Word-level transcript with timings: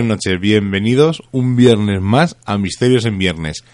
buenas 0.00 0.16
noches, 0.16 0.40
bienvenidos 0.40 1.22
un 1.30 1.56
viernes 1.56 2.00
más 2.00 2.34
a 2.46 2.56
Misterios 2.56 3.04
en 3.04 3.18
Viernes. 3.18 3.64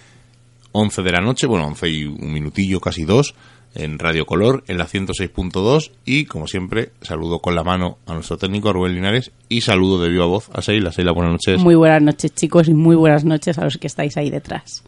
11 0.73 1.03
de 1.03 1.13
la 1.13 1.21
noche, 1.21 1.47
bueno, 1.47 1.69
11 1.69 1.89
y 1.89 2.05
un 2.05 2.33
minutillo, 2.33 2.81
casi 2.81 3.05
dos, 3.05 3.37
en 3.77 3.97
Radio 4.01 4.27
Color, 4.27 4.65
en 4.67 4.77
la 4.77 4.89
106.2 4.89 5.93
y, 6.05 6.25
como 6.25 6.49
siempre, 6.49 6.91
saludo 7.01 7.39
con 7.39 7.55
la 7.55 7.63
mano 7.63 7.99
a 8.07 8.15
nuestro 8.15 8.39
técnico 8.39 8.73
Rubén 8.73 8.95
Linares 8.97 9.31
y 9.49 9.61
saludo 9.61 10.03
de 10.03 10.09
viva 10.09 10.27
voz 10.27 10.51
a 10.53 10.63
Seila. 10.63 10.91
Seila, 10.91 11.13
buenas 11.13 11.31
noches. 11.33 11.61
Muy 11.63 11.77
buenas 11.77 12.03
noches, 12.03 12.35
chicos, 12.35 12.67
y 12.69 12.75
muy 12.75 12.97
buenas 12.97 13.25
noches 13.25 13.57
a 13.59 13.65
los 13.65 13.79
que 13.79 13.87
estáis 13.87 14.17
ahí 14.17 14.29
detrás. 14.29 14.83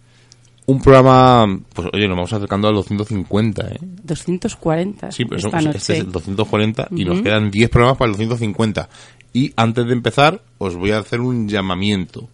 Un 0.67 0.83
programa, 0.83 1.47
pues 1.73 1.89
oye, 1.95 2.07
nos 2.09 2.17
vamos 2.17 2.33
acercando 2.33 2.69
al 2.69 2.75
250, 2.75 3.69
¿eh? 3.69 3.79
240. 3.81 5.13
Sí, 5.13 5.25
pero 5.25 5.37
esta 5.37 5.51
son- 5.51 5.65
noche. 5.65 5.79
este 5.79 5.93
es 5.95 6.01
el 6.01 6.13
240 6.13 6.89
y 6.91 7.05
nos 7.07 7.23
quedan 7.23 7.51
10 7.51 7.71
programas 7.71 7.97
para 7.97 8.11
el 8.11 8.17
250. 8.19 8.89
Y 9.39 9.53
antes 9.55 9.87
de 9.87 9.93
empezar, 9.93 10.43
os 10.59 10.75
voy 10.75 10.91
a 10.91 10.99
hacer 10.99 11.21
un 11.21 11.47
llamamiento. 11.49 12.29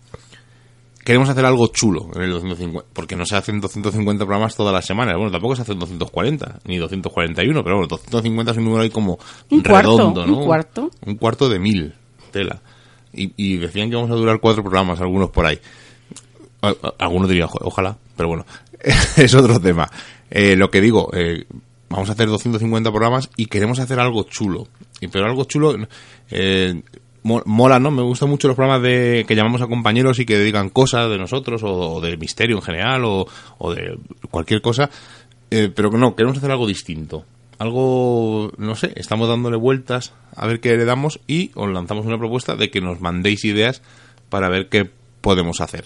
Queremos 1.04 1.28
hacer 1.28 1.44
algo 1.44 1.66
chulo 1.66 2.08
en 2.14 2.22
el 2.22 2.30
250, 2.30 2.88
porque 2.94 3.14
no 3.14 3.26
se 3.26 3.36
hacen 3.36 3.60
250 3.60 4.24
programas 4.24 4.56
todas 4.56 4.72
las 4.72 4.86
semanas. 4.86 5.14
Bueno, 5.16 5.30
tampoco 5.30 5.54
se 5.54 5.60
hacen 5.60 5.78
240, 5.78 6.60
ni 6.64 6.78
241, 6.78 7.62
pero 7.62 7.76
bueno, 7.76 7.88
250 7.88 8.52
es 8.52 8.56
un 8.56 8.64
número 8.64 8.82
ahí 8.84 8.88
como 8.88 9.18
Un 9.50 9.60
cuarto, 9.60 9.98
redondo, 9.98 10.26
¿no? 10.26 10.38
un 10.38 10.44
cuarto. 10.46 10.90
Un 11.04 11.16
cuarto 11.16 11.50
de 11.50 11.58
mil, 11.58 11.94
tela. 12.30 12.62
Y, 13.12 13.32
y 13.36 13.58
decían 13.58 13.90
que 13.90 13.96
vamos 13.96 14.10
a 14.10 14.14
durar 14.14 14.40
cuatro 14.40 14.62
programas, 14.62 14.98
algunos 15.02 15.28
por 15.28 15.44
ahí. 15.44 15.58
Algunos 16.98 17.28
dirían, 17.28 17.48
"Jo, 17.48 17.58
ojalá, 17.64 17.98
pero 18.16 18.30
bueno, 18.30 18.46
es 19.18 19.34
otro 19.34 19.60
tema. 19.60 19.90
Eh, 20.30 20.56
lo 20.56 20.70
que 20.70 20.80
digo, 20.80 21.10
eh, 21.12 21.44
vamos 21.90 22.08
a 22.08 22.12
hacer 22.12 22.28
250 22.28 22.90
programas 22.90 23.28
y 23.36 23.44
queremos 23.44 23.78
hacer 23.78 24.00
algo 24.00 24.22
chulo. 24.22 24.68
Pero 25.08 25.26
algo 25.26 25.44
chulo, 25.44 25.74
eh, 26.30 26.82
mo- 27.22 27.42
mola, 27.46 27.78
¿no? 27.78 27.90
Me 27.90 28.02
gustan 28.02 28.28
mucho 28.28 28.48
los 28.48 28.56
programas 28.56 28.82
de 28.82 29.24
que 29.26 29.34
llamamos 29.36 29.62
a 29.62 29.66
compañeros 29.66 30.18
y 30.18 30.26
que 30.26 30.38
digan 30.38 30.68
cosas 30.70 31.10
de 31.10 31.18
nosotros 31.18 31.62
o, 31.62 31.94
o 31.94 32.00
de 32.00 32.16
misterio 32.16 32.56
en 32.56 32.62
general 32.62 33.02
o, 33.04 33.26
de 33.74 33.98
cualquier 34.30 34.60
cosa. 34.60 34.90
Eh, 35.50 35.70
pero 35.74 35.90
que 35.90 35.98
no, 35.98 36.14
queremos 36.16 36.38
hacer 36.38 36.50
algo 36.50 36.66
distinto. 36.66 37.24
Algo, 37.58 38.50
no 38.58 38.74
sé, 38.74 38.92
estamos 38.96 39.28
dándole 39.28 39.56
vueltas 39.56 40.12
a 40.34 40.46
ver 40.46 40.58
qué 40.60 40.76
le 40.76 40.84
damos 40.84 41.20
y 41.28 41.52
os 41.54 41.70
lanzamos 41.70 42.04
una 42.04 42.18
propuesta 42.18 42.56
de 42.56 42.70
que 42.70 42.80
nos 42.80 43.00
mandéis 43.00 43.44
ideas 43.44 43.80
para 44.28 44.48
ver 44.48 44.68
qué 44.68 44.90
podemos 45.20 45.60
hacer 45.60 45.84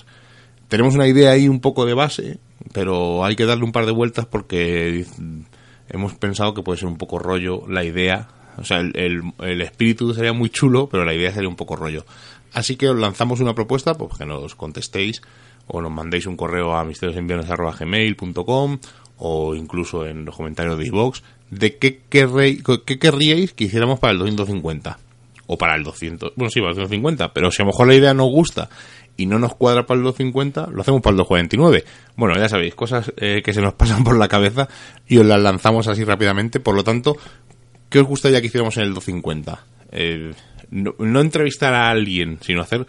tenemos 0.68 0.94
una 0.94 1.06
idea 1.06 1.30
ahí 1.30 1.48
un 1.48 1.60
poco 1.60 1.86
de 1.86 1.94
base, 1.94 2.38
pero 2.74 3.24
hay 3.24 3.36
que 3.36 3.46
darle 3.46 3.64
un 3.64 3.72
par 3.72 3.86
de 3.86 3.92
vueltas 3.92 4.26
porque 4.26 5.06
hemos 5.88 6.12
pensado 6.16 6.52
que 6.52 6.62
puede 6.62 6.78
ser 6.78 6.88
un 6.88 6.98
poco 6.98 7.18
rollo 7.18 7.62
la 7.66 7.84
idea. 7.84 8.28
O 8.58 8.64
sea, 8.64 8.78
el, 8.80 9.22
el- 9.40 9.60
espíritu 9.62 10.12
sería 10.14 10.32
muy 10.32 10.50
chulo, 10.50 10.88
pero 10.90 11.04
la 11.04 11.14
idea 11.14 11.32
sería 11.32 11.48
un 11.48 11.56
poco 11.56 11.76
rollo. 11.76 12.04
Así 12.52 12.76
que 12.76 12.88
os 12.88 12.96
lanzamos 12.98 13.40
una 13.40 13.54
propuesta, 13.54 13.94
pues 13.94 14.16
que 14.18 14.26
nos 14.26 14.54
contestéis 14.54 15.22
o 15.66 15.80
nos 15.82 15.92
mandéis 15.92 16.26
un 16.26 16.36
correo 16.36 16.74
a 16.74 16.84
misteriosenviernes.gmail.com 16.84 18.78
o 19.18 19.54
incluso 19.54 20.06
en 20.06 20.24
los 20.24 20.36
comentarios 20.36 20.78
de 20.78 20.86
iVoox 20.86 21.22
de 21.50 21.76
qué, 21.76 22.00
querréis- 22.10 22.62
qué 22.84 22.98
querríais 22.98 23.52
que 23.52 23.64
hiciéramos 23.64 23.98
para 23.98 24.12
el 24.12 24.18
250 24.18 24.98
o 25.46 25.56
para 25.56 25.74
el 25.76 25.82
200, 25.82 26.32
bueno, 26.36 26.50
sí, 26.50 26.60
para 26.60 26.70
el 26.72 26.76
250, 26.76 27.32
pero 27.32 27.50
si 27.50 27.62
a 27.62 27.64
lo 27.64 27.72
mejor 27.72 27.88
la 27.88 27.94
idea 27.94 28.12
nos 28.14 28.30
gusta 28.30 28.68
y 29.16 29.26
no 29.26 29.38
nos 29.38 29.54
cuadra 29.54 29.86
para 29.86 29.98
el 29.98 30.04
250, 30.04 30.68
lo 30.70 30.82
hacemos 30.82 31.00
para 31.00 31.12
el 31.12 31.16
249. 31.18 31.84
Bueno, 32.16 32.34
ya 32.38 32.48
sabéis, 32.48 32.74
cosas 32.74 33.12
eh, 33.16 33.40
que 33.44 33.52
se 33.54 33.62
nos 33.62 33.72
pasan 33.78 34.04
por 34.04 34.16
la 34.18 34.28
cabeza 34.28 34.68
y 35.08 35.16
os 35.18 35.26
las 35.26 35.40
lanzamos 35.40 35.88
así 35.88 36.04
rápidamente, 36.04 36.60
por 36.60 36.74
lo 36.76 36.84
tanto, 36.84 37.16
¿qué 37.88 38.00
os 38.00 38.06
gustaría 38.06 38.40
que 38.40 38.46
hiciéramos 38.46 38.76
en 38.76 38.84
el 38.84 38.94
250? 38.94 39.64
Eh, 39.92 40.32
no, 40.70 40.94
no 40.98 41.20
entrevistar 41.20 41.74
a 41.74 41.88
alguien, 41.88 42.38
sino 42.40 42.62
hacer 42.62 42.86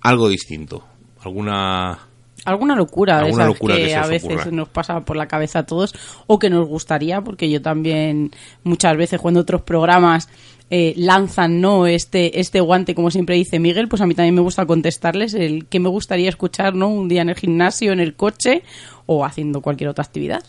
algo 0.00 0.28
distinto. 0.28 0.84
Alguna... 1.22 1.98
Alguna 2.44 2.74
locura 2.74 3.18
de 3.18 3.26
Alguna 3.26 3.44
esas 3.44 3.54
locura 3.54 3.76
que, 3.76 3.84
que 3.84 3.94
a 3.94 4.06
veces 4.06 4.32
ocurra. 4.32 4.50
nos 4.50 4.68
pasa 4.68 5.00
por 5.00 5.16
la 5.16 5.28
cabeza 5.28 5.60
a 5.60 5.66
todos 5.66 5.94
o 6.26 6.40
que 6.40 6.50
nos 6.50 6.66
gustaría, 6.66 7.20
porque 7.20 7.48
yo 7.48 7.62
también 7.62 8.32
muchas 8.64 8.96
veces 8.96 9.20
cuando 9.20 9.40
otros 9.40 9.62
programas 9.62 10.28
eh, 10.68 10.92
lanzan 10.96 11.60
no 11.60 11.86
este 11.86 12.40
este 12.40 12.60
guante, 12.60 12.96
como 12.96 13.12
siempre 13.12 13.36
dice 13.36 13.60
Miguel, 13.60 13.86
pues 13.86 14.02
a 14.02 14.06
mí 14.06 14.14
también 14.14 14.34
me 14.34 14.40
gusta 14.40 14.66
contestarles 14.66 15.34
el 15.34 15.66
que 15.66 15.78
me 15.78 15.88
gustaría 15.88 16.30
escuchar 16.30 16.74
no 16.74 16.88
un 16.88 17.08
día 17.08 17.22
en 17.22 17.28
el 17.28 17.36
gimnasio, 17.36 17.92
en 17.92 18.00
el 18.00 18.14
coche 18.14 18.64
o 19.06 19.24
haciendo 19.24 19.60
cualquier 19.60 19.90
otra 19.90 20.02
actividad. 20.02 20.42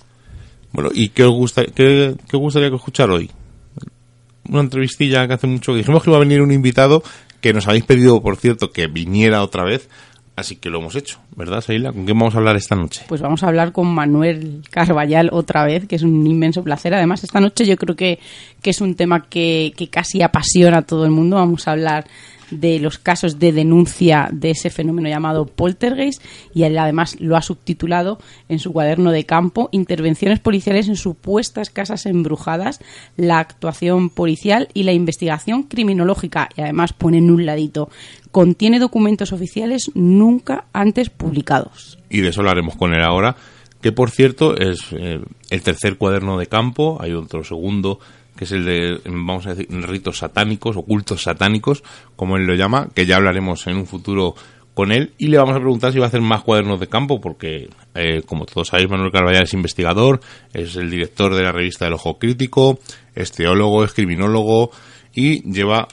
Bueno, 0.72 0.90
¿y 0.92 1.10
qué 1.10 1.26
os, 1.26 1.34
gusta, 1.34 1.64
qué, 1.66 2.16
qué 2.28 2.38
gustaría 2.38 2.70
que 2.70 2.78
escuchar 2.78 3.12
hoy? 3.12 3.30
Una 4.50 4.62
entrevistilla 4.62 5.28
que 5.28 5.34
hace 5.34 5.48
mucho 5.48 5.72
que 5.72 5.80
dijimos 5.80 6.04
que 6.04 6.10
iba 6.10 6.18
a 6.18 6.22
venir 6.22 6.42
un 6.42 6.52
invitado 6.52 7.04
que 7.42 7.54
nos 7.54 7.68
habéis 7.68 7.84
pedido, 7.84 8.22
por 8.22 8.38
cierto, 8.38 8.72
que 8.72 8.88
viniera 8.88 9.44
otra 9.44 9.64
vez. 9.64 9.90
Así 10.36 10.56
que 10.56 10.72
lo 10.72 10.80
hemos 10.80 10.96
hecho, 10.96 11.20
¿verdad, 11.36 11.62
Seila? 11.62 11.92
¿Con 11.94 12.06
quién 12.06 12.18
vamos 12.18 12.34
a 12.34 12.40
hablar 12.40 12.56
esta 12.56 12.76
noche? 12.76 13.04
Pues 13.08 13.22
vamos 13.22 13.44
a 13.44 13.48
hablar 13.48 13.72
con 13.72 13.94
Manuel 13.94 14.64
Carballal 14.72 15.30
otra 15.32 15.64
vez, 15.64 15.88
que 15.88 15.96
es 15.96 16.02
un 16.02 16.26
inmenso 16.26 16.64
placer. 16.64 16.92
Además, 16.96 17.24
esta 17.24 17.40
noche 17.40 17.66
yo 17.68 17.78
creo 17.78 17.96
que, 17.96 18.18
que 18.60 18.72
es 18.72 18.82
un 18.82 18.96
tema 18.96 19.28
que, 19.30 19.74
que 19.78 19.90
casi 19.90 20.24
apasiona 20.24 20.80
a 20.80 20.82
todo 20.82 21.06
el 21.06 21.12
mundo. 21.12 21.36
Vamos 21.36 21.68
a 21.68 21.74
hablar 21.74 22.06
de 22.52 22.80
los 22.80 22.98
casos 22.98 23.40
de 23.40 23.52
denuncia 23.52 24.30
de 24.32 24.52
ese 24.52 24.70
fenómeno 24.70 25.10
llamado 25.10 25.46
poltergeist 25.46 26.24
y 26.54 26.64
él 26.64 26.78
además 26.78 27.20
lo 27.20 27.36
ha 27.36 27.42
subtitulado 27.42 28.20
en 28.50 28.60
su 28.60 28.72
cuaderno 28.74 29.12
de 29.12 29.26
campo 29.26 29.70
Intervenciones 29.72 30.40
policiales 30.40 30.88
en 30.88 30.96
supuestas 30.96 31.70
casas 31.70 32.06
embrujadas, 32.06 32.80
la 33.18 33.40
actuación 33.40 34.10
policial 34.10 34.68
y 34.74 34.84
la 34.84 34.94
investigación 34.94 35.64
criminológica 35.64 36.50
y 36.56 36.62
además 36.62 36.94
pone 36.94 37.18
en 37.18 37.32
un 37.32 37.46
ladito 37.46 37.90
contiene 38.32 38.80
documentos 38.80 39.32
oficiales 39.32 39.92
nunca 39.94 40.66
antes 40.74 41.10
publicados. 41.10 42.00
Y 42.10 42.22
de 42.22 42.30
eso 42.30 42.42
hablaremos 42.42 42.76
con 42.76 42.94
él 42.94 43.04
ahora, 43.04 43.36
que 43.80 43.92
por 43.92 44.10
cierto 44.10 44.58
es 44.58 44.92
eh, 44.92 45.20
el 45.52 45.62
tercer 45.62 45.98
cuaderno 45.98 46.38
de 46.38 46.48
campo, 46.48 46.98
hay 47.00 47.14
otro 47.14 47.44
segundo 47.44 48.00
que 48.36 48.46
es 48.46 48.52
el 48.52 48.66
de, 48.66 49.02
vamos 49.06 49.46
a 49.46 49.54
decir, 49.54 49.68
ritos 49.84 50.20
satánicos, 50.20 50.78
ocultos 50.78 51.24
satánicos, 51.24 51.84
como 52.16 52.38
él 52.38 52.46
lo 52.46 52.56
llama, 52.56 52.90
que 52.94 53.06
ya 53.06 53.18
hablaremos 53.18 53.68
en 53.68 53.78
un 53.78 53.86
futuro 53.86 54.36
con 54.74 54.92
él. 54.92 55.14
Y 55.18 55.28
le 55.28 55.38
vamos 55.38 55.56
a 55.56 55.60
preguntar 55.60 55.92
si 55.92 56.00
va 56.00 56.06
a 56.06 56.08
hacer 56.08 56.22
más 56.22 56.44
cuadernos 56.44 56.80
de 56.80 56.88
campo 56.88 57.22
porque, 57.22 57.70
eh, 57.94 58.22
como 58.26 58.46
todos 58.46 58.70
sabéis, 58.70 58.90
Manuel 58.90 59.12
Carvallal 59.12 59.44
es 59.44 59.54
investigador, 59.54 60.20
es 60.54 60.76
el 60.76 60.90
director 60.90 61.36
de 61.36 61.44
la 61.44 61.52
revista 61.52 61.86
del 61.86 61.94
Ojo 61.94 62.18
Crítico, 62.18 62.80
es 63.16 63.32
teólogo, 63.32 63.84
es 63.84 63.94
criminólogo 63.94 64.72
y 65.14 65.42
lleva 65.50 65.88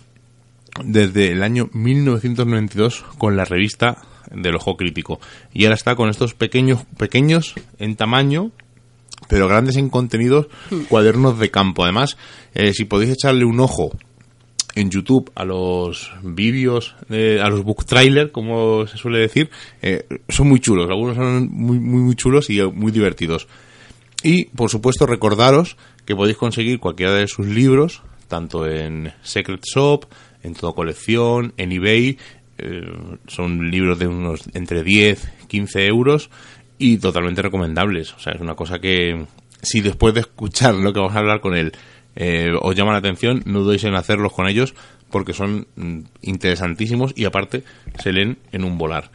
desde 0.83 1.33
el 1.33 1.43
año 1.43 1.69
1992 1.73 3.05
con 3.19 3.37
la 3.37 3.45
revista 3.45 3.99
del 4.31 4.57
Ojo 4.57 4.77
Crítico. 4.77 5.21
Y 5.53 5.65
ahora 5.65 5.75
está 5.75 5.95
con 5.95 6.09
estos 6.09 6.35
pequeños, 6.35 6.85
pequeños 6.97 7.55
en 7.79 7.97
tamaño 7.97 8.53
pero 9.31 9.47
grandes 9.47 9.77
en 9.77 9.89
contenidos, 9.89 10.49
cuadernos 10.89 11.39
de 11.39 11.53
campo. 11.53 11.85
Además, 11.85 12.19
eh, 12.53 12.75
si 12.75 12.85
podéis 12.85 13.13
echarle 13.13 13.45
un 13.45 13.61
ojo 13.61 13.93
en 14.75 14.91
YouTube 14.91 15.31
a 15.37 15.45
los 15.45 16.11
vídeos, 16.23 16.97
a 17.09 17.49
los 17.49 17.63
book 17.63 17.85
trailer, 17.85 18.33
como 18.33 18.89
se 18.89 18.99
suele 18.99 19.21
decir, 19.21 19.49
eh, 19.83 20.05
son 20.29 20.49
muy 20.49 20.59
chulos. 20.59 20.91
Algunos 20.91 21.17
son 21.17 21.49
muy, 21.49 21.79
muy, 21.79 22.01
muy 22.01 22.17
chulos 22.17 22.51
y 22.51 22.61
muy 22.61 22.91
divertidos. 22.91 23.47
Y, 24.25 24.47
por 24.47 24.69
supuesto, 24.69 25.07
recordaros 25.07 25.77
que 26.05 26.17
podéis 26.17 26.37
conseguir 26.37 26.81
cualquiera 26.81 27.15
de 27.15 27.29
sus 27.29 27.47
libros, 27.47 28.03
tanto 28.27 28.67
en 28.67 29.13
Secret 29.23 29.63
Shop, 29.65 30.07
en 30.43 30.55
toda 30.55 30.73
colección, 30.73 31.55
en 31.57 31.71
eBay. 31.71 32.19
Eh, 32.59 32.83
son 33.29 33.71
libros 33.71 34.01
de 34.01 34.09
unos 34.09 34.43
entre 34.55 34.83
10, 34.83 35.47
15 35.47 35.87
euros 35.87 36.31
y 36.81 36.97
totalmente 36.97 37.43
recomendables. 37.43 38.15
O 38.15 38.19
sea, 38.19 38.33
es 38.33 38.41
una 38.41 38.57
cosa 38.57 38.81
que, 38.81 39.27
si 39.61 39.83
después 39.83 40.15
de 40.15 40.21
escuchar 40.21 40.75
lo 40.75 40.93
que 40.93 40.99
vamos 40.99 41.15
a 41.15 41.19
hablar 41.19 41.41
con 41.41 41.55
él, 41.55 41.73
eh, 42.17 42.49
os 42.61 42.75
llama 42.75 42.93
la 42.93 42.99
atención, 42.99 43.43
no 43.45 43.61
dudéis 43.61 43.85
en 43.85 43.95
hacerlos 43.95 44.33
con 44.33 44.49
ellos 44.49 44.75
porque 45.11 45.35
son 45.35 45.67
mm, 45.77 45.99
interesantísimos 46.23 47.13
y 47.15 47.27
aparte 47.27 47.65
se 48.03 48.13
leen 48.13 48.39
en 48.51 48.65
un 48.65 48.79
volar. 48.79 49.11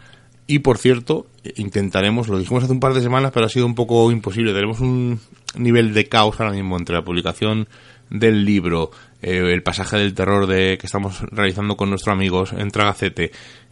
Y 0.46 0.60
por 0.60 0.78
cierto, 0.78 1.26
intentaremos, 1.56 2.28
lo 2.28 2.38
dijimos 2.38 2.64
hace 2.64 2.72
un 2.72 2.80
par 2.80 2.94
de 2.94 3.02
semanas, 3.02 3.32
pero 3.34 3.48
ha 3.48 3.50
sido 3.50 3.66
un 3.66 3.74
poco 3.74 4.12
imposible. 4.12 4.54
Tenemos 4.54 4.80
un 4.80 5.20
nivel 5.58 5.96
de 5.96 6.08
caos 6.08 6.40
ahora 6.40 6.54
mismo 6.54 6.78
entre 6.78 6.96
la 6.96 7.04
publicación 7.04 7.68
del 8.12 8.46
libro, 8.46 8.92
eh, 9.28 9.52
el 9.52 9.64
pasaje 9.64 9.98
del 9.98 10.14
terror 10.14 10.46
de 10.46 10.78
que 10.78 10.86
estamos 10.86 11.22
realizando 11.32 11.76
con 11.76 11.90
nuestros 11.90 12.14
amigos 12.14 12.54
en 12.54 12.70
Tragacete, 12.70 13.32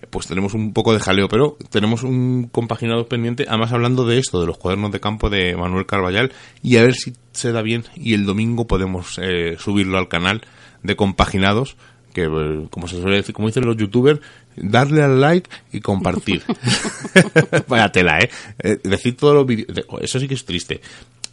pues 0.10 0.26
tenemos 0.26 0.56
un 0.56 0.74
poco 0.74 0.94
de 0.94 1.00
jaleo, 1.00 1.30
pero 1.30 1.58
tenemos 1.70 2.02
un 2.02 2.50
compaginado 2.52 3.08
pendiente, 3.08 3.46
además 3.48 3.72
hablando 3.72 4.04
de 4.04 4.18
esto, 4.18 4.42
de 4.42 4.48
los 4.48 4.58
cuadernos 4.58 4.92
de 4.92 5.00
campo 5.00 5.30
de 5.30 5.56
Manuel 5.56 5.86
Carballal, 5.86 6.32
y 6.64 6.78
a 6.78 6.82
ver 6.82 6.96
si 6.96 7.14
se 7.34 7.52
da 7.52 7.62
bien 7.62 7.84
y 7.96 8.16
el 8.16 8.26
domingo 8.26 8.66
podemos 8.66 9.20
eh, 9.22 9.56
subirlo 9.60 10.00
al 10.00 10.08
canal 10.08 10.42
de 10.82 10.96
compaginados 10.96 11.78
que 12.14 12.24
eh, 12.24 12.68
como 12.72 12.88
se 12.88 13.00
suele 13.00 13.18
decir, 13.18 13.36
como 13.36 13.48
dicen 13.48 13.66
los 13.66 13.78
youtubers, 13.78 14.22
darle 14.56 15.04
al 15.04 15.22
like 15.22 15.50
y 15.72 15.82
compartir. 15.82 16.42
Vaya 17.68 17.92
tela, 17.92 18.18
¿eh? 18.20 18.30
eh 18.60 18.80
decir 18.84 19.16
todos 19.18 19.36
los 19.36 19.46
vídeos, 19.46 19.68
eso 20.02 20.20
sí 20.20 20.28
que 20.28 20.34
es 20.34 20.46
triste. 20.46 20.82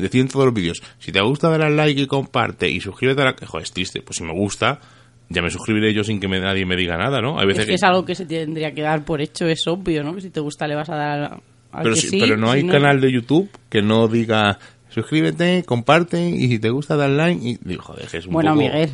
Decir 0.01 0.21
en 0.21 0.29
todos 0.29 0.47
los 0.47 0.55
vídeos, 0.55 0.83
si 0.99 1.13
te 1.13 1.21
gusta 1.21 1.49
dar 1.49 1.63
al 1.63 1.77
like 1.77 2.01
y 2.01 2.07
comparte 2.07 2.69
y 2.69 2.81
suscríbete 2.81 3.23
a 3.23 3.25
la... 3.27 3.37
Joder, 3.47 3.65
es 3.65 3.73
triste, 3.73 4.03
pues 4.03 4.17
si 4.17 4.25
me 4.25 4.33
gusta, 4.33 4.81
ya 5.29 5.43
me 5.43 5.51
suscribiré 5.51 5.95
yo 5.95 6.05
sin 6.05 6.21
que 6.21 6.29
me, 6.29 6.41
nadie 6.41 6.67
me 6.67 6.77
diga 6.77 6.97
nada, 6.97 7.21
¿no? 7.21 7.39
Hay 7.39 7.47
veces 7.47 7.63
es 7.63 7.69
que, 7.69 7.75
es 7.75 7.83
algo 7.83 8.05
que 8.05 8.15
se 8.15 8.27
tendría 8.27 8.73
que 8.73 8.83
dar 8.83 9.05
por 9.05 9.21
hecho, 9.21 9.47
es 9.47 9.67
obvio, 9.67 10.03
¿no? 10.03 10.15
Que 10.15 10.21
si 10.21 10.31
te 10.31 10.41
gusta 10.41 10.67
le 10.67 10.75
vas 10.75 10.91
a 10.91 10.97
dar 10.97 11.41
al 11.73 11.83
pero, 11.83 11.95
sí, 11.95 12.19
pero 12.21 12.37
no 12.37 12.51
hay 12.51 12.67
canal 12.67 13.01
de 13.01 13.13
YouTube 13.13 13.49
que 13.69 13.81
no 13.81 14.09
diga 14.09 14.59
suscríbete, 14.91 15.63
comparte 15.65 16.29
y 16.29 16.49
si 16.49 16.59
te 16.59 16.71
gusta 16.71 16.97
dar 16.97 17.11
like 17.11 17.49
y 17.49 17.59
digo, 17.63 17.83
joder, 17.83 18.09
es 18.13 18.27
un 18.27 18.33
Bueno, 18.33 18.55
Miguel, 18.55 18.91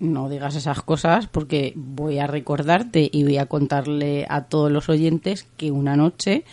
no 0.00 0.28
digas 0.28 0.56
esas 0.56 0.82
cosas 0.82 1.26
porque 1.26 1.72
voy 1.76 2.18
a 2.18 2.26
recordarte 2.26 3.08
y 3.10 3.24
voy 3.24 3.38
a 3.38 3.46
contarle 3.46 4.26
a 4.28 4.44
todos 4.44 4.70
los 4.72 4.88
oyentes 4.88 5.46
que 5.56 5.70
una 5.70 5.96
noche 5.96 6.44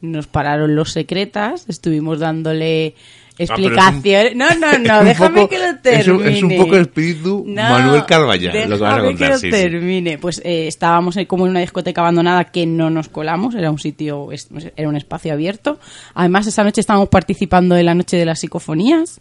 nos 0.00 0.26
pararon 0.26 0.74
los 0.74 0.92
secretas, 0.92 1.68
estuvimos 1.68 2.18
dándole 2.18 2.94
ah, 3.38 3.42
explicación. 3.44 4.38
no, 4.38 4.46
no, 4.54 4.78
no, 4.78 5.04
déjame 5.04 5.48
que 5.48 5.58
lo 5.58 5.78
termine. 5.78 6.30
Es 6.30 6.42
un, 6.42 6.56
poco 6.56 6.76
el 6.76 6.82
espíritu 6.82 7.44
Manuel 7.46 8.04
Carvallal 8.04 8.70
lo 8.70 8.76
que 8.76 8.82
vas 8.82 8.98
a 8.98 9.02
contar. 9.02 9.40
que 9.40 9.46
lo 9.46 9.52
termine. 9.52 10.18
Pues 10.18 10.40
eh, 10.44 10.66
estábamos 10.66 11.16
como 11.26 11.46
en 11.46 11.50
una 11.50 11.60
discoteca 11.60 12.00
abandonada 12.00 12.44
que 12.44 12.66
no 12.66 12.90
nos 12.90 13.08
colamos, 13.08 13.54
era 13.54 13.70
un 13.70 13.78
sitio, 13.78 14.28
era 14.76 14.88
un 14.88 14.96
espacio 14.96 15.32
abierto. 15.32 15.78
Además, 16.14 16.46
esa 16.46 16.64
noche 16.64 16.80
estábamos 16.80 17.08
participando 17.08 17.76
en 17.76 17.86
la 17.86 17.94
noche 17.94 18.16
de 18.16 18.24
las 18.24 18.40
psicofonías, 18.40 19.20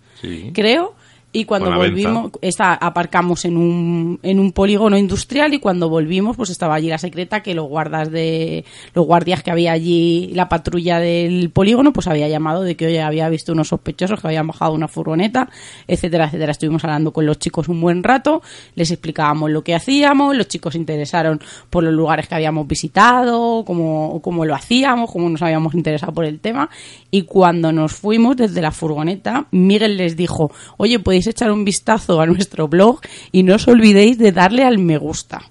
creo 0.53 0.95
y 1.33 1.45
cuando 1.45 1.73
volvimos 1.73 2.31
esta, 2.41 2.73
aparcamos 2.73 3.45
en 3.45 3.55
un, 3.55 4.19
en 4.21 4.37
un 4.37 4.51
polígono 4.51 4.97
industrial 4.97 5.53
y 5.53 5.59
cuando 5.59 5.87
volvimos 5.87 6.35
pues 6.35 6.49
estaba 6.49 6.75
allí 6.75 6.89
la 6.89 6.97
secreta 6.97 7.41
que 7.41 7.53
los 7.55 7.69
guardas 7.69 8.11
de 8.11 8.65
los 8.93 9.05
guardias 9.05 9.41
que 9.41 9.49
había 9.49 9.71
allí 9.71 10.31
la 10.33 10.49
patrulla 10.49 10.99
del 10.99 11.49
polígono 11.49 11.93
pues 11.93 12.07
había 12.07 12.27
llamado 12.27 12.63
de 12.63 12.75
que 12.75 12.87
hoy 12.87 12.97
había 12.97 13.29
visto 13.29 13.53
unos 13.53 13.69
sospechosos 13.69 14.19
que 14.19 14.27
habían 14.27 14.45
bajado 14.45 14.73
una 14.73 14.89
furgoneta 14.89 15.49
etcétera 15.87 16.25
etcétera. 16.25 16.51
Estuvimos 16.51 16.83
hablando 16.83 17.13
con 17.13 17.25
los 17.25 17.39
chicos 17.39 17.69
un 17.69 17.79
buen 17.79 18.03
rato 18.03 18.41
les 18.75 18.91
explicábamos 18.91 19.51
lo 19.51 19.63
que 19.63 19.73
hacíamos 19.73 20.35
los 20.35 20.49
chicos 20.49 20.73
se 20.73 20.79
interesaron 20.79 21.39
por 21.69 21.85
los 21.85 21.93
lugares 21.93 22.27
que 22.27 22.35
habíamos 22.35 22.67
visitado 22.67 23.63
cómo, 23.65 24.19
cómo 24.21 24.43
lo 24.43 24.53
hacíamos 24.53 25.09
cómo 25.09 25.29
nos 25.29 25.41
habíamos 25.41 25.75
interesado 25.75 26.13
por 26.13 26.25
el 26.25 26.41
tema. 26.41 26.69
Y 27.09 27.21
cuando 27.23 27.71
nos 27.71 27.93
fuimos 27.93 28.35
desde 28.35 28.61
la 28.61 28.71
furgoneta 28.71 29.47
Miguel 29.51 29.95
les 29.95 30.17
dijo 30.17 30.51
oye 30.75 30.99
podéis 30.99 31.20
echar 31.27 31.51
un 31.51 31.65
vistazo 31.65 32.19
a 32.21 32.25
nuestro 32.25 32.67
blog 32.67 33.01
y 33.31 33.43
no 33.43 33.55
os 33.55 33.67
olvidéis 33.67 34.17
de 34.17 34.31
darle 34.31 34.63
al 34.63 34.79
me 34.79 34.97
gusta. 34.97 35.41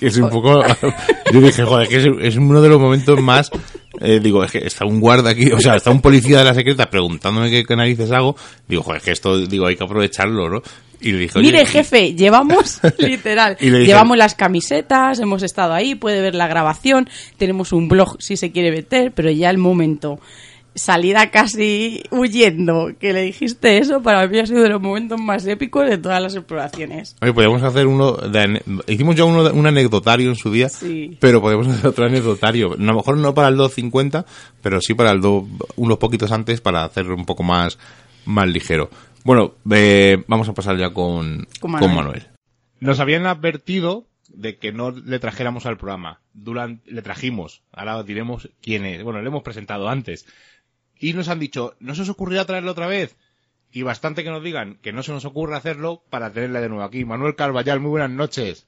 Es 0.00 0.16
un 0.16 0.28
poco. 0.28 0.62
Yo 1.32 1.40
dije, 1.40 1.64
joder, 1.64 1.88
que 1.88 1.96
es, 2.26 2.36
uno 2.36 2.60
de 2.60 2.68
los 2.68 2.80
momentos 2.80 3.20
más. 3.20 3.50
Eh, 4.00 4.20
digo, 4.22 4.44
es 4.44 4.52
que 4.52 4.58
está 4.58 4.84
un 4.84 5.00
guarda 5.00 5.30
aquí, 5.30 5.50
o 5.50 5.60
sea, 5.60 5.76
está 5.76 5.90
un 5.90 6.02
policía 6.02 6.38
de 6.38 6.44
la 6.44 6.54
secreta 6.54 6.90
preguntándome 6.90 7.50
qué, 7.50 7.76
narices 7.76 8.12
hago. 8.12 8.36
Digo, 8.68 8.82
joder, 8.82 8.98
es 8.98 9.04
que 9.04 9.10
esto, 9.12 9.38
digo, 9.46 9.66
hay 9.66 9.76
que 9.76 9.84
aprovecharlo, 9.84 10.50
¿no? 10.50 10.62
Y 11.00 11.12
le 11.12 11.18
dije, 11.18 11.38
Mire, 11.40 11.64
jefe, 11.64 12.14
llevamos, 12.14 12.80
literal, 12.98 13.56
llevamos 13.56 14.16
las 14.16 14.34
camisetas, 14.34 15.18
hemos 15.20 15.42
estado 15.42 15.72
ahí, 15.72 15.94
puede 15.94 16.20
ver 16.20 16.34
la 16.34 16.46
grabación, 16.46 17.08
tenemos 17.38 17.72
un 17.72 17.88
blog 17.88 18.16
si 18.20 18.36
se 18.36 18.52
quiere 18.52 18.70
meter, 18.70 19.12
pero 19.12 19.30
ya 19.30 19.50
el 19.50 19.58
momento 19.58 20.20
salida 20.76 21.30
casi 21.30 22.02
huyendo 22.10 22.92
que 23.00 23.12
le 23.12 23.22
dijiste 23.22 23.78
eso, 23.78 24.02
para 24.02 24.26
mí 24.28 24.38
ha 24.38 24.46
sido 24.46 24.62
de 24.62 24.68
los 24.68 24.80
momentos 24.80 25.20
más 25.20 25.46
épicos 25.46 25.88
de 25.88 25.98
todas 25.98 26.22
las 26.22 26.34
exploraciones. 26.36 27.16
Oye, 27.20 27.32
podemos 27.32 27.62
hacer 27.62 27.86
uno, 27.86 28.12
de, 28.12 28.62
hicimos 28.86 29.16
ya 29.16 29.24
uno, 29.24 29.50
un 29.52 29.66
anecdotario 29.66 30.28
en 30.28 30.36
su 30.36 30.52
día, 30.52 30.68
pero 31.18 31.40
podemos 31.40 31.66
hacer 31.66 31.86
otro 31.86 32.04
anecdotario. 32.04 32.74
A 32.74 32.76
lo 32.76 32.94
mejor 32.94 33.16
no 33.16 33.34
para 33.34 33.48
el 33.48 33.56
250, 33.56 34.26
pero 34.62 34.80
sí 34.80 34.94
para 34.94 35.10
el 35.10 35.20
2, 35.20 35.44
unos 35.76 35.98
poquitos 35.98 36.30
antes 36.30 36.60
para 36.60 36.84
hacerlo 36.84 37.16
un 37.16 37.24
poco 37.24 37.42
más, 37.42 37.78
más 38.26 38.46
ligero. 38.46 38.90
Bueno, 39.24 39.54
eh, 39.72 40.22
vamos 40.28 40.48
a 40.48 40.54
pasar 40.54 40.76
ya 40.78 40.90
con, 40.90 41.48
con 41.60 41.72
Manuel. 41.72 42.28
Nos 42.78 43.00
habían 43.00 43.26
advertido 43.26 44.06
de 44.28 44.58
que 44.58 44.70
no 44.70 44.90
le 44.90 45.18
trajéramos 45.18 45.66
al 45.66 45.78
programa. 45.78 46.20
Durante, 46.34 46.90
le 46.92 47.02
trajimos. 47.02 47.62
Ahora 47.72 48.02
diremos 48.02 48.50
quién 48.60 48.84
es. 48.84 49.02
Bueno, 49.02 49.22
le 49.22 49.28
hemos 49.28 49.42
presentado 49.42 49.88
antes 49.88 50.26
y 50.98 51.12
nos 51.12 51.28
han 51.28 51.38
dicho, 51.38 51.74
¿no 51.80 51.94
se 51.94 52.02
os 52.02 52.08
ocurrirá 52.08 52.44
traerlo 52.44 52.70
otra 52.70 52.86
vez? 52.86 53.16
Y 53.72 53.82
bastante 53.82 54.24
que 54.24 54.30
nos 54.30 54.42
digan 54.42 54.78
que 54.80 54.92
no 54.92 55.02
se 55.02 55.12
nos 55.12 55.24
ocurre 55.24 55.56
hacerlo 55.56 56.02
para 56.08 56.32
tenerla 56.32 56.60
de 56.60 56.68
nuevo 56.68 56.84
aquí. 56.84 57.04
Manuel 57.04 57.36
Carvallal, 57.36 57.80
muy 57.80 57.90
buenas 57.90 58.10
noches. 58.10 58.66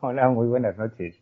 Hola, 0.00 0.28
muy 0.28 0.48
buenas 0.48 0.76
noches. 0.76 1.21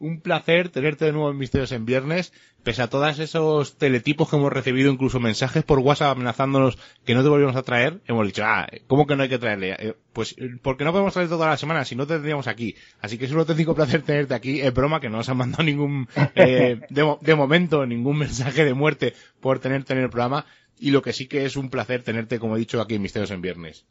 Un 0.00 0.20
placer 0.20 0.68
tenerte 0.68 1.04
de 1.04 1.12
nuevo 1.12 1.30
en 1.30 1.38
Misterios 1.38 1.72
en 1.72 1.84
Viernes, 1.84 2.32
pese 2.62 2.82
a 2.82 2.88
todos 2.88 3.18
esos 3.18 3.78
teletipos 3.78 4.30
que 4.30 4.36
hemos 4.36 4.52
recibido, 4.52 4.92
incluso 4.92 5.20
mensajes 5.20 5.64
por 5.64 5.78
WhatsApp 5.80 6.12
amenazándonos 6.12 6.78
que 7.04 7.14
no 7.14 7.22
te 7.22 7.28
volvemos 7.28 7.56
a 7.56 7.62
traer, 7.62 8.00
hemos 8.06 8.26
dicho, 8.26 8.44
ah, 8.44 8.66
¿cómo 8.86 9.06
que 9.06 9.16
no 9.16 9.22
hay 9.22 9.28
que 9.28 9.38
traerle? 9.38 9.76
Eh, 9.78 9.94
pues 10.12 10.36
porque 10.62 10.84
no 10.84 10.92
podemos 10.92 11.14
traer 11.14 11.28
toda 11.28 11.48
la 11.48 11.56
semana, 11.56 11.84
si 11.84 11.96
no 11.96 12.06
te 12.06 12.14
tendríamos 12.14 12.46
aquí. 12.46 12.76
Así 13.00 13.18
que 13.18 13.24
es 13.24 13.32
un 13.32 13.38
auténtico 13.38 13.74
placer 13.74 14.02
tenerte 14.02 14.34
aquí. 14.34 14.60
Es 14.60 14.74
broma 14.74 15.00
que 15.00 15.08
no 15.08 15.18
nos 15.18 15.28
han 15.28 15.36
mandado 15.36 15.64
ningún, 15.64 16.08
eh, 16.34 16.80
de, 16.90 17.34
momento, 17.34 17.86
ningún 17.86 18.18
mensaje 18.18 18.64
de 18.64 18.74
muerte 18.74 19.14
por 19.40 19.58
tenerte 19.60 19.92
en 19.94 20.00
el 20.00 20.10
programa. 20.10 20.44
Y 20.78 20.90
lo 20.90 21.02
que 21.02 21.12
sí 21.12 21.26
que 21.26 21.44
es 21.44 21.56
un 21.56 21.70
placer 21.70 22.02
tenerte, 22.02 22.38
como 22.38 22.56
he 22.56 22.58
dicho, 22.58 22.80
aquí 22.80 22.94
en 22.94 23.02
Misterios 23.02 23.30
en 23.30 23.42
Viernes. 23.42 23.86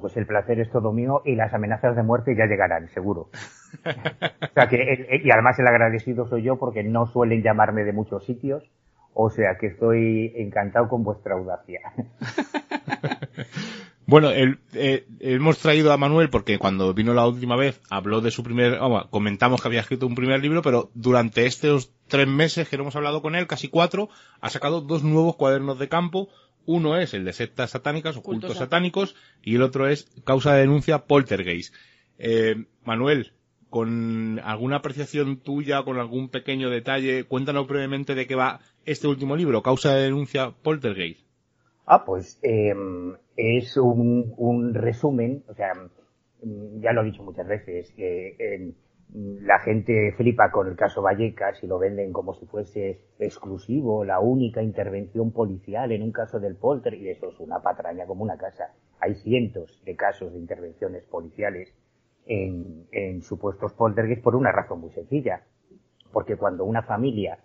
Pues 0.00 0.16
el 0.16 0.26
placer 0.26 0.60
es 0.60 0.70
todo 0.70 0.92
mío 0.92 1.22
y 1.24 1.36
las 1.36 1.52
amenazas 1.52 1.94
de 1.94 2.02
muerte 2.02 2.34
ya 2.36 2.46
llegarán, 2.46 2.88
seguro. 2.88 3.30
o 3.84 4.54
sea 4.54 4.68
que, 4.68 5.20
y 5.24 5.30
además 5.30 5.58
el 5.58 5.66
agradecido 5.66 6.28
soy 6.28 6.42
yo 6.42 6.58
porque 6.58 6.82
no 6.82 7.06
suelen 7.06 7.42
llamarme 7.42 7.84
de 7.84 7.92
muchos 7.92 8.24
sitios, 8.24 8.64
o 9.14 9.30
sea 9.30 9.56
que 9.58 9.68
estoy 9.68 10.32
encantado 10.36 10.88
con 10.88 11.04
vuestra 11.04 11.34
audacia. 11.34 11.80
bueno, 14.06 14.30
eh, 14.32 15.06
hemos 15.20 15.58
traído 15.58 15.92
a 15.92 15.96
Manuel 15.96 16.30
porque 16.30 16.58
cuando 16.58 16.92
vino 16.94 17.14
la 17.14 17.26
última 17.26 17.56
vez 17.56 17.80
habló 17.90 18.20
de 18.20 18.32
su 18.32 18.42
primer, 18.42 18.78
comentamos 19.10 19.62
que 19.62 19.68
había 19.68 19.80
escrito 19.80 20.06
un 20.06 20.16
primer 20.16 20.40
libro, 20.40 20.62
pero 20.62 20.90
durante 20.94 21.46
estos 21.46 21.92
tres 22.08 22.26
meses 22.26 22.68
que 22.68 22.76
hemos 22.76 22.96
hablado 22.96 23.22
con 23.22 23.36
él, 23.36 23.46
casi 23.46 23.68
cuatro, 23.68 24.08
ha 24.40 24.50
sacado 24.50 24.80
dos 24.80 25.04
nuevos 25.04 25.36
cuadernos 25.36 25.78
de 25.78 25.88
campo, 25.88 26.28
Uno 26.66 26.96
es 26.96 27.14
el 27.14 27.24
de 27.24 27.32
sectas 27.32 27.70
satánicas 27.70 28.16
o 28.16 28.22
cultos, 28.22 28.56
satánicos 28.56 29.14
y 29.42 29.56
el 29.56 29.62
otro 29.62 29.86
es 29.86 30.10
causa 30.24 30.54
de 30.54 30.60
denuncia 30.60 31.06
poltergeist. 31.06 31.74
Eh, 32.18 32.64
Manuel, 32.84 33.32
con 33.74 34.38
alguna 34.44 34.76
apreciación 34.76 35.40
tuya, 35.40 35.82
con 35.82 35.98
algún 35.98 36.28
pequeño 36.28 36.70
detalle, 36.70 37.24
cuéntanos 37.24 37.66
brevemente 37.66 38.14
de 38.14 38.28
qué 38.28 38.36
va 38.36 38.60
este 38.86 39.08
último 39.08 39.34
libro, 39.34 39.64
causa 39.64 39.96
de 39.96 40.04
denuncia 40.04 40.52
poltergeist. 40.62 41.26
Ah, 41.84 42.04
pues 42.04 42.38
em, 42.42 43.16
es 43.36 43.76
un, 43.76 44.74
resumen, 44.74 45.42
o 45.48 45.54
sea, 45.54 45.72
ya 46.82 46.92
lo 46.92 47.02
he 47.02 47.06
dicho 47.06 47.24
muchas 47.24 47.48
veces, 47.48 47.92
que 47.96 48.36
em, 48.38 48.74
la 49.42 49.58
gente 49.58 50.14
flipa 50.16 50.52
con 50.52 50.68
el 50.68 50.76
caso 50.76 51.02
Vallecas 51.02 51.60
y 51.64 51.66
lo 51.66 51.80
venden 51.80 52.12
como 52.12 52.34
si 52.34 52.46
fuese 52.46 53.00
exclusivo, 53.18 54.04
la 54.04 54.20
única 54.20 54.62
intervención 54.62 55.32
policial 55.32 55.90
en 55.90 56.04
un 56.04 56.12
caso 56.12 56.38
del 56.38 56.54
polter, 56.54 56.94
y 56.94 57.08
eso 57.08 57.28
es 57.28 57.40
una 57.40 57.58
patraña 57.60 58.06
como 58.06 58.22
una 58.22 58.36
casa. 58.36 58.72
Hay 59.00 59.16
cientos 59.16 59.82
de 59.84 59.96
casos 59.96 60.32
de 60.32 60.38
intervenciones 60.38 61.02
policiales 61.06 61.74
en, 62.26 62.86
en 62.92 63.22
supuestos 63.22 63.72
poltergeist 63.72 64.22
por 64.22 64.36
una 64.36 64.52
razón 64.52 64.80
muy 64.80 64.90
sencilla. 64.90 65.42
Porque 66.12 66.36
cuando 66.36 66.64
una 66.64 66.82
familia 66.82 67.38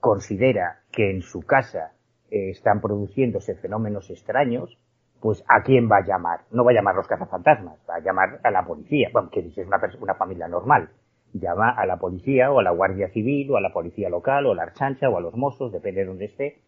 considera 0.00 0.80
que 0.92 1.10
en 1.10 1.22
su 1.22 1.42
casa 1.42 1.92
eh, 2.30 2.50
están 2.50 2.80
produciéndose 2.80 3.54
fenómenos 3.56 4.10
extraños, 4.10 4.78
pues 5.20 5.42
¿a 5.48 5.62
quién 5.62 5.88
va 5.90 5.98
a 5.98 6.06
llamar? 6.06 6.40
No 6.50 6.64
va 6.64 6.70
a 6.70 6.74
llamar 6.74 6.94
los 6.94 7.06
cazafantasmas, 7.06 7.78
va 7.88 7.96
a 7.96 8.00
llamar 8.00 8.40
a 8.42 8.50
la 8.50 8.64
policía, 8.64 9.08
bueno, 9.12 9.30
que 9.30 9.40
es 9.40 9.58
una, 9.58 9.80
una 10.00 10.14
familia 10.14 10.48
normal 10.48 10.90
llama 11.34 11.70
a 11.70 11.84
la 11.84 11.98
policía 11.98 12.50
o 12.52 12.60
a 12.60 12.62
la 12.62 12.70
Guardia 12.70 13.08
Civil 13.08 13.50
o 13.50 13.56
a 13.56 13.60
la 13.60 13.72
policía 13.72 14.08
local 14.08 14.46
o 14.46 14.52
a 14.52 14.54
la 14.54 14.62
Archancha 14.62 15.08
o 15.08 15.18
a 15.18 15.20
los 15.20 15.34
Mossos, 15.34 15.72
depende 15.72 16.02
de 16.02 16.06
donde 16.06 16.26
esté, 16.26 16.60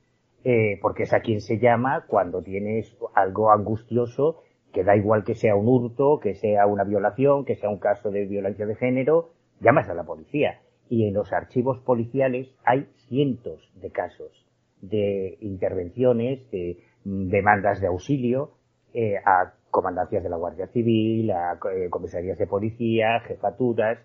eh, 0.44 0.78
porque 0.82 1.04
es 1.04 1.12
a 1.12 1.20
quien 1.20 1.40
se 1.40 1.58
llama 1.58 2.04
cuando 2.06 2.42
tienes 2.42 2.96
algo 3.14 3.50
angustioso 3.50 4.42
que 4.76 4.85
da 4.85 4.95
igual 4.95 5.25
que 5.25 5.35
sea 5.35 5.56
un 5.56 5.68
hurto, 5.68 6.21
que 6.21 6.35
sea 6.35 6.66
una 6.66 6.85
violación, 6.85 7.47
que 7.47 7.56
sea 7.56 7.71
un 7.71 7.78
caso 7.78 8.11
de 8.11 8.26
violencia 8.26 8.66
de 8.66 8.75
género, 8.75 9.30
llamas 9.59 9.88
a 9.88 9.95
la 9.95 10.04
policía. 10.04 10.61
Y 10.90 11.09
en 11.09 11.14
los 11.14 11.33
archivos 11.33 11.80
policiales 11.80 12.54
hay 12.62 12.87
cientos 13.09 13.73
de 13.80 13.90
casos 13.90 14.47
de 14.83 15.38
intervenciones, 15.40 16.50
de 16.50 16.76
demandas 17.04 17.80
de 17.80 17.87
auxilio 17.87 18.50
eh, 18.92 19.16
a 19.25 19.54
comandancias 19.71 20.23
de 20.23 20.28
la 20.28 20.37
Guardia 20.37 20.66
Civil, 20.66 21.30
a 21.30 21.59
eh, 21.73 21.88
comisarías 21.88 22.37
de 22.37 22.47
policía, 22.47 23.21
jefaturas, 23.21 23.99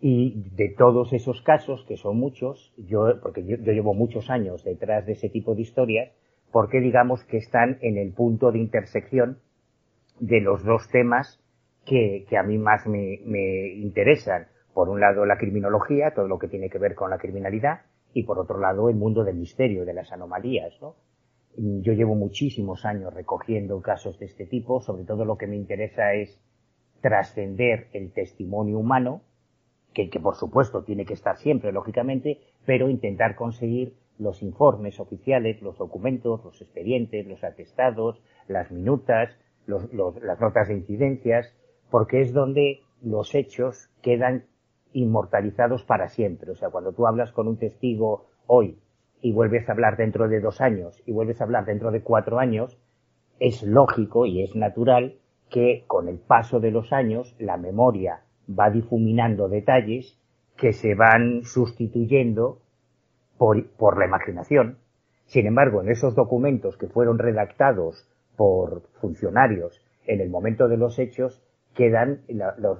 y 0.00 0.44
de 0.56 0.74
todos 0.78 1.12
esos 1.12 1.42
casos, 1.42 1.84
que 1.86 1.98
son 1.98 2.16
muchos, 2.16 2.72
yo, 2.78 3.20
porque 3.20 3.44
yo, 3.44 3.56
llevo 3.56 3.92
muchos 3.92 4.30
años 4.30 4.64
detrás 4.64 5.04
de 5.04 5.12
ese 5.12 5.28
tipo 5.28 5.54
de 5.54 5.60
historias, 5.60 6.10
porque 6.50 6.80
digamos 6.80 7.22
que 7.24 7.36
están 7.36 7.76
en 7.82 7.98
el 7.98 8.14
punto 8.14 8.50
de 8.50 8.60
intersección 8.60 9.40
de 10.20 10.40
los 10.40 10.62
dos 10.64 10.88
temas 10.88 11.40
que, 11.84 12.26
que 12.28 12.36
a 12.36 12.42
mí 12.42 12.58
más 12.58 12.86
me, 12.86 13.20
me, 13.24 13.68
interesan. 13.74 14.46
Por 14.72 14.88
un 14.88 15.00
lado 15.00 15.26
la 15.26 15.38
criminología, 15.38 16.12
todo 16.14 16.28
lo 16.28 16.38
que 16.38 16.46
tiene 16.46 16.70
que 16.70 16.78
ver 16.78 16.94
con 16.94 17.10
la 17.10 17.18
criminalidad, 17.18 17.80
y 18.12 18.22
por 18.22 18.38
otro 18.38 18.58
lado 18.58 18.88
el 18.88 18.96
mundo 18.96 19.24
del 19.24 19.36
misterio, 19.36 19.84
de 19.84 19.94
las 19.94 20.12
anomalías, 20.12 20.80
¿no? 20.80 20.94
Yo 21.56 21.92
llevo 21.94 22.14
muchísimos 22.14 22.84
años 22.84 23.12
recogiendo 23.12 23.82
casos 23.82 24.18
de 24.20 24.26
este 24.26 24.46
tipo, 24.46 24.80
sobre 24.80 25.04
todo 25.04 25.24
lo 25.24 25.36
que 25.36 25.48
me 25.48 25.56
interesa 25.56 26.14
es 26.14 26.40
trascender 27.00 27.88
el 27.92 28.12
testimonio 28.12 28.78
humano, 28.78 29.22
que, 29.92 30.08
que 30.08 30.20
por 30.20 30.36
supuesto 30.36 30.84
tiene 30.84 31.04
que 31.04 31.14
estar 31.14 31.38
siempre, 31.38 31.72
lógicamente, 31.72 32.38
pero 32.64 32.88
intentar 32.88 33.34
conseguir 33.34 33.94
los 34.18 34.42
informes 34.42 35.00
oficiales, 35.00 35.60
los 35.60 35.76
documentos, 35.78 36.44
los 36.44 36.60
expedientes, 36.60 37.26
los 37.26 37.42
atestados, 37.42 38.22
las 38.46 38.70
minutas, 38.70 39.36
los, 39.70 39.92
los, 39.92 40.20
las 40.22 40.40
notas 40.40 40.68
de 40.68 40.74
incidencias, 40.74 41.54
porque 41.90 42.20
es 42.20 42.32
donde 42.32 42.80
los 43.02 43.34
hechos 43.34 43.88
quedan 44.02 44.44
inmortalizados 44.92 45.84
para 45.84 46.08
siempre. 46.08 46.50
O 46.50 46.56
sea, 46.56 46.70
cuando 46.70 46.92
tú 46.92 47.06
hablas 47.06 47.32
con 47.32 47.48
un 47.48 47.56
testigo 47.56 48.26
hoy 48.46 48.78
y 49.22 49.32
vuelves 49.32 49.68
a 49.68 49.72
hablar 49.72 49.96
dentro 49.96 50.28
de 50.28 50.40
dos 50.40 50.60
años 50.60 51.02
y 51.06 51.12
vuelves 51.12 51.40
a 51.40 51.44
hablar 51.44 51.64
dentro 51.64 51.90
de 51.90 52.02
cuatro 52.02 52.38
años, 52.38 52.78
es 53.38 53.62
lógico 53.62 54.26
y 54.26 54.42
es 54.42 54.54
natural 54.54 55.16
que 55.48 55.84
con 55.86 56.08
el 56.08 56.18
paso 56.18 56.60
de 56.60 56.70
los 56.70 56.92
años 56.92 57.34
la 57.38 57.56
memoria 57.56 58.22
va 58.48 58.70
difuminando 58.70 59.48
detalles 59.48 60.18
que 60.56 60.72
se 60.72 60.94
van 60.94 61.44
sustituyendo 61.44 62.60
por, 63.38 63.66
por 63.70 63.98
la 63.98 64.06
imaginación. 64.06 64.78
Sin 65.26 65.46
embargo, 65.46 65.80
en 65.80 65.90
esos 65.90 66.14
documentos 66.14 66.76
que 66.76 66.88
fueron 66.88 67.18
redactados 67.18 68.06
por 68.40 68.88
funcionarios 69.02 69.82
en 70.06 70.22
el 70.22 70.30
momento 70.30 70.66
de 70.66 70.78
los 70.78 70.98
hechos, 70.98 71.42
quedan 71.74 72.22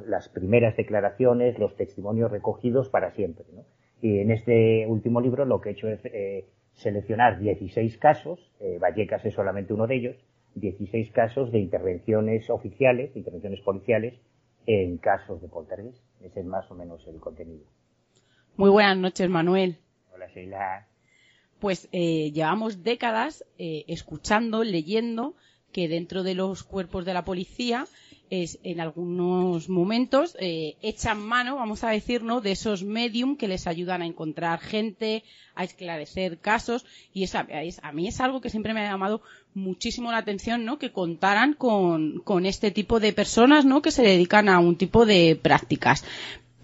las 0.06 0.30
primeras 0.30 0.74
declaraciones, 0.74 1.58
los 1.58 1.76
testimonios 1.76 2.30
recogidos 2.30 2.88
para 2.88 3.10
siempre. 3.10 3.44
¿no? 3.52 3.66
Y 4.00 4.20
en 4.20 4.30
este 4.30 4.86
último 4.86 5.20
libro 5.20 5.44
lo 5.44 5.60
que 5.60 5.68
he 5.68 5.72
hecho 5.72 5.88
es 5.88 6.00
eh, 6.06 6.46
seleccionar 6.72 7.38
16 7.38 7.98
casos, 7.98 8.40
eh, 8.58 8.78
Vallecas 8.80 9.22
es 9.26 9.34
solamente 9.34 9.74
uno 9.74 9.86
de 9.86 9.96
ellos, 9.96 10.16
16 10.54 11.10
casos 11.10 11.52
de 11.52 11.58
intervenciones 11.58 12.48
oficiales, 12.48 13.14
intervenciones 13.14 13.60
policiales, 13.60 14.14
en 14.64 14.96
casos 14.96 15.42
de 15.42 15.48
poltergeist. 15.48 16.02
Ese 16.22 16.40
es 16.40 16.46
más 16.46 16.70
o 16.70 16.74
menos 16.74 17.06
el 17.06 17.20
contenido. 17.20 17.66
Muy 18.56 18.70
buenas 18.70 18.96
noches, 18.96 19.28
Manuel. 19.28 19.76
Hola, 20.14 20.26
Sheila. 20.28 20.86
Pues 21.58 21.90
eh, 21.92 22.32
llevamos 22.32 22.82
décadas 22.82 23.44
escuchando, 23.58 24.64
leyendo 24.64 25.34
que 25.72 25.88
dentro 25.88 26.22
de 26.22 26.34
los 26.34 26.62
cuerpos 26.62 27.04
de 27.04 27.14
la 27.14 27.24
policía 27.24 27.86
es 28.30 28.60
en 28.62 28.80
algunos 28.80 29.68
momentos 29.68 30.36
eh, 30.38 30.76
echan 30.82 31.20
mano, 31.20 31.56
vamos 31.56 31.82
a 31.82 31.90
decir, 31.90 32.22
¿no? 32.22 32.40
de 32.40 32.52
esos 32.52 32.84
medium 32.84 33.36
que 33.36 33.48
les 33.48 33.66
ayudan 33.66 34.02
a 34.02 34.06
encontrar 34.06 34.60
gente, 34.60 35.24
a 35.56 35.64
esclarecer 35.64 36.38
casos 36.38 36.86
y 37.12 37.24
esa, 37.24 37.40
es, 37.40 37.80
a 37.82 37.90
mí 37.92 38.06
es 38.06 38.20
algo 38.20 38.40
que 38.40 38.50
siempre 38.50 38.72
me 38.72 38.80
ha 38.80 38.90
llamado 38.90 39.20
muchísimo 39.52 40.12
la 40.12 40.18
atención, 40.18 40.64
¿no? 40.64 40.78
Que 40.78 40.92
contaran 40.92 41.54
con, 41.54 42.20
con 42.20 42.46
este 42.46 42.70
tipo 42.70 43.00
de 43.00 43.12
personas, 43.12 43.64
¿no? 43.64 43.82
Que 43.82 43.90
se 43.90 44.02
dedican 44.02 44.48
a 44.48 44.60
un 44.60 44.76
tipo 44.76 45.06
de 45.06 45.38
prácticas. 45.40 46.04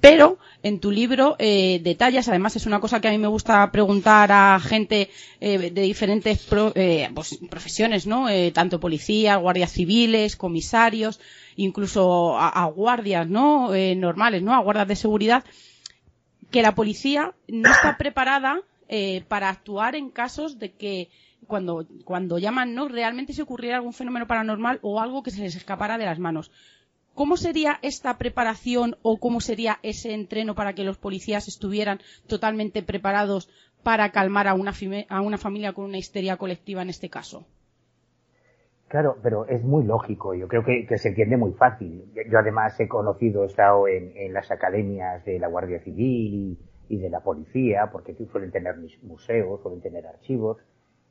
Pero 0.06 0.38
en 0.62 0.78
tu 0.78 0.92
libro 0.92 1.34
eh, 1.40 1.80
detallas, 1.82 2.28
además 2.28 2.54
es 2.54 2.66
una 2.66 2.78
cosa 2.78 3.00
que 3.00 3.08
a 3.08 3.10
mí 3.10 3.18
me 3.18 3.26
gusta 3.26 3.72
preguntar 3.72 4.30
a 4.30 4.60
gente 4.60 5.10
eh, 5.40 5.58
de 5.58 5.82
diferentes 5.82 6.46
eh, 6.76 7.10
pues, 7.12 7.40
profesiones, 7.50 8.06
¿no? 8.06 8.28
Eh, 8.28 8.52
tanto 8.52 8.78
policía, 8.78 9.34
guardias 9.34 9.72
civiles, 9.72 10.36
comisarios, 10.36 11.18
incluso 11.56 12.38
a, 12.38 12.50
a 12.50 12.66
guardias, 12.66 13.26
¿no? 13.26 13.74
Eh, 13.74 13.96
normales, 13.96 14.44
¿no? 14.44 14.54
A 14.54 14.62
guardas 14.62 14.86
de 14.86 14.94
seguridad, 14.94 15.42
que 16.52 16.62
la 16.62 16.76
policía 16.76 17.34
no 17.48 17.68
está 17.68 17.96
preparada 17.98 18.60
eh, 18.88 19.24
para 19.26 19.48
actuar 19.48 19.96
en 19.96 20.10
casos 20.10 20.60
de 20.60 20.70
que 20.70 21.10
cuando, 21.48 21.84
cuando 22.04 22.38
llaman 22.38 22.74
no 22.74 22.86
realmente 22.86 23.32
se 23.32 23.42
ocurriera 23.42 23.78
algún 23.78 23.92
fenómeno 23.92 24.28
paranormal 24.28 24.78
o 24.82 25.00
algo 25.00 25.24
que 25.24 25.32
se 25.32 25.40
les 25.40 25.56
escapara 25.56 25.98
de 25.98 26.04
las 26.04 26.20
manos. 26.20 26.52
¿Cómo 27.16 27.38
sería 27.38 27.78
esta 27.80 28.18
preparación 28.18 28.96
o 29.00 29.16
cómo 29.16 29.40
sería 29.40 29.78
ese 29.82 30.12
entreno 30.12 30.54
para 30.54 30.74
que 30.74 30.84
los 30.84 30.98
policías 30.98 31.48
estuvieran 31.48 31.98
totalmente 32.26 32.82
preparados 32.82 33.48
para 33.82 34.10
calmar 34.10 34.46
a 34.48 34.52
una, 34.52 34.74
familia 34.74 35.72
con 35.72 35.86
una 35.86 35.96
histeria 35.96 36.36
colectiva 36.36 36.82
en 36.82 36.90
este 36.90 37.08
caso? 37.08 37.46
Claro, 38.88 39.16
pero 39.22 39.46
es 39.46 39.64
muy 39.64 39.84
lógico, 39.84 40.34
yo 40.34 40.46
creo 40.46 40.62
que, 40.62 40.86
se 40.98 41.08
entiende 41.08 41.38
muy 41.38 41.52
fácil. 41.52 42.04
Yo 42.30 42.38
además 42.38 42.78
he 42.78 42.86
conocido, 42.86 43.44
he 43.44 43.46
estado 43.46 43.88
en, 43.88 44.34
las 44.34 44.50
academias 44.50 45.24
de 45.24 45.38
la 45.38 45.48
Guardia 45.48 45.80
Civil 45.80 46.34
y, 46.34 46.94
y 46.94 46.98
de 46.98 47.08
la 47.08 47.20
policía, 47.20 47.88
porque 47.90 48.14
suelen 48.30 48.50
tener 48.50 48.74
museos, 49.02 49.62
suelen 49.62 49.80
tener 49.80 50.06
archivos, 50.06 50.58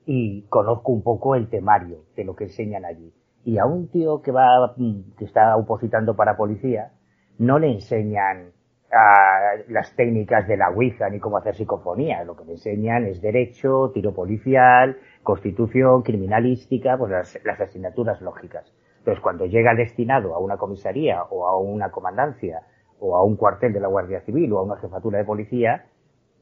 y 0.05 0.43
conozco 0.49 0.91
un 0.91 1.01
poco 1.01 1.33
el 1.33 1.49
temario 1.49 2.05
de 2.15 2.25
lo 2.25 2.35
que 2.35 2.43
enseñan 2.43 2.85
allí 2.85 3.11
y 3.45 3.59
a 3.59 3.65
un 3.65 3.87
tío 3.89 4.21
que 4.23 4.31
va, 4.31 4.73
que 5.17 5.23
está 5.23 5.55
opositando 5.55 6.15
para 6.15 6.35
policía, 6.35 6.91
no 7.37 7.59
le 7.59 7.71
enseñan 7.71 8.51
a 8.91 9.55
las 9.69 9.95
técnicas 9.95 10.47
de 10.47 10.57
la 10.57 10.69
Ouija 10.71 11.09
ni 11.09 11.19
cómo 11.19 11.37
hacer 11.37 11.53
psicofonía. 11.53 12.23
Lo 12.23 12.35
que 12.35 12.43
le 12.43 12.53
enseñan 12.53 13.05
es 13.05 13.21
derecho, 13.21 13.91
tiro 13.93 14.15
policial, 14.15 14.97
constitución, 15.21 16.01
criminalística, 16.01 16.97
pues 16.97 17.11
las, 17.11 17.39
las 17.45 17.61
asignaturas 17.61 18.19
lógicas. 18.21 18.73
Entonces, 18.97 19.21
cuando 19.21 19.45
llega 19.45 19.75
destinado 19.75 20.33
a 20.33 20.39
una 20.39 20.57
comisaría 20.57 21.21
o 21.29 21.45
a 21.47 21.55
una 21.59 21.91
comandancia 21.91 22.61
o 22.99 23.15
a 23.15 23.23
un 23.23 23.35
cuartel 23.35 23.73
de 23.73 23.79
la 23.79 23.89
Guardia 23.89 24.21
Civil 24.21 24.51
o 24.53 24.57
a 24.57 24.63
una 24.63 24.77
jefatura 24.77 25.19
de 25.19 25.25
policía, 25.25 25.85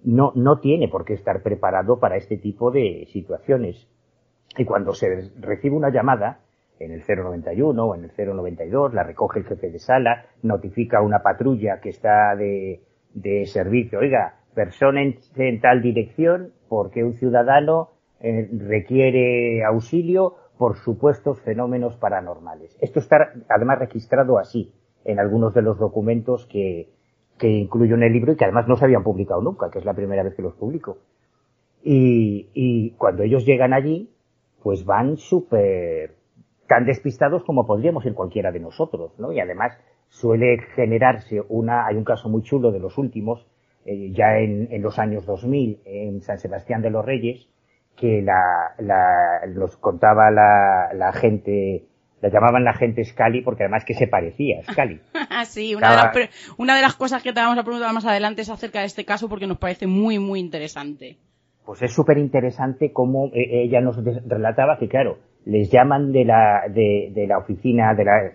no, 0.06 0.32
no 0.36 0.60
tiene 0.60 0.88
por 0.88 1.04
qué 1.04 1.16
estar 1.16 1.44
preparado 1.44 2.00
para 2.00 2.16
este 2.16 2.38
tipo 2.38 2.72
de 2.72 3.08
situaciones. 3.12 3.90
Y 4.58 4.64
cuando 4.64 4.94
se 4.94 5.32
recibe 5.40 5.76
una 5.76 5.90
llamada, 5.90 6.40
en 6.86 6.92
el 6.92 7.04
091 7.08 7.86
o 7.86 7.96
en 7.96 8.04
el 8.04 8.12
092, 8.16 8.94
la 8.94 9.04
recoge 9.04 9.40
el 9.40 9.46
jefe 9.46 9.70
de 9.70 9.80
sala, 9.80 10.26
notifica 10.42 11.00
a 11.00 11.02
una 11.02 11.20
patrulla 11.20 11.80
que 11.80 11.90
está 11.90 12.36
de, 12.36 12.82
de 13.14 13.46
servicio, 13.46 14.00
oiga, 14.00 14.36
persona 14.54 15.02
en, 15.02 15.62
tal 15.62 15.82
dirección 15.82 16.54
porque 16.70 17.04
un 17.04 17.14
ciudadano 17.14 17.92
eh, 18.20 18.50
requiere 18.52 19.64
auxilio 19.64 20.36
por 20.58 20.78
supuestos 20.78 21.40
fenómenos 21.42 21.96
paranormales. 21.98 22.78
Esto 22.80 23.00
está 23.00 23.34
además 23.50 23.80
registrado 23.80 24.38
así 24.38 24.74
en 25.04 25.20
algunos 25.20 25.54
de 25.54 25.62
los 25.62 25.78
documentos 25.78 26.46
que, 26.46 26.90
que 27.38 27.50
incluyo 27.50 27.96
en 27.96 28.04
el 28.04 28.14
libro 28.14 28.34
y 28.34 28.36
que 28.36 28.46
además 28.46 28.68
no 28.68 28.76
se 28.76 28.86
habían 28.86 29.04
publicado 29.04 29.42
nunca, 29.42 29.70
que 29.70 29.80
es 29.80 29.86
la 29.86 29.94
primera 29.94 30.24
vez 30.24 30.36
que 30.36 30.42
los 30.42 30.54
publico. 30.54 31.00
Y, 31.84 32.50
y 32.54 32.92
cuando 32.92 33.24
ellos 33.24 33.46
llegan 33.46 33.74
allí, 33.74 34.10
pues 34.62 34.86
van 34.86 35.18
súper 35.18 36.16
tan 36.68 36.86
despistados 36.86 37.44
como 37.44 37.66
podríamos 37.66 38.06
ir 38.06 38.14
cualquiera 38.14 38.52
de 38.52 38.60
nosotros, 38.60 39.12
¿no? 39.18 39.32
Y 39.32 39.40
además 39.40 39.78
suele 40.10 40.58
generarse 40.76 41.42
una, 41.50 41.88
hay 41.88 41.96
un 41.96 42.04
caso 42.04 42.30
muy 42.30 42.44
chulo 42.44 42.72
de 42.72 42.80
los 42.80 42.98
últimos, 42.98 43.46
eh, 43.86 44.12
ya 44.14 44.38
en, 44.38 44.68
en, 44.72 44.82
los 44.82 45.00
años 45.00 45.26
2000, 45.26 45.82
en 45.86 46.22
San 46.22 46.40
Sebastián 46.40 46.82
de 46.82 46.90
los 46.90 47.04
Reyes, 47.04 47.50
que 47.98 48.22
la, 48.22 48.74
la 48.80 49.46
los 49.48 49.76
contaba 49.78 50.32
la, 50.32 50.94
la 50.94 51.12
gente, 51.14 51.86
la 52.22 52.30
llamaban 52.30 52.64
la 52.64 52.74
gente 52.74 53.04
Scali 53.04 53.42
porque 53.42 53.64
además 53.64 53.86
que 53.86 53.94
se 53.94 54.08
parecía, 54.08 54.64
Scali. 54.64 55.02
sí, 55.46 55.76
una, 55.76 55.90
Estaba... 55.90 56.12
de 56.12 56.20
las, 56.22 56.54
una 56.58 56.76
de 56.76 56.82
las 56.82 56.96
cosas 56.96 57.22
que 57.22 57.34
te 57.34 57.40
vamos 57.40 57.58
a 57.58 57.64
preguntar 57.64 57.94
más 57.94 58.06
adelante 58.06 58.42
es 58.42 58.50
acerca 58.50 58.80
de 58.80 58.86
este 58.86 59.06
caso 59.06 59.28
porque 59.28 59.48
nos 59.48 59.58
parece 59.58 59.88
muy, 59.88 60.20
muy 60.20 60.40
interesante. 60.40 61.18
Pues 61.66 61.82
es 61.82 61.94
súper 61.94 62.18
interesante 62.18 62.92
cómo 62.92 63.28
eh, 63.28 63.64
ella 63.64 63.80
nos 63.80 63.98
relataba 64.04 64.78
que, 64.78 64.90
claro, 64.90 65.18
les 65.46 65.70
llaman 65.72 66.12
de 66.12 66.26
la, 66.26 66.64
de, 66.70 67.12
de 67.14 67.28
la 67.28 67.38
oficina, 67.38 67.94
de 67.94 68.06
la, 68.06 68.32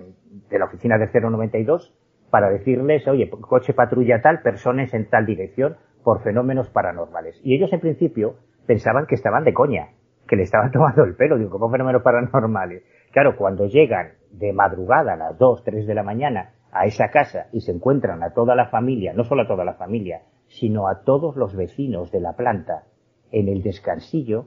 de 0.50 0.59
la 0.59 0.65
oficina 0.67 0.99
de 0.99 1.09
092 1.09 1.95
para 2.31 2.50
decirles, 2.50 3.07
oye, 3.09 3.31
coche 3.31 3.73
patrulla 3.73 4.21
tal, 4.21 4.43
personas 4.43 4.93
en 4.93 5.09
tal 5.09 5.25
dirección 5.27 5.77
por 6.05 6.23
fenómenos 6.23 6.71
paranormales. 6.71 7.41
Y 7.43 7.55
ellos 7.55 7.73
en 7.73 7.81
principio 7.81 8.37
pensaban 8.67 9.07
que 9.07 9.15
estaban 9.15 9.45
de 9.45 9.55
coña, 9.55 9.91
que 10.27 10.37
le 10.37 10.43
estaban 10.43 10.71
tomando 10.73 11.05
el 11.05 11.17
pelo, 11.17 11.38
digo, 11.38 11.50
como 11.50 11.71
fenómenos 11.71 12.03
paranormales. 12.03 12.83
Claro, 13.12 13.37
cuando 13.37 13.67
llegan 13.67 14.12
de 14.31 14.53
madrugada 14.53 15.15
a 15.15 15.17
las 15.17 15.38
2, 15.38 15.65
3 15.65 15.87
de 15.87 15.95
la 15.95 16.03
mañana 16.03 16.50
a 16.71 16.85
esa 16.85 17.09
casa 17.09 17.47
y 17.53 17.62
se 17.62 17.73
encuentran 17.73 18.23
a 18.23 18.35
toda 18.35 18.55
la 18.55 18.69
familia, 18.69 19.15
no 19.15 19.25
solo 19.25 19.43
a 19.43 19.49
toda 19.49 19.65
la 19.65 19.75
familia, 19.75 20.23
sino 20.49 20.87
a 20.87 21.03
todos 21.03 21.37
los 21.37 21.57
vecinos 21.57 22.11
de 22.12 22.21
la 22.21 22.35
planta 22.35 22.85
en 23.31 23.49
el 23.49 23.62
descansillo, 23.62 24.47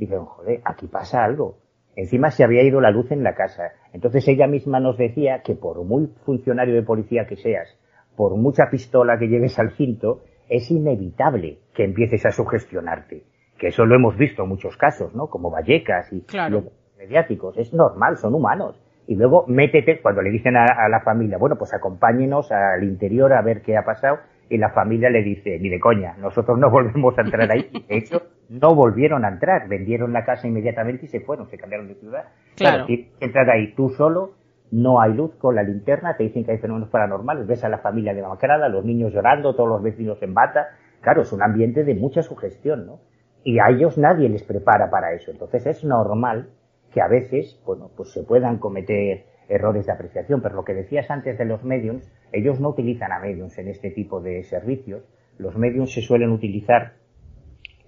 dijeron, 0.00 0.24
joder, 0.24 0.60
aquí 0.64 0.86
pasa 0.88 1.22
algo. 1.24 1.58
Encima 1.94 2.30
se 2.30 2.42
había 2.42 2.62
ido 2.62 2.80
la 2.80 2.90
luz 2.90 3.10
en 3.12 3.22
la 3.22 3.34
casa. 3.34 3.72
Entonces 3.92 4.26
ella 4.28 4.46
misma 4.46 4.80
nos 4.80 4.96
decía 4.96 5.42
que 5.44 5.54
por 5.54 5.84
muy 5.84 6.08
funcionario 6.24 6.74
de 6.74 6.82
policía 6.82 7.26
que 7.26 7.36
seas, 7.36 7.78
por 8.16 8.36
mucha 8.36 8.64
pistola 8.70 9.18
que 9.18 9.28
lleves 9.28 9.58
al 9.58 9.72
cinto, 9.72 10.22
es 10.48 10.70
inevitable 10.70 11.58
que 11.74 11.84
empieces 11.84 12.24
a 12.26 12.30
sugestionarte. 12.30 13.24
Que 13.58 13.68
eso 13.68 13.84
lo 13.84 13.94
hemos 13.94 14.16
visto 14.16 14.42
en 14.42 14.48
muchos 14.48 14.76
casos, 14.76 15.14
¿no? 15.14 15.28
Como 15.28 15.50
Vallecas 15.50 16.10
y 16.12 16.22
claro. 16.22 16.64
mediáticos. 16.98 17.58
Es 17.58 17.74
normal, 17.74 18.16
son 18.16 18.34
humanos. 18.34 18.80
Y 19.06 19.16
luego 19.16 19.44
métete, 19.46 20.00
cuando 20.00 20.22
le 20.22 20.30
dicen 20.30 20.56
a, 20.56 20.64
a, 20.64 20.88
la 20.88 21.00
familia, 21.00 21.36
bueno, 21.36 21.56
pues 21.58 21.74
acompáñenos 21.74 22.50
al 22.52 22.84
interior 22.84 23.32
a 23.32 23.42
ver 23.42 23.60
qué 23.60 23.76
ha 23.76 23.82
pasado, 23.82 24.18
y 24.48 24.56
la 24.56 24.70
familia 24.70 25.10
le 25.10 25.22
dice, 25.22 25.58
ni 25.60 25.68
de 25.68 25.78
coña, 25.78 26.16
nosotros 26.18 26.58
no 26.58 26.70
volvemos 26.72 27.18
a 27.18 27.22
entrar 27.22 27.50
ahí. 27.50 27.70
De 27.88 27.96
hecho, 27.96 28.22
no 28.50 28.74
volvieron 28.74 29.24
a 29.24 29.28
entrar, 29.28 29.68
vendieron 29.68 30.12
la 30.12 30.24
casa 30.24 30.48
inmediatamente 30.48 31.06
y 31.06 31.08
se 31.08 31.20
fueron, 31.20 31.48
se 31.48 31.56
cambiaron 31.56 31.88
de 31.88 31.94
ciudad. 31.94 32.24
Claro. 32.56 32.86
claro 32.86 33.02
entrar 33.20 33.48
ahí 33.48 33.74
tú 33.74 33.90
solo, 33.90 34.34
no 34.72 35.00
hay 35.00 35.14
luz 35.14 35.34
con 35.36 35.54
la 35.54 35.62
linterna, 35.62 36.16
te 36.16 36.24
dicen 36.24 36.44
que 36.44 36.52
hay 36.52 36.58
fenómenos 36.58 36.90
paranormales, 36.90 37.46
ves 37.46 37.62
a 37.64 37.68
la 37.68 37.78
familia 37.78 38.12
demacrada, 38.12 38.68
los 38.68 38.84
niños 38.84 39.12
llorando, 39.12 39.54
todos 39.54 39.68
los 39.68 39.82
vecinos 39.82 40.20
en 40.22 40.34
bata. 40.34 40.68
Claro, 41.00 41.22
es 41.22 41.32
un 41.32 41.42
ambiente 41.42 41.84
de 41.84 41.94
mucha 41.94 42.22
sugestión, 42.22 42.86
¿no? 42.86 43.00
Y 43.42 43.58
a 43.60 43.70
ellos 43.70 43.96
nadie 43.96 44.28
les 44.28 44.42
prepara 44.42 44.90
para 44.90 45.12
eso. 45.12 45.30
Entonces 45.30 45.66
es 45.66 45.84
normal 45.84 46.50
que 46.92 47.00
a 47.00 47.08
veces, 47.08 47.60
bueno, 47.64 47.90
pues 47.96 48.12
se 48.12 48.22
puedan 48.22 48.58
cometer 48.58 49.26
errores 49.48 49.86
de 49.86 49.92
apreciación. 49.92 50.42
Pero 50.42 50.56
lo 50.56 50.64
que 50.64 50.74
decías 50.74 51.10
antes 51.10 51.38
de 51.38 51.44
los 51.44 51.64
mediums, 51.64 52.12
ellos 52.32 52.60
no 52.60 52.68
utilizan 52.68 53.12
a 53.12 53.20
mediums 53.20 53.56
en 53.58 53.68
este 53.68 53.90
tipo 53.90 54.20
de 54.20 54.42
servicios. 54.42 55.02
Los 55.38 55.56
mediums 55.56 55.92
se 55.92 56.02
suelen 56.02 56.30
utilizar 56.30 56.99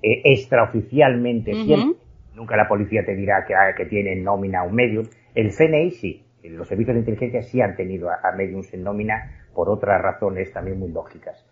eh, 0.02 0.22
extraoficialmente 0.24 1.52
Uh 1.52 1.56
-huh. 1.56 1.64
siempre. 1.64 1.98
Nunca 2.34 2.56
la 2.56 2.66
policía 2.68 3.04
te 3.04 3.14
dirá 3.14 3.44
que, 3.46 3.54
ah, 3.54 3.74
que 3.76 3.84
tienen 3.86 4.24
nómina 4.24 4.62
un 4.64 4.74
medium. 4.74 5.04
El 5.34 5.50
CNI 5.52 5.90
sí. 5.90 6.24
Los 6.44 6.66
servicios 6.66 6.94
de 6.94 7.00
inteligencia 7.00 7.42
sí 7.42 7.60
han 7.60 7.76
tenido 7.76 8.08
a, 8.10 8.14
a 8.22 8.32
mediums 8.36 8.72
en 8.74 8.82
nómina 8.82 9.44
por 9.54 9.68
otras 9.68 10.00
razones 10.02 10.52
también 10.52 10.78
muy 10.78 10.90
lógicas. 10.90 11.46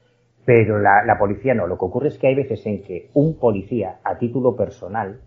Pero 0.45 0.79
la, 0.81 1.05
la 1.05 1.17
policía 1.19 1.55
no. 1.55 1.67
Lo 1.67 1.77
que 1.79 1.85
ocurre 1.85 2.09
es 2.09 2.19
que 2.19 2.27
hay 2.29 2.35
veces 2.35 2.67
en 2.67 2.83
que 2.83 3.09
un 3.15 3.39
policía, 3.39 3.99
a 4.03 4.19
título 4.19 4.57
personal, 4.57 5.21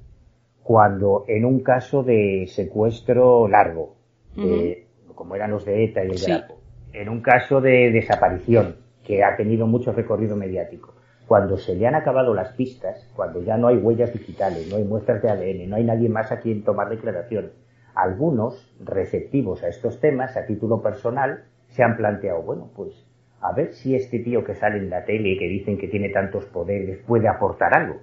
cuando 0.63 1.23
en 1.27 1.45
un 1.45 1.61
caso 1.61 2.03
de 2.03 2.45
secuestro 2.47 3.47
largo, 3.47 3.95
Uh 4.35 4.41
-huh. 4.41 4.61
eh, 4.63 4.85
como 5.13 5.35
eran 5.35 5.51
los 5.51 5.63
de 5.63 5.83
ETA 5.83 6.03
y 6.05 6.07
el 6.09 6.17
Sí. 6.17 6.31
Grapo, 6.31 6.55
en 6.91 7.07
un 7.07 7.21
caso 7.21 7.61
de 7.61 7.91
desaparición 7.91 8.77
que 9.05 9.23
ha 9.23 9.35
tenido 9.37 9.67
mucho 9.67 9.93
recorrido 9.93 10.35
mediático, 10.35 10.95
cuando 11.27 11.57
se 11.57 11.75
le 11.75 11.87
han 11.87 11.95
acabado 11.95 12.33
las 12.33 12.53
pistas, 12.53 13.09
cuando 13.15 13.41
ya 13.41 13.57
no 13.57 13.67
hay 13.67 13.77
huellas 13.77 14.13
digitales, 14.13 14.67
no 14.69 14.77
hay 14.77 14.83
muestras 14.83 15.21
de 15.21 15.29
ADN, 15.29 15.69
no 15.69 15.75
hay 15.77 15.83
nadie 15.83 16.09
más 16.09 16.31
a 16.31 16.39
quien 16.39 16.63
tomar 16.63 16.89
declaración, 16.89 17.51
algunos 17.95 18.73
receptivos 18.83 19.63
a 19.63 19.67
estos 19.67 19.99
temas 19.99 20.35
a 20.35 20.45
título 20.45 20.81
personal 20.81 21.45
se 21.67 21.83
han 21.83 21.95
planteado, 21.95 22.41
bueno, 22.41 22.69
pues 22.75 22.93
a 23.41 23.51
ver 23.53 23.73
si 23.73 23.95
este 23.95 24.19
tío 24.19 24.43
que 24.43 24.55
sale 24.55 24.77
en 24.77 24.89
la 24.89 25.05
tele 25.05 25.29
y 25.29 25.37
que 25.37 25.47
dicen 25.47 25.77
que 25.77 25.87
tiene 25.87 26.09
tantos 26.09 26.45
poderes 26.45 26.99
puede 27.05 27.27
aportar 27.27 27.75
algo. 27.75 28.01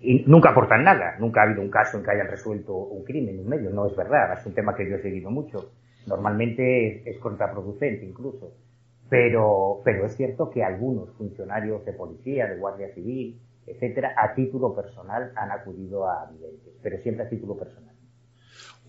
Y 0.00 0.24
nunca 0.26 0.50
aportan 0.50 0.84
nada, 0.84 1.16
nunca 1.18 1.40
ha 1.40 1.44
habido 1.44 1.62
un 1.62 1.70
caso 1.70 1.96
en 1.96 2.04
que 2.04 2.10
hayan 2.10 2.28
resuelto 2.28 2.76
un 2.76 3.04
crimen 3.04 3.38
en 3.38 3.48
medio, 3.48 3.70
no 3.70 3.86
es 3.86 3.96
verdad, 3.96 4.38
es 4.38 4.44
un 4.44 4.54
tema 4.54 4.74
que 4.74 4.88
yo 4.88 4.96
he 4.96 5.02
seguido 5.02 5.30
mucho. 5.30 5.72
Normalmente 6.06 7.08
es 7.08 7.18
contraproducente 7.18 8.04
incluso. 8.04 8.52
Pero, 9.08 9.80
pero 9.84 10.06
es 10.06 10.16
cierto 10.16 10.50
que 10.50 10.64
algunos 10.64 11.10
funcionarios 11.16 11.84
de 11.84 11.92
policía, 11.92 12.46
de 12.46 12.56
guardia 12.56 12.92
civil, 12.94 13.38
etcétera, 13.66 14.14
a 14.16 14.34
título 14.34 14.74
personal 14.74 15.32
han 15.36 15.50
acudido 15.50 16.08
a 16.08 16.30
videntes, 16.30 16.72
pero 16.82 16.98
siempre 16.98 17.24
a 17.24 17.28
título 17.28 17.56
personal. 17.56 17.94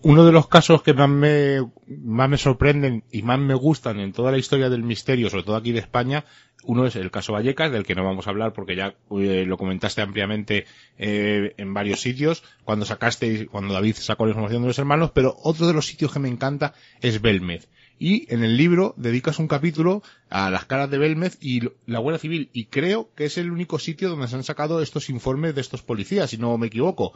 Uno 0.02 0.26
de 0.26 0.32
los 0.32 0.46
casos 0.46 0.82
que 0.82 0.92
más 0.92 1.08
me, 1.08 1.58
más 1.86 2.28
me 2.28 2.36
sorprenden 2.36 3.02
y 3.10 3.22
más 3.22 3.38
me 3.38 3.54
gustan 3.54 3.98
en 3.98 4.12
toda 4.12 4.30
la 4.30 4.38
historia 4.38 4.68
del 4.68 4.82
misterio, 4.82 5.30
sobre 5.30 5.44
todo 5.44 5.56
aquí 5.56 5.72
de 5.72 5.78
España, 5.78 6.24
uno 6.64 6.86
es 6.86 6.96
el 6.96 7.10
caso 7.10 7.32
Vallecas, 7.32 7.72
del 7.72 7.84
que 7.84 7.94
no 7.94 8.04
vamos 8.04 8.26
a 8.26 8.30
hablar 8.30 8.52
porque 8.52 8.76
ya 8.76 8.94
eh, 9.10 9.44
lo 9.46 9.56
comentaste 9.56 10.02
ampliamente 10.02 10.66
eh, 10.98 11.54
en 11.56 11.72
varios 11.72 12.00
sitios, 12.00 12.44
cuando 12.64 12.84
sacaste, 12.84 13.46
cuando 13.46 13.72
David 13.72 13.94
sacó 13.96 14.26
la 14.26 14.30
información 14.30 14.62
de 14.62 14.68
los 14.68 14.78
hermanos, 14.78 15.12
pero 15.14 15.34
otro 15.42 15.66
de 15.66 15.72
los 15.72 15.86
sitios 15.86 16.12
que 16.12 16.18
me 16.18 16.28
encanta 16.28 16.74
es 17.00 17.22
Belmez. 17.22 17.68
Y 17.98 18.32
en 18.32 18.44
el 18.44 18.56
libro 18.56 18.94
dedicas 18.96 19.38
un 19.38 19.48
capítulo 19.48 20.02
a 20.28 20.50
las 20.50 20.66
caras 20.66 20.90
de 20.90 20.98
Belmez 20.98 21.38
y 21.40 21.60
la 21.86 21.98
Guardia 21.98 22.18
Civil, 22.18 22.50
y 22.52 22.66
creo 22.66 23.08
que 23.14 23.24
es 23.24 23.38
el 23.38 23.50
único 23.50 23.78
sitio 23.78 24.10
donde 24.10 24.28
se 24.28 24.36
han 24.36 24.42
sacado 24.42 24.82
estos 24.82 25.08
informes 25.08 25.54
de 25.54 25.62
estos 25.62 25.82
policías, 25.82 26.30
si 26.30 26.36
no 26.36 26.58
me 26.58 26.66
equivoco. 26.66 27.12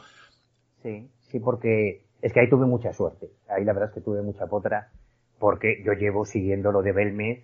Sí, 0.81 1.07
sí, 1.29 1.39
porque 1.39 2.01
es 2.21 2.33
que 2.33 2.39
ahí 2.39 2.49
tuve 2.49 2.65
mucha 2.65 2.93
suerte. 2.93 3.29
Ahí 3.47 3.63
la 3.63 3.73
verdad 3.73 3.89
es 3.89 3.95
que 3.95 4.01
tuve 4.01 4.21
mucha 4.23 4.47
potra, 4.47 4.89
porque 5.39 5.83
yo 5.85 5.93
llevo 5.93 6.25
siguiendo 6.25 6.71
lo 6.71 6.81
de 6.81 6.91
Belmez. 6.91 7.43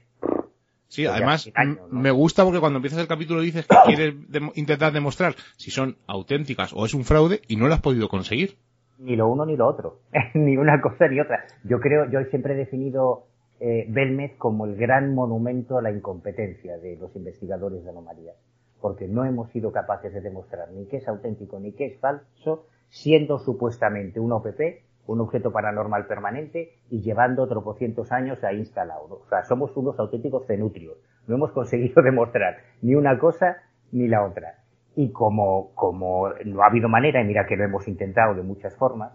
Sí, 0.87 1.05
además 1.05 1.41
hace 1.41 1.51
años, 1.55 1.79
¿no? 1.91 1.99
me 1.99 2.11
gusta 2.11 2.43
porque 2.45 2.61
cuando 2.61 2.77
empiezas 2.77 2.99
el 3.01 3.07
capítulo 3.07 3.41
dices 3.41 3.67
que 3.67 3.75
quieres 3.85 4.15
intentar 4.55 4.93
demostrar 4.93 5.35
si 5.57 5.69
son 5.69 5.97
auténticas 6.07 6.71
o 6.73 6.85
es 6.85 6.93
un 6.93 7.03
fraude 7.03 7.41
y 7.47 7.57
no 7.57 7.67
lo 7.67 7.73
has 7.73 7.81
podido 7.81 8.07
conseguir. 8.07 8.57
Ni 8.99 9.15
lo 9.15 9.27
uno 9.27 9.45
ni 9.45 9.55
lo 9.55 9.67
otro. 9.67 9.99
ni 10.33 10.57
una 10.57 10.81
cosa 10.81 11.07
ni 11.07 11.19
otra. 11.19 11.45
Yo 11.63 11.79
creo, 11.79 12.09
yo 12.09 12.23
siempre 12.29 12.53
he 12.53 12.57
definido 12.57 13.26
eh, 13.59 13.85
Belmez 13.89 14.35
como 14.37 14.65
el 14.65 14.75
gran 14.75 15.15
monumento 15.15 15.77
a 15.77 15.81
la 15.81 15.91
incompetencia 15.91 16.77
de 16.77 16.95
los 16.95 17.15
investigadores 17.15 17.83
de 17.83 17.89
anomalías. 17.89 18.35
Porque 18.81 19.07
no 19.07 19.25
hemos 19.25 19.49
sido 19.51 19.71
capaces 19.71 20.13
de 20.13 20.21
demostrar 20.21 20.71
ni 20.71 20.85
que 20.85 20.97
es 20.97 21.07
auténtico 21.07 21.59
ni 21.59 21.71
que 21.71 21.87
es 21.87 21.99
falso, 21.99 22.67
siendo 22.89 23.39
supuestamente 23.39 24.19
un 24.19 24.31
OPP, 24.31 24.83
un 25.07 25.21
objeto 25.21 25.51
paranormal 25.51 26.05
permanente, 26.05 26.73
y 26.89 27.01
llevando 27.01 27.47
tropocientos 27.47 28.11
años 28.11 28.43
ahí 28.43 28.59
instalado. 28.59 29.05
O 29.05 29.29
sea, 29.29 29.43
somos 29.43 29.75
unos 29.75 29.97
auténticos 29.99 30.45
cenutrios. 30.45 30.97
No 31.27 31.35
hemos 31.35 31.51
conseguido 31.51 32.01
demostrar 32.03 32.57
ni 32.81 32.93
una 32.93 33.17
cosa 33.17 33.57
ni 33.91 34.07
la 34.07 34.23
otra. 34.23 34.63
Y 34.95 35.11
como, 35.11 35.73
como 35.75 36.29
no 36.45 36.61
ha 36.61 36.67
habido 36.67 36.89
manera, 36.89 37.21
y 37.21 37.25
mira 37.25 37.45
que 37.47 37.55
lo 37.55 37.63
hemos 37.63 37.87
intentado 37.87 38.35
de 38.35 38.43
muchas 38.43 38.75
formas, 38.75 39.13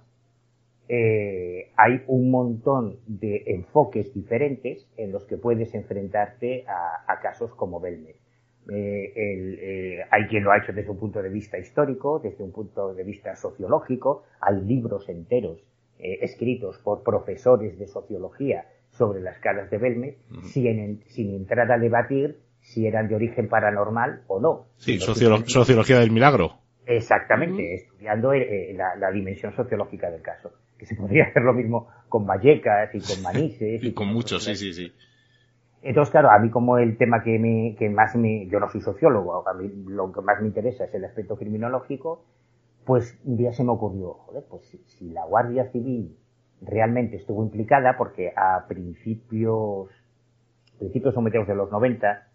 eh, 0.94 1.70
hay 1.74 2.02
un 2.06 2.30
montón 2.30 2.98
de 3.06 3.44
enfoques 3.46 4.12
diferentes 4.12 4.86
en 4.98 5.10
los 5.10 5.24
que 5.24 5.38
puedes 5.38 5.74
enfrentarte 5.74 6.66
a, 6.68 7.10
a 7.10 7.18
casos 7.20 7.54
como 7.54 7.80
Belmez. 7.80 8.16
Eh, 8.70 9.12
el, 9.16 9.58
eh, 9.58 10.00
hay 10.10 10.26
quien 10.28 10.44
lo 10.44 10.52
ha 10.52 10.58
hecho 10.58 10.74
desde 10.74 10.90
un 10.90 10.98
punto 10.98 11.22
de 11.22 11.30
vista 11.30 11.56
histórico, 11.58 12.20
desde 12.22 12.44
un 12.44 12.52
punto 12.52 12.92
de 12.92 13.04
vista 13.04 13.34
sociológico, 13.36 14.24
hay 14.38 14.60
libros 14.60 15.08
enteros 15.08 15.64
eh, 15.98 16.18
escritos 16.20 16.76
por 16.84 17.02
profesores 17.02 17.78
de 17.78 17.86
sociología 17.86 18.66
sobre 18.90 19.22
las 19.22 19.38
caras 19.38 19.70
de 19.70 19.78
Belmez, 19.78 20.16
sin, 20.42 21.02
sin 21.06 21.34
entrar 21.34 21.72
a 21.72 21.78
debatir 21.78 22.36
si 22.60 22.86
eran 22.86 23.08
de 23.08 23.14
origen 23.14 23.48
paranormal 23.48 24.24
o 24.26 24.40
no. 24.40 24.66
Sí, 24.76 24.98
sociolo- 24.98 25.42
sociología 25.46 25.98
del 25.98 26.10
milagro. 26.10 26.58
Exactamente, 26.86 27.74
estudiando 27.74 28.32
la, 28.34 29.10
dimensión 29.10 29.54
sociológica 29.54 30.10
del 30.10 30.20
caso. 30.20 30.52
Que 30.82 30.86
se 30.86 30.96
podría 30.96 31.24
hacer 31.28 31.42
lo 31.42 31.52
mismo 31.52 31.86
con 32.08 32.26
Vallecas 32.26 32.92
y 32.92 33.00
con 33.00 33.22
Manises. 33.22 33.84
y, 33.84 33.92
con, 33.92 34.08
muchos, 34.08 34.42
sí, 34.42 34.56
sí, 34.56 34.72
sí. 34.72 34.92
Entonces, 35.80 36.10
claro, 36.10 36.28
a 36.32 36.40
mí 36.40 36.50
como 36.50 36.76
el 36.76 36.96
tema 36.96 37.22
que, 37.22 37.38
me, 37.38 37.76
que 37.78 37.88
más 37.88 38.16
me... 38.16 38.48
Yo 38.48 38.58
no 38.58 38.68
soy 38.68 38.80
sociólogo, 38.80 39.48
a 39.48 39.54
mí 39.54 39.70
lo 39.86 40.10
que 40.10 40.20
más 40.22 40.40
me 40.40 40.48
interesa 40.48 40.84
es 40.84 40.94
el 40.94 41.04
aspecto 41.04 41.36
criminológico, 41.36 42.24
pues 42.84 43.16
un 43.24 43.36
día 43.36 43.52
se 43.52 43.62
me 43.62 43.70
ocurrió, 43.70 44.14
joder, 44.14 44.44
pues 44.50 44.76
si, 44.86 45.10
la 45.10 45.24
Guardia 45.24 45.70
Civil 45.70 46.16
realmente 46.60 47.16
estuvo 47.16 47.44
implicada, 47.44 47.96
porque 47.96 48.32
a 48.34 48.66
principios, 48.66 49.88
principios 50.80 51.16
o 51.16 51.20
mediados 51.20 51.46
de 51.46 51.54
los 51.54 51.70
90, 51.70 52.28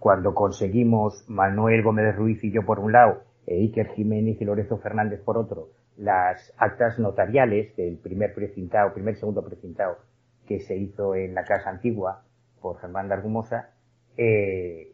cuando 0.00 0.34
conseguimos 0.34 1.24
Manuel 1.28 1.84
Gómez 1.84 2.16
Ruiz 2.16 2.42
y 2.42 2.50
yo 2.50 2.66
por 2.66 2.80
un 2.80 2.90
lado, 2.90 3.22
e 3.46 3.60
Iker 3.60 3.94
Jiménez 3.94 4.40
y 4.40 4.44
Lorenzo 4.44 4.78
Fernández 4.78 5.20
por 5.20 5.38
otro, 5.38 5.70
las 5.96 6.52
actas 6.56 6.98
notariales 6.98 7.74
del 7.76 7.98
primer 7.98 8.34
precintado, 8.34 8.94
primer 8.94 9.16
segundo 9.16 9.44
precintado 9.44 9.98
que 10.46 10.60
se 10.60 10.76
hizo 10.76 11.14
en 11.14 11.34
la 11.34 11.44
Casa 11.44 11.70
Antigua 11.70 12.24
por 12.60 12.78
Germán 12.80 13.08
de 13.08 13.14
Argumosa, 13.14 13.70
eh, 14.16 14.92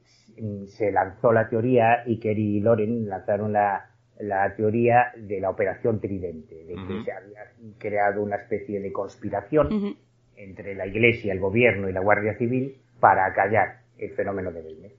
se 0.67 0.93
lanzó 0.93 1.33
la 1.33 1.49
teoría, 1.49 2.03
Iker 2.07 2.39
y 2.39 2.61
Loren 2.61 3.09
lanzaron 3.09 3.53
la, 3.53 3.91
la 4.19 4.55
teoría 4.55 5.13
de 5.17 5.41
la 5.41 5.51
operación 5.51 6.01
tridente, 6.01 6.55
de 6.65 6.75
que 6.75 7.05
se 7.05 7.13
había 7.13 7.53
creado 7.79 8.23
una 8.23 8.37
especie 8.37 8.81
de 8.81 8.93
conspiración 8.93 9.97
entre 10.37 10.75
la 10.75 10.87
Iglesia, 10.87 11.33
el 11.33 11.41
gobierno 11.41 11.89
y 11.89 11.93
la 11.93 12.01
Guardia 12.01 12.37
Civil 12.37 12.77
para 13.01 13.27
acallar 13.27 13.81
el 13.99 14.11
fenómeno 14.11 14.53
de 14.53 14.63
Belmez. 14.63 14.93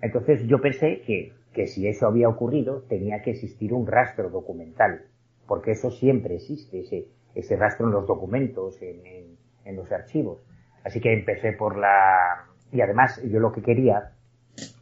Entonces 0.00 0.46
yo 0.46 0.60
pensé 0.60 1.02
que, 1.06 1.32
que 1.52 1.66
si 1.66 1.88
eso 1.88 2.06
había 2.06 2.28
ocurrido 2.28 2.82
tenía 2.88 3.22
que 3.22 3.30
existir 3.30 3.72
un 3.72 3.86
rastro 3.86 4.30
documental, 4.30 5.02
porque 5.46 5.72
eso 5.72 5.90
siempre 5.90 6.36
existe, 6.36 6.80
ese, 6.80 7.08
ese 7.34 7.56
rastro 7.56 7.86
en 7.86 7.92
los 7.92 8.06
documentos, 8.06 8.80
en, 8.80 9.36
los 9.76 9.90
archivos. 9.90 10.38
Así 10.84 11.00
que 11.00 11.12
empecé 11.12 11.52
por 11.52 11.78
la... 11.78 12.46
Y 12.70 12.80
además 12.82 13.20
yo 13.24 13.40
lo 13.40 13.50
que 13.50 13.62
quería 13.62 14.12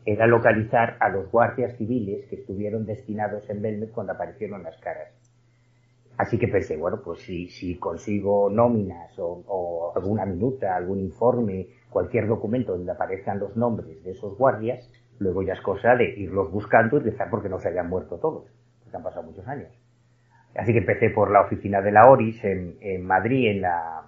era 0.05 0.27
localizar 0.27 0.97
a 1.01 1.09
los 1.09 1.31
guardias 1.31 1.77
civiles 1.77 2.27
que 2.27 2.37
estuvieron 2.37 2.85
destinados 2.85 3.49
en 3.49 3.63
Belmez 3.63 3.93
cuando 3.93 4.13
aparecieron 4.13 4.65
las 4.65 4.77
caras. 4.79 5.09
Así 6.19 6.39
que 6.39 6.49
pensé, 6.49 6.77
bueno, 6.77 7.01
pues 7.03 7.21
si, 7.21 7.49
si 7.49 7.79
consigo 7.79 8.51
nóminas 8.51 9.13
o, 9.19 9.93
alguna 9.95 10.27
minuta, 10.27 10.77
algún 10.77 11.01
informe, 11.01 11.69
cualquier 11.91 12.27
documento 12.27 12.73
donde 12.73 12.93
aparezcan 12.93 13.39
los 13.39 13.57
nombres 13.57 14.03
de 14.03 14.11
esos 14.11 14.37
guardias, 14.37 14.91
luego 15.19 15.43
ya 15.43 15.55
es 15.55 15.61
cosa 15.61 15.95
de 15.95 16.11
irlos 16.19 16.51
buscando 16.51 16.97
y 16.99 17.01
rezar 17.01 17.31
porque 17.31 17.49
no 17.49 17.59
se 17.59 17.69
hayan 17.69 17.89
muerto 17.89 18.19
todos, 18.19 18.53
porque 18.83 18.97
han 18.97 19.03
pasado 19.03 19.25
muchos 19.25 19.47
años. 19.47 19.82
Así 20.55 20.73
que 20.73 20.79
empecé 20.79 21.11
por 21.11 21.31
la 21.31 21.43
oficina 21.43 21.81
de 21.81 21.93
la 21.93 22.11
ORIS 22.11 22.45
en, 22.45 23.07
Madrid, 23.07 23.51
en 23.51 23.63
la, 23.63 24.05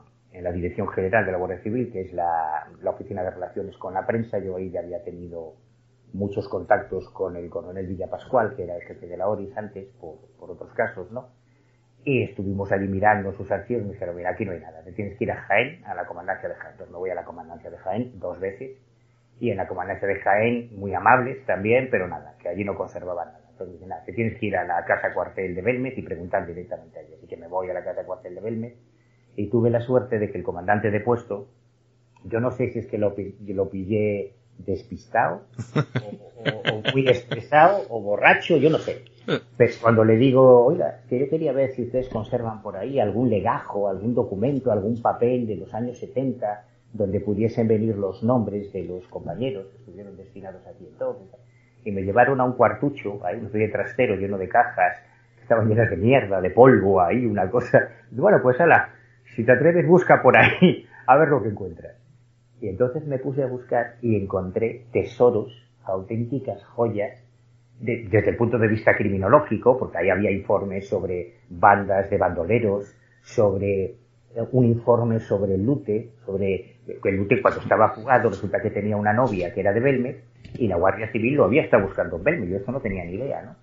Dirección 0.53 0.89
General 0.89 1.25
de 1.25 1.33
la 1.33 1.39
Guardia 1.39 1.61
Civil, 1.61 1.91
que 1.91 2.03
es 2.03 2.13
la, 2.13 2.69
oficina 2.87 3.23
de 3.23 3.31
relaciones 3.31 3.77
con 3.79 3.95
la 3.95 4.07
prensa. 4.07 4.39
Yo 4.39 4.57
ahí 4.57 4.71
ya 4.71 4.81
había 4.81 5.03
tenido 5.03 5.55
muchos 6.13 6.49
contactos 6.49 7.09
con 7.11 7.37
el 7.37 7.49
coronel 7.49 7.87
Villa 7.87 8.11
Pascual, 8.11 8.55
que 8.55 8.65
era 8.65 8.77
el 8.77 8.83
jefe 8.83 9.07
de 9.07 9.17
la 9.17 9.27
ORIS 9.27 9.57
antes, 9.57 9.89
por, 10.01 10.19
otros 10.39 10.73
casos, 10.75 11.11
¿no? 11.11 11.29
Y 12.05 12.23
estuvimos 12.23 12.71
allí 12.71 12.87
mirando 12.87 13.33
sus 13.33 13.51
archivos 13.51 13.83
y 13.83 13.87
me 13.87 13.93
dijeron, 13.95 14.15
mira, 14.15 14.31
aquí 14.31 14.45
no 14.45 14.53
hay 14.53 14.61
nada, 14.61 14.83
te 14.85 14.93
tienes 14.93 15.17
que 15.17 15.25
ir 15.25 15.33
a 15.33 15.37
Jaén, 15.37 15.83
a 15.87 15.95
la 15.95 16.05
comandancia 16.05 16.51
de 16.51 16.55
Jaén. 16.57 16.73
Entonces 16.73 16.93
me 16.93 16.99
voy 16.99 17.09
a 17.09 17.15
la 17.15 17.25
comandancia 17.25 17.71
de 17.71 17.79
Jaén 17.79 18.21
dos 18.21 18.39
veces, 18.39 18.77
y 19.41 19.51
en 19.51 19.57
la 19.57 19.67
comandancia 19.67 20.07
de 20.07 20.21
Jaén, 20.21 20.69
muy 20.77 20.93
amables 20.93 21.45
también, 21.47 21.89
pero 21.91 22.07
nada, 22.07 22.35
que 22.39 22.51
allí 22.51 22.63
no 22.63 22.75
conservaban 22.75 23.29
nada. 23.33 23.44
Entonces 23.55 23.75
dicen, 23.75 23.89
nada, 23.91 24.05
te 24.05 24.13
tienes 24.13 24.37
que 24.39 24.47
ir 24.47 24.57
a 24.57 24.65
la 24.65 24.85
casa 24.85 25.15
cuartel 25.15 25.55
de 25.55 25.63
Belmez 25.63 25.97
y 25.97 26.03
preguntar 26.03 26.45
directamente 26.45 26.99
allí. 26.99 27.15
Así 27.15 27.29
que 27.29 27.37
me 27.37 27.47
voy 27.47 27.71
a 27.71 27.75
la 27.75 27.85
casa 27.85 28.05
cuartel 28.05 28.35
de 28.35 28.41
Belmez, 28.41 28.75
y 29.37 29.47
tuve 29.49 29.71
la 29.71 29.81
suerte 29.81 30.19
de 30.19 30.31
que 30.31 30.39
el 30.39 30.45
comandante 30.45 30.91
de 30.91 31.01
puesto, 31.01 31.47
yo 32.25 32.41
no 32.41 32.51
sé 32.51 32.71
si 32.71 32.81
es 32.81 32.87
que 32.87 32.99
lo, 32.99 33.15
lo 33.47 33.71
pillé 33.71 34.35
despistado, 34.59 35.43
o, 36.73 36.93
muy 36.93 37.09
estresado, 37.09 37.83
o 37.91 38.01
borracho, 38.01 38.57
yo 38.57 38.71
no 38.71 38.79
sé. 38.79 39.05
Pues 39.57 39.79
cuando 39.79 40.05
le 40.05 40.17
digo, 40.17 40.65
oiga, 40.65 41.03
que 41.09 41.19
yo 41.19 41.29
quería 41.29 41.53
ver 41.53 41.71
si 41.71 41.83
ustedes 41.83 42.09
conservan 42.09 42.61
por 42.61 42.77
ahí 42.77 42.99
algún 42.99 43.31
legajo, 43.31 43.89
algún 43.89 44.15
documento, 44.15 44.73
algún 44.73 45.01
papel 45.01 45.47
de 45.47 45.57
los 45.57 45.73
años 45.75 45.99
70 45.99 46.67
donde 46.93 47.21
pudiesen 47.21 47.67
venir 47.67 47.97
los 47.97 48.23
nombres 48.23 48.73
de 48.73 48.85
los 48.85 49.07
compañeros 49.09 49.67
que 49.67 49.77
estuvieron 49.79 50.17
destinados 50.17 50.65
aquí 50.67 50.87
entonces. 50.87 51.44
Y 51.85 51.93
me 51.93 52.03
llevaron 52.03 52.41
a 52.41 52.45
un 52.45 52.55
cuartucho, 52.55 53.25
ahí 53.25 53.37
un 53.39 53.51
de 53.53 53.69
trastero 53.69 54.17
lleno 54.17 54.39
de 54.39 54.49
cajas, 54.49 54.99
que 55.37 55.43
estaban 55.43 55.69
llenas 55.69 55.91
de 55.91 55.97
mierda, 55.97 56.41
de 56.41 56.51
polvo, 56.51 57.01
ahí 57.01 57.27
una 57.27 57.51
cosa. 57.51 57.89
Bueno, 58.11 58.39
pues 58.43 58.61
ala, 58.61 58.91
si 59.35 59.45
te 59.45 59.53
atreves 59.53 59.87
busca 59.87 60.23
por 60.23 60.37
ahí 60.37 60.87
a 61.07 61.17
ver 61.17 61.29
lo 61.29 61.43
que 61.43 61.51
encuentras. 61.51 61.97
Y 62.61 62.69
entonces 62.69 63.07
me 63.07 63.19
puse 63.19 63.43
a 63.43 63.47
buscar 63.47 63.97
y 64.01 64.17
encontré 64.17 64.87
tesoros, 64.93 65.53
auténticas 65.85 66.65
joyas, 66.65 67.23
desde 67.79 68.31
el 68.31 68.37
punto 68.37 68.59
de 68.59 68.69
vista 68.69 68.97
criminológico, 68.97 69.77
porque 69.79 69.99
ahí 69.99 70.09
había 70.09 70.31
informes 70.31 70.89
sobre 70.89 71.35
bandas 71.51 72.09
de 72.09 72.17
bandoleros, 72.17 72.97
sobre 73.23 73.85
eh, 73.85 73.97
un 74.53 74.65
informe 74.65 75.21
sobre 75.21 75.55
el 75.55 75.65
Lute, 75.65 76.11
sobre 76.25 76.74
el 76.87 77.17
Lute 77.17 77.41
cuando 77.41 77.61
estaba 77.61 77.89
jugado 77.91 78.31
resulta 78.31 78.61
que 78.61 78.71
tenía 78.71 78.97
una 78.97 79.13
novia 79.13 79.53
que 79.53 79.61
era 79.61 79.73
de 79.73 79.81
Belmez 79.81 80.25
y 80.59 80.69
la 80.69 80.77
Guardia 80.77 81.11
Civil 81.11 81.35
lo 81.35 81.45
había 81.45 81.63
estado 81.63 81.85
buscando 81.85 82.17
en 82.17 82.25
Belmez, 82.25 82.51
yo 82.51 82.57
eso 82.59 82.73
no 82.73 82.81
tenía 82.81 83.05
ni 83.05 83.15
idea, 83.15 83.43
¿no? 83.43 83.57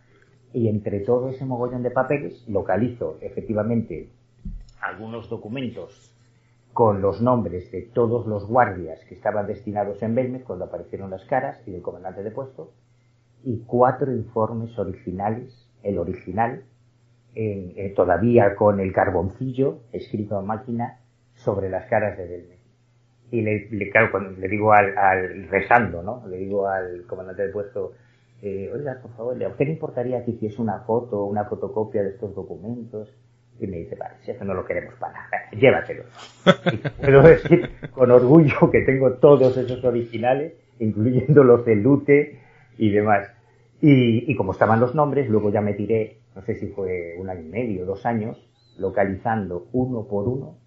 Y 0.54 0.68
entre 0.68 1.00
todo 1.00 1.30
ese 1.30 1.46
mogollón 1.46 1.84
de 1.84 1.92
papeles 1.92 2.46
localizo 2.48 3.18
efectivamente 3.22 4.10
algunos 4.82 5.30
documentos 5.30 6.16
con 6.74 7.02
los 7.02 7.22
nombres 7.22 7.72
de 7.72 7.82
todos 7.82 8.28
los 8.28 8.48
guardias 8.48 9.04
que 9.06 9.16
estaban 9.16 9.48
destinados 9.48 10.02
en 10.04 10.16
Belmez 10.16 10.44
cuando 10.44 10.66
aparecieron 10.66 11.10
las 11.10 11.26
caras 11.26 11.62
y 11.68 11.72
del 11.72 11.82
comandante 11.82 12.24
de 12.24 12.32
puesto, 12.32 12.72
y 13.44 13.60
cuatro 13.66 14.12
informes 14.12 14.78
originales, 14.78 15.70
el 15.84 15.98
original, 15.98 16.64
eh, 17.34 17.94
todavía 17.96 18.56
con 18.56 18.80
el 18.80 18.94
carboncillo 18.94 19.80
escrito 19.92 20.38
a 20.38 20.42
máquina 20.42 21.00
sobre 21.34 21.70
las 21.70 21.86
caras 21.88 22.18
de. 22.18 22.51
Y 23.32 23.41
le, 23.41 23.67
le 23.72 24.48
digo 24.50 24.74
al, 24.74 24.98
al, 24.98 25.48
rezando, 25.48 26.04
¿no? 26.04 26.28
Le 26.28 26.38
digo 26.38 26.67
al 26.67 27.06
comandante 27.08 27.48
de 27.48 27.50
puesto, 27.50 27.94
eh, 28.41 28.72
oiga, 28.74 29.00
por 29.02 29.12
favor, 29.15 29.44
¿a 29.44 29.48
usted 29.48 29.65
le 29.65 29.72
importaría 29.72 30.26
que 30.26 30.32
hiciese 30.32 30.62
una 30.62 30.80
foto, 30.80 31.26
una 31.26 31.46
fotocopia 31.46 32.04
de 32.04 32.10
estos 32.10 32.36
documentos? 32.36 33.10
Y 33.60 33.67
me 33.67 33.78
dice, 33.78 33.96
vale, 33.96 34.15
si 34.22 34.32
eso 34.32 34.44
no 34.44 34.54
lo 34.54 34.65
queremos 34.65 34.96
para 34.96 35.13
nada, 35.13 35.50
llévatelo. 35.52 36.04
Y 36.72 36.78
puedo 36.78 37.22
decir 37.22 37.70
con 37.91 38.10
orgullo 38.10 38.72
que 38.72 38.82
tengo 38.82 39.13
todos 39.13 39.56
esos 39.56 39.84
originales, 39.86 40.54
incluyendo 40.80 41.44
los 41.44 41.63
de 41.65 41.76
Lute 41.76 42.39
y 42.78 42.89
demás. 42.89 43.30
Y, 43.80 44.36
como 44.36 44.52
estaban 44.52 44.80
los 44.80 44.94
nombres, 44.94 45.30
luego 45.30 45.52
ya 45.52 45.62
me 45.62 45.74
tiré, 45.74 46.17
no 46.36 46.41
sé 46.44 46.56
si 46.56 46.67
fue 46.67 47.15
un 47.17 47.30
año 47.30 47.41
y 47.41 47.50
medio, 47.50 47.86
dos 47.86 48.06
años, 48.06 48.38
localizando 48.78 49.67
uno 49.72 50.08
por 50.08 50.28
uno 50.28 50.61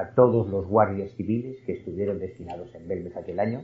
a 0.00 0.14
todos 0.14 0.48
los 0.48 0.66
guardias 0.66 1.12
civiles 1.12 1.58
que 1.66 1.72
estuvieron 1.72 2.18
destinados 2.18 2.74
en 2.74 2.88
Belmez 2.88 3.16
aquel 3.16 3.38
año. 3.38 3.62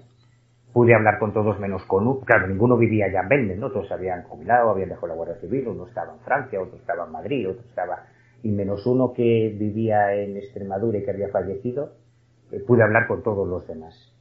Pude 0.73 0.95
hablar 0.95 1.19
con 1.19 1.33
todos 1.33 1.59
menos 1.59 1.85
con 1.85 2.07
uno. 2.07 2.21
Claro, 2.21 2.47
ninguno 2.49 2.77
vivía 2.77 3.11
ya 3.11 3.21
en 3.21 3.29
Belmez, 3.29 3.59
¿no? 3.59 3.71
Todos 3.71 3.91
habían 3.91 4.25
jubilado, 4.25 4.71
habían 4.71 4.91
dejado 4.91 5.09
la 5.09 5.15
Guardia 5.15 5.37
Civil, 5.37 5.69
uno 5.69 5.87
estaba 5.87 6.13
en 6.13 6.21
Francia, 6.21 6.61
otro 6.61 6.77
estaba 6.77 7.07
en 7.07 7.13
Madrid, 7.13 7.49
otro 7.49 7.65
estaba 7.67 8.05
y 8.43 8.51
menos 8.51 8.87
uno 8.87 9.13
que 9.13 9.55
vivía 9.59 10.15
en 10.15 10.37
Extremadura 10.37 10.99
y 10.99 11.05
que 11.05 11.11
había 11.11 11.29
fallecido, 11.29 11.95
eh, 12.53 12.61
pude 12.61 12.83
hablar 12.83 13.07
con 13.07 13.23
todos 13.23 13.49
los 13.49 13.67
demás. 13.67 14.13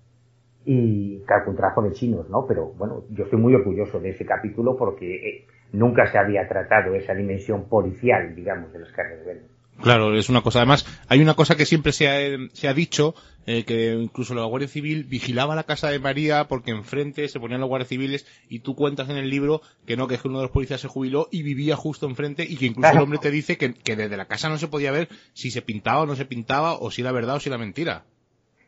Y 0.64 1.20
claro, 1.28 1.52
un 1.52 1.56
trabajo 1.56 1.84
de 1.84 1.92
chinos, 1.92 2.30
¿no? 2.30 2.48
Pero 2.48 2.74
bueno, 2.78 3.04
yo 3.12 3.26
estoy 3.26 3.40
muy 3.40 3.54
orgulloso 3.54 4.00
de 4.00 4.10
ese 4.10 4.26
capítulo 4.26 4.78
porque 4.78 5.16
eh, 5.16 5.46
nunca 5.74 6.08
se 6.08 6.18
había 6.18 6.48
tratado 6.48 6.96
esa 6.96 7.14
dimensión 7.14 7.66
policial, 7.66 8.34
digamos, 8.34 8.74
de 8.74 8.80
los 8.80 8.92
carros 8.94 9.24
de 9.26 9.42
Claro, 9.82 10.16
es 10.16 10.30
una 10.30 10.42
cosa. 10.42 10.60
Además, 10.60 10.86
hay 11.10 11.22
una 11.22 11.34
cosa 11.34 11.56
que 11.56 11.66
siempre 11.66 11.92
se 11.92 12.08
ha, 12.08 12.38
se 12.54 12.68
ha 12.68 12.74
dicho, 12.74 13.14
eh, 13.46 13.66
que 13.66 13.92
incluso 13.94 14.34
la 14.34 14.46
Guardia 14.46 14.70
Civil 14.70 15.04
vigilaba 15.04 15.56
la 15.56 15.64
casa 15.64 15.90
de 15.90 16.00
María 16.00 16.46
porque 16.48 16.72
enfrente 16.72 17.28
se 17.28 17.40
ponían 17.40 17.60
los 17.60 17.70
guardias 17.70 17.90
civiles 17.90 18.26
y 18.50 18.60
tú 18.60 18.76
cuentas 18.76 19.10
en 19.10 19.18
el 19.18 19.30
libro 19.30 19.62
que 19.86 19.98
no, 19.98 20.08
que, 20.08 20.16
es 20.16 20.22
que 20.22 20.30
uno 20.30 20.38
de 20.38 20.46
los 20.46 20.52
policías 20.52 20.82
se 20.82 20.88
jubiló 20.88 21.28
y 21.30 21.44
vivía 21.44 21.76
justo 21.76 22.08
enfrente 22.08 22.44
y 22.44 22.58
que 22.58 22.66
incluso 22.68 22.92
el 22.92 23.00
hombre 23.00 23.20
te 23.20 23.32
dice 23.32 23.58
que, 23.58 23.74
que 23.74 23.96
desde 23.96 24.18
la 24.18 24.26
casa 24.26 24.50
no 24.50 24.58
se 24.58 24.68
podía 24.68 24.92
ver 24.92 25.10
si 25.34 25.52
se 25.52 25.62
pintaba 25.62 26.02
o 26.02 26.06
no 26.06 26.16
se 26.16 26.26
pintaba 26.26 26.74
o 26.74 26.90
si 26.90 27.02
era 27.02 27.12
verdad 27.12 27.36
o 27.36 27.40
si 27.40 27.50
era 27.50 27.58
mentira. 27.58 28.04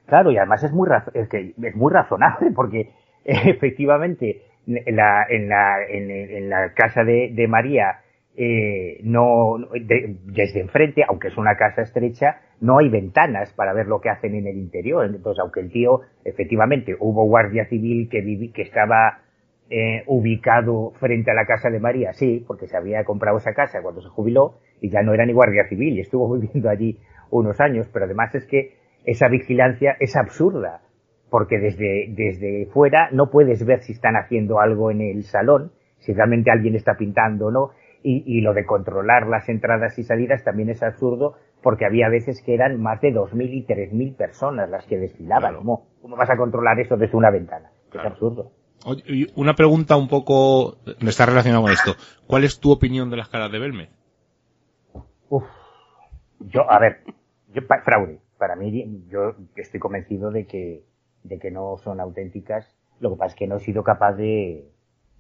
Claro, 0.08 0.32
y 0.32 0.38
además 0.38 0.64
es 0.64 0.72
muy, 0.72 0.90
es 1.14 1.30
que 1.30 1.54
es 1.62 1.76
muy 1.76 1.92
razonable 1.92 2.52
porque 2.52 2.92
efectivamente 3.26 4.44
en 4.68 4.96
la, 4.96 5.26
en 5.30 5.48
la, 5.48 5.84
en, 5.88 6.50
la 6.50 6.74
casa 6.74 7.04
de, 7.04 7.32
de 7.34 7.48
María 7.48 8.02
eh, 8.40 9.00
no 9.04 9.58
desde 9.74 10.62
enfrente, 10.62 11.04
aunque 11.08 11.30
es 11.30 11.38
una 11.38 11.56
casa 11.58 11.82
estrecha, 11.82 12.42
no 12.62 12.78
hay 12.78 12.88
ventanas 12.88 13.52
para 13.54 13.74
ver 13.74 13.88
lo 13.88 14.00
que 14.00 14.10
hacen 14.10 14.36
en 14.36 14.46
el 14.46 14.58
interior. 14.58 15.06
Entonces, 15.06 15.40
aunque 15.42 15.62
el 15.62 15.72
tío, 15.72 16.02
efectivamente, 16.24 16.96
hubo 17.00 17.26
guardia 17.26 17.66
civil 17.66 18.08
que, 18.10 18.22
viví, 18.22 18.52
que 18.52 18.62
estaba 18.62 19.22
eh, 19.72 20.04
ubicado 20.06 20.92
frente 21.00 21.32
a 21.32 21.34
la 21.34 21.48
casa 21.48 21.72
de 21.72 21.80
María, 21.80 22.14
sí, 22.14 22.44
porque 22.48 22.68
se 22.68 22.78
había 22.78 23.04
comprado 23.04 23.38
esa 23.38 23.56
casa 23.56 23.82
cuando 23.82 24.02
se 24.02 24.10
jubiló 24.10 24.60
y 24.82 24.90
ya 24.90 25.02
no 25.02 25.16
era 25.16 25.26
ni 25.26 25.34
guardia 25.34 25.68
civil 25.68 25.98
y 25.98 26.02
estuvo 26.02 26.32
viviendo 26.38 26.70
allí 26.70 27.00
unos 27.32 27.60
años, 27.60 27.90
pero 27.92 28.06
además 28.06 28.36
es 28.36 28.46
que 28.46 28.76
esa 29.04 29.30
vigilancia 29.30 29.98
es 30.00 30.16
absurda, 30.16 30.82
porque 31.32 31.58
desde, 31.58 32.06
desde 32.10 32.68
fuera 32.68 33.10
no 33.12 33.32
puedes 33.32 33.66
ver 33.66 33.82
si 33.82 33.94
están 33.94 34.16
haciendo 34.16 34.60
algo 34.60 34.92
en 34.92 35.02
el 35.02 35.24
salón, 35.24 35.72
si 36.00 36.14
realmente 36.14 36.52
alguien 36.52 36.76
está 36.76 36.96
pintando 36.96 37.48
o 37.48 37.52
no, 37.52 37.72
y, 38.04 38.24
y 38.26 38.42
lo 38.42 38.54
de 38.54 38.66
controlar 38.66 39.28
las 39.28 39.50
entradas 39.50 39.98
y 40.00 40.04
salidas 40.04 40.44
también 40.44 40.70
es 40.70 40.84
absurdo, 40.84 41.36
porque 41.62 41.86
había 41.86 42.10
veces 42.10 42.42
que 42.42 42.54
eran 42.54 42.82
más 42.82 43.02
de 43.02 43.14
2.000 43.14 43.50
y 43.52 43.66
3.000 43.66 44.16
personas 44.16 44.70
las 44.70 44.86
que 44.86 44.98
desfilaban. 44.98 45.42
Claro. 45.42 45.58
¿Cómo, 45.60 45.88
¿Cómo 46.02 46.16
vas 46.16 46.30
a 46.30 46.38
controlar 46.38 46.80
eso 46.80 46.98
desde 46.98 47.18
una 47.18 47.32
ventana? 47.32 47.72
Claro. 47.90 48.08
Es 48.08 48.14
absurdo. 48.14 48.52
Oye, 48.86 49.28
una 49.36 49.56
pregunta 49.56 49.98
un 49.98 50.08
poco 50.08 50.78
me 51.02 51.10
está 51.10 51.26
relacionada 51.26 51.62
con 51.62 51.72
esto. 51.72 51.92
¿Cuál 52.28 52.44
es 52.44 52.60
tu 52.60 52.72
opinión 52.72 53.10
de 53.10 53.18
las 53.18 53.28
caras 53.30 53.52
de 53.52 53.60
Belmez? 53.60 53.90
Uf. 55.30 55.44
Yo, 56.40 56.70
a 56.70 56.80
ver, 56.80 57.04
yo, 57.54 57.62
fraude. 57.84 58.20
Para 58.38 58.56
mí, 58.56 59.04
yo 59.10 59.34
estoy 59.56 59.80
convencido 59.80 60.30
de 60.30 60.46
que, 60.46 60.84
de 61.24 61.40
que 61.40 61.50
no 61.50 61.78
son 61.78 62.00
auténticas. 62.00 62.78
Lo 63.00 63.10
que 63.10 63.18
pasa 63.18 63.34
es 63.34 63.36
que 63.36 63.48
no 63.48 63.58
he 63.58 63.60
sido 63.60 63.84
capaz 63.84 64.14
de, 64.14 64.70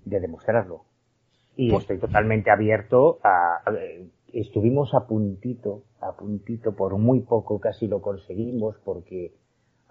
de 0.05 0.19
demostrarlo. 0.19 0.85
Y 1.58 1.72
Pues- 1.72 1.82
estoy 1.82 1.98
totalmente 1.98 2.52
abierto 2.52 3.20
a, 3.24 3.63
a 3.65 3.74
estuvimos 4.32 4.93
a 4.93 5.08
puntito, 5.08 5.84
a 6.00 6.15
puntito, 6.15 6.76
por 6.76 6.96
muy 7.00 7.22
poco 7.22 7.60
casi 7.60 7.88
lo 7.88 8.00
conseguimos 8.00 8.78
porque 8.86 9.34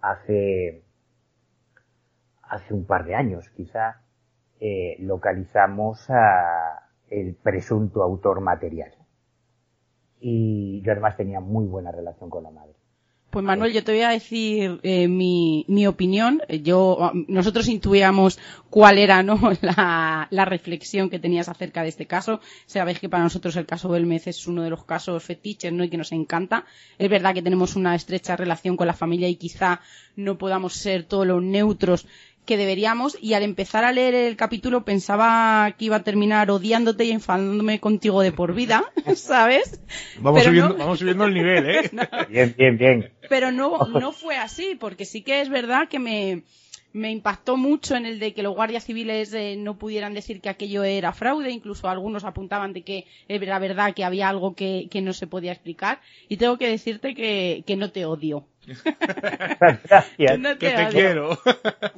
hace, 0.01 0.85
hace 2.43 2.73
un 2.73 2.87
par 2.87 3.05
de 3.05 3.17
años 3.17 3.51
quizá, 3.57 4.03
eh, 4.61 4.97
localizamos 5.01 6.09
a 6.09 6.89
el 7.11 7.35
presunto 7.35 8.05
autor 8.05 8.41
material. 8.41 8.93
Y 10.21 10.83
yo 10.83 10.93
además 10.93 11.17
tenía 11.17 11.41
muy 11.41 11.67
buena 11.67 11.91
relación 11.91 12.31
con 12.31 12.45
la 12.45 12.51
madre. 12.53 12.76
Pues 13.37 13.44
Manuel, 13.44 13.75
yo 13.75 13.85
te 13.85 13.92
voy 13.92 14.01
a 14.01 14.09
decir 14.09 14.81
eh, 14.83 15.09
mi, 15.09 15.66
mi 15.68 15.87
opinión. 15.87 16.40
Yo, 16.62 17.12
nosotros 17.29 17.68
intuíamos 17.68 18.38
cuál 18.70 18.96
era 18.96 19.22
¿no? 19.22 19.38
la, 19.61 20.27
la 20.31 20.44
reflexión 20.46 21.11
que 21.11 21.18
tenías 21.18 21.51
acerca 21.51 21.83
de 21.83 21.90
este 21.90 22.07
caso. 22.07 22.40
Sabéis 22.64 22.99
que 22.99 23.11
para 23.11 23.25
nosotros 23.25 23.55
el 23.57 23.66
caso 23.66 23.90
Belmez 23.90 24.27
es 24.27 24.46
uno 24.46 24.62
de 24.62 24.70
los 24.70 24.85
casos 24.85 25.22
fetiches 25.22 25.70
¿no? 25.70 25.85
y 25.85 25.90
que 25.90 25.99
nos 25.99 26.12
encanta. 26.12 26.64
Es 26.96 27.11
verdad 27.11 27.35
que 27.35 27.42
tenemos 27.42 27.77
una 27.77 27.94
estrecha 27.94 28.37
relación 28.37 28.75
con 28.75 28.87
la 28.87 28.94
familia 28.94 29.29
y 29.29 29.37
quizá 29.37 29.83
no 30.16 30.38
podamos 30.38 30.72
ser 30.72 31.05
todos 31.05 31.27
los 31.27 31.42
neutros 31.42 32.07
que 32.47 32.57
deberíamos 32.57 33.19
y 33.21 33.35
al 33.35 33.43
empezar 33.43 33.85
a 33.85 33.93
leer 33.93 34.15
el 34.15 34.37
capítulo 34.37 34.85
pensaba 34.85 35.75
que 35.77 35.87
iba 35.87 35.97
a 35.97 36.03
terminar 36.03 36.51
odiándote 36.51 37.05
y 37.05 37.11
enfadándome 37.11 37.81
contigo 37.81 38.23
de 38.23 38.33
por 38.33 38.55
vida, 38.55 38.85
¿sabes? 39.17 39.81
Vamos 40.21 40.41
Pero 40.41 40.51
subiendo, 40.51 40.69
no. 40.71 40.79
vamos 40.79 40.99
subiendo 41.01 41.25
el 41.25 41.35
nivel, 41.35 41.69
¿eh? 41.69 41.91
Bien, 42.31 42.55
bien, 42.57 42.79
bien. 42.79 43.13
Pero 43.29 43.53
no, 43.53 43.87
no 43.89 44.13
fue 44.13 44.39
así, 44.39 44.77
porque 44.79 45.05
sí 45.05 45.23
que 45.23 45.41
es 45.41 45.49
verdad 45.49 45.89
que 45.89 45.99
me, 45.99 46.45
me 46.93 47.11
impactó 47.11 47.57
mucho 47.57 47.95
en 47.97 48.07
el 48.07 48.19
de 48.19 48.33
que 48.33 48.43
los 48.43 48.55
guardias 48.55 48.85
civiles 48.85 49.33
eh, 49.35 49.57
no 49.59 49.77
pudieran 49.79 50.15
decir 50.15 50.41
que 50.41 50.49
aquello 50.49 50.83
era 50.85 51.13
fraude, 51.13 51.51
incluso 51.51 51.89
algunos 51.89 52.25
apuntaban 52.25 52.73
de 52.73 52.83
que 52.83 53.05
era 53.29 53.59
verdad 53.59 53.95
que 53.95 54.05
había 54.05 54.29
algo 54.29 54.55
que, 54.55 54.89
que 54.91 55.03
no 55.03 55.13
se 55.13 55.27
podía 55.27 55.53
explicar. 55.53 56.01
Y 56.29 56.37
tengo 56.39 56.57
que 56.57 56.69
decirte 56.69 57.15
que, 57.15 57.65
que 57.67 57.77
no 57.77 57.91
te 57.91 58.07
odio. 58.07 58.47
Gracias. 58.67 60.39
No 60.39 60.59
que 60.59 60.71
te 60.71 60.77
odio. 60.77 60.89
quiero. 60.91 61.39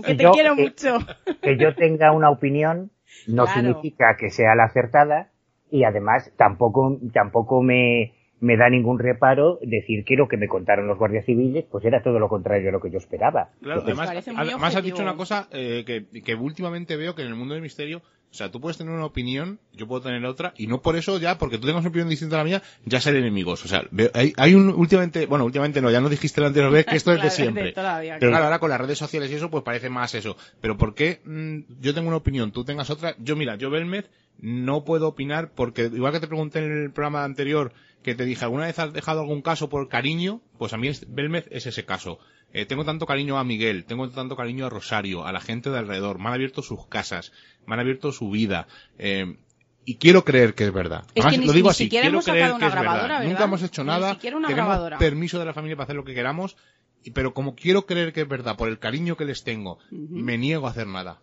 Que 0.05 0.15
te 0.15 0.23
Yo, 0.23 0.33
quiero 0.33 0.55
mucho. 0.57 0.99
que 1.43 1.57
yo 1.57 1.75
tenga 1.75 2.13
una 2.13 2.31
opinión 2.31 2.91
no 3.27 3.45
Claro. 3.45 3.61
significa 3.61 4.17
que 4.19 4.31
sea 4.31 4.55
la 4.55 4.65
acertada 4.65 5.31
y 5.71 5.85
además 5.85 6.33
tampoco 6.37 6.99
tampoco 7.13 7.63
me, 7.63 8.15
me 8.41 8.57
da 8.57 8.71
ningún 8.71 8.99
reparo 8.99 9.59
decir 9.63 10.05
que 10.05 10.15
lo 10.17 10.29
que 10.29 10.37
me 10.37 10.49
contaron 10.49 10.87
los 10.87 10.99
guardias 10.99 11.25
civiles 11.27 11.65
pues 11.71 11.85
era 11.85 12.03
todo 12.03 12.19
lo 12.19 12.29
contrario 12.29 12.69
a 12.69 12.73
lo 12.73 12.81
que 12.81 12.91
yo 12.91 12.99
esperaba. 12.99 13.51
Claro, 13.61 13.81
Entonces, 13.81 14.09
además, 14.09 14.29
además 14.37 14.77
has 14.77 14.85
dicho 14.85 15.03
una 15.03 15.17
cosa 15.17 15.49
eh, 15.53 15.85
que, 15.87 16.07
que 16.23 16.35
últimamente 16.35 16.97
veo 16.97 17.15
que 17.15 17.23
en 17.23 17.29
el 17.29 17.35
mundo 17.35 17.55
del 17.55 17.63
misterio, 17.63 18.03
o 18.31 18.35
sea, 18.35 18.51
tú 18.51 18.61
puedes 18.61 18.77
tener 18.77 18.93
una 18.93 19.07
opinión, 19.07 19.59
yo 19.73 19.87
puedo 19.89 20.03
tener 20.03 20.25
otra, 20.27 20.53
y 20.59 20.67
no 20.67 20.83
por 20.83 20.97
eso 20.97 21.19
ya, 21.19 21.39
porque 21.39 21.57
tú 21.59 21.67
tengas 21.67 21.81
una 21.81 21.89
opinión 21.89 22.09
distinta 22.09 22.37
a 22.37 22.39
la 22.39 22.45
mía, 22.45 22.63
ya 22.85 23.01
ser 23.01 23.17
enemigos. 23.17 23.65
O 23.65 23.69
sea, 23.69 23.85
veo- 23.91 24.11
hay, 24.15 24.33
hay 24.37 24.55
un 24.55 24.69
últimamente, 24.69 25.27
bueno, 25.27 25.45
últimamente 25.45 25.81
no, 25.81 25.91
ya 25.91 26.01
no 26.01 26.09
dijiste 26.09 26.41
la 26.41 26.49
anterior 26.49 26.71
vez 26.73 26.85
que 26.87 26.97
esto 26.97 27.13
es 27.13 27.23
de 27.23 27.31
siempre. 27.31 27.65
de 27.65 27.73
Pero 28.21 28.31
claro. 28.31 28.45
ahora 28.45 28.59
con 28.59 28.71
las 28.71 28.81
redes 28.81 28.99
sociales 28.99 29.31
y 29.31 29.35
eso, 29.35 29.51
pues 29.51 29.65
parece 29.65 29.89
más 29.89 30.15
eso. 30.15 30.37
Pero 30.61 30.77
¿por 30.77 30.95
qué 30.95 31.21
mm, 31.25 31.81
yo 31.81 31.95
tengo 31.95 32.09
una 32.09 32.19
opinión, 32.19 32.53
tú 32.53 32.65
tengas 32.65 32.91
otra? 32.91 33.15
Yo, 33.19 33.35
mira, 33.35 33.57
yo 33.57 33.71
Belmez 33.71 34.11
no 34.41 34.85
puedo 34.85 35.09
opinar 35.09 35.51
porque, 35.55 35.85
igual 35.93 36.13
que 36.13 36.21
te 36.21 36.29
pregunté 36.29 36.59
en 36.61 36.71
el 36.85 36.93
programa 36.93 37.25
anterior, 37.25 37.73
que 38.03 38.15
te 38.15 38.25
dije, 38.25 38.45
¿alguna 38.45 38.67
vez 38.67 38.79
has 38.79 38.93
dejado 38.93 39.23
algún 39.23 39.43
caso 39.43 39.69
por 39.69 39.89
cariño? 39.89 40.41
Pues 40.59 40.73
a 40.73 40.77
mí 40.77 40.91
Belmez 41.09 41.47
es 41.51 41.67
ese 41.67 41.85
caso. 41.85 42.19
Eh, 42.53 42.65
tengo 42.65 42.85
tanto 42.85 43.05
cariño 43.07 43.39
a 43.39 43.45
Miguel, 43.45 43.85
tengo 43.85 44.09
tanto 44.09 44.35
cariño 44.37 44.67
a 44.67 44.71
Rosario, 44.71 45.27
a 45.27 45.33
la 45.33 45.41
gente 45.41 45.69
de 45.71 45.79
alrededor, 45.79 46.19
me 46.19 46.29
han 46.29 46.35
abierto 46.35 46.63
sus 46.63 46.87
casas, 46.87 47.33
me 47.67 47.75
han 47.75 47.81
abierto 47.81 48.11
su 48.13 48.31
vida. 48.31 48.67
eh, 48.99 49.37
y 49.85 49.97
quiero 49.97 50.23
creer 50.23 50.53
que 50.55 50.65
es 50.65 50.73
verdad. 50.73 51.05
Es 51.15 51.25
Además, 51.25 51.33
que 51.33 51.39
ni- 51.41 51.47
lo 51.47 51.53
digo 51.55 51.69
ni 51.69 51.71
así, 51.71 51.85
siquiera 51.85 52.03
quiero 52.03 52.17
hemos 52.17 52.25
creer 52.27 52.41
sacado 52.41 52.59
que 52.59 52.65
una 52.65 52.67
es 52.67 52.73
verdad. 52.75 52.83
grabadora, 52.93 53.19
¿verdad? 53.21 53.31
Nunca 53.33 53.45
hemos 53.45 53.63
hecho 53.63 53.83
Ni 53.85 53.87
nada, 53.87 54.11
una 54.13 54.19
tenemos 54.21 54.49
grabadora. 54.51 54.99
permiso 54.99 55.39
de 55.39 55.45
la 55.47 55.55
familia 55.55 55.77
para 55.77 55.85
hacer 55.85 55.97
lo 55.97 56.05
que 56.05 56.13
queramos, 56.15 56.57
y- 57.05 57.11
pero 57.13 57.33
como 57.33 57.55
quiero 57.55 57.87
creer 57.87 58.13
que 58.13 58.21
es 58.23 58.29
verdad, 58.29 58.57
por 58.57 58.69
el 58.69 58.79
cariño 58.79 59.17
que 59.17 59.25
les 59.25 59.45
tengo, 59.45 59.79
me 59.91 60.37
niego 60.37 60.67
a 60.67 60.71
hacer 60.73 60.87
nada. 60.87 61.23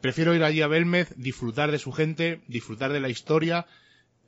Prefiero 0.00 0.34
ir 0.34 0.44
allí 0.44 0.62
a 0.62 0.66
Belmez, 0.66 1.12
disfrutar 1.16 1.70
de 1.70 1.78
su 1.78 1.92
gente, 1.92 2.40
disfrutar 2.48 2.90
de 2.92 3.00
la 3.00 3.10
historia, 3.10 3.66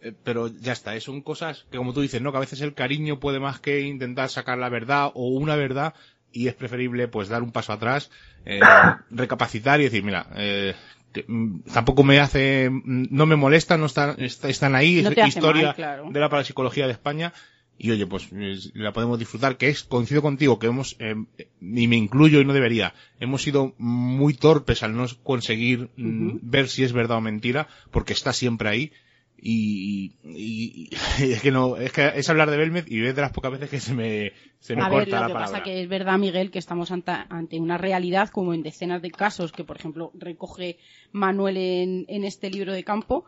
eh, 0.03 0.13
pero 0.23 0.49
ya 0.49 0.73
está, 0.73 0.99
son 1.01 1.23
cosas 1.23 1.65
que 1.71 1.79
como 1.79 1.95
tú 1.95 2.03
dices, 2.03 2.21
¿no? 2.21 2.31
Que 2.31 2.37
a 2.39 2.41
veces 2.41 2.61
el 2.61 2.75
cariño 2.75 3.21
puede 3.21 3.41
más 3.41 3.59
que 3.59 3.81
intentar 3.81 4.29
sacar 4.29 4.59
la 4.59 4.69
verdad 4.69 5.11
o 5.15 5.29
una 5.29 5.57
verdad 5.57 5.95
y 6.33 6.49
es 6.49 6.55
preferible 6.55 7.09
pues 7.09 7.29
dar 7.29 7.43
un 7.43 7.53
paso 7.53 7.73
atrás, 7.73 8.11
eh, 8.45 8.62
recapacitar 9.11 9.81
y 9.81 9.85
decir, 9.85 10.03
mira, 10.03 10.27
eh, 10.37 10.75
que, 11.12 11.25
mm, 11.27 11.61
tampoco 11.73 12.05
me 12.05 12.21
hace, 12.21 12.69
mm, 12.71 13.07
no 13.11 13.27
me 13.27 13.37
molesta, 13.37 13.77
no 13.79 13.87
están, 13.87 14.14
est- 14.19 14.45
están 14.45 14.75
ahí, 14.75 15.03
No 15.03 15.11
es 15.11 15.29
historia 15.29 15.67
mal, 15.67 15.75
claro. 15.75 16.09
de 16.11 16.21
la 16.21 16.29
parapsicología 16.29 16.87
de 16.87 16.93
España 16.93 17.33
y 17.81 17.91
oye, 17.93 18.07
pues 18.07 18.29
es- 18.33 18.73
la 18.75 18.93
podemos 18.93 19.19
disfrutar, 19.19 19.57
que 19.57 19.69
es, 19.69 19.85
coincido 19.85 20.21
contigo, 20.21 20.59
que 20.59 20.67
hemos, 20.67 20.97
eh, 20.99 21.14
y 21.61 21.87
me 21.88 21.97
incluyo 21.97 22.41
y 22.41 22.45
no 22.45 22.53
debería, 22.53 22.93
hemos 23.21 23.43
sido 23.43 23.75
muy 23.79 24.35
torpes 24.35 24.83
al 24.83 24.97
no 24.97 25.07
conseguir 25.23 25.88
mm, 25.97 26.38
ver 26.43 26.69
si 26.69 26.83
es 26.85 26.93
verdad 26.93 27.19
o 27.19 27.21
mentira, 27.21 27.69
porque 27.91 28.12
está 28.12 28.33
siempre 28.33 28.69
ahí. 28.69 28.93
Y, 29.40 30.16
y- 30.24 30.90
y 31.24 31.33
es 31.33 31.40
que 31.42 31.51
no, 31.53 31.77
es 31.77 31.92
que 31.92 32.11
es 32.14 32.29
hablar 32.29 32.51
de 32.51 32.57
Belmez 32.57 32.85
y 32.88 33.05
es 33.05 33.14
de 33.14 33.22
las 33.22 33.33
pocas 33.33 33.53
veces 33.53 33.70
que 33.70 33.81
se 33.81 33.94
me, 33.94 34.33
se 34.59 34.74
me 34.74 34.83
A 34.83 34.88
corta 34.90 34.98
ver, 34.98 35.09
lo 35.09 35.20
la 35.20 35.27
que 35.29 35.33
palabra. 35.35 35.53
pasa 35.53 35.62
que 35.62 35.81
es 35.83 35.88
verdad, 35.88 36.18
Miguel, 36.18 36.51
que 36.51 36.59
estamos 36.59 36.90
anta- 36.90 37.27
ante 37.31 37.61
una 37.61 37.79
realidad, 37.79 38.29
como 38.31 38.53
en 38.53 38.62
decenas 38.62 39.01
de 39.03 39.11
casos 39.11 39.53
que, 39.53 39.64
por 39.64 39.77
ejemplo, 39.77 40.11
recoge 40.14 40.79
Manuel 41.12 41.57
en, 41.57 42.05
en 42.09 42.24
este 42.24 42.51
libro 42.51 42.72
de 42.72 42.83
campo, 42.85 43.24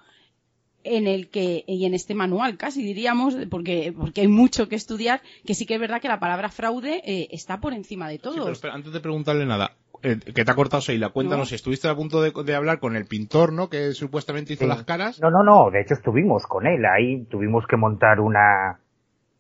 en 0.85 1.07
el 1.07 1.29
que, 1.29 1.65
y 1.67 1.85
en 1.85 1.95
este 1.95 2.15
manual 2.15 2.57
casi 2.57 2.83
diríamos, 2.83 3.37
porque, 3.51 3.93
porque 3.97 4.23
hay 4.23 4.29
mucho 4.29 4.69
que 4.69 4.77
estudiar, 4.77 5.21
que 5.47 5.55
sí 5.55 5.67
que 5.67 5.75
es 5.75 5.81
verdad 5.81 6.01
que 6.01 6.09
la 6.09 6.21
palabra 6.21 6.49
fraude 6.49 7.03
eh, 7.05 7.29
está 7.31 7.61
por 7.61 7.73
encima 7.73 8.09
de 8.09 8.15
Sí, 8.17 8.21
pero 8.23 8.35
todo. 8.37 8.51
espera, 8.53 8.75
antes 8.75 8.93
de 8.93 9.01
preguntarle 9.01 9.45
nada, 9.47 9.73
eh, 10.03 10.17
que 10.35 10.45
te 10.45 10.51
ha 10.51 10.55
cortado 10.55 10.81
Seila, 10.81 11.11
cuéntanos, 11.11 11.41
No. 11.47 11.49
si 11.51 11.55
estuviste 11.57 11.87
a 11.89 11.95
punto 11.95 12.23
de, 12.23 12.33
de 12.45 12.55
hablar 12.55 12.79
con 12.81 12.97
el 12.97 13.05
pintor, 13.07 13.53
¿no? 13.53 13.69
Que 13.69 13.93
supuestamente 13.93 14.55
hizo 14.55 14.65
Sí. 14.65 14.69
las 14.69 14.85
caras. 14.85 15.21
No, 15.21 15.31
no, 15.31 15.43
no, 15.43 15.71
de 15.71 15.83
hecho 15.83 15.95
estuvimos 15.95 16.45
con 16.47 16.67
él, 16.67 16.83
ahí 16.87 17.25
tuvimos 17.27 17.67
que 17.67 17.77
montar 17.77 18.21
una, 18.21 18.81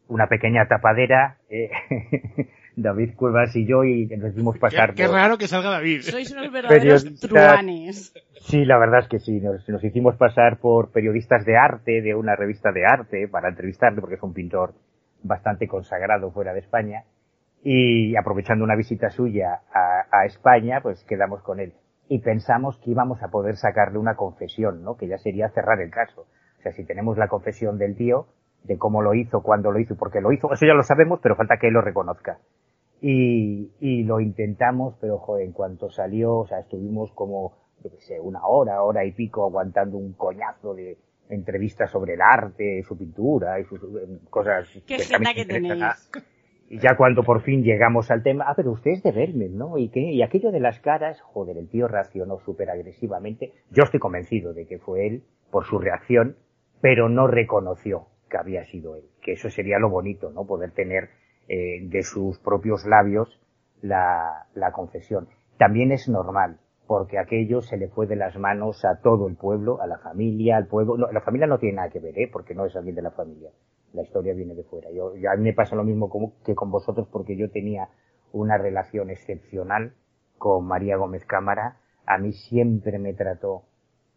una 0.08 0.26
pequeña 0.26 0.66
tapadera, 0.68 1.38
eh, 1.48 1.70
David 2.76 3.14
Cuevas 3.16 3.54
y 3.56 3.66
yo, 3.66 3.84
y 3.84 4.06
nos 4.06 4.34
dimos 4.34 4.56
pasar 4.58 4.90
Qué, 4.90 5.02
qué 5.02 5.06
por- 5.06 5.14
raro 5.16 5.38
que 5.38 5.48
salga 5.48 5.70
David. 5.70 6.02
Sois 6.02 6.30
unos 6.32 6.50
verdaderos 6.52 7.04
truanes. 7.20 8.12
Sí, 8.42 8.64
la 8.64 8.78
verdad 8.78 9.00
es 9.00 9.08
que 9.08 9.18
sí, 9.18 9.40
nos, 9.40 9.68
nos 9.68 9.84
hicimos 9.84 10.16
pasar 10.16 10.58
por 10.58 10.90
periodistas 10.92 11.44
de 11.44 11.56
arte, 11.56 12.00
de 12.02 12.14
una 12.14 12.36
revista 12.36 12.72
de 12.72 12.86
arte, 12.86 13.28
para 13.28 13.48
entrevistarle, 13.48 14.00
porque 14.00 14.14
es 14.16 14.22
un 14.22 14.32
pintor 14.32 14.74
bastante 15.22 15.68
consagrado 15.68 16.30
fuera 16.30 16.54
de 16.54 16.60
España, 16.60 17.04
y 17.62 18.16
aprovechando 18.16 18.64
una 18.64 18.76
visita 18.76 19.10
suya 19.10 19.60
a, 19.72 20.06
a 20.10 20.24
España, 20.24 20.80
pues 20.82 21.04
quedamos 21.04 21.42
con 21.42 21.60
él. 21.60 21.74
Y 22.08 22.20
pensamos 22.20 22.78
que 22.78 22.90
íbamos 22.90 23.22
a 23.22 23.28
poder 23.28 23.56
sacarle 23.56 23.98
una 23.98 24.16
confesión, 24.16 24.82
¿no? 24.82 24.96
Que 24.96 25.06
ya 25.06 25.18
sería 25.18 25.50
cerrar 25.50 25.80
el 25.80 25.90
caso. 25.90 26.22
O 26.58 26.62
sea, 26.62 26.72
si 26.72 26.84
tenemos 26.84 27.18
la 27.18 27.28
confesión 27.28 27.78
del 27.78 27.96
tío, 27.96 28.26
de 28.64 28.78
cómo 28.78 29.02
lo 29.02 29.14
hizo, 29.14 29.42
cuándo 29.42 29.70
lo 29.70 29.80
hizo 29.80 29.94
y 29.94 29.96
por 29.96 30.10
qué 30.10 30.20
lo 30.20 30.32
hizo, 30.32 30.52
eso 30.52 30.66
ya 30.66 30.74
lo 30.74 30.82
sabemos, 30.82 31.20
pero 31.22 31.36
falta 31.36 31.56
que 31.58 31.68
él 31.68 31.74
lo 31.74 31.80
reconozca. 31.80 32.38
Y, 33.00 33.70
y 33.80 34.04
lo 34.04 34.20
intentamos, 34.20 34.94
pero 35.00 35.18
joder, 35.18 35.46
en 35.46 35.52
cuanto 35.52 35.90
salió, 35.90 36.36
o 36.36 36.46
sea, 36.46 36.60
estuvimos 36.60 37.10
como, 37.12 37.54
yo 37.82 37.90
qué 37.90 38.00
sé, 38.00 38.20
una 38.20 38.46
hora, 38.46 38.82
hora 38.82 39.04
y 39.04 39.12
pico 39.12 39.44
aguantando 39.44 39.96
un 39.96 40.12
coñazo 40.12 40.74
de 40.74 40.98
entrevistas 41.30 41.90
sobre 41.90 42.14
el 42.14 42.20
arte, 42.20 42.82
su 42.82 42.98
pintura 42.98 43.58
y 43.58 43.64
sus 43.64 43.82
eh, 43.82 44.18
cosas 44.28 44.68
Qué 44.86 44.96
que 44.96 45.14
a 45.14 45.18
mí 45.18 45.26
jeta 45.26 45.30
me 45.30 45.34
que 45.34 45.44
tenéis. 45.46 46.10
Y 46.68 46.78
ya 46.78 46.96
cuando 46.96 47.24
por 47.24 47.40
fin 47.42 47.64
llegamos 47.64 48.12
al 48.12 48.22
tema, 48.22 48.44
ah, 48.46 48.52
pero 48.54 48.70
usted 48.70 48.92
es 48.92 49.02
de 49.02 49.10
Belmen, 49.10 49.58
¿no? 49.58 49.76
¿Y, 49.76 49.90
y 49.92 50.22
aquello 50.22 50.52
de 50.52 50.60
las 50.60 50.78
caras, 50.78 51.20
joder, 51.20 51.56
el 51.58 51.68
tío 51.68 51.88
reaccionó 51.88 52.38
súper 52.38 52.70
agresivamente. 52.70 53.52
Yo 53.70 53.82
estoy 53.82 53.98
convencido 53.98 54.52
de 54.52 54.66
que 54.66 54.78
fue 54.78 55.06
él 55.06 55.24
por 55.50 55.64
su 55.64 55.78
reacción, 55.78 56.36
pero 56.80 57.08
no 57.08 57.26
reconoció 57.26 58.06
que 58.30 58.38
había 58.38 58.64
sido 58.64 58.96
él. 58.96 59.04
Que 59.22 59.32
eso 59.32 59.50
sería 59.50 59.78
lo 59.78 59.90
bonito, 59.90 60.30
¿no? 60.30 60.46
Poder 60.46 60.70
tener 60.72 61.10
eh, 61.48 61.80
de 61.82 62.02
sus 62.02 62.38
propios 62.38 62.86
labios 62.86 63.40
la, 63.82 64.46
la 64.54 64.72
confesión. 64.72 65.28
También 65.58 65.92
es 65.92 66.08
normal, 66.08 66.58
porque 66.86 67.18
aquello 67.18 67.60
se 67.60 67.76
le 67.76 67.88
fue 67.88 68.06
de 68.06 68.16
las 68.16 68.36
manos 68.38 68.84
a 68.84 69.00
todo 69.02 69.28
el 69.28 69.36
pueblo, 69.36 69.82
a 69.82 69.86
la 69.86 69.98
familia, 69.98 70.56
al 70.56 70.68
pueblo. 70.68 70.96
No, 70.96 71.12
la 71.12 71.20
familia 71.20 71.46
no 71.46 71.58
tiene 71.58 71.76
nada 71.76 71.90
que 71.90 72.00
ver, 72.00 72.18
¿eh? 72.18 72.30
porque 72.32 72.54
no 72.54 72.64
es 72.64 72.74
alguien 72.76 72.94
de 72.94 73.02
la 73.02 73.10
familia 73.10 73.50
la 73.92 74.02
historia 74.02 74.34
viene 74.34 74.54
de 74.54 74.64
fuera. 74.64 74.90
Yo, 74.90 75.12
a 75.30 75.36
mí 75.36 75.42
me 75.42 75.52
pasa 75.52 75.76
lo 75.76 75.84
mismo 75.84 76.10
que 76.44 76.54
con 76.54 76.70
vosotros 76.70 77.08
porque 77.10 77.36
yo 77.36 77.50
tenía 77.50 77.88
una 78.32 78.58
relación 78.58 79.10
excepcional 79.10 79.94
con 80.38 80.66
María 80.66 80.96
Gómez 80.96 81.24
Cámara. 81.26 81.78
A 82.06 82.18
mí 82.18 82.32
siempre 82.32 82.98
me 82.98 83.14
trató 83.14 83.64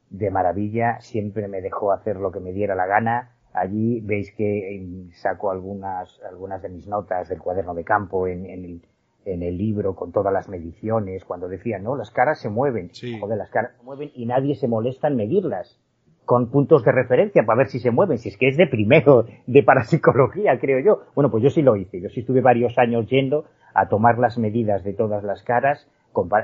de 0.10 0.30
maravilla, 0.30 1.00
siempre 1.00 1.48
me 1.48 1.62
dejó 1.62 1.92
hacer 1.92 2.18
lo 2.18 2.32
que 2.32 2.40
me 2.40 2.54
diera 2.54 2.76
la 2.76 2.86
gana. 2.86 3.36
Allí 3.54 4.02
veis 4.02 4.34
que 4.36 5.10
saco 5.14 5.52
algunas, 5.52 6.20
algunas 6.30 6.62
de 6.62 6.70
mis 6.70 6.88
notas 6.88 7.30
del 7.30 7.40
cuaderno 7.40 7.74
de 7.74 7.84
campo 7.84 8.28
en, 8.28 8.46
el, 8.46 8.82
en 9.26 9.44
el 9.44 9.58
libro 9.58 9.96
con 9.96 10.12
todas 10.12 10.34
las 10.34 10.50
mediciones, 10.50 11.24
cuando 11.24 11.48
decían, 11.48 11.84
no, 11.84 11.96
las 11.96 12.12
caras 12.12 12.40
se 12.40 12.50
mueven. 12.50 12.92
Joder, 13.20 13.38
las 13.38 13.52
caras 13.52 13.76
se 13.78 13.84
mueven 13.84 14.12
y 14.16 14.26
nadie 14.26 14.56
se 14.56 14.68
molesta 14.68 15.08
en 15.08 15.18
medirlas 15.18 15.80
con 16.26 16.50
puntos 16.50 16.84
de 16.84 16.92
referencia 16.92 17.44
para 17.46 17.58
ver 17.58 17.68
si 17.68 17.80
se 17.80 17.92
mueven, 17.92 18.18
si 18.18 18.30
es 18.30 18.38
que 18.38 18.48
es 18.48 18.58
de 18.58 18.68
primero 18.68 19.26
de 19.46 19.64
parapsicología, 19.64 20.58
creo 20.60 20.80
yo. 20.80 21.04
Bueno, 21.16 21.30
pues 21.30 21.44
yo 21.44 21.50
sí 21.50 21.62
lo 21.62 21.76
hice, 21.76 22.02
yo 22.02 22.10
sí 22.10 22.22
estuve 22.22 22.42
varios 22.42 22.78
años 22.78 23.08
yendo 23.08 23.46
a 23.74 23.88
tomar 23.90 24.18
las 24.20 24.38
medidas 24.38 24.84
de 24.84 24.94
todas 24.94 25.24
las 25.24 25.44
caras 25.44 25.88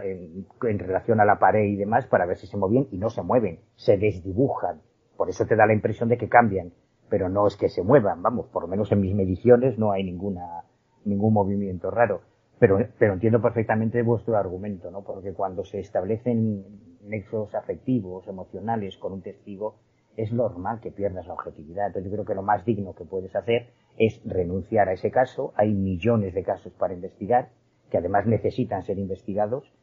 en, 0.04 0.80
relación 0.80 1.20
a 1.20 1.26
la 1.26 1.40
pared 1.40 1.64
y 1.66 1.76
demás 1.76 2.08
para 2.08 2.26
ver 2.26 2.38
si 2.38 2.48
se 2.48 2.58
movían 2.58 2.88
y 2.92 2.98
no 2.98 3.10
se 3.10 3.22
mueven, 3.22 3.60
se 3.76 3.98
desdibujan. 3.98 4.82
Por 5.16 5.30
eso 5.30 5.46
te 5.46 5.56
da 5.56 5.66
la 5.66 5.74
impresión 5.74 6.10
de 6.10 6.18
que 6.18 6.30
cambian, 6.30 6.72
pero 7.10 7.30
no 7.30 7.48
es 7.48 7.56
que 7.56 7.70
se 7.70 7.84
muevan, 7.84 8.22
vamos, 8.22 8.48
por 8.48 8.64
lo 8.64 8.68
menos 8.68 8.92
en 8.92 9.02
mis 9.02 9.16
mediciones 9.16 9.78
no 9.78 9.92
hay 9.92 10.04
ninguna, 10.04 10.64
ningún 11.06 11.34
movimiento 11.34 11.92
raro. 11.92 12.22
Pero, 12.60 12.78
pero 12.98 13.14
entiendo 13.14 13.42
perfectamente 13.42 14.02
vuestro 14.04 14.36
argumento, 14.38 14.92
¿no? 14.92 15.02
Porque 15.04 15.34
cuando 15.34 15.64
se 15.64 15.80
establecen 15.80 16.66
nexos 17.04 17.56
afectivos, 17.56 18.28
emocionales 18.28 18.98
con 18.98 19.14
un 19.14 19.22
testigo, 19.22 19.76
es 20.18 20.34
normal 20.34 20.82
que 20.82 20.92
pierdas 20.92 21.28
la 21.28 21.34
objetividad. 21.34 21.88
Entonces 21.88 22.12
yo 22.12 22.16
creo 22.18 22.26
que 22.26 22.36
lo 22.36 22.44
más 22.44 22.66
digno 22.66 22.94
que 22.94 23.06
puedes 23.06 23.34
hacer 23.36 23.70
es 23.98 24.22
renunciar 24.26 24.90
a 24.90 24.94
ese 24.94 25.10
caso. 25.10 25.54
Hay 25.56 25.74
millones 25.74 26.34
de 26.34 26.44
casos 26.44 26.74
para 26.74 26.94
investigar, 26.94 27.50
que 27.90 27.98
además 27.98 28.26
necesitan 28.28 28.84
ser 28.84 29.00
investigados, 29.00 29.74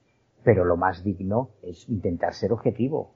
pero 0.45 0.65
lo 0.65 0.77
más 0.77 1.03
digno 1.03 1.51
es 1.63 1.89
intentar 1.89 2.35
ser 2.35 2.53
objetivo. 2.53 3.15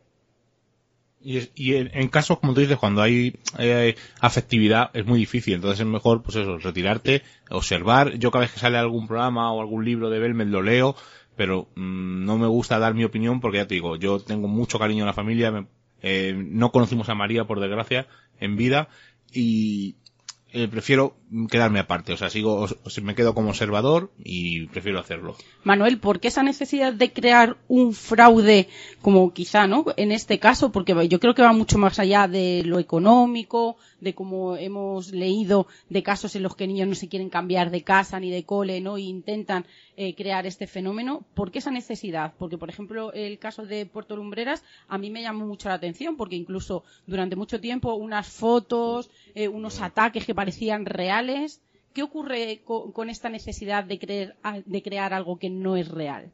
Y, 1.22 1.74
en, 1.74 2.08
casos, 2.08 2.38
como 2.38 2.54
tú 2.54 2.60
dices, 2.62 2.78
cuando 2.78 3.02
hay 3.02 3.36
eh, 3.58 3.94
afectividad 4.20 4.90
es 4.94 5.04
muy 5.04 5.18
difícil, 5.18 5.54
entonces 5.54 5.80
es 5.80 5.86
mejor, 5.86 6.22
pues 6.22 6.36
eso, 6.36 6.56
retirarte, 6.56 7.22
observar. 7.50 8.16
Yo 8.16 8.30
cada 8.30 8.42
vez 8.42 8.52
que 8.52 8.60
sale 8.60 8.78
algún 8.78 9.06
programa 9.06 9.52
o 9.52 9.60
algún 9.60 9.84
libro 9.84 10.08
de 10.08 10.18
Belmed 10.18 10.48
lo 10.48 10.62
leo, 10.62 10.96
pero 11.36 11.68
mm, 11.74 12.24
no 12.24 12.38
me 12.38 12.46
gusta 12.46 12.78
dar 12.78 12.94
mi 12.94 13.04
opinión 13.04 13.40
porque 13.40 13.58
ya 13.58 13.66
te 13.66 13.74
digo, 13.74 13.96
yo 13.96 14.18
tengo 14.20 14.48
mucho 14.48 14.78
cariño 14.78 15.02
en 15.02 15.08
la 15.08 15.12
familia, 15.12 15.66
eh, 16.00 16.34
no 16.36 16.72
conocimos 16.72 17.10
a 17.10 17.14
María 17.14 17.44
por 17.44 17.60
desgracia 17.60 18.06
en 18.38 18.56
vida 18.56 18.88
y, 19.30 19.96
eh, 20.52 20.68
prefiero 20.68 21.16
quedarme 21.48 21.78
aparte. 21.78 22.12
O 22.12 22.16
sea, 22.16 22.28
sigo, 22.28 22.66
me 23.02 23.14
quedo 23.14 23.34
como 23.34 23.50
observador 23.50 24.10
y 24.18 24.66
prefiero 24.66 24.98
hacerlo. 24.98 25.36
Manuel, 25.62 25.98
¿por 25.98 26.18
qué 26.18 26.28
esa 26.28 26.42
necesidad 26.42 26.92
de 26.92 27.12
crear 27.12 27.56
un 27.68 27.92
fraude 27.92 28.68
como 29.00 29.32
quizá, 29.32 29.66
¿no? 29.66 29.84
En 29.96 30.10
este 30.10 30.38
caso, 30.38 30.72
porque 30.72 31.08
yo 31.08 31.20
creo 31.20 31.34
que 31.34 31.42
va 31.42 31.52
mucho 31.52 31.78
más 31.78 31.98
allá 31.98 32.26
de 32.26 32.62
lo 32.64 32.78
económico, 32.78 33.76
de 34.00 34.14
como 34.14 34.56
hemos 34.56 35.12
leído 35.12 35.66
de 35.88 36.02
casos 36.02 36.34
en 36.34 36.42
los 36.42 36.56
que 36.56 36.66
niños 36.66 36.88
no 36.88 36.94
se 36.94 37.08
quieren 37.08 37.30
cambiar 37.30 37.70
de 37.70 37.82
casa 37.82 38.18
ni 38.18 38.30
de 38.30 38.44
cole, 38.44 38.80
¿no? 38.80 38.96
E 38.96 39.02
intentan 39.02 39.66
eh, 40.02 40.14
crear 40.14 40.46
este 40.46 40.66
fenómeno. 40.66 41.26
¿Por 41.34 41.50
qué 41.50 41.58
esa 41.58 41.70
necesidad? 41.70 42.32
Porque, 42.38 42.56
por 42.56 42.70
ejemplo, 42.70 43.12
el 43.12 43.38
caso 43.38 43.66
de 43.66 43.84
Puerto 43.84 44.16
Lumbreras 44.16 44.64
a 44.88 44.96
mí 44.96 45.10
me 45.10 45.20
llamó 45.20 45.44
mucho 45.44 45.68
la 45.68 45.74
atención 45.74 46.16
porque 46.16 46.36
incluso 46.36 46.84
durante 47.06 47.36
mucho 47.36 47.60
tiempo 47.60 47.92
unas 47.92 48.26
fotos, 48.32 49.10
eh, 49.34 49.48
unos 49.48 49.82
ataques 49.82 50.24
que 50.24 50.34
parecían 50.34 50.86
reales. 50.86 51.60
¿Qué 51.92 52.02
ocurre 52.02 52.62
con, 52.64 53.10
esta 53.10 53.28
necesidad 53.28 53.84
de, 53.84 53.98
creer, 53.98 54.36
de 54.64 54.82
crear 54.82 55.12
algo 55.12 55.38
que 55.38 55.50
no 55.50 55.76
es 55.76 55.90
real? 55.90 56.32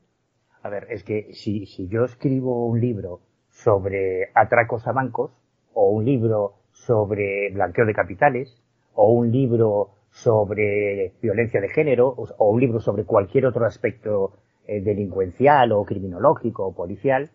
A 0.63 0.69
ver, 0.69 0.87
es 0.91 1.03
que 1.03 1.35
si, 1.35 1.67
si 1.67 1.89
yo 1.89 2.05
escribo 2.05 2.67
un 2.67 2.81
libro 2.81 3.21
sobre 3.51 4.31
atracos 4.37 4.87
a 4.87 4.93
bancos 4.93 5.33
o 5.75 5.91
un 5.91 6.05
libro 6.05 6.55
sobre 6.71 7.51
blanqueo 7.51 7.85
de 7.85 7.95
capitales 7.95 8.63
o 8.95 9.11
un 9.11 9.33
libro 9.33 9.96
sobre 10.17 11.13
violencia 11.21 11.61
de 11.61 11.69
género 11.69 12.09
o, 12.09 12.51
un 12.51 12.59
libro 12.59 12.81
sobre 12.81 13.05
cualquier 13.05 13.45
otro 13.45 13.67
aspecto 13.67 14.33
eh, 14.67 14.81
delincuencial 14.81 15.73
o 15.73 15.85
criminológico 15.85 16.67
o 16.67 16.75
policial, 16.75 17.31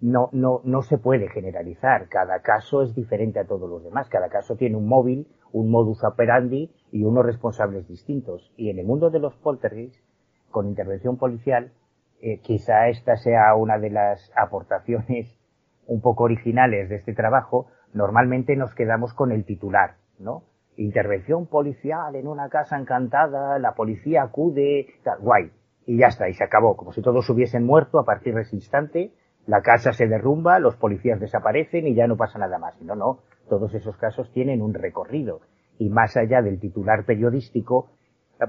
no, 0.00 0.30
no, 0.32 0.60
no 0.64 0.82
se 0.82 0.98
puede 0.98 1.28
generalizar. 1.28 2.08
Cada 2.08 2.42
caso 2.42 2.82
es 2.82 2.92
diferente 2.92 3.38
a 3.38 3.46
todos 3.46 3.70
los 3.70 3.84
demás. 3.84 4.08
Cada 4.08 4.30
caso 4.30 4.56
tiene 4.56 4.74
un 4.74 4.88
móvil, 4.88 5.28
un 5.52 5.70
modus 5.70 6.02
operandi 6.02 6.72
y 6.90 7.04
unos 7.04 7.24
responsables 7.24 7.86
distintos. 7.86 8.52
Y 8.56 8.68
en 8.68 8.80
el 8.80 8.84
mundo 8.84 9.10
de 9.10 9.20
los 9.20 9.36
poltergeists, 9.36 10.02
con 10.50 10.66
intervención 10.66 11.16
policial, 11.16 11.70
eh, 12.20 12.40
quizá 12.40 12.88
esta 12.88 13.16
sea 13.16 13.54
una 13.54 13.78
de 13.78 13.90
las 13.90 14.32
aportaciones 14.34 15.38
un 15.86 16.00
poco 16.00 16.24
originales 16.24 16.88
de 16.88 16.96
este 16.96 17.14
trabajo, 17.14 17.68
normalmente 17.92 18.56
nos 18.56 18.74
quedamos 18.74 19.14
con 19.14 19.30
el 19.30 19.44
titular, 19.44 19.98
¿no? 20.18 20.42
Intervención 20.76 21.46
policial 21.46 22.16
en 22.16 22.26
una 22.26 22.48
casa 22.48 22.76
encantada, 22.76 23.58
la 23.60 23.74
policía 23.74 24.24
acude, 24.24 24.86
guay, 25.20 25.52
y 25.86 25.98
ya 25.98 26.08
está, 26.08 26.28
y 26.28 26.34
se 26.34 26.42
acabó, 26.42 26.76
como 26.76 26.92
si 26.92 27.00
todos 27.00 27.28
hubiesen 27.30 27.64
muerto 27.64 28.00
a 28.00 28.04
partir 28.04 28.34
de 28.34 28.42
ese 28.42 28.56
instante, 28.56 29.12
la 29.46 29.62
casa 29.62 29.92
se 29.92 30.08
derrumba, 30.08 30.58
los 30.58 30.76
policías 30.76 31.20
desaparecen 31.20 31.86
y 31.86 31.94
ya 31.94 32.08
no 32.08 32.16
pasa 32.16 32.38
nada 32.38 32.58
más. 32.58 32.80
No, 32.82 32.96
no, 32.96 33.20
todos 33.48 33.72
esos 33.74 33.96
casos 33.98 34.32
tienen 34.32 34.62
un 34.62 34.74
recorrido, 34.74 35.42
y 35.78 35.90
más 35.90 36.16
allá 36.16 36.42
del 36.42 36.58
titular 36.58 37.04
periodístico, 37.04 37.90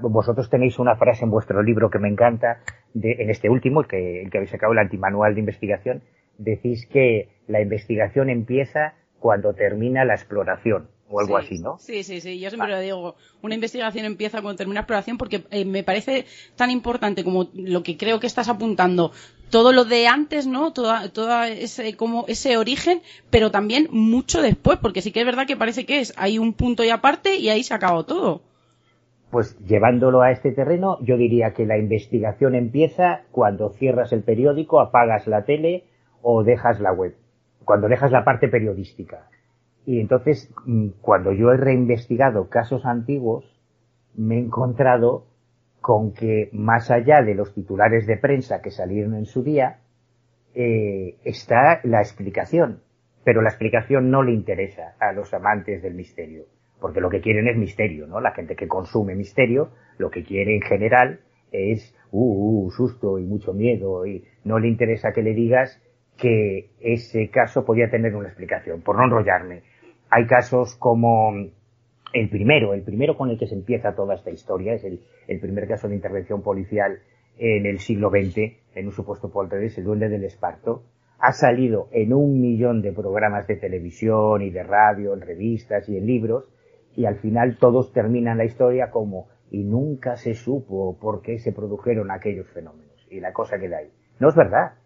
vosotros 0.00 0.50
tenéis 0.50 0.80
una 0.80 0.96
frase 0.96 1.24
en 1.24 1.30
vuestro 1.30 1.62
libro 1.62 1.90
que 1.90 2.00
me 2.00 2.08
encanta, 2.08 2.58
de, 2.92 3.12
en 3.20 3.30
este 3.30 3.48
último, 3.48 3.82
el 3.82 3.86
que, 3.86 4.22
el 4.22 4.30
que 4.30 4.38
habéis 4.38 4.50
sacado, 4.50 4.72
el 4.72 4.80
antimanual 4.80 5.34
de 5.34 5.40
investigación, 5.40 6.02
decís 6.38 6.88
que 6.90 7.28
la 7.46 7.60
investigación 7.60 8.30
empieza 8.30 8.94
cuando 9.20 9.54
termina 9.54 10.04
la 10.04 10.14
exploración 10.14 10.88
o 11.08 11.20
algo 11.20 11.36
así, 11.36 11.58
¿no? 11.58 11.78
Sí, 11.78 12.02
sí, 12.02 12.20
sí, 12.20 12.38
yo 12.38 12.50
siempre 12.50 12.70
lo 12.70 12.80
digo. 12.80 13.16
Una 13.42 13.54
investigación 13.54 14.04
empieza 14.04 14.42
cuando 14.42 14.58
termina 14.58 14.80
exploración 14.80 15.18
porque 15.18 15.44
eh, 15.50 15.64
me 15.64 15.82
parece 15.82 16.26
tan 16.56 16.70
importante 16.70 17.24
como 17.24 17.48
lo 17.54 17.82
que 17.82 17.96
creo 17.96 18.20
que 18.20 18.26
estás 18.26 18.48
apuntando, 18.48 19.12
todo 19.50 19.72
lo 19.72 19.84
de 19.84 20.08
antes, 20.08 20.46
¿no? 20.46 20.72
Toda, 20.72 21.08
toda 21.10 21.48
ese, 21.48 21.96
como 21.96 22.24
ese 22.28 22.56
origen, 22.56 23.02
pero 23.30 23.50
también 23.50 23.88
mucho 23.90 24.42
después, 24.42 24.78
porque 24.78 25.02
sí 25.02 25.12
que 25.12 25.20
es 25.20 25.26
verdad 25.26 25.46
que 25.46 25.56
parece 25.56 25.86
que 25.86 26.00
es, 26.00 26.12
hay 26.16 26.38
un 26.38 26.52
punto 26.52 26.82
y 26.84 26.90
aparte 26.90 27.36
y 27.36 27.48
ahí 27.48 27.62
se 27.62 27.74
acabó 27.74 28.04
todo. 28.04 28.42
Pues 29.30 29.58
llevándolo 29.66 30.22
a 30.22 30.30
este 30.30 30.52
terreno, 30.52 30.98
yo 31.02 31.16
diría 31.16 31.52
que 31.52 31.66
la 31.66 31.78
investigación 31.78 32.54
empieza 32.54 33.22
cuando 33.32 33.70
cierras 33.70 34.12
el 34.12 34.22
periódico, 34.22 34.80
apagas 34.80 35.26
la 35.26 35.44
tele 35.44 35.84
o 36.22 36.42
dejas 36.42 36.80
la 36.80 36.92
web 36.92 37.14
cuando 37.66 37.88
dejas 37.88 38.12
la 38.12 38.24
parte 38.24 38.48
periodística. 38.48 39.28
Y 39.86 40.00
entonces, 40.00 40.52
mm, 40.66 40.88
cuando 41.00 41.32
yo 41.32 41.52
he 41.52 41.56
reinvestigado 41.56 42.50
casos 42.50 42.84
antiguos, 42.84 43.44
me 44.16 44.34
he 44.34 44.40
encontrado 44.40 45.26
con 45.80 46.12
que 46.12 46.50
más 46.52 46.90
allá 46.90 47.22
de 47.22 47.36
los 47.36 47.54
titulares 47.54 48.06
de 48.06 48.16
prensa 48.16 48.60
que 48.60 48.72
salieron 48.72 49.14
en 49.14 49.26
su 49.26 49.44
día, 49.44 49.78
eh, 50.54 51.16
está 51.24 51.80
la 51.84 52.00
explicación. 52.00 52.80
Pero 53.22 53.42
la 53.42 53.50
explicación 53.50 54.10
no 54.10 54.24
le 54.24 54.32
interesa 54.32 54.96
a 54.98 55.12
los 55.12 55.32
amantes 55.32 55.82
del 55.82 55.94
misterio, 55.94 56.46
porque 56.80 57.00
lo 57.00 57.08
que 57.08 57.20
quieren 57.20 57.46
es 57.46 57.56
misterio, 57.56 58.08
¿no? 58.08 58.20
La 58.20 58.32
gente 58.32 58.56
que 58.56 58.66
consume 58.66 59.14
misterio, 59.14 59.70
lo 59.98 60.10
que 60.10 60.24
quiere 60.24 60.56
en 60.56 60.62
general 60.62 61.20
es, 61.52 61.94
uh, 62.10 62.66
uh 62.66 62.70
susto 62.72 63.20
y 63.20 63.24
mucho 63.24 63.52
miedo, 63.52 64.04
y 64.06 64.24
no 64.44 64.58
le 64.58 64.68
interesa 64.68 65.12
que 65.12 65.22
le 65.22 65.34
digas 65.34 65.80
que 66.16 66.70
ese 66.80 67.28
caso 67.30 67.64
podía 67.64 67.90
tener 67.90 68.16
una 68.16 68.28
explicación, 68.28 68.80
por 68.82 68.96
no 68.96 69.04
enrollarme. 69.04 69.62
Hay 70.16 70.26
casos 70.26 70.76
como 70.76 71.30
el 72.14 72.30
primero, 72.30 72.72
el 72.72 72.80
primero 72.80 73.18
con 73.18 73.28
el 73.28 73.38
que 73.38 73.46
se 73.46 73.54
empieza 73.54 73.94
toda 73.94 74.14
esta 74.14 74.30
historia, 74.30 74.72
es 74.72 74.82
el, 74.82 75.40
primer 75.40 75.68
caso 75.68 75.88
de 75.88 75.94
intervención 75.94 76.40
policial 76.40 77.00
en 77.36 77.66
el 77.66 77.80
siglo 77.80 78.08
XX, 78.08 78.56
en 78.76 78.86
un 78.86 78.92
supuesto 78.92 79.30
poltergeist, 79.30 79.76
el 79.76 79.84
duende 79.84 80.08
del 80.08 80.24
esparto, 80.24 80.84
ha 81.18 81.32
salido 81.32 81.88
en 81.92 82.14
un 82.14 82.40
millón 82.40 82.80
de 82.80 82.94
programas 82.94 83.46
de 83.46 83.56
televisión 83.56 84.40
y 84.40 84.48
de 84.48 84.62
radio, 84.62 85.12
en 85.12 85.20
revistas 85.20 85.86
y 85.90 85.98
en 85.98 86.06
libros, 86.06 86.48
y 86.94 87.04
al 87.04 87.16
final 87.16 87.58
todos 87.58 87.92
terminan 87.92 88.38
la 88.38 88.46
historia 88.46 88.90
como 88.90 89.28
y 89.50 89.64
nunca 89.64 90.16
se 90.16 90.32
supo 90.32 90.96
por 90.98 91.20
qué 91.20 91.38
se 91.38 91.52
produjeron 91.52 92.10
aquellos 92.10 92.48
fenómenos. 92.48 93.06
Y 93.10 93.20
la 93.20 93.34
cosa 93.34 93.58
queda 93.58 93.80
ahí. 93.80 93.92
No 94.18 94.30
es 94.30 94.34
verdad. 94.34 94.76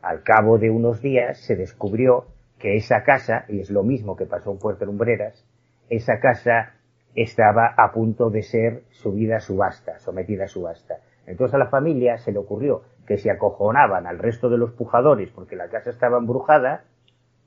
Al 0.00 0.22
cabo 0.22 0.56
de 0.56 0.70
unos 0.70 1.02
días 1.02 1.38
se 1.38 1.54
descubrió 1.54 2.28
que 2.60 2.76
esa 2.76 3.02
casa, 3.02 3.46
y 3.48 3.60
es 3.60 3.70
lo 3.70 3.82
mismo 3.82 4.14
que 4.14 4.26
pasó 4.26 4.52
en 4.52 4.58
Puerto 4.58 4.84
Lumbreras, 4.84 5.44
esa 5.88 6.20
casa 6.20 6.74
estaba 7.16 7.74
a 7.76 7.90
punto 7.90 8.30
de 8.30 8.42
ser 8.42 8.84
subida 8.90 9.38
a 9.38 9.40
subasta, 9.40 9.98
sometida 9.98 10.44
a 10.44 10.48
subasta. 10.48 11.00
Entonces 11.26 11.54
a 11.54 11.58
la 11.58 11.70
familia 11.70 12.18
se 12.18 12.32
le 12.32 12.38
ocurrió 12.38 12.82
que 13.06 13.16
si 13.16 13.28
acojonaban 13.28 14.06
al 14.06 14.18
resto 14.18 14.48
de 14.48 14.58
los 14.58 14.72
pujadores 14.72 15.30
porque 15.30 15.56
la 15.56 15.68
casa 15.68 15.90
estaba 15.90 16.18
embrujada, 16.18 16.84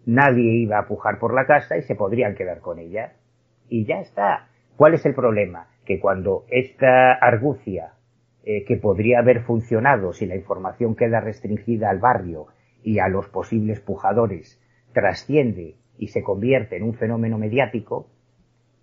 nadie 0.05 0.55
iba 0.55 0.79
a 0.79 0.87
pujar 0.87 1.19
por 1.19 1.33
la 1.33 1.45
casa 1.45 1.77
y 1.77 1.83
se 1.83 1.95
podrían 1.95 2.35
quedar 2.35 2.59
con 2.59 2.79
ella. 2.79 3.13
Y 3.69 3.85
ya 3.85 3.99
está. 3.99 4.49
¿Cuál 4.75 4.95
es 4.95 5.05
el 5.05 5.13
problema? 5.13 5.67
Que 5.85 5.99
cuando 5.99 6.45
esta 6.49 7.13
argucia 7.13 7.93
eh, 8.43 8.65
que 8.65 8.77
podría 8.77 9.19
haber 9.19 9.43
funcionado 9.43 10.11
si 10.11 10.25
la 10.25 10.35
información 10.35 10.95
queda 10.95 11.21
restringida 11.21 11.89
al 11.89 11.99
barrio 11.99 12.47
y 12.83 12.99
a 12.99 13.07
los 13.07 13.29
posibles 13.29 13.79
pujadores 13.79 14.59
trasciende 14.93 15.75
y 15.97 16.07
se 16.07 16.23
convierte 16.23 16.77
en 16.77 16.83
un 16.83 16.93
fenómeno 16.93 17.37
mediático, 17.37 18.07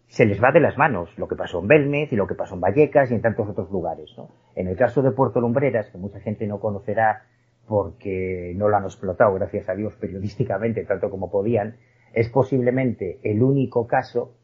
se 0.07 0.27
les 0.27 0.43
va 0.43 0.51
de 0.51 0.61
las 0.61 0.77
manos 0.77 1.17
lo 1.17 1.29
que 1.29 1.37
pasó 1.37 1.61
en 1.61 1.69
Belmez 1.69 2.13
y 2.13 2.17
lo 2.17 2.27
que 2.27 2.35
pasó 2.35 2.55
en 2.55 2.61
Vallecas 2.61 3.11
y 3.11 3.15
en 3.15 3.23
tantos 3.23 3.49
otros 3.49 3.71
lugares. 3.71 4.11
En 4.57 4.67
el 4.67 4.77
caso 4.77 5.03
de 5.03 5.13
Puerto 5.13 5.41
Lumbreras, 5.41 5.89
que 5.91 5.99
mucha 5.99 6.21
gente 6.21 6.47
no 6.47 6.59
conocerá 6.59 7.23
porque 7.69 8.53
no 8.57 8.69
lo 8.69 8.77
han 8.77 8.85
explotado, 8.85 9.35
gracias 9.35 9.69
a 9.69 9.75
Dios, 9.75 9.95
periodísticamente, 10.01 10.85
tanto 10.85 11.11
como 11.11 11.31
podían, 11.31 11.77
es 12.13 12.29
posiblemente 12.29 13.21
el 13.23 13.43
único 13.43 13.87
caso, 13.87 14.35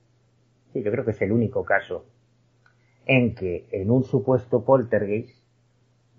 sí, 0.72 0.84
yo 0.84 0.92
creo 0.92 1.04
que 1.04 1.10
es 1.10 1.22
el 1.22 1.32
único 1.32 1.64
caso, 1.64 2.06
en 3.04 3.34
que 3.34 3.66
en 3.72 3.90
un 3.90 4.04
supuesto 4.04 4.64
poltergeist 4.64 5.45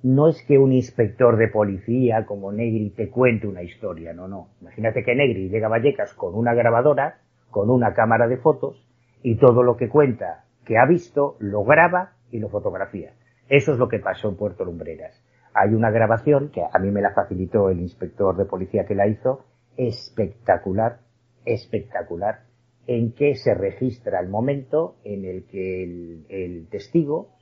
no 0.03 0.27
es 0.27 0.41
que 0.43 0.57
un 0.57 0.71
inspector 0.71 1.37
de 1.37 1.47
policía 1.47 2.25
como 2.25 2.51
Negri 2.51 2.91
te 2.91 3.09
cuente 3.09 3.47
una 3.47 3.63
historia, 3.63 4.13
no, 4.13 4.27
no. 4.27 4.49
Imagínate 4.61 5.03
que 5.03 5.15
Negri 5.15 5.49
llega 5.49 5.67
a 5.67 5.71
Vallecas 5.71 6.13
con 6.13 6.35
una 6.35 6.53
grabadora, 6.53 7.19
con 7.49 7.69
una 7.69 7.93
cámara 7.93 8.27
de 8.27 8.37
fotos, 8.37 8.87
y 9.23 9.37
todo 9.37 9.63
lo 9.63 9.75
que 9.75 9.89
cuenta 9.89 10.45
que 10.65 10.77
ha 10.77 10.85
visto 10.85 11.35
lo 11.39 11.63
graba 11.63 12.13
y 12.31 12.39
lo 12.39 12.49
fotografía. 12.49 13.13
Eso 13.49 13.73
es 13.73 13.79
lo 13.79 13.87
que 13.87 13.99
pasó 13.99 14.29
en 14.29 14.35
Puerto 14.35 14.65
Lumbreras. 14.65 15.23
Hay 15.53 15.73
una 15.73 15.89
grabación 15.89 16.49
que 16.51 16.61
a 16.61 16.79
mí 16.79 16.91
me 16.91 17.01
la 17.01 17.13
facilitó 17.13 17.69
el 17.69 17.79
inspector 17.79 18.37
de 18.37 18.45
policía 18.45 18.85
que 18.85 18.93
la 18.93 19.07
hizo, 19.07 19.45
espectacular, 19.75 20.99
espectacular, 21.45 22.41
en 22.85 23.13
que 23.13 23.35
se 23.35 23.53
registra 23.53 24.19
el 24.19 24.29
momento 24.29 24.97
en 25.03 25.25
el 25.25 25.45
que 25.45 25.83
el, 25.83 26.25
el 26.29 26.67
testigo 26.69 27.36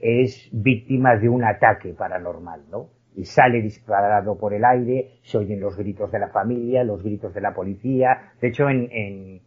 es 0.00 0.48
víctima 0.52 1.16
de 1.16 1.28
un 1.28 1.44
ataque 1.44 1.92
paranormal, 1.92 2.62
¿no? 2.70 2.88
Y 3.14 3.24
sale 3.24 3.60
disparado 3.60 4.38
por 4.38 4.54
el 4.54 4.64
aire, 4.64 5.18
se 5.22 5.38
oyen 5.38 5.60
los 5.60 5.76
gritos 5.76 6.12
de 6.12 6.20
la 6.20 6.28
familia, 6.28 6.84
los 6.84 7.02
gritos 7.02 7.34
de 7.34 7.40
la 7.40 7.52
policía. 7.52 8.32
De 8.40 8.48
hecho, 8.48 8.68
en, 8.68 8.88
en, 8.92 9.40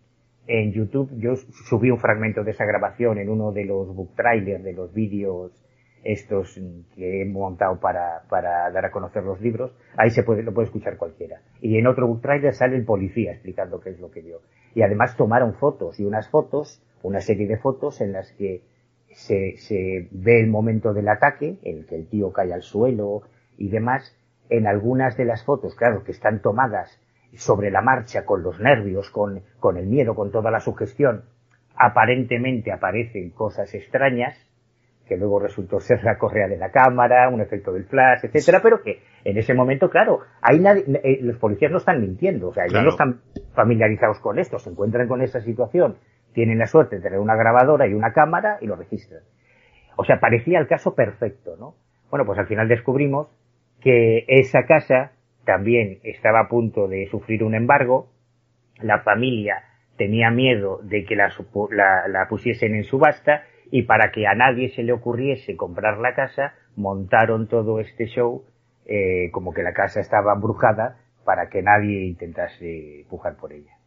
en 0.48 0.72
YouTube 0.74 1.10
yo 1.18 1.36
subí 1.36 1.90
un 1.90 2.00
fragmento 2.00 2.44
de 2.44 2.52
esa 2.52 2.66
grabación 2.66 3.18
en 3.18 3.30
uno 3.30 3.52
de 3.52 3.66
los 3.66 3.96
book 3.96 4.14
trailers, 4.16 4.64
de 4.64 4.74
los 4.74 4.94
vídeos 4.94 5.54
estos 6.04 6.60
que 6.96 7.22
he 7.22 7.26
montado 7.26 7.80
para, 7.80 8.24
para 8.28 8.70
dar 8.72 8.86
a 8.86 8.92
conocer 8.92 9.24
los 9.24 9.40
libros, 9.40 9.76
ahí 9.98 10.10
se 10.10 10.24
puede, 10.24 10.44
lo 10.44 10.54
puede 10.54 10.66
escuchar 10.66 10.98
cualquiera. 10.98 11.42
Y 11.62 11.78
en 11.78 11.88
otro 11.88 12.08
book 12.08 12.22
trailer 12.22 12.54
sale 12.54 12.76
el 12.76 12.86
policía 12.86 13.32
explicando 13.32 13.80
qué 13.80 13.92
es 13.92 14.00
lo 14.00 14.10
que 14.10 14.22
vio. 14.22 14.42
Y 14.74 14.82
además 14.82 15.16
tomaron 15.16 15.54
fotos 15.54 16.00
y 16.00 16.06
unas 16.06 16.30
fotos, 16.30 16.82
una 17.04 17.22
serie 17.22 17.48
de 17.48 17.58
fotos 17.58 18.02
en 18.02 18.14
las 18.14 18.32
que 18.34 18.64
se, 19.14 19.58
se 19.58 20.08
ve 20.12 20.40
el 20.40 20.48
momento 20.48 20.94
del 20.94 21.08
ataque, 21.10 21.58
en 21.64 21.80
el 21.80 21.86
que 21.86 21.96
el 21.96 22.08
tío 22.08 22.32
cae 22.32 22.54
al 22.54 22.64
suelo 22.64 23.24
y 23.58 23.70
demás. 23.70 24.18
En 24.50 24.68
algunas 24.68 25.16
de 25.16 25.26
las 25.26 25.46
fotos, 25.46 25.76
claro, 25.76 26.04
que 26.04 26.12
están 26.12 26.42
tomadas 26.42 27.00
sobre 27.36 27.72
la 27.72 27.82
marcha, 27.82 28.26
con 28.26 28.44
los 28.44 28.60
nervios, 28.60 29.10
con, 29.10 29.42
con 29.60 29.78
el 29.78 29.88
miedo, 29.88 30.16
con 30.16 30.32
toda 30.32 30.52
la 30.52 30.60
sugestión, 30.60 31.24
aparentemente 31.76 32.72
aparecen 32.72 33.30
cosas 33.32 33.74
extrañas, 33.74 34.38
que 35.08 35.18
luego 35.18 35.40
resultó 35.40 35.80
ser 35.80 36.04
la 36.04 36.18
correa 36.18 36.48
de 36.48 36.58
la 36.58 36.72
cámara, 36.72 37.30
un 37.30 37.42
efecto 37.42 37.74
del 37.74 37.86
flash, 37.86 38.24
etcétera, 38.24 38.62
pero 38.64 38.82
que 38.82 39.02
en 39.26 39.38
ese 39.38 39.54
momento, 39.54 39.90
claro, 39.90 40.20
hay 40.42 40.60
nadie, 40.60 40.86
eh, 41.04 41.20
los 41.22 41.38
policías 41.38 41.72
no 41.72 41.80
están 41.80 42.00
mintiendo, 42.00 42.50
o 42.50 42.54
sea, 42.54 42.66
ellos 42.66 42.84
no 42.84 42.90
están 42.90 43.20
familiarizados 43.54 44.20
con 44.20 44.40
esto, 44.40 44.58
se 44.58 44.70
encuentran 44.70 45.08
con 45.08 45.22
esa 45.22 45.42
situación, 45.42 45.98
tienen 46.34 46.60
la 46.60 46.68
suerte 46.68 46.98
de 46.98 47.02
tener 47.02 47.20
una 47.20 47.36
grabadora 47.36 47.88
y 47.88 47.94
una 47.94 48.14
cámara 48.14 48.58
y 48.62 48.68
lo 48.68 48.76
registran. 48.76 49.22
O 49.96 50.04
sea, 50.04 50.20
parecía 50.20 50.60
el 50.60 50.68
caso 50.68 50.96
perfecto, 50.96 51.56
¿no? 51.60 51.76
Bueno, 52.10 52.26
pues 52.26 52.40
al 52.40 52.48
final 52.48 52.68
descubrimos 52.68 53.28
que 53.82 54.26
esa 54.28 54.66
casa 54.66 55.12
también 55.46 56.00
estaba 56.04 56.42
a 56.42 56.48
punto 56.48 56.88
de 56.88 57.08
sufrir 57.08 57.44
un 57.44 57.56
embargo, 57.56 58.10
la 58.80 59.00
familia 59.00 59.64
tenía 59.98 60.32
miedo 60.32 60.80
de 60.84 61.06
que 61.06 61.16
la, 61.16 61.32
la, 62.08 62.28
pusiesen 62.28 62.76
en 62.76 62.84
subasta 62.84 63.44
y 63.72 63.84
para 63.84 64.12
que 64.12 64.28
a 64.28 64.36
nadie 64.36 64.70
se 64.70 64.84
le 64.84 64.94
ocurriese 64.94 65.56
comprar 65.56 66.00
la 66.00 66.14
casa, 66.14 66.56
montaron 66.76 67.48
todo 67.48 67.80
este 67.80 68.06
show 68.06 68.44
eh, 68.86 69.30
como 69.32 69.54
que 69.54 69.64
la 69.64 69.74
casa 69.74 70.00
estaba 70.00 70.34
embrujada 70.34 70.98
para 71.24 71.50
que 71.50 71.62
nadie 71.62 72.06
intentase 72.06 73.06
pujar 73.10 73.36
por 73.38 73.54
ella. 73.54 73.81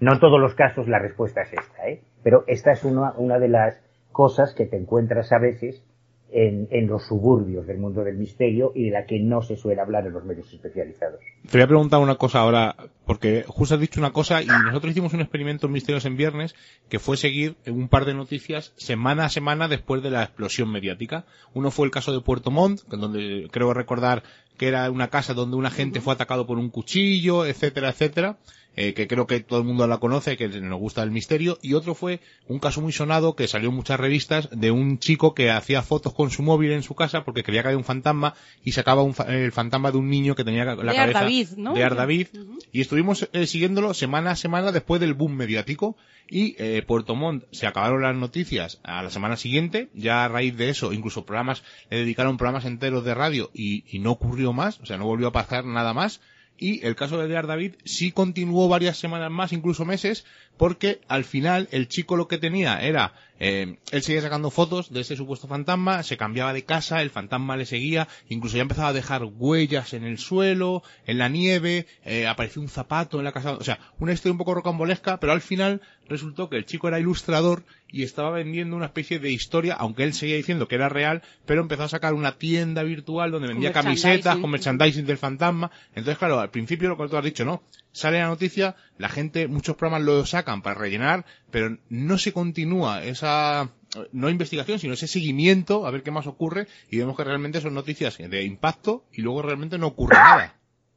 No 0.00 0.12
en 0.12 0.20
todos 0.20 0.40
los 0.40 0.54
casos 0.54 0.88
la 0.88 0.98
respuesta 0.98 1.42
es 1.42 1.52
esta, 1.52 1.88
¿eh? 1.88 2.02
pero 2.22 2.44
esta 2.46 2.72
es 2.72 2.84
una, 2.84 3.12
una 3.16 3.38
de 3.38 3.48
las 3.48 3.80
cosas 4.12 4.54
que 4.54 4.66
te 4.66 4.76
encuentras 4.76 5.32
a 5.32 5.38
veces 5.38 5.82
en, 6.30 6.68
en, 6.70 6.88
los 6.88 7.06
suburbios 7.06 7.66
del 7.66 7.78
mundo 7.78 8.02
del 8.02 8.16
misterio 8.16 8.72
y 8.74 8.86
de 8.86 8.90
la 8.90 9.06
que 9.06 9.20
no 9.20 9.42
se 9.42 9.56
suele 9.56 9.80
hablar 9.80 10.06
en 10.06 10.12
los 10.12 10.24
medios 10.24 10.52
especializados. 10.52 11.20
Te 11.48 11.56
voy 11.56 11.62
a 11.62 11.66
preguntar 11.68 12.00
una 12.00 12.16
cosa 12.16 12.40
ahora, 12.40 12.74
porque 13.06 13.44
justo 13.46 13.76
has 13.76 13.80
dicho 13.80 14.00
una 14.00 14.12
cosa 14.12 14.42
y 14.42 14.46
nosotros 14.46 14.90
hicimos 14.90 15.14
un 15.14 15.20
experimento 15.20 15.66
en 15.66 15.72
Misterios 15.72 16.04
en 16.04 16.16
Viernes 16.16 16.54
que 16.88 16.98
fue 16.98 17.16
seguir 17.16 17.56
un 17.66 17.88
par 17.88 18.04
de 18.04 18.14
noticias 18.14 18.72
semana 18.76 19.26
a 19.26 19.28
semana 19.28 19.68
después 19.68 20.02
de 20.02 20.10
la 20.10 20.24
explosión 20.24 20.70
mediática. 20.70 21.26
Uno 21.54 21.70
fue 21.70 21.86
el 21.86 21.92
caso 21.92 22.12
de 22.12 22.20
Puerto 22.20 22.50
Montt, 22.50 22.82
donde 22.88 23.48
creo 23.52 23.72
recordar 23.72 24.24
que 24.58 24.68
era 24.68 24.90
una 24.90 25.08
casa 25.08 25.32
donde 25.32 25.56
un 25.56 25.66
agente 25.66 26.00
fue 26.00 26.14
atacado 26.14 26.46
por 26.46 26.58
un 26.58 26.70
cuchillo, 26.70 27.46
etcétera, 27.46 27.90
etcétera 27.90 28.38
eh, 28.76 28.94
que 28.94 29.08
creo 29.08 29.26
que 29.26 29.40
todo 29.40 29.58
el 29.58 29.64
mundo 29.64 29.86
la 29.86 29.98
conoce, 29.98 30.36
que 30.36 30.48
nos 30.48 30.78
gusta 30.78 31.02
el 31.02 31.10
misterio, 31.10 31.58
y 31.62 31.74
otro 31.74 31.94
fue 31.94 32.20
un 32.46 32.58
caso 32.58 32.80
muy 32.80 32.92
sonado 32.92 33.34
que 33.34 33.48
salió 33.48 33.70
en 33.70 33.74
muchas 33.74 33.98
revistas 33.98 34.48
de 34.52 34.70
un 34.70 34.98
chico 34.98 35.34
que 35.34 35.50
hacía 35.50 35.82
fotos 35.82 36.12
con 36.12 36.30
su 36.30 36.42
móvil 36.42 36.72
en 36.72 36.82
su 36.82 36.94
casa 36.94 37.24
porque 37.24 37.42
creía 37.42 37.62
que 37.62 37.68
había 37.68 37.78
un 37.78 37.84
fantasma 37.84 38.34
y 38.64 38.72
sacaba 38.72 39.02
un, 39.02 39.14
el 39.28 39.52
fantasma 39.52 39.90
de 39.90 39.98
un 39.98 40.10
niño 40.10 40.34
que 40.34 40.44
tenía 40.44 40.64
la 40.64 40.76
de 40.76 40.96
cabeza 40.96 41.20
David, 41.20 41.48
¿no? 41.56 41.74
de 41.74 41.84
Ardavid, 41.84 42.28
uh 42.34 42.38
-huh. 42.38 42.58
y 42.72 42.80
estuvimos 42.80 43.28
eh, 43.32 43.46
siguiéndolo 43.46 43.94
semana 43.94 44.32
a 44.32 44.36
semana 44.36 44.72
después 44.72 45.00
del 45.00 45.14
boom 45.14 45.36
mediático 45.36 45.96
y 46.28 46.56
eh, 46.58 46.82
Puerto 46.86 47.14
Montt 47.14 47.44
se 47.52 47.66
acabaron 47.66 48.02
las 48.02 48.16
noticias 48.16 48.80
a 48.82 49.02
la 49.02 49.10
semana 49.10 49.36
siguiente, 49.36 49.88
ya 49.94 50.24
a 50.24 50.28
raíz 50.28 50.56
de 50.56 50.70
eso, 50.70 50.92
incluso 50.92 51.24
programas, 51.24 51.62
le 51.90 51.98
dedicaron 51.98 52.36
programas 52.36 52.64
enteros 52.64 53.04
de 53.04 53.14
radio 53.14 53.50
y, 53.54 53.84
y 53.88 54.00
no 54.00 54.12
ocurrió 54.12 54.52
más, 54.52 54.80
o 54.80 54.86
sea, 54.86 54.96
no 54.96 55.06
volvió 55.06 55.28
a 55.28 55.32
pasar 55.32 55.64
nada 55.64 55.94
más, 55.94 56.20
y 56.58 56.84
el 56.86 56.96
caso 56.96 57.18
de 57.18 57.28
Dear 57.28 57.46
David 57.46 57.74
sí 57.84 58.12
continuó 58.12 58.68
varias 58.68 58.98
semanas 58.98 59.30
más, 59.30 59.52
incluso 59.52 59.84
meses, 59.84 60.24
porque 60.56 61.00
al 61.08 61.24
final 61.24 61.68
el 61.70 61.88
chico 61.88 62.16
lo 62.16 62.28
que 62.28 62.38
tenía 62.38 62.80
era, 62.80 63.14
eh, 63.38 63.76
él 63.90 64.02
seguía 64.02 64.22
sacando 64.22 64.50
fotos 64.50 64.92
de 64.92 65.00
ese 65.00 65.16
supuesto 65.16 65.46
fantasma, 65.46 66.02
se 66.02 66.16
cambiaba 66.16 66.52
de 66.52 66.64
casa, 66.64 67.02
el 67.02 67.10
fantasma 67.10 67.56
le 67.56 67.66
seguía, 67.66 68.08
incluso 68.28 68.56
ya 68.56 68.62
empezaba 68.62 68.88
a 68.88 68.92
dejar 68.92 69.24
huellas 69.24 69.92
en 69.92 70.04
el 70.04 70.18
suelo, 70.18 70.82
en 71.06 71.18
la 71.18 71.28
nieve, 71.28 71.86
eh, 72.04 72.26
apareció 72.26 72.62
un 72.62 72.68
zapato 72.68 73.18
en 73.18 73.24
la 73.24 73.32
casa, 73.32 73.52
o 73.52 73.64
sea, 73.64 73.78
una 73.98 74.12
historia 74.12 74.32
un 74.32 74.38
poco 74.38 74.54
rocambolesca, 74.54 75.18
pero 75.20 75.32
al 75.32 75.40
final 75.40 75.82
resultó 76.08 76.48
que 76.48 76.56
el 76.56 76.66
chico 76.66 76.88
era 76.88 77.00
ilustrador 77.00 77.64
y 77.88 78.02
estaba 78.02 78.30
vendiendo 78.30 78.76
una 78.76 78.86
especie 78.86 79.18
de 79.18 79.30
historia, 79.30 79.74
aunque 79.74 80.04
él 80.04 80.12
seguía 80.12 80.36
diciendo 80.36 80.68
que 80.68 80.74
era 80.74 80.88
real, 80.88 81.22
pero 81.44 81.60
empezó 81.60 81.84
a 81.84 81.88
sacar 81.88 82.14
una 82.14 82.38
tienda 82.38 82.82
virtual 82.82 83.30
donde 83.30 83.48
vendía 83.48 83.72
con 83.72 83.82
camisetas 83.82 84.36
con 84.36 84.50
merchandising 84.50 85.06
del 85.06 85.18
fantasma. 85.18 85.70
Entonces, 85.90 86.18
claro, 86.18 86.40
al 86.40 86.50
principio 86.50 86.88
lo 86.88 86.96
que 86.96 87.08
tú 87.08 87.16
has 87.16 87.24
dicho, 87.24 87.44
¿no? 87.44 87.62
Sale 87.92 88.18
la 88.18 88.26
noticia, 88.26 88.76
la 88.98 89.08
gente, 89.08 89.48
muchos 89.48 89.76
programas 89.76 90.06
lo 90.06 90.24
sacan 90.26 90.62
para 90.62 90.78
rellenar, 90.78 91.24
pero 91.50 91.76
no 91.88 92.18
se 92.18 92.32
continúa 92.32 93.04
esa, 93.04 93.70
no 94.12 94.30
investigación, 94.30 94.78
sino 94.78 94.94
ese 94.94 95.06
seguimiento 95.06 95.86
a 95.86 95.90
ver 95.90 96.02
qué 96.02 96.10
más 96.10 96.26
ocurre 96.26 96.66
y 96.90 96.98
vemos 96.98 97.16
que 97.16 97.24
realmente 97.24 97.60
son 97.60 97.74
noticias 97.74 98.18
de 98.18 98.42
impacto 98.42 99.04
y 99.12 99.22
luego 99.22 99.42
realmente 99.42 99.78
no 99.78 99.88
ocurre 99.88 100.16
nada. 100.16 100.54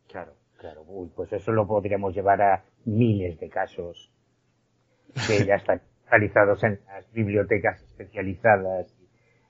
Claro, 0.08 0.34
claro. 0.58 0.84
Uy, 0.88 1.10
pues 1.16 1.32
eso 1.34 1.52
lo 1.52 1.68
podríamos 1.68 2.14
llevar 2.16 2.41
a 2.41 2.64
miles 2.86 3.39
de 3.39 3.50
casos 3.50 4.12
que 5.28 5.45
ya 5.45 5.56
están 5.56 5.82
realizados 6.10 6.64
en 6.64 6.80
las 6.88 7.12
bibliotecas 7.12 7.82
especializadas 7.82 8.88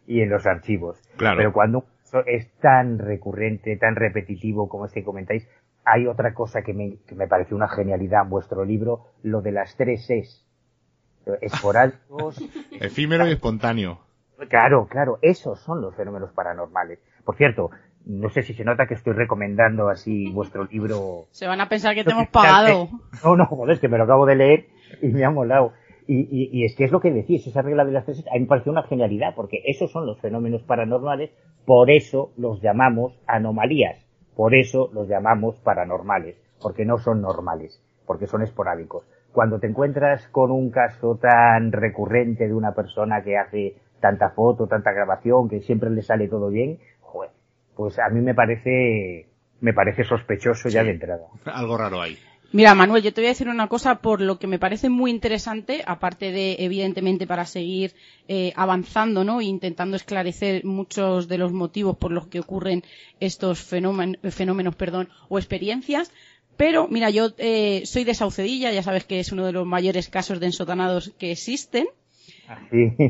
y 0.07 0.21
en 0.21 0.29
los 0.29 0.45
archivos. 0.45 0.99
Claro. 1.17 1.37
Pero 1.37 1.53
cuando 1.53 1.85
es 2.25 2.51
tan 2.59 2.97
recurrente, 2.97 3.77
tan 3.77 3.95
repetitivo 3.95 4.67
como 4.67 4.85
este 4.85 5.01
que 5.01 5.05
comentáis, 5.05 5.47
hay 5.85 6.07
otra 6.07 6.33
cosa 6.33 6.61
que 6.61 6.73
me, 6.73 6.97
que 7.07 7.15
me 7.15 7.27
pareció 7.27 7.55
una 7.55 7.67
genialidad 7.67 8.23
en 8.23 8.29
vuestro 8.29 8.65
libro, 8.65 9.05
lo 9.23 9.41
de 9.41 9.51
las 9.51 9.75
tres 9.75 10.09
es. 10.09 10.45
Esporádicos. 11.41 12.41
Efímero 12.71 13.27
y 13.27 13.31
espontáneo. 13.31 13.99
Claro, 14.47 14.87
claro, 14.87 15.19
esos 15.21 15.59
son 15.59 15.81
los 15.81 15.95
fenómenos 15.95 16.31
paranormales. 16.31 16.99
Por 17.25 17.35
cierto, 17.35 17.71
no 18.05 18.29
sé 18.29 18.41
si 18.43 18.53
se 18.53 18.63
nota 18.63 18.87
que 18.87 18.93
estoy 18.93 19.13
recomendando 19.13 19.89
así 19.89 20.31
vuestro 20.31 20.63
libro. 20.65 21.27
Se 21.31 21.45
van 21.45 21.61
a 21.61 21.69
pensar 21.69 21.93
que 21.93 22.03
te 22.03 22.11
hemos 22.11 22.29
pagado. 22.29 22.89
No, 23.23 23.35
no, 23.35 23.45
joder, 23.45 23.73
es 23.73 23.79
que 23.79 23.89
me 23.89 23.97
lo 23.97 24.05
acabo 24.05 24.25
de 24.25 24.35
leer 24.35 24.67
y 25.01 25.07
me 25.09 25.25
ha 25.25 25.29
molado. 25.29 25.73
Y, 26.07 26.49
y, 26.51 26.65
es 26.65 26.75
que 26.75 26.85
es 26.85 26.91
lo 26.91 27.01
que 27.01 27.11
decís, 27.11 27.45
esa 27.45 27.61
regla 27.61 27.85
de 27.85 27.91
las 27.91 28.03
tres, 28.03 28.25
a 28.31 28.33
mí 28.33 28.39
me 28.39 28.47
pareció 28.47 28.71
una 28.71 28.81
genialidad, 28.81 29.35
porque 29.35 29.61
esos 29.65 29.91
son 29.91 30.07
los 30.07 30.19
fenómenos 30.19 30.63
paranormales, 30.63 31.29
por 31.65 31.91
eso 31.91 32.31
los 32.35 32.63
llamamos 32.63 33.13
anomalías, 33.27 34.03
por 34.39 34.55
eso 34.55 34.89
los 34.93 35.09
llamamos 35.09 35.59
paranormales, 35.59 36.37
porque 36.61 36.85
no 36.85 36.97
son 36.97 37.21
normales, 37.21 37.83
porque 38.07 38.25
son 38.25 38.41
esporádicos. 38.41 39.03
Cuando 39.33 39.59
te 39.59 39.67
encuentras 39.67 40.29
con 40.29 40.49
un 40.49 40.71
caso 40.71 41.19
tan 41.21 41.73
recurrente 41.73 42.47
de 42.47 42.53
una 42.53 42.71
persona 42.71 43.21
que 43.21 43.37
hace 43.37 43.75
tanta 43.99 44.29
foto, 44.29 44.65
tanta 44.65 44.93
grabación, 44.93 45.49
que 45.49 45.59
siempre 45.59 45.89
le 45.89 46.03
sale 46.03 46.29
todo 46.29 46.47
bien, 46.47 46.79
joder, 47.01 47.31
pues 47.75 47.99
a 47.99 48.07
mí 48.07 48.21
me 48.21 48.33
parece, 48.33 49.27
me 49.59 49.73
parece 49.73 50.05
sospechoso 50.05 50.69
ya 50.69 50.85
de 50.85 50.91
entrada. 50.91 51.25
Algo 51.43 51.77
raro 51.77 51.99
ahí. 51.99 52.17
Mira, 52.51 52.73
Manuel, 52.73 53.03
yo 53.03 53.13
te 53.13 53.21
voy 53.21 53.27
a 53.27 53.29
decir 53.29 53.47
una 53.47 53.67
cosa 53.67 54.01
por 54.01 54.21
lo 54.21 54.39
que 54.39 54.47
me 54.47 54.57
parece 54.57 54.89
muy 54.89 55.11
interesante, 55.11 55.83
aparte 55.85 56.31
de, 56.31 56.55
evidentemente, 56.59 57.27
para 57.27 57.45
seguir 57.45 57.93
eh, 58.27 58.53
avanzando, 58.55 59.23
¿no? 59.23 59.39
E 59.39 59.45
intentando 59.45 59.95
esclarecer 59.95 60.65
muchos 60.65 61.27
de 61.27 61.37
los 61.37 61.51
motivos 61.51 61.95
por 61.97 62.11
los 62.11 62.25
que 62.25 62.39
ocurren 62.39 62.83
estos 63.19 63.59
fenómenos, 63.59 64.75
perdón, 64.75 65.09
o 65.27 65.37
experiencias. 65.37 66.11
Pero, 66.57 66.87
mira, 66.87 67.11
yo 67.11 67.33
eh, 67.37 67.83
soy 67.85 68.03
de 68.03 68.15
Saucedilla, 68.15 68.71
ya 68.71 68.81
sabes 68.81 69.05
que 69.05 69.19
es 69.19 69.31
uno 69.31 69.45
de 69.45 69.51
los 69.51 69.67
mayores 69.67 70.09
casos 70.09 70.39
de 70.39 70.47
ensotanados 70.47 71.11
que 71.19 71.31
existen. 71.31 71.87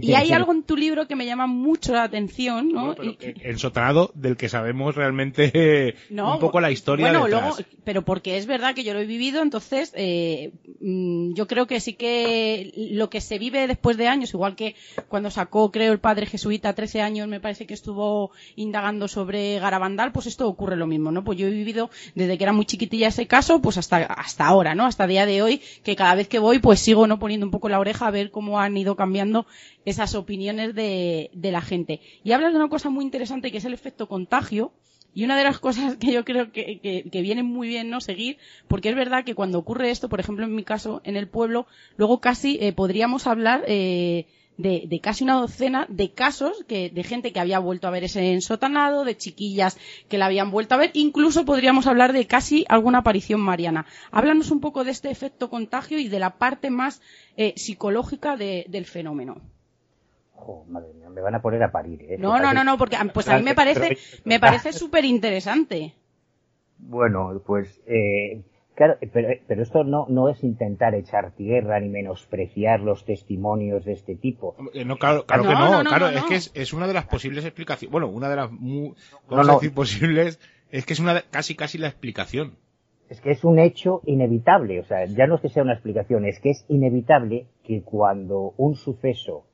Y 0.01 0.13
hay 0.13 0.31
algo 0.33 0.51
en 0.51 0.63
tu 0.63 0.75
libro 0.75 1.07
que 1.07 1.15
me 1.15 1.25
llama 1.25 1.47
mucho 1.47 1.93
la 1.93 2.03
atención, 2.03 2.71
¿no? 2.71 2.95
El 3.19 3.57
sotanado 3.57 4.11
del 4.13 4.37
que 4.37 4.49
sabemos 4.49 4.95
realmente 4.95 5.95
un 6.09 6.39
poco 6.39 6.59
la 6.59 6.71
historia. 6.71 7.07
Bueno, 7.09 7.27
luego, 7.27 7.55
pero 7.83 8.03
porque 8.03 8.37
es 8.37 8.45
verdad 8.45 8.75
que 8.75 8.83
yo 8.83 8.93
lo 8.93 8.99
he 8.99 9.05
vivido, 9.05 9.41
entonces 9.41 9.91
eh, 9.95 10.51
mm, 10.81 11.33
yo 11.33 11.47
creo 11.47 11.67
que 11.67 11.79
sí 11.79 11.93
que 11.93 12.71
lo 12.75 13.09
que 13.09 13.21
se 13.21 13.39
vive 13.39 13.67
después 13.67 13.97
de 13.97 14.07
años, 14.07 14.33
igual 14.33 14.55
que 14.55 14.75
cuando 15.07 15.31
sacó, 15.31 15.71
creo, 15.71 15.93
el 15.93 15.99
padre 15.99 16.25
jesuita 16.25 16.73
13 16.73 17.01
años, 17.01 17.27
me 17.27 17.39
parece 17.39 17.65
que 17.65 17.73
estuvo 17.73 18.31
indagando 18.55 19.07
sobre 19.07 19.59
Garabandal, 19.59 20.11
pues 20.11 20.27
esto 20.27 20.47
ocurre 20.47 20.75
lo 20.75 20.87
mismo, 20.87 21.11
¿no? 21.11 21.23
Pues 21.23 21.37
yo 21.37 21.47
he 21.47 21.51
vivido 21.51 21.89
desde 22.15 22.37
que 22.37 22.43
era 22.43 22.53
muy 22.53 22.65
chiquitilla 22.65 23.07
ese 23.07 23.27
caso, 23.27 23.61
pues 23.61 23.77
hasta 23.77 23.97
hasta 23.97 24.45
ahora, 24.45 24.75
¿no? 24.75 24.85
Hasta 24.85 25.07
día 25.07 25.25
de 25.25 25.41
hoy, 25.41 25.61
que 25.83 25.95
cada 25.95 26.15
vez 26.15 26.27
que 26.27 26.39
voy, 26.39 26.59
pues 26.59 26.79
sigo 26.79 27.07
no 27.07 27.19
poniendo 27.19 27.45
un 27.45 27.51
poco 27.51 27.69
la 27.69 27.79
oreja 27.79 28.07
a 28.07 28.11
ver 28.11 28.31
cómo 28.31 28.59
han 28.59 28.75
ido 28.77 28.95
cambiando 28.95 29.28
esas 29.85 30.15
opiniones 30.15 30.75
de, 30.75 31.29
la 31.33 31.61
gente. 31.61 32.01
Y 32.23 32.31
hablas 32.31 32.53
de 32.53 32.59
una 32.59 32.69
cosa 32.69 32.89
muy 32.89 33.03
interesante 33.03 33.51
que 33.51 33.57
es 33.57 33.65
el 33.65 33.73
efecto 33.73 34.07
contagio. 34.07 34.71
Y 35.11 35.23
una 35.23 35.35
de 35.35 35.43
las 35.43 35.59
cosas 35.59 35.95
que 35.97 36.13
yo 36.13 36.23
creo 36.23 36.51
que, 36.51 36.79
que, 37.11 37.21
viene 37.21 37.41
muy 37.41 37.67
bien 37.67 37.89
no 37.89 37.99
seguir, 37.99 38.37
porque 38.67 38.89
es 38.89 38.95
verdad 38.95 39.23
que 39.23 39.33
cuando 39.33 39.57
ocurre 39.57 39.89
esto, 39.89 40.07
por 40.07 40.19
ejemplo 40.19 40.45
en 40.45 40.53
mi 40.53 40.63
caso, 40.63 41.01
en 41.03 41.15
el 41.15 41.27
pueblo, 41.27 41.65
luego 41.97 42.21
casi 42.21 42.59
eh, 42.61 42.73
podríamos 42.73 43.25
hablar 43.25 43.63
eh, 43.67 44.27
de, 44.59 44.99
casi 45.01 45.23
una 45.23 45.35
docena 45.35 45.85
de 45.87 46.11
casos 46.11 46.65
que, 46.67 46.89
de 46.89 47.03
gente 47.03 47.31
que 47.31 47.39
había 47.39 47.59
vuelto 47.59 47.87
a 47.87 47.91
ver 47.91 48.03
ese 48.03 48.33
ensotanado, 48.33 49.05
de 49.05 49.15
chiquillas 49.15 49.77
que 50.09 50.17
la 50.17 50.25
habían 50.25 50.51
vuelto 50.51 50.75
a 50.75 50.77
ver, 50.77 50.91
incluso 50.93 51.45
podríamos 51.45 51.87
hablar 51.87 52.11
de 52.11 52.27
casi 52.27 52.65
alguna 52.67 52.99
aparición 52.99 53.39
mariana. 53.39 53.85
Háblanos 54.11 54.51
un 54.51 54.59
poco 54.59 54.83
de 54.83 54.91
este 54.91 55.09
efecto 55.09 55.49
contagio 55.49 55.97
y 55.97 56.09
de 56.09 56.19
la 56.19 56.31
parte 56.31 56.69
más 56.69 57.01
eh, 57.37 57.53
psicológica 57.55 58.35
del 58.35 58.85
fenómeno. 58.85 59.37
madre 60.67 60.93
mía, 60.93 61.09
me 61.09 61.21
van 61.21 61.35
a 61.35 61.41
poner 61.41 61.63
a 61.63 61.71
parir. 61.71 62.01
¿eh? 62.01 62.17
No, 62.19 62.37
no, 62.39 62.53
no, 62.53 62.65
no, 62.65 62.77
porque 62.77 62.97
pues 63.13 63.29
a 63.29 63.37
mí 63.37 63.43
me 63.43 63.55
parece, 63.55 63.97
me 64.25 64.41
parece 64.41 64.73
súper 64.73 65.05
interesante. 65.05 65.93
Bueno, 66.79 67.41
pues 67.45 67.79
eh, 67.87 68.41
Claro, 68.79 68.97
pero, 69.11 69.61
esto 69.61 69.83
no, 69.83 70.05
no 70.07 70.29
es 70.29 70.41
intentar 70.41 70.95
echar 70.95 71.31
tierra 71.31 71.81
ni 71.81 71.89
menospreciar 71.89 72.79
los 72.79 73.03
testimonios 73.03 73.83
de 73.83 73.91
este 73.91 74.15
tipo. 74.15 74.55
No, 74.57 74.95
claro, 74.95 75.25
claro 75.25 75.43
que 75.43 75.49
no, 75.49 75.83
claro, 75.83 76.07
es 76.07 76.23
que 76.23 76.61
es, 76.61 76.71
una 76.71 76.87
de 76.87 76.93
las 76.93 77.05
posibles 77.05 77.43
explicaciones, 77.43 77.91
bueno, 77.91 78.07
una 78.07 78.29
de 78.29 78.37
las, 78.37 78.49
vamos 78.49 78.95
a 79.49 79.53
decir, 79.55 79.73
posibles, 79.73 80.39
es 80.71 80.85
que 80.85 80.93
es 80.93 81.01
una 81.01 81.21
casi 81.29 81.55
casi 81.55 81.77
la 81.77 81.89
explicación. 81.89 82.53
Es 83.09 83.19
que 83.19 83.31
es 83.31 83.43
un 83.43 83.59
hecho 83.59 83.99
inevitable, 84.05 84.79
o 84.79 84.85
sea, 84.85 85.03
ya 85.07 85.27
no 85.27 85.35
es 85.35 85.41
que 85.41 85.49
sea 85.49 85.63
una 85.63 85.73
explicación, 85.73 86.25
es 86.25 86.39
que 86.39 86.51
es 86.51 86.63
inevitable 86.69 87.47
que 87.65 87.81
cuando 87.81 88.53
un 88.55 88.75
suceso 88.75 89.45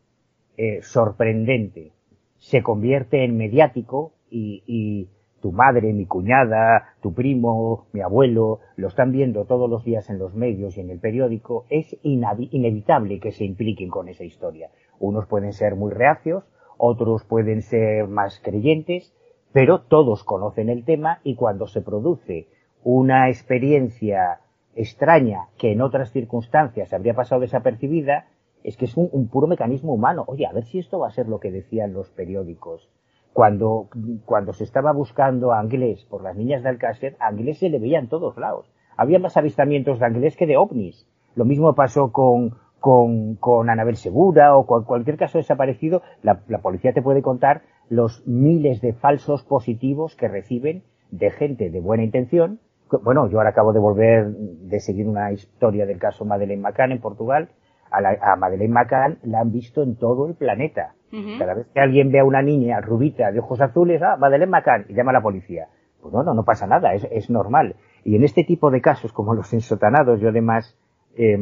eh, 0.56 0.84
sorprendente 0.84 1.94
se 2.38 2.62
convierte 2.62 3.24
en 3.24 3.38
mediático 3.38 4.14
y 4.30 5.08
tu 5.46 5.52
madre, 5.52 5.94
mi 5.94 6.08
cuñada, 6.08 6.96
tu 7.04 7.14
primo, 7.14 7.86
mi 7.94 8.02
abuelo, 8.02 8.62
lo 8.78 8.88
están 8.88 9.12
viendo 9.12 9.46
todos 9.46 9.70
los 9.70 9.86
días 9.86 10.10
en 10.10 10.18
los 10.18 10.34
medios 10.34 10.76
y 10.76 10.82
en 10.82 10.90
el 10.90 10.98
periódico, 10.98 11.68
es 11.70 11.96
inevitable 12.02 13.20
que 13.20 13.32
se 13.32 13.46
impliquen 13.46 13.90
con 13.90 14.10
esa 14.10 14.24
historia. 14.24 14.72
Unos 14.98 15.28
pueden 15.28 15.54
ser 15.54 15.76
muy 15.76 15.92
reacios, 15.92 16.46
otros 16.80 17.26
pueden 17.26 17.62
ser 17.62 18.08
más 18.08 18.40
creyentes, 18.44 19.14
pero 19.54 19.82
todos 19.82 20.24
conocen 20.24 20.70
el 20.70 20.84
tema 20.84 21.20
y 21.24 21.36
cuando 21.36 21.68
se 21.68 21.84
produce 21.84 22.48
una 22.84 23.30
experiencia 23.30 24.40
extraña 24.74 25.50
que 25.60 25.74
en 25.74 25.82
otras 25.82 26.12
circunstancias 26.12 26.92
habría 26.92 27.14
pasado 27.14 27.42
desapercibida, 27.42 28.30
es 28.64 28.78
que 28.78 28.86
es 28.86 28.98
un, 28.98 29.28
puro 29.28 29.46
mecanismo 29.46 29.94
humano. 29.94 30.24
Oye, 30.26 30.48
a 30.48 30.54
ver 30.54 30.64
si 30.64 30.80
esto 30.80 30.98
va 30.98 31.10
a 31.10 31.12
ser 31.12 31.28
lo 31.28 31.40
que 31.40 31.52
decían 31.52 31.94
los 31.94 32.10
periódicos 32.10 32.90
cuando, 33.36 33.90
cuando 34.24 34.54
se 34.54 34.64
estaba 34.64 34.94
buscando 34.94 35.52
a 35.52 35.60
Anglés 35.60 36.06
por 36.06 36.24
las 36.24 36.38
niñas 36.38 36.64
de 36.64 36.70
Alcácer, 36.70 37.18
a 37.20 37.28
Anglés 37.28 37.60
se 37.60 37.70
le 37.70 37.80
veía 37.80 38.00
en 38.00 38.08
todos 38.08 38.38
lados. 38.38 38.72
Había 38.96 39.20
más 39.20 39.36
avistamientos 39.36 40.00
de 40.00 40.06
Anglés 40.06 40.38
que 40.38 40.48
de 40.48 40.56
ovnis. 40.56 41.06
Lo 41.36 41.44
mismo 41.44 41.76
pasó 41.76 42.14
con, 42.14 42.56
con, 42.80 43.36
con 43.36 43.70
Anabel 43.70 43.98
Segura 43.98 44.56
o 44.56 44.66
con 44.66 44.86
cualquier 44.86 45.18
caso 45.18 45.38
desaparecido. 45.38 46.02
La, 46.24 46.38
policía 46.62 46.94
te 46.94 47.02
puede 47.02 47.22
contar 47.22 47.64
los 47.90 48.26
miles 48.26 48.80
de 48.80 48.94
falsos 48.94 49.44
positivos 49.44 50.16
que 50.16 50.30
reciben 50.30 50.84
de 51.12 51.30
gente 51.30 51.70
de 51.70 51.82
buena 51.82 52.06
intención. 52.06 52.62
Bueno, 53.04 53.30
yo 53.30 53.40
ahora 53.40 53.50
acabo 53.50 53.74
de 53.74 53.80
volver 53.80 54.28
de 54.30 54.80
seguir 54.80 55.10
una 55.10 55.34
historia 55.34 55.86
del 55.86 56.00
caso 56.00 56.24
Madeleine 56.24 56.62
McCann 56.62 56.94
en 56.94 57.02
Portugal. 57.02 57.50
A, 57.96 58.02
la, 58.02 58.18
a 58.22 58.36
Madeleine 58.36 58.74
McCann 58.74 59.20
la 59.24 59.40
han 59.40 59.52
visto 59.52 59.82
en 59.84 59.96
todo 59.96 60.28
el 60.28 60.36
planeta 60.36 60.96
cada 61.40 61.54
vez 61.54 61.68
que 61.74 61.80
alguien 61.80 62.12
ve 62.12 62.20
a 62.20 62.26
una 62.26 62.42
niña 62.42 62.82
rubita 62.82 63.32
de 63.32 63.40
ojos 63.40 63.62
azules, 63.62 64.02
ah, 64.02 64.18
Madeleine 64.18 64.52
McCann, 64.52 64.86
y 64.90 64.94
llama 64.94 65.12
a 65.12 65.14
la 65.14 65.22
policía. 65.22 65.68
Pues 66.02 66.14
no, 66.14 66.24
no, 66.24 66.34
no 66.34 66.44
pasa 66.44 66.68
nada, 66.68 66.94
es, 66.94 67.08
es 67.10 67.30
normal. 67.30 67.76
Y 68.04 68.16
en 68.16 68.24
este 68.24 68.44
tipo 68.44 68.70
de 68.70 68.82
casos, 68.82 69.14
como 69.14 69.34
los 69.34 69.52
ensotanados, 69.54 70.20
yo 70.20 70.30
además 70.30 70.78
eh, 71.16 71.38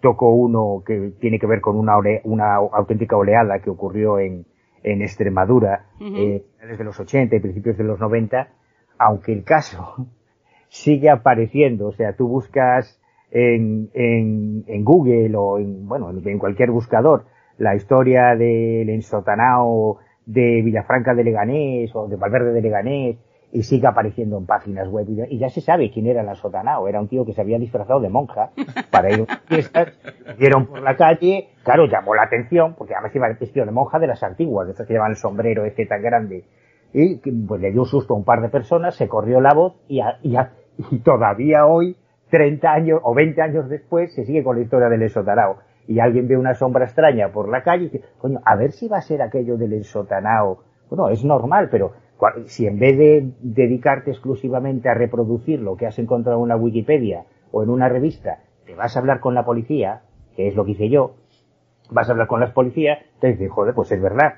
toco 0.00 0.30
uno 0.34 0.82
que 0.84 1.12
tiene 1.20 1.38
que 1.38 1.46
ver 1.46 1.60
con 1.60 1.76
una, 1.78 1.94
una 2.24 2.56
auténtica 2.56 3.16
oleada 3.16 3.60
que 3.60 3.70
ocurrió 3.70 4.18
en, 4.18 4.44
en 4.82 5.02
Extremadura 5.02 5.86
eh, 6.00 6.44
desde 6.60 6.84
los 6.84 6.98
80 6.98 7.36
y 7.36 7.40
principios 7.40 7.78
de 7.78 7.84
los 7.84 8.00
90, 8.00 8.48
aunque 8.98 9.32
el 9.32 9.44
caso 9.44 10.08
sigue 10.68 11.08
apareciendo, 11.08 11.88
o 11.88 11.92
sea, 11.92 12.14
tú 12.16 12.28
buscas 12.28 13.00
en, 13.32 13.90
en, 13.94 14.64
en 14.66 14.84
Google 14.84 15.34
o 15.36 15.58
en, 15.58 15.88
bueno, 15.88 16.10
en 16.10 16.38
cualquier 16.38 16.70
buscador 16.70 17.24
la 17.58 17.74
historia 17.74 18.36
del 18.36 18.88
ensotanao 18.88 19.98
de 20.26 20.62
Villafranca 20.62 21.14
de 21.14 21.24
Leganés 21.24 21.90
o 21.94 22.08
de 22.08 22.16
Valverde 22.16 22.52
de 22.52 22.62
Leganés 22.62 23.16
y 23.52 23.62
sigue 23.64 23.86
apareciendo 23.86 24.38
en 24.38 24.46
páginas 24.46 24.88
web 24.88 25.06
y 25.28 25.38
ya 25.38 25.50
se 25.50 25.60
sabe 25.60 25.90
quién 25.90 26.06
era 26.06 26.22
el 26.22 26.28
ensotanao. 26.28 26.88
Era 26.88 27.00
un 27.00 27.08
tío 27.08 27.24
que 27.26 27.34
se 27.34 27.42
había 27.42 27.58
disfrazado 27.58 28.00
de 28.00 28.08
monja 28.08 28.50
para 28.90 29.10
ir 29.10 29.20
a 29.20 29.22
una 29.24 29.38
fiesta, 29.46 29.86
vieron 30.38 30.66
por 30.66 30.80
la 30.80 30.96
calle, 30.96 31.50
claro, 31.62 31.86
llamó 31.86 32.14
la 32.14 32.22
atención 32.22 32.74
porque 32.76 32.94
además 32.94 33.14
iba 33.14 33.28
vestido 33.28 33.66
de 33.66 33.72
monja 33.72 33.98
de 33.98 34.06
las 34.06 34.22
antiguas, 34.22 34.66
de 34.66 34.72
esas 34.72 34.86
que 34.86 34.94
llevan 34.94 35.10
el 35.10 35.16
sombrero 35.16 35.64
este 35.64 35.86
tan 35.86 36.02
grande. 36.02 36.44
Y 36.94 37.16
pues 37.16 37.60
le 37.60 37.70
dio 37.70 37.84
susto 37.84 38.14
a 38.14 38.16
un 38.16 38.24
par 38.24 38.40
de 38.40 38.48
personas, 38.48 38.96
se 38.96 39.08
corrió 39.08 39.40
la 39.40 39.54
voz 39.54 39.74
y, 39.88 40.00
y, 40.22 40.98
todavía 40.98 41.66
hoy, 41.66 41.96
30 42.32 42.72
años 42.72 43.00
o 43.02 43.12
20 43.12 43.42
años 43.42 43.68
después, 43.68 44.14
se 44.14 44.24
sigue 44.24 44.42
con 44.42 44.56
la 44.56 44.62
historia 44.62 44.88
del 44.88 45.02
ensotanao 45.02 45.58
y 45.86 46.00
alguien 46.00 46.26
ve 46.26 46.38
una 46.38 46.54
sombra 46.54 46.86
extraña 46.86 47.30
por 47.30 47.46
la 47.46 47.62
calle 47.62 47.84
y 47.84 47.88
dice, 47.90 48.04
coño, 48.16 48.40
a 48.46 48.56
ver 48.56 48.72
si 48.72 48.88
va 48.88 48.96
a 48.96 49.02
ser 49.02 49.20
aquello 49.20 49.58
del 49.58 49.74
ensotanao. 49.74 50.64
Bueno, 50.88 51.10
es 51.10 51.22
normal, 51.26 51.68
pero 51.70 51.92
si 52.46 52.66
en 52.66 52.78
vez 52.78 52.96
de 52.96 53.32
dedicarte 53.42 54.10
exclusivamente 54.10 54.88
a 54.88 54.94
reproducir 54.94 55.60
lo 55.60 55.76
que 55.76 55.86
has 55.86 55.98
encontrado 55.98 56.38
en 56.38 56.44
una 56.44 56.56
Wikipedia 56.56 57.26
o 57.50 57.62
en 57.62 57.68
una 57.68 57.90
revista, 57.90 58.38
te 58.64 58.74
vas 58.74 58.96
a 58.96 59.00
hablar 59.00 59.20
con 59.20 59.34
la 59.34 59.44
policía, 59.44 60.00
que 60.34 60.48
es 60.48 60.54
lo 60.54 60.64
que 60.64 60.70
hice 60.70 60.88
yo, 60.88 61.16
vas 61.90 62.08
a 62.08 62.12
hablar 62.12 62.28
con 62.28 62.40
las 62.40 62.52
policías, 62.52 62.98
te 63.20 63.26
dices, 63.26 63.50
joder, 63.50 63.74
pues 63.74 63.92
es 63.92 64.00
verdad 64.00 64.36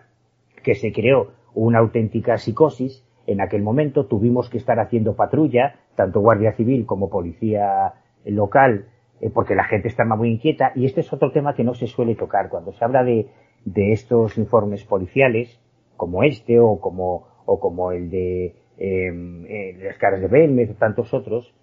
que 0.64 0.74
se 0.74 0.92
creó 0.92 1.28
una 1.54 1.78
auténtica 1.78 2.38
psicosis. 2.38 3.03
En 3.26 3.40
aquel 3.40 3.62
momento 3.62 4.06
tuvimos 4.06 4.50
que 4.50 4.58
estar 4.58 4.78
haciendo 4.78 5.16
patrulla, 5.16 5.76
tanto 5.96 6.20
Guardia 6.20 6.52
Civil 6.52 6.86
como 6.86 7.10
Policía 7.10 7.94
Local, 8.24 8.86
eh, 9.20 9.30
porque 9.30 9.54
la 9.54 9.64
gente 9.64 9.88
está 9.88 10.04
muy 10.04 10.30
inquieta 10.30 10.72
y 10.74 10.84
este 10.84 11.00
es 11.00 11.12
otro 11.12 11.32
tema 11.32 11.54
que 11.54 11.64
no 11.64 11.74
se 11.74 11.86
suele 11.86 12.14
tocar. 12.14 12.48
Cuando 12.48 12.72
se 12.72 12.84
habla 12.84 13.04
de, 13.04 13.28
de 13.64 13.92
estos 13.92 14.36
informes 14.38 14.84
policiales, 14.84 15.60
como 15.96 16.22
este 16.22 16.58
o 16.60 16.80
como, 16.80 17.26
o 17.46 17.60
como 17.60 17.92
el 17.92 18.10
de 18.10 18.54
em, 18.76 19.46
eh, 19.46 19.78
las 19.82 19.98
caras 19.98 20.20
de 20.20 20.28
Belmez 20.28 20.70
o 20.70 20.74
tantos 20.74 21.14
otros, 21.14 21.54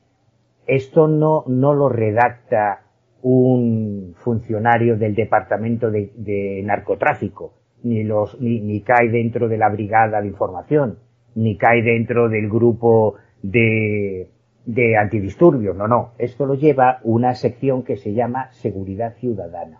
esto 0.68 1.07
no, 1.07 1.43
no 1.47 1.74
lo 1.74 1.89
redacta 1.89 2.86
un 3.22 4.16
funcionario 4.18 4.97
del 4.97 5.16
departamento 5.16 5.91
de, 5.91 6.62
narcotráfico, 6.64 7.53
ni, 7.84 8.03
los, 8.03 8.39
ni, 8.39 8.62
ni, 8.62 8.82
cae 8.82 9.09
dentro 9.09 9.47
de 9.47 9.57
la 9.57 9.70
brigada 9.70 10.22
de 10.22 10.28
información, 10.28 10.99
ni 11.36 11.58
cae 11.58 11.82
dentro 11.82 12.30
del 12.30 12.50
grupo 12.50 13.16
de, 13.42 14.30
de 14.66 14.98
antidisturbios, 14.98 15.76
no, 15.76 15.88
no, 15.88 16.12
esto 16.18 16.46
lo 16.46 16.56
lleva 16.56 17.00
una 17.04 17.34
sección 17.36 17.84
que 17.84 17.98
se 17.98 18.14
llama 18.14 18.52
seguridad 18.52 19.16
ciudadana, 19.16 19.80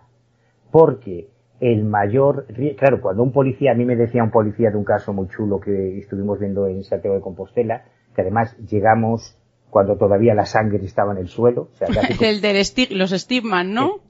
porque 0.70 1.28
el 1.60 1.84
mayor, 1.84 2.46
claro, 2.76 3.00
cuando 3.00 3.22
un 3.22 3.30
policía, 3.30 3.70
a 3.70 3.74
mí 3.74 3.84
me 3.84 3.94
decía 3.94 4.24
un 4.24 4.32
policía 4.32 4.70
de 4.70 4.76
un 4.76 4.84
caso 4.84 5.12
muy 5.12 5.28
chulo 5.28 5.60
que 5.60 5.98
estuvimos 5.98 6.40
viendo 6.40 6.66
en 6.66 6.82
Santiago 6.82 7.14
de 7.14 7.22
Compostela, 7.22 7.84
que 8.16 8.22
además 8.22 8.56
llegamos 8.58 9.38
cuando 9.70 9.96
todavía 9.96 10.34
la 10.34 10.44
sangre 10.44 10.84
estaba 10.84 11.12
en 11.12 11.18
el 11.18 11.28
suelo. 11.28 11.68
O 11.72 11.74
sea, 11.76 11.86
el 12.20 12.40
de 12.40 12.52
los 12.90 13.12
estigmas, 13.12 13.64
¿no? 13.64 14.00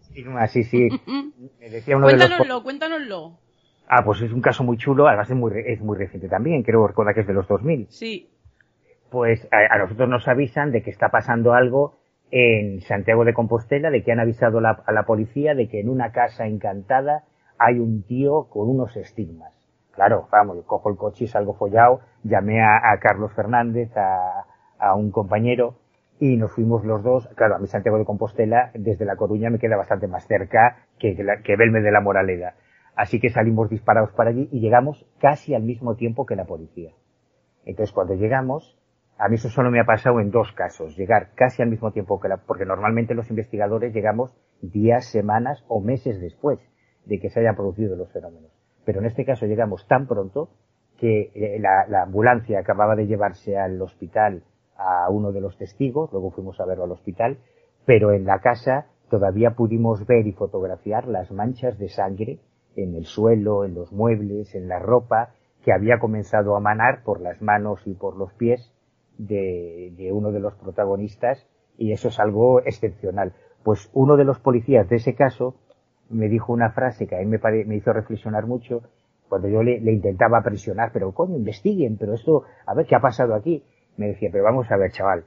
sí, 0.49 0.65
sí. 0.65 0.89
me 1.61 1.69
decía 1.69 1.97
uno 1.97 2.07
cuéntanoslo, 2.07 2.63
cuénnoslo. 2.63 3.39
Ah, 3.89 4.03
pues 4.05 4.23
es 4.23 4.33
un 4.33 4.41
caso 4.41 4.65
muy 4.65 4.77
chulo, 4.77 5.07
además 5.07 5.31
es 5.31 5.37
muy, 5.37 5.53
es 5.67 5.81
muy 5.81 5.99
reciente 5.99 6.29
también, 6.29 6.63
creo 6.63 6.87
recordar 6.87 7.15
que 7.15 7.21
es 7.21 7.27
de 7.27 7.35
los 7.35 7.47
2000. 7.49 7.87
Sí. 7.91 8.31
Pues 9.11 9.47
a, 9.51 9.79
nosotros 9.79 10.09
nos 10.09 10.27
avisan 10.29 10.73
de 10.73 10.83
que 10.83 10.91
está 10.91 11.11
pasando 11.11 11.53
algo 11.53 11.99
en 12.31 12.81
Santiago 12.81 13.25
de 13.25 13.35
Compostela, 13.35 13.91
de 13.91 14.03
que 14.03 14.13
han 14.13 14.21
avisado 14.21 14.59
a 14.59 14.93
la 14.93 15.03
policía 15.03 15.55
de 15.55 15.69
que 15.69 15.81
en 15.81 15.91
una 15.91 16.13
casa 16.13 16.47
encantada 16.47 17.25
hay 17.59 17.79
un 17.79 18.03
tío 18.05 18.49
con 18.49 18.69
unos 18.69 18.97
estigmas. 18.97 19.63
Claro, 19.93 20.27
vamos, 20.33 20.57
yo 20.57 20.65
cojo 20.65 20.89
el 20.91 20.97
coche 20.97 21.25
y 21.25 21.29
salgo 21.29 21.55
follado, 21.55 22.01
llamé 22.25 22.63
a, 22.63 22.99
Carlos 23.01 23.33
Fernández, 23.35 23.91
a, 23.97 24.95
un 24.97 25.11
compañero, 25.11 25.75
y 26.19 26.37
nos 26.37 26.53
fuimos 26.53 26.85
los 26.85 27.03
dos. 27.03 27.29
Claro, 27.37 27.57
a 27.57 27.59
mi 27.59 27.67
Santiago 27.67 27.99
de 27.99 28.05
Compostela, 28.05 28.71
desde 28.75 29.05
La 29.05 29.17
Coruña, 29.17 29.51
me 29.51 29.59
queda 29.59 29.77
bastante 29.77 30.09
más 30.09 30.27
cerca 30.27 30.87
que, 30.99 31.15
que, 31.45 31.57
Belme 31.57 31.83
de 31.83 31.93
la 31.93 32.01
Moraleda. 32.01 32.55
Así 32.95 33.21
que 33.21 33.31
salimos 33.31 33.71
disparados 33.71 34.13
para 34.13 34.31
allí 34.31 34.49
y 34.53 34.61
llegamos 34.61 35.07
casi 35.19 35.55
al 35.55 35.63
mismo 35.63 35.97
tiempo 35.97 36.27
que 36.27 36.37
la 36.37 36.45
policía. 36.45 36.93
Entonces, 37.65 37.93
cuando 37.93 38.15
llegamos, 38.15 38.79
a 39.19 39.29
mí 39.29 39.37
eso 39.37 39.49
solo 39.49 39.71
me 39.71 39.81
ha 39.81 39.85
pasado 39.85 40.21
en 40.21 40.31
dos 40.31 40.53
casos, 40.53 40.97
llegar 40.97 41.31
casi 41.35 41.63
al 41.63 41.71
mismo 41.71 41.93
tiempo 41.93 42.21
que 42.21 42.29
la, 42.29 42.39
porque 42.39 42.65
normalmente 42.65 43.15
los 43.15 43.31
investigadores 43.31 43.95
llegamos 43.95 44.35
días, 44.61 45.07
semanas 45.07 45.65
o 45.69 45.81
meses 45.81 46.21
después 46.21 46.59
de 47.07 47.19
que 47.19 47.31
se 47.31 47.41
hayan 47.41 47.57
producido 47.57 47.97
los 47.97 48.13
fenómenos. 48.13 48.51
Pero 48.85 49.01
en 49.01 49.07
este 49.07 49.25
caso 49.25 49.47
llegamos 49.47 49.87
tan 49.87 50.07
pronto 50.07 50.51
que 50.99 51.31
eh, 51.35 51.61
la, 51.61 52.03
ambulancia 52.03 52.61
acababa 52.61 52.95
de 52.95 53.07
llevarse 53.07 53.57
al 53.59 53.81
hospital 53.81 54.45
a 54.77 55.09
uno 55.11 55.33
de 55.33 55.41
los 55.41 55.57
testigos, 55.57 56.13
luego 56.13 56.31
fuimos 56.31 56.61
a 56.61 56.67
verlo 56.67 56.85
al 56.85 56.93
hospital, 56.93 57.39
pero 57.87 58.13
en 58.13 58.25
la 58.25 58.41
casa 58.41 58.87
todavía 59.11 59.51
pudimos 59.51 60.07
ver 60.07 60.27
y 60.27 60.33
fotografiar 60.33 61.07
las 61.07 61.31
manchas 61.31 61.79
de 61.79 61.89
sangre 61.89 62.41
en 62.77 62.95
el 62.95 63.07
suelo, 63.07 63.65
en 63.65 63.75
los 63.75 63.93
muebles, 63.93 64.55
en 64.55 64.69
la 64.69 64.79
ropa, 64.79 65.35
que 65.65 65.73
había 65.73 65.99
comenzado 65.99 66.57
a 66.57 66.61
manar 66.61 67.03
por 67.05 67.21
las 67.21 67.41
manos 67.41 67.81
y 67.87 67.95
por 67.95 68.17
los 68.17 68.33
pies 68.33 68.73
de, 69.19 69.93
de 69.97 70.13
uno 70.13 70.33
de 70.33 70.41
los 70.41 70.55
protagonistas, 70.55 71.47
y 71.79 71.93
eso 71.93 72.09
es 72.09 72.19
algo 72.19 72.61
excepcional. 72.61 73.33
Pues 73.63 73.91
uno 73.93 74.17
de 74.17 74.25
los 74.25 74.39
policías 74.41 74.89
de 74.89 74.97
ese 74.97 75.15
caso 75.15 75.55
me 76.11 76.29
dijo 76.29 76.53
una 76.53 76.71
frase 76.71 77.07
que 77.07 77.17
a 77.17 77.21
mí 77.21 77.27
me, 77.27 77.39
me 77.65 77.77
hizo 77.77 77.93
reflexionar 77.93 78.47
mucho 78.47 78.83
cuando 79.29 79.49
yo 79.49 79.63
le, 79.63 79.79
intentaba 79.91 80.43
presionar, 80.43 80.91
pero 80.93 81.13
coño, 81.13 81.37
investiguen, 81.37 81.97
pero 81.97 82.13
esto, 82.13 82.45
a 82.67 82.75
ver 82.75 82.85
qué 82.85 82.97
ha 82.97 83.01
pasado 83.01 83.35
aquí. 83.35 83.65
Me 83.97 84.09
decía, 84.09 84.29
pero 84.31 84.45
vamos 84.45 84.71
a 84.71 84.77
ver, 84.77 84.91
chaval, 84.91 85.25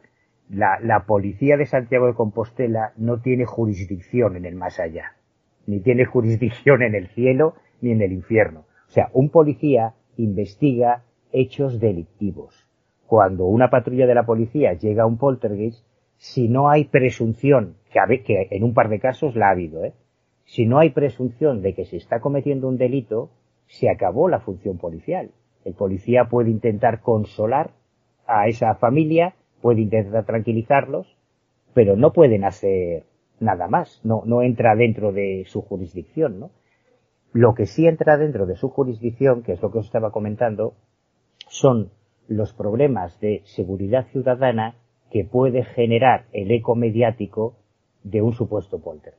la, 0.47 0.79
la 0.79 1.05
policía 1.07 1.57
de 1.57 1.65
Santiago 1.65 2.05
de 2.05 2.13
Compostela 2.13 2.93
no 2.97 3.19
tiene 3.21 3.45
jurisdicción 3.45 4.35
en 4.35 4.45
el 4.45 4.55
más 4.55 4.79
allá, 4.79 5.15
ni 5.67 5.79
tiene 5.79 6.05
jurisdicción 6.05 6.81
en 6.83 6.95
el 6.95 7.07
cielo 7.07 7.55
ni 7.81 7.91
en 7.91 8.01
el 8.01 8.13
infierno. 8.13 8.65
O 8.87 8.91
sea, 8.91 9.09
un 9.13 9.29
policía 9.29 9.93
investiga 10.17 11.03
hechos 11.31 11.79
delictivos. 11.79 12.67
Cuando 13.07 13.45
una 13.45 13.69
patrulla 13.69 14.07
de 14.07 14.15
la 14.15 14.25
policía 14.25 14.73
llega 14.73 15.03
a 15.03 15.07
un 15.07 15.17
poltergeist, 15.17 15.85
si 16.17 16.47
no 16.47 16.69
hay 16.69 16.85
presunción, 16.85 17.75
que, 17.91 18.47
en 18.51 18.63
un 18.63 18.73
par 18.73 18.89
de 18.89 18.99
casos 18.99 19.35
la 19.35 19.47
ha 19.47 19.51
habido, 19.51 19.83
¿eh? 19.83 19.93
Si 20.45 20.65
no 20.65 20.79
hay 20.79 20.91
presunción 20.91 21.61
de 21.61 21.73
que 21.73 21.85
se 21.85 21.97
está 21.97 22.19
cometiendo 22.19 22.67
un 22.67 22.77
delito, 22.77 23.31
se 23.67 23.89
acabó 23.89 24.29
la 24.29 24.39
función 24.39 24.77
policial. 24.77 25.31
El 25.63 25.73
policía 25.73 26.25
puede 26.25 26.51
intentar 26.51 27.01
consolar 27.01 27.71
a 28.27 28.47
esa 28.47 28.75
familia, 28.75 29.33
puede 29.61 29.81
intentar 29.81 30.25
tranquilizarlos, 30.25 31.17
pero 31.73 31.95
no 31.95 32.13
pueden 32.13 32.43
hacer 32.43 33.03
nada 33.39 33.67
más, 33.67 34.01
no, 34.03 34.23
no 34.25 34.41
entra 34.41 34.75
dentro 34.75 35.11
de 35.11 35.43
su 35.47 35.61
jurisdicción, 35.61 36.39
¿no? 36.39 36.51
Lo 37.33 37.53
que 37.53 37.65
sí 37.65 37.85
entra 37.85 38.17
dentro 38.17 38.45
de 38.45 38.55
su 38.55 38.69
jurisdicción, 38.69 39.43
que 39.43 39.53
es 39.53 39.61
lo 39.61 39.71
que 39.71 39.79
os 39.79 39.85
estaba 39.85 40.11
comentando, 40.11 40.75
son 41.47 41.91
los 42.27 42.53
problemas 42.53 43.19
de 43.19 43.41
seguridad 43.43 44.07
ciudadana 44.07 44.75
que 45.11 45.25
puede 45.25 45.63
generar 45.63 46.25
el 46.33 46.51
eco 46.51 46.75
mediático 46.75 47.57
de 48.03 48.21
un 48.21 48.33
supuesto 48.33 48.79
polter. 48.79 49.15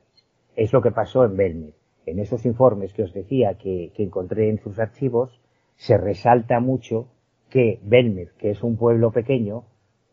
Es 0.55 0.73
lo 0.73 0.81
que 0.81 0.91
pasó 0.91 1.25
en 1.25 1.37
Belmed. 1.37 1.73
En 2.05 2.19
esos 2.19 2.45
informes 2.45 2.93
que 2.93 3.03
os 3.03 3.13
decía 3.13 3.55
que, 3.55 3.91
encontré 3.97 4.49
en 4.49 4.59
sus 4.59 4.79
archivos, 4.79 5.39
se 5.75 5.97
resalta 5.97 6.59
mucho 6.59 7.09
que 7.49 7.79
Belmed, 7.83 8.29
que 8.37 8.51
es 8.51 8.63
un 8.63 8.77
pueblo 8.77 9.11
pequeño, 9.11 9.65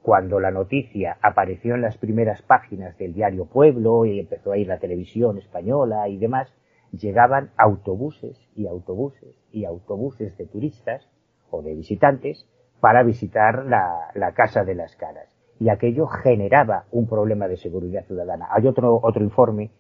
cuando 0.05 0.39
la 0.39 0.51
noticia 0.51 1.17
apareció 1.23 1.77
en 1.77 1.81
las 1.81 1.97
primeras 1.97 2.43
páginas 2.43 2.95
del 2.99 3.15
diario 3.15 3.47
Pueblo 3.47 4.05
y 4.05 4.21
empezó 4.21 4.53
a 4.53 4.59
ir 4.59 4.69
la 4.69 4.79
televisión 4.79 5.39
española 5.39 6.11
y 6.11 6.19
demás, 6.19 6.55
llegaban 6.93 7.53
autobuses 7.57 8.39
y 8.55 8.67
autobuses 8.67 9.35
y 9.51 9.65
autobuses 9.65 10.37
de 10.37 10.45
turistas 10.45 11.09
o 11.51 11.63
de 11.63 11.75
visitantes 11.75 12.47
para 12.81 13.03
visitar 13.03 13.65
la, 13.65 14.33
Casa 14.35 14.63
de 14.63 14.75
las 14.75 14.95
Caras. 14.97 15.35
Y 15.59 15.71
aquello 15.71 16.07
generaba 16.07 16.85
un 16.91 17.09
problema 17.09 17.49
de 17.49 17.57
seguridad 17.57 18.05
ciudadana. 18.05 18.49
Hay 18.51 18.67
otro, 18.67 19.01
otro 19.03 19.25
informe 19.25 19.71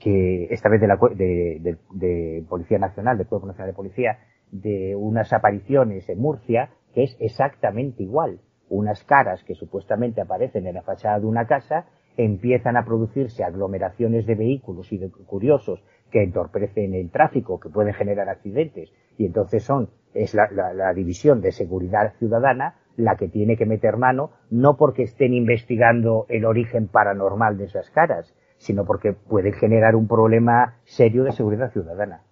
que 0.00 0.44
esta 0.44 0.70
vez 0.70 0.80
de, 0.80 0.86
la, 0.86 0.96
de, 1.14 1.76
de, 1.90 2.42
Policía 2.48 2.78
Nacional, 2.78 3.18
del 3.18 3.26
Cuerpo 3.26 3.48
Nacional 3.48 3.72
de 3.72 3.76
Policía, 3.76 4.18
de 4.50 4.96
unas 4.96 5.30
apariciones 5.34 6.08
en 6.08 6.20
Murcia, 6.20 6.70
que 6.94 7.02
es 7.02 7.14
exactamente 7.20 8.02
igual. 8.02 8.40
Unas 8.68 9.04
caras 9.04 9.44
que 9.44 9.54
supuestamente 9.54 10.20
aparecen 10.20 10.66
en 10.66 10.74
la 10.74 10.82
fachada 10.82 11.20
de 11.20 11.26
una 11.26 11.46
casa, 11.46 11.86
empiezan 12.16 12.76
a 12.76 12.84
producirse 12.84 13.44
aglomeraciones 13.44 14.26
de 14.26 14.34
vehículos 14.34 14.92
y 14.92 14.98
de 14.98 15.10
curiosos 15.10 15.82
que 16.10 16.22
entorpecen 16.22 16.94
el 16.94 17.10
tráfico, 17.10 17.58
que 17.58 17.68
pueden 17.68 17.94
generar 17.94 18.28
accidentes, 18.28 18.92
y 19.18 19.26
entonces 19.26 19.64
son, 19.64 19.90
es 20.14 20.34
la, 20.34 20.48
la, 20.50 20.72
la 20.72 20.92
división 20.94 21.40
de 21.40 21.52
seguridad 21.52 22.14
ciudadana 22.18 22.76
la 22.96 23.16
que 23.16 23.28
tiene 23.28 23.56
que 23.56 23.66
meter 23.66 23.96
mano, 23.96 24.30
no 24.50 24.76
porque 24.76 25.02
estén 25.02 25.34
investigando 25.34 26.26
el 26.28 26.44
origen 26.44 26.86
paranormal 26.86 27.58
de 27.58 27.64
esas 27.64 27.90
caras, 27.90 28.32
sino 28.58 28.84
porque 28.84 29.12
puede 29.12 29.52
generar 29.52 29.96
un 29.96 30.06
problema 30.06 30.76
serio 30.84 31.24
de 31.24 31.32
seguridad 31.32 31.72
ciudadana. 31.72 32.22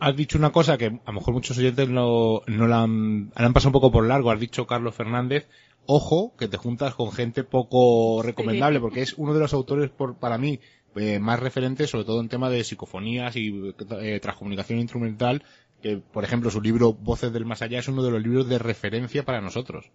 Has 0.00 0.16
dicho 0.16 0.38
una 0.38 0.50
cosa 0.50 0.78
que 0.78 0.86
a 0.86 1.10
lo 1.10 1.12
mejor 1.12 1.34
muchos 1.34 1.58
oyentes 1.58 1.88
no, 1.88 2.40
no 2.46 2.66
la 2.66 2.82
han, 2.82 3.32
han 3.34 3.52
pasado 3.52 3.70
un 3.70 3.74
poco 3.74 3.92
por 3.92 4.06
largo. 4.06 4.30
Has 4.30 4.40
dicho 4.40 4.66
Carlos 4.66 4.94
Fernández, 4.94 5.48
ojo, 5.86 6.34
que 6.36 6.48
te 6.48 6.56
juntas 6.56 6.94
con 6.94 7.12
gente 7.12 7.44
poco 7.44 8.22
recomendable, 8.22 8.80
porque 8.80 9.02
es 9.02 9.14
uno 9.14 9.34
de 9.34 9.40
los 9.40 9.52
autores, 9.54 9.90
por, 9.90 10.16
para 10.16 10.38
mí, 10.38 10.60
eh, 10.96 11.18
más 11.18 11.40
referentes, 11.40 11.90
sobre 11.90 12.04
todo 12.04 12.20
en 12.20 12.28
tema 12.28 12.50
de 12.50 12.64
psicofonías 12.64 13.36
y 13.36 13.74
eh, 14.00 14.20
transcomunicación 14.20 14.78
instrumental, 14.78 15.42
que, 15.80 15.98
por 15.98 16.24
ejemplo, 16.24 16.50
su 16.50 16.60
libro 16.60 16.92
Voces 16.92 17.32
del 17.32 17.44
Más 17.44 17.62
Allá 17.62 17.78
es 17.78 17.88
uno 17.88 18.02
de 18.02 18.10
los 18.10 18.22
libros 18.22 18.48
de 18.48 18.58
referencia 18.58 19.24
para 19.24 19.40
nosotros. 19.40 19.90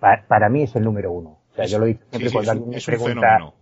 Para, 0.00 0.48
mí 0.48 0.62
es 0.62 0.76
el 0.76 0.84
número 0.84 1.12
uno. 1.12 1.38
O 1.52 1.54
sea, 1.54 1.66
yo 1.66 1.78
lo 1.78 1.86
he 1.86 1.98
siempre 2.10 2.30
cuando 2.30 2.50
alguien 2.50 2.70
me 2.70 2.80
pregunta, 2.80 3.52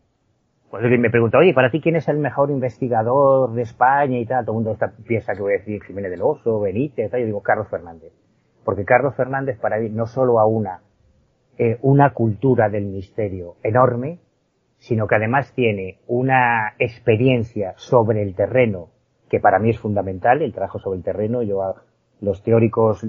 pues 0.81 0.99
me 0.99 1.11
pregunta, 1.11 1.39
oye, 1.39 1.55
para 1.55 1.71
ti 1.71 1.81
quién 1.81 1.95
es 1.95 2.09
el 2.09 2.19
mejor 2.19 2.51
investigador 2.51 3.53
de 3.53 3.63
España 3.63 4.19
y 4.19 4.27
tal, 4.27 4.45
todo 4.45 4.59
el 4.59 4.65
mundo 4.65 4.79
piensa 5.07 5.33
que 5.33 5.41
voy 5.41 5.55
a 5.55 5.59
decir 5.59 5.81
Jiménez 5.85 6.11
del 6.11 6.23
Oso, 6.23 6.59
Benítez, 6.59 7.13
tal, 7.13 7.21
yo 7.21 7.27
digo 7.27 7.43
Carlos 7.43 7.69
Fernández. 7.69 8.13
Porque 8.65 8.85
Carlos 8.85 9.15
Fernández 9.15 9.57
para 9.61 9.79
mí 9.79 9.89
no 9.91 10.07
solo 10.07 10.41
a 10.41 10.47
una, 10.47 10.81
eh, 11.59 11.79
una 11.83 12.11
cultura 12.11 12.71
del 12.71 12.87
misterio 12.87 13.55
enorme, 13.63 14.19
sino 14.79 15.07
que 15.07 15.15
además 15.15 15.53
tiene 15.55 16.01
una 16.09 16.75
experiencia 16.81 17.75
sobre 17.77 18.23
el 18.23 18.35
terreno 18.35 18.89
que 19.31 19.39
para 19.39 19.61
mí 19.61 19.71
es 19.71 19.79
fundamental, 19.79 20.43
el 20.43 20.53
trabajo 20.53 20.81
sobre 20.81 20.99
el 20.99 21.05
terreno, 21.05 21.43
yo 21.45 21.63
a 21.63 21.83
los 22.21 22.43
teóricos 22.43 23.07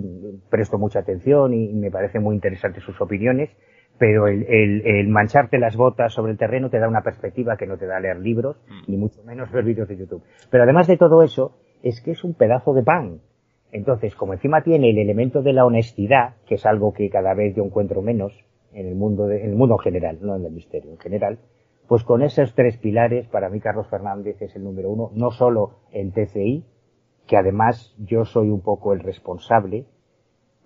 presto 0.51 0.77
mucha 0.77 0.99
atención 0.99 1.53
y 1.55 1.73
me 1.73 1.89
parecen 1.89 2.21
muy 2.21 2.35
interesantes 2.35 2.83
sus 2.83 3.01
opiniones, 3.01 3.49
pero 3.97 4.27
el, 4.27 4.45
el, 4.85 5.07
mancharte 5.07 5.57
las 5.57 5.75
botas 5.75 6.13
sobre 6.13 6.33
el 6.33 6.37
terreno 6.37 6.69
te 6.69 6.79
da 6.79 6.87
una 6.87 7.01
perspectiva 7.01 7.57
que 7.57 7.65
no 7.65 7.77
te 7.77 7.85
da 7.85 7.99
leer 7.99 8.19
libros, 8.19 8.57
mm. 8.67 8.91
ni 8.91 8.97
mucho 8.97 9.23
menos 9.23 9.51
ver 9.51 9.63
vídeos 9.63 9.87
de 9.87 9.97
YouTube. 9.97 10.23
Pero 10.49 10.63
además 10.63 10.87
de 10.87 10.97
todo 10.97 11.23
eso, 11.23 11.57
es 11.81 12.01
que 12.01 12.11
es 12.11 12.23
un 12.23 12.33
pedazo 12.33 12.73
de 12.73 12.83
pan. 12.83 13.21
Entonces, 13.71 14.15
como 14.15 14.33
encima 14.33 14.63
tiene 14.63 14.89
el 14.89 14.97
elemento 14.97 15.41
de 15.41 15.53
la 15.53 15.65
honestidad, 15.65 16.35
que 16.45 16.55
es 16.55 16.65
algo 16.65 16.93
que 16.93 17.09
cada 17.09 17.33
vez 17.33 17.55
yo 17.55 17.63
encuentro 17.63 18.01
menos 18.01 18.33
en 18.73 18.87
el 18.87 18.95
mundo, 18.95 19.29
en 19.29 19.49
el 19.49 19.55
mundo 19.55 19.77
general, 19.77 20.19
no 20.21 20.35
en 20.35 20.45
el 20.45 20.51
misterio, 20.51 20.91
en 20.91 20.97
general, 20.97 21.39
pues 21.87 22.03
con 22.03 22.23
esos 22.23 22.53
tres 22.55 22.77
pilares, 22.77 23.27
para 23.27 23.49
mí 23.49 23.59
Carlos 23.59 23.87
Fernández 23.87 24.41
es 24.41 24.55
el 24.55 24.63
número 24.63 24.89
uno, 24.89 25.11
no 25.13 25.31
solo 25.31 25.79
en 25.91 26.11
TCI, 26.11 26.65
que 27.27 27.37
además 27.37 27.95
yo 27.99 28.25
soy 28.25 28.49
un 28.49 28.61
poco 28.61 28.93
el 28.93 28.99
responsable, 28.99 29.85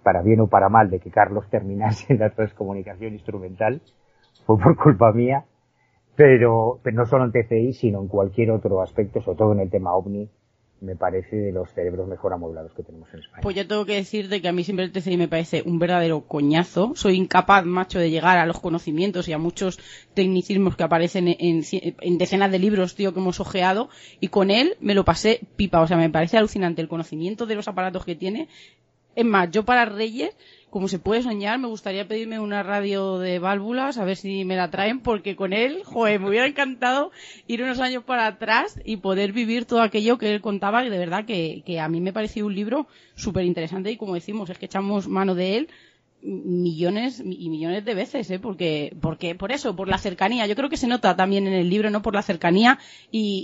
para 0.10 0.24
bien 0.24 0.39
o 0.39 0.47
para 0.47 0.70
mal, 0.70 0.89
de 0.89 0.99
que 0.99 1.12
Carlos 1.12 1.47
terminase 1.51 2.14
en 2.14 2.18
la 2.18 2.32
transcomunicación 2.32 3.14
instrumental, 3.14 3.80
fue 4.43 4.57
por 4.57 4.76
culpa 4.76 5.12
mía, 5.12 5.45
pero, 6.16 6.80
pero 6.82 6.97
no 6.97 7.05
solo 7.05 7.26
en 7.26 7.32
TCI, 7.32 7.74
sino 7.74 8.01
en 8.01 8.07
cualquier 8.07 8.49
otro 8.49 8.82
aspecto, 8.82 9.22
sobre 9.22 9.38
todo 9.38 9.53
en 9.53 9.60
el 9.60 9.70
tema 9.70 9.93
OVNI, 9.93 10.28
me 10.82 10.95
parece 10.95 11.36
de 11.36 11.51
los 11.51 11.72
cerebros 11.74 12.07
mejor 12.07 12.34
amoblados 12.34 12.74
que 12.74 12.82
tenemos 12.84 13.14
en 13.14 13.20
España. 13.20 13.41
Pues 13.43 13.55
yo 13.55 13.68
tengo 13.68 13.86
que 13.86 13.95
decirte 13.95 14.41
que 14.41 14.47
a 14.47 14.51
mí 14.51 14.64
siempre 14.64 14.86
el 14.86 14.91
TCI 14.91 15.18
me 15.18 15.28
parece 15.28 15.62
un 15.64 15.78
verdadero 15.78 16.22
coñazo. 16.22 16.93
Soy 16.95 17.18
incapaz, 17.18 17.66
macho, 17.66 17.99
de 17.99 18.10
llegar 18.10 18.39
a 18.39 18.47
los 18.47 18.60
conocimientos 18.60 19.28
y 19.28 19.34
a 19.34 19.38
muchos 19.38 19.80
tecnicismos 20.16 20.76
que 20.76 20.84
aparecen 20.84 21.28
en, 21.28 21.62
en, 21.72 22.18
decenas 22.18 22.51
de 22.51 22.60
libros, 22.60 22.95
tío, 22.95 23.14
que 23.14 23.20
hemos 23.20 23.39
ojeado. 23.39 23.89
Y 24.20 24.30
con 24.30 24.51
él 24.51 24.76
me 24.80 24.95
lo 24.95 25.05
pasé 25.05 25.41
pipa. 25.55 25.82
O 25.82 25.88
sea, 25.88 25.97
me 25.97 26.10
parece 26.10 26.38
alucinante 26.38 26.82
el 26.82 26.88
conocimiento 26.88 27.45
de 27.45 27.55
los 27.55 27.68
aparatos 27.68 28.05
que 28.05 28.16
tiene. 28.16 28.47
Es 29.16 29.26
más, 29.26 29.49
yo 29.51 29.66
para 29.66 29.86
Reyes 29.86 30.36
como 30.70 30.88
se 30.88 30.99
puede 30.99 31.24
soñar, 31.24 31.60
me 31.60 31.68
gustaría 31.68 32.07
pedirme 32.07 32.39
una 32.39 32.64
radio 32.64 33.18
de 33.18 33.39
válvulas, 33.39 33.97
a 33.97 34.05
ver 34.05 34.16
si 34.16 34.45
me 34.45 34.55
la 34.55 34.70
traen, 34.70 34.99
porque 34.99 35.36
con 35.36 35.53
él, 35.53 35.82
joder, 35.84 36.20
me 36.20 36.30
hubiera 36.30 36.45
encantado 36.45 37.12
ir 37.47 37.64
unos 37.64 37.80
años 37.80 38.03
para 38.03 38.28
atrás 38.28 38.80
y 38.86 38.97
poder 38.97 39.32
vivir 39.32 39.66
todo 39.66 39.82
aquello 39.82 40.18
que 40.18 40.34
él 40.34 40.41
contaba, 40.41 40.86
y 40.86 40.89
de 40.89 40.97
verdad 40.97 41.26
que, 41.26 41.64
que 41.66 41.80
a 41.80 41.89
mí 41.89 42.01
me 42.01 42.14
pareció 42.14 42.45
un 42.45 42.55
libro 42.55 42.88
súper 43.16 43.45
interesante 43.45 43.91
y 43.91 43.97
como 43.97 44.14
decimos, 44.14 44.49
es 44.49 44.57
que 44.57 44.68
echamos 44.68 45.07
mano 45.07 45.34
de 45.36 45.57
él 45.57 45.70
millones 46.22 47.24
y 47.26 47.49
millones 47.49 47.86
de 47.86 47.93
veces, 47.93 48.30
¿eh? 48.30 48.39
Porque, 48.39 48.93
porque, 48.99 49.36
por 49.36 49.53
eso, 49.53 49.76
por 49.76 49.88
la 49.88 49.97
cercanía. 49.97 50.47
Yo 50.47 50.55
creo 50.55 50.70
que 50.70 50.76
se 50.76 50.88
nota 50.88 51.16
también 51.16 51.47
en 51.47 51.53
el 51.53 51.70
libro, 51.70 51.89
¿no? 51.89 52.01
Por 52.01 52.14
la 52.14 52.22
cercanía 52.22 52.78
y, 53.10 53.43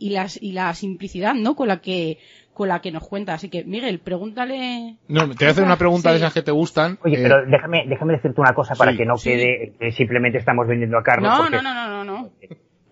y, 0.00 0.06
y, 0.06 0.10
las, 0.10 0.40
y 0.40 0.52
la 0.52 0.74
simplicidad, 0.74 1.34
¿no? 1.34 1.54
Con 1.54 1.68
la 1.68 1.82
que, 1.82 2.18
con 2.54 2.68
la 2.68 2.80
que 2.80 2.92
nos 2.92 3.06
cuenta. 3.06 3.34
Así 3.34 3.50
que, 3.50 3.64
Miguel, 3.64 4.00
pregúntale. 4.00 4.96
No, 5.08 5.28
te 5.28 5.44
voy 5.44 5.48
a 5.48 5.50
hacer 5.50 5.64
una 5.64 5.76
pregunta 5.76 6.10
de 6.10 6.16
esas 6.16 6.32
que 6.32 6.42
te 6.42 6.52
gustan. 6.52 6.98
Oye, 7.04 7.18
pero 7.20 7.40
eh, 7.40 7.46
déjame, 7.48 7.84
déjame 7.86 8.14
decirte 8.14 8.40
una 8.40 8.54
cosa 8.54 8.74
para 8.74 8.96
que 8.96 9.04
no 9.04 9.14
quede 9.22 9.74
que 9.78 9.92
simplemente 9.92 10.38
estamos 10.38 10.66
vendiendo 10.66 10.96
a 10.96 11.02
Carlos. 11.02 11.30
No, 11.30 11.50
no, 11.50 11.62
no, 11.62 11.74
no, 11.74 12.04
no, 12.04 12.30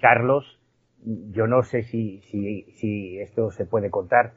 Carlos, 0.00 0.58
yo 1.04 1.46
no 1.46 1.62
sé 1.62 1.84
si, 1.84 2.20
si, 2.22 2.64
si 2.72 3.18
esto 3.20 3.50
se 3.50 3.64
puede 3.64 3.88
contar, 3.90 4.34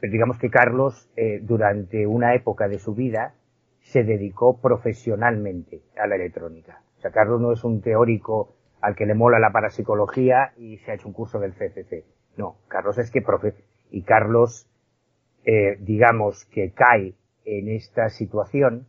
pero 0.00 0.12
digamos 0.12 0.38
que 0.38 0.50
Carlos, 0.50 1.08
eh, 1.16 1.40
durante 1.42 2.06
una 2.06 2.34
época 2.34 2.68
de 2.68 2.78
su 2.78 2.94
vida, 2.94 3.34
se 3.80 4.04
dedicó 4.04 4.60
profesionalmente 4.60 5.82
a 5.96 6.06
la 6.06 6.16
electrónica. 6.16 6.82
O 6.98 7.00
sea, 7.00 7.10
Carlos 7.10 7.40
no 7.40 7.52
es 7.52 7.64
un 7.64 7.82
teórico 7.82 8.54
al 8.80 8.94
que 8.94 9.06
le 9.06 9.14
mola 9.14 9.38
la 9.38 9.50
parapsicología 9.50 10.52
y 10.56 10.78
se 10.78 10.90
ha 10.90 10.94
hecho 10.94 11.08
un 11.08 11.14
curso 11.14 11.38
del 11.38 11.52
CCC. 11.52 12.04
No, 12.36 12.56
Carlos 12.68 12.98
es 12.98 13.10
que 13.10 13.22
profe 13.22 13.54
y 13.94 14.02
Carlos, 14.02 14.66
eh, 15.44 15.76
digamos 15.78 16.46
que 16.46 16.72
cae 16.72 17.14
en 17.44 17.68
esta 17.68 18.08
situación, 18.08 18.88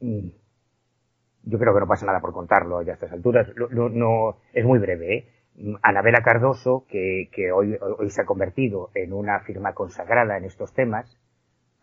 mm, 0.00 0.28
yo 1.44 1.58
creo 1.60 1.72
que 1.72 1.80
no 1.80 1.86
pasa 1.86 2.06
nada 2.06 2.20
por 2.20 2.32
contarlo 2.32 2.78
a 2.78 2.82
estas 2.82 3.12
alturas. 3.12 3.48
No, 3.70 4.38
es 4.52 4.64
muy 4.64 4.80
breve. 4.80 5.16
¿eh? 5.16 5.28
Anabela 5.80 6.22
Cardoso, 6.24 6.86
que, 6.88 7.28
hoy, 7.54 7.78
hoy, 7.80 8.10
se 8.10 8.22
ha 8.22 8.24
convertido 8.24 8.90
en 8.94 9.12
una 9.12 9.38
firma 9.40 9.74
consagrada 9.74 10.36
en 10.36 10.44
estos 10.44 10.74
temas, 10.74 11.20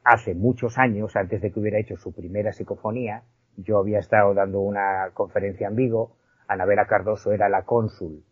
hace 0.03 0.35
muchos 0.35 0.77
años, 0.77 1.15
antes 1.15 1.41
de 1.41 1.51
que 1.51 1.61
hubiera 1.61 1.79
hecho 1.79 1.95
su 1.95 2.13
primera 2.13 2.51
psicofonía, 2.51 3.23
yo 3.55 3.77
había 3.77 3.99
estado 3.99 4.33
dando 4.33 4.59
una 4.59 5.11
conferencia 5.13 5.69
en 5.69 5.75
Vigo, 5.77 6.17
Anabela 6.49 6.87
Cardoso 6.87 7.31
era 7.31 7.47
la 7.47 7.63
cónsul 7.63 8.25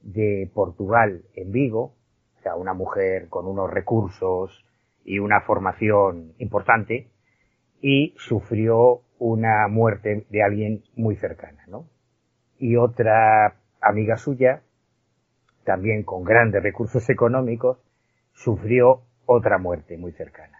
de 0.00 0.50
Portugal 0.54 1.24
en 1.34 1.52
Vigo, 1.52 1.96
una 2.54 2.74
mujer 2.74 3.28
con 3.28 3.46
unos 3.46 3.70
recursos 3.70 4.64
y 5.04 5.18
una 5.18 5.40
formación 5.40 6.34
importante, 6.38 7.08
y 7.80 8.14
sufrió 8.18 9.02
una 9.18 9.68
muerte 9.68 10.26
de 10.30 10.42
alguien 10.42 10.82
muy 10.94 11.16
cercana, 11.16 11.64
¿no? 11.68 11.88
Y 12.58 12.76
otra 12.76 13.56
amiga 13.80 14.16
suya, 14.16 14.62
también 15.64 16.02
con 16.02 16.24
grandes 16.24 16.62
recursos 16.62 17.08
económicos, 17.10 17.78
sufrió 18.32 19.02
otra 19.26 19.58
muerte 19.58 19.96
muy 19.98 20.12
cercana. 20.12 20.58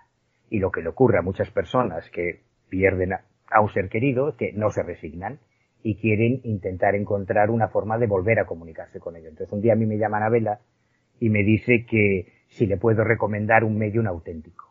Y 0.51 0.59
lo 0.59 0.71
que 0.71 0.83
le 0.83 0.89
ocurre 0.89 1.19
a 1.19 1.23
muchas 1.23 1.51
personas 1.51 2.09
que 2.11 2.43
pierden 2.69 3.13
a 3.13 3.61
un 3.61 3.73
ser 3.73 3.89
querido 3.89 4.31
es 4.31 4.37
que 4.37 4.53
no 4.53 4.71
se 4.71 4.83
resignan 4.83 5.39
y 5.83 5.97
quieren 5.97 6.41
intentar 6.45 6.95
encontrar 6.95 7.51
una 7.51 7.69
forma 7.69 7.99
de 7.99 8.07
volver 8.07 8.41
a 8.41 8.47
comunicarse 8.47 8.99
con 8.99 9.17
ellos. 9.17 9.31
Entonces 9.31 9.53
un 9.53 9.61
día 9.61 9.75
a 9.75 9.77
mí 9.77 9.87
me 9.87 9.99
llaman 9.99 10.23
a 10.23 10.29
Vela 10.29 10.61
y 11.21 11.31
me 11.31 11.43
dice 11.43 11.87
que 11.89 12.27
si 12.49 12.67
le 12.67 12.77
puedo 12.77 13.05
recomendar 13.05 13.65
un 13.65 13.79
medium 13.79 14.07
auténtico. 14.07 14.65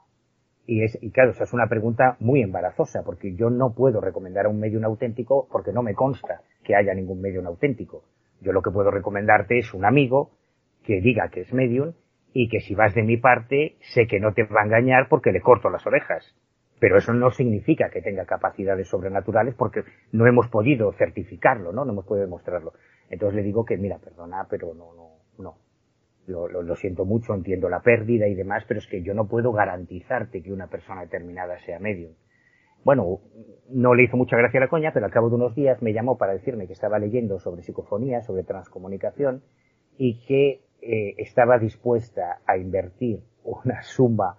Y 0.68 0.84
es, 0.84 0.98
y 1.02 1.12
claro, 1.12 1.32
esa 1.32 1.43
es 1.43 1.54
una 1.54 1.68
pregunta 1.68 2.18
muy 2.20 2.41
embarazosa, 2.41 3.04
porque 3.04 3.36
yo 3.36 3.50
no 3.50 3.74
puedo 3.74 4.02
recomendar 4.02 4.48
a 4.48 4.50
un 4.50 4.60
medium 4.60 4.84
auténtico 4.84 5.48
porque 5.52 5.72
no 5.72 5.84
me 5.84 5.93
consta 5.93 6.41
que 6.64 6.76
haya 6.76 6.93
ningún 6.93 7.22
medium 7.22 7.46
auténtico. 7.46 8.04
Yo 8.41 8.52
lo 8.52 8.62
que 8.62 8.72
puedo 8.72 8.89
recomendarte 8.89 9.60
es 9.60 9.74
un 9.74 9.86
amigo 9.86 10.32
que 10.84 11.02
diga 11.02 11.30
que 11.30 11.41
es 11.41 11.54
medium 11.54 11.93
y 12.34 12.50
que 12.50 12.60
si 12.60 12.74
vas 12.74 12.96
de 12.96 13.04
mi 13.04 13.18
parte 13.18 13.76
sé 13.82 14.08
que 14.08 14.20
no 14.20 14.34
te 14.34 14.43
va 14.43 14.62
a 14.62 14.66
engañar 14.66 15.08
porque 15.08 15.32
le 15.32 15.41
corto 15.41 15.70
las 15.70 15.86
orejas. 15.86 16.36
Pero 16.80 16.98
eso 16.98 17.14
no 17.14 17.32
significa 17.32 17.89
que 17.89 18.02
tenga 18.02 18.26
capacidades 18.26 18.89
sobrenaturales 18.89 19.56
porque 19.56 19.84
no 20.12 20.28
hemos 20.28 20.50
podido 20.50 20.91
certificarlo, 20.93 21.72
¿no? 21.72 21.86
No 21.86 21.93
hemos 21.93 22.06
podido 22.06 22.26
demostrarlo. 22.26 22.74
Entonces 23.10 23.36
le 23.36 23.43
digo 23.43 23.64
que, 23.64 23.78
mira, 23.78 23.98
perdona, 24.00 24.46
pero 24.50 24.74
no, 24.74 24.93
no, 24.93 25.10
no 25.38 25.64
lo, 26.28 26.76
siento 26.76 27.06
mucho, 27.06 27.34
entiendo 27.34 27.70
la 27.70 27.82
pérdida 27.82 28.28
y 28.28 28.36
demás, 28.36 28.64
pero 28.68 28.80
es 28.80 28.88
que 28.88 29.02
yo 29.02 29.14
no 29.14 29.28
puedo 29.28 29.52
garantizarte 29.52 30.42
que 30.42 30.52
una 30.52 30.68
persona 30.68 31.02
determinada 31.02 31.60
sea 31.60 31.80
medium. 31.80 32.14
Bueno, 32.84 33.20
no 33.70 33.96
le 33.96 34.04
hizo 34.04 34.18
mucha 34.18 34.38
gracia 34.38 34.60
la 34.60 34.68
coña, 34.68 34.92
pero 34.94 35.06
al 35.06 35.12
cabo 35.12 35.30
de 35.30 35.36
unos 35.36 35.56
días 35.56 35.82
me 35.82 35.94
llamó 35.94 36.18
para 36.18 36.34
decirme 36.34 36.68
que 36.68 36.74
estaba 36.74 37.00
leyendo 37.00 37.40
sobre 37.40 37.64
psicofonía, 37.64 38.22
sobre 38.22 38.44
transcomunicación, 38.44 39.44
y 39.98 40.26
que 40.26 40.62
eh, 40.82 41.16
estaba 41.18 41.58
dispuesta 41.58 42.42
a 42.46 42.58
invertir 42.58 43.24
una 43.44 43.82
suma 43.82 44.38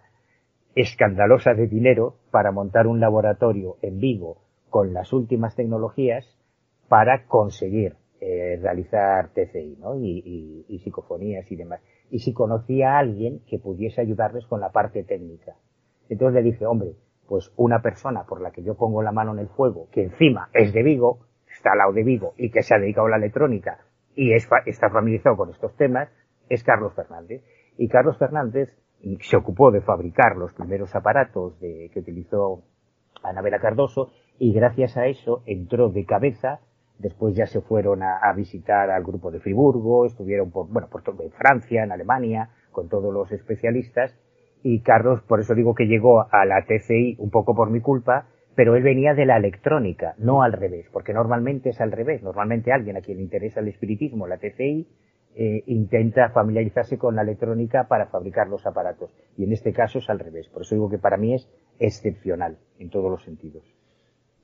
escandalosa 0.74 1.54
de 1.54 1.66
dinero 1.66 2.18
para 2.30 2.52
montar 2.52 2.86
un 2.86 3.00
laboratorio 3.00 3.78
en 3.82 3.98
Vigo 3.98 4.42
con 4.68 4.92
las 4.92 5.12
últimas 5.12 5.56
tecnologías 5.56 6.38
para 6.88 7.26
conseguir 7.26 7.96
eh, 8.28 8.58
realizar 8.60 9.28
TCI, 9.28 9.76
¿no? 9.78 9.94
Y, 9.94 10.64
y, 10.68 10.78
psicofonías 10.80 11.48
y 11.52 11.54
demás. 11.54 11.80
Y 12.10 12.18
si 12.18 12.32
conocía 12.32 12.94
a 12.94 12.98
alguien 12.98 13.42
que 13.46 13.60
pudiese 13.60 14.00
ayudarles 14.00 14.44
con 14.46 14.60
la 14.60 14.72
parte 14.72 15.04
técnica. 15.04 15.54
Entonces 16.08 16.42
le 16.42 16.50
dije, 16.50 16.66
hombre, 16.66 16.96
pues 17.28 17.52
una 17.56 17.82
persona 17.82 18.24
por 18.28 18.40
la 18.40 18.50
que 18.50 18.64
yo 18.64 18.74
pongo 18.74 19.00
la 19.00 19.12
mano 19.12 19.32
en 19.32 19.38
el 19.38 19.48
fuego, 19.48 19.86
que 19.92 20.02
encima 20.02 20.48
es 20.54 20.72
de 20.72 20.82
Vigo, 20.82 21.20
está 21.46 21.70
al 21.70 21.78
lado 21.78 21.92
de 21.92 22.02
Vigo 22.02 22.34
y 22.36 22.50
que 22.50 22.62
se 22.62 22.74
ha 22.74 22.80
dedicado 22.80 23.06
a 23.06 23.10
la 23.10 23.18
electrónica 23.18 23.78
y 24.16 24.32
es, 24.32 24.48
está 24.66 24.90
familiarizado 24.90 25.36
con 25.36 25.50
estos 25.50 25.76
temas, 25.76 26.08
es 26.48 26.64
Carlos 26.64 26.94
Fernández. 26.96 27.44
Y 27.78 27.86
Carlos 27.86 28.18
Fernández 28.18 28.76
se 29.20 29.36
ocupó 29.36 29.70
de 29.70 29.82
fabricar 29.82 30.36
los 30.36 30.52
primeros 30.52 30.96
aparatos 30.96 31.60
de, 31.60 31.92
que 31.94 32.00
utilizó 32.00 32.64
Anabela 33.22 33.60
Cardoso 33.60 34.10
y 34.36 34.52
gracias 34.52 34.96
a 34.96 35.06
eso 35.06 35.44
entró 35.46 35.90
de 35.90 36.04
cabeza 36.04 36.58
Después 36.98 37.34
ya 37.34 37.46
se 37.46 37.60
fueron 37.60 38.02
a, 38.02 38.32
visitar 38.34 38.90
al 38.90 39.02
grupo 39.02 39.30
de 39.30 39.40
Friburgo, 39.40 40.06
estuvieron 40.06 40.50
por, 40.50 40.68
bueno, 40.68 40.88
por 40.88 41.02
todo, 41.02 41.22
en 41.22 41.30
Francia, 41.32 41.84
en 41.84 41.92
Alemania, 41.92 42.50
con 42.72 42.88
todos 42.88 43.12
los 43.12 43.30
especialistas. 43.32 44.18
Y 44.62 44.80
Carlos, 44.80 45.20
por 45.22 45.40
eso 45.40 45.54
digo 45.54 45.74
que 45.74 45.86
llegó 45.86 46.26
a 46.30 46.44
la 46.46 46.64
TCI 46.64 47.16
un 47.18 47.30
poco 47.30 47.54
por 47.54 47.70
mi 47.70 47.80
culpa, 47.80 48.26
pero 48.54 48.74
él 48.74 48.82
venía 48.82 49.12
de 49.12 49.26
la 49.26 49.36
electrónica, 49.36 50.14
no 50.16 50.42
al 50.42 50.54
revés, 50.54 50.86
porque 50.90 51.12
normalmente 51.12 51.70
es 51.70 51.80
al 51.80 51.92
revés. 51.92 52.22
Normalmente 52.22 52.72
alguien 52.72 52.96
a 52.96 53.02
quien 53.02 53.18
le 53.18 53.24
interesa 53.24 53.60
el 53.60 53.68
espiritismo, 53.68 54.26
la 54.26 54.38
TCI, 54.38 54.88
eh, 55.38 55.62
intenta 55.66 56.30
familiarizarse 56.30 56.96
con 56.96 57.14
la 57.14 57.20
electrónica 57.20 57.88
para 57.88 58.06
fabricar 58.06 58.48
los 58.48 58.66
aparatos. 58.66 59.14
Y 59.36 59.44
en 59.44 59.52
este 59.52 59.74
caso 59.74 59.98
es 59.98 60.08
al 60.08 60.18
revés. 60.18 60.48
Por 60.48 60.62
eso 60.62 60.74
digo 60.74 60.88
que 60.88 60.96
para 60.96 61.18
mí 61.18 61.34
es 61.34 61.46
excepcional 61.78 62.56
en 62.78 62.88
todos 62.88 63.10
los 63.10 63.22
sentidos. 63.22 63.75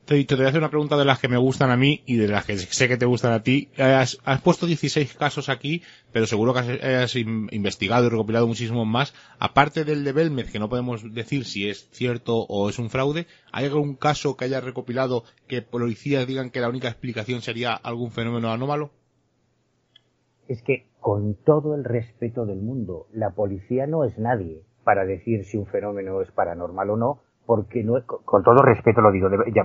Te, 0.04 0.24
te 0.24 0.34
voy 0.34 0.44
a 0.44 0.48
hacer 0.48 0.60
una 0.60 0.70
pregunta 0.70 0.96
de 0.96 1.04
las 1.04 1.20
que 1.20 1.28
me 1.28 1.36
gustan 1.36 1.70
a 1.70 1.76
mí 1.76 2.02
y 2.06 2.16
de 2.16 2.28
las 2.28 2.44
que 2.44 2.56
sé 2.58 2.88
que 2.88 2.96
te 2.96 3.06
gustan 3.06 3.32
a 3.32 3.42
ti. 3.42 3.70
Has, 3.78 4.18
puesto 4.42 4.66
16 4.66 5.14
casos 5.14 5.48
aquí, 5.48 5.82
pero 6.12 6.26
seguro 6.26 6.52
que 6.54 6.60
has, 6.60 7.14
investigado 7.16 8.06
y 8.06 8.08
recopilado 8.10 8.46
muchísimos 8.46 8.86
más. 8.86 9.14
Aparte 9.38 9.84
del 9.84 10.04
de 10.04 10.12
Belmez, 10.12 10.50
que 10.50 10.58
no 10.58 10.68
podemos 10.68 11.14
decir 11.14 11.44
si 11.44 11.68
es 11.68 11.88
cierto 11.90 12.38
o 12.38 12.68
es 12.68 12.78
un 12.78 12.90
fraude, 12.90 13.26
¿hay 13.52 13.66
algún 13.66 13.94
caso 13.94 14.36
que 14.36 14.46
hayas 14.46 14.64
recopilado 14.64 15.24
que 15.46 15.62
policías 15.62 16.26
digan 16.26 16.50
que 16.50 16.60
la 16.60 16.68
única 16.68 16.88
explicación 16.88 17.42
sería 17.42 17.72
algún 17.72 18.10
fenómeno 18.10 18.50
anómalo? 18.50 18.90
es 20.52 20.62
que 20.62 20.86
con 21.00 21.34
todo 21.34 21.74
el 21.74 21.84
respeto 21.84 22.46
del 22.46 22.60
mundo, 22.60 23.06
la 23.12 23.30
policía 23.30 23.86
no 23.86 24.04
es 24.04 24.18
nadie 24.18 24.62
para 24.84 25.04
decir 25.04 25.44
si 25.44 25.56
un 25.56 25.66
fenómeno 25.66 26.20
es 26.20 26.30
paranormal 26.30 26.90
o 26.90 26.96
no, 26.96 27.20
porque 27.46 27.82
no, 27.82 27.94
con 28.06 28.42
todo 28.42 28.62
respeto 28.62 29.00
lo 29.00 29.10
digo, 29.10 29.28
ya, 29.28 29.64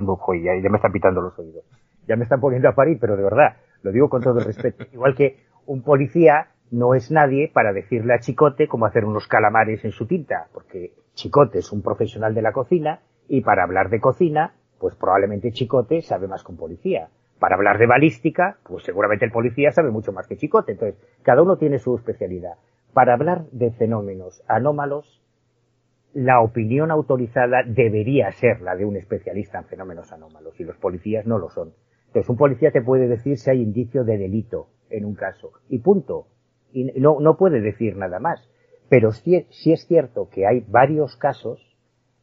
ya, 0.62 0.70
me 0.70 0.78
están 0.78 0.92
pitando 0.92 1.22
los 1.22 1.38
oídos, 1.38 1.64
ya 2.08 2.16
me 2.16 2.24
están 2.24 2.40
poniendo 2.40 2.70
a 2.70 2.74
parir, 2.74 2.98
pero 3.00 3.16
de 3.16 3.24
verdad, 3.24 3.58
lo 3.84 3.92
digo 3.92 4.10
con 4.10 4.22
todo 4.22 4.40
respeto. 4.40 4.86
Igual 4.94 5.16
que 5.16 5.38
un 5.66 5.84
policía 5.84 6.48
no 6.72 6.96
es 6.96 7.12
nadie 7.12 7.50
para 7.54 7.74
decirle 7.74 8.14
a 8.14 8.20
Chicote 8.20 8.68
cómo 8.68 8.86
hacer 8.86 9.06
unos 9.06 9.28
calamares 9.28 9.84
en 9.86 9.92
su 9.92 10.06
tinta, 10.08 10.48
porque 10.54 10.94
Chicote 11.14 11.60
es 11.60 11.72
un 11.72 11.82
profesional 11.82 12.34
de 12.34 12.42
la 12.42 12.52
cocina 12.52 13.00
y 13.28 13.42
para 13.42 13.64
hablar 13.64 13.90
de 13.90 14.00
cocina, 14.00 14.54
pues 14.80 14.96
probablemente 14.96 15.52
Chicote 15.52 16.02
sabe 16.02 16.28
más 16.28 16.44
que 16.44 16.52
un 16.52 16.58
policía. 16.58 17.10
Para 17.40 17.56
hablar 17.56 17.78
de 17.78 17.86
balística, 17.86 18.58
pues 18.64 18.84
seguramente 18.84 19.26
el 19.26 19.32
policía 19.32 19.72
sabe 19.72 19.92
mucho 19.92 20.12
más 20.12 20.28
que 20.28 20.38
Chicote. 20.38 20.72
Entonces, 20.72 21.00
cada 21.24 21.44
uno 21.44 21.58
tiene 21.58 21.78
su 21.78 21.96
especialidad. 21.96 22.56
Para 22.94 23.14
hablar 23.14 23.46
de 23.52 23.72
fenómenos 23.72 24.44
anómalos, 24.48 25.22
la 26.18 26.42
opinión 26.42 26.90
autorizada 26.90 27.62
debería 27.64 28.32
ser 28.32 28.62
la 28.62 28.76
de 28.76 28.86
un 28.86 28.96
especialista 28.98 29.60
en 29.60 29.66
fenómenos 29.66 30.12
anómalos 30.12 30.60
y 30.60 30.64
los 30.64 30.76
policías 30.78 31.28
no 31.28 31.38
lo 31.38 31.52
son. 31.52 31.76
Entonces, 32.08 32.28
un 32.28 32.38
policía 32.38 32.72
te 32.72 32.82
puede 32.82 33.08
decir 33.08 33.38
si 33.38 33.52
hay 33.52 33.62
indicio 33.62 34.04
de 34.04 34.18
delito 34.18 34.70
en 34.90 35.06
un 35.06 35.14
caso 35.14 35.52
y 35.70 35.78
punto. 35.78 36.26
Y 36.74 36.86
no, 37.00 37.20
no 37.20 37.38
puede 37.38 37.62
decir 37.62 37.96
nada 37.96 38.20
más. 38.20 38.50
Pero 38.90 39.12
sí, 39.12 39.46
sí 39.52 39.74
es 39.74 39.86
cierto 39.86 40.28
que 40.32 40.48
hay 40.48 40.66
varios 40.68 41.18
casos 41.18 41.78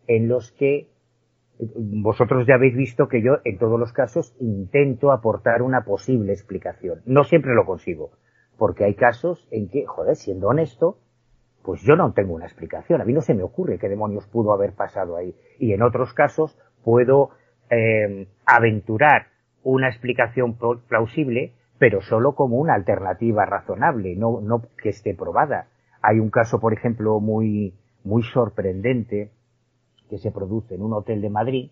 en 0.08 0.26
los 0.26 0.50
que 0.50 0.88
vosotros 1.60 2.48
ya 2.48 2.56
habéis 2.56 2.74
visto 2.74 3.06
que 3.06 3.22
yo 3.22 3.34
en 3.44 3.58
todos 3.58 3.78
los 3.78 3.92
casos 3.92 4.34
intento 4.40 5.12
aportar 5.12 5.62
una 5.62 5.84
posible 5.84 6.32
explicación. 6.32 7.00
No 7.06 7.22
siempre 7.22 7.54
lo 7.54 7.64
consigo, 7.64 8.10
porque 8.58 8.82
hay 8.82 8.96
casos 8.96 9.46
en 9.52 9.68
que, 9.68 9.86
joder, 9.86 10.16
siendo 10.16 10.48
honesto, 10.48 10.98
pues 11.64 11.80
yo 11.80 11.96
no 11.96 12.12
tengo 12.12 12.34
una 12.34 12.44
explicación. 12.44 13.00
A 13.00 13.04
mí 13.06 13.14
no 13.14 13.22
se 13.22 13.32
me 13.32 13.42
ocurre 13.42 13.78
qué 13.78 13.88
demonios 13.88 14.26
pudo 14.26 14.52
haber 14.52 14.74
pasado 14.74 15.16
ahí. 15.16 15.34
Y 15.58 15.72
en 15.72 15.82
otros 15.82 16.12
casos 16.12 16.58
puedo 16.84 17.30
eh, 17.70 18.28
aventurar 18.44 19.28
una 19.62 19.88
explicación 19.88 20.58
plausible, 20.86 21.54
pero 21.78 22.02
solo 22.02 22.34
como 22.34 22.58
una 22.58 22.74
alternativa 22.74 23.46
razonable, 23.46 24.14
no, 24.14 24.42
no 24.42 24.62
que 24.76 24.90
esté 24.90 25.14
probada. 25.14 25.68
Hay 26.02 26.20
un 26.20 26.28
caso, 26.28 26.60
por 26.60 26.74
ejemplo, 26.74 27.18
muy, 27.18 27.74
muy 28.04 28.22
sorprendente 28.24 29.32
que 30.10 30.18
se 30.18 30.30
produce 30.30 30.74
en 30.74 30.82
un 30.82 30.92
hotel 30.92 31.22
de 31.22 31.30
Madrid, 31.30 31.70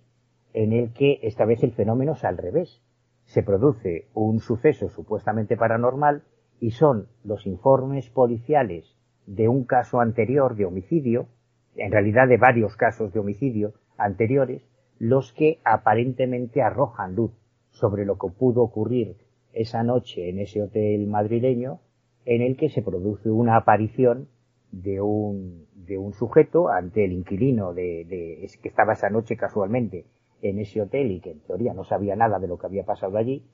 en 0.54 0.72
el 0.72 0.94
que 0.94 1.20
esta 1.22 1.44
vez 1.44 1.62
el 1.62 1.72
fenómeno 1.72 2.12
es 2.12 2.24
al 2.24 2.38
revés. 2.38 2.82
Se 3.26 3.42
produce 3.42 4.08
un 4.14 4.40
suceso 4.40 4.88
supuestamente 4.88 5.58
paranormal 5.58 6.22
y 6.60 6.70
son 6.70 7.08
los 7.24 7.46
informes 7.46 8.08
policiales 8.08 8.96
de 9.26 9.48
un 9.48 9.64
caso 9.64 10.00
anterior 10.00 10.56
de 10.56 10.64
homicidio, 10.64 11.28
en 11.76 11.92
realidad 11.92 12.28
de 12.28 12.36
varios 12.36 12.76
casos 12.76 13.12
de 13.12 13.20
homicidio 13.20 13.74
anteriores, 13.96 14.62
los 14.98 15.32
que 15.32 15.60
aparentemente 15.64 16.62
arrojan 16.62 17.14
luz 17.14 17.32
sobre 17.70 18.04
lo 18.04 18.18
que 18.18 18.28
pudo 18.28 18.62
ocurrir 18.62 19.16
esa 19.52 19.82
noche 19.82 20.28
en 20.28 20.38
ese 20.38 20.62
hotel 20.62 21.06
madrileño 21.06 21.80
en 22.24 22.42
el 22.42 22.56
que 22.56 22.68
se 22.68 22.82
produce 22.82 23.30
una 23.30 23.56
aparición 23.56 24.28
de 24.70 25.00
un, 25.00 25.66
de 25.74 25.98
un 25.98 26.14
sujeto 26.14 26.68
ante 26.68 27.04
el 27.04 27.12
inquilino 27.12 27.74
de, 27.74 28.04
de, 28.04 28.48
que 28.62 28.68
estaba 28.68 28.94
esa 28.94 29.10
noche 29.10 29.36
casualmente 29.36 30.06
en 30.40 30.58
ese 30.58 30.80
hotel 30.80 31.10
y 31.10 31.20
que 31.20 31.32
en 31.32 31.40
teoría 31.40 31.74
no 31.74 31.84
sabía 31.84 32.16
nada 32.16 32.38
de 32.38 32.48
lo 32.48 32.58
que 32.58 32.66
había 32.66 32.84
pasado 32.84 33.18
allí, 33.18 33.44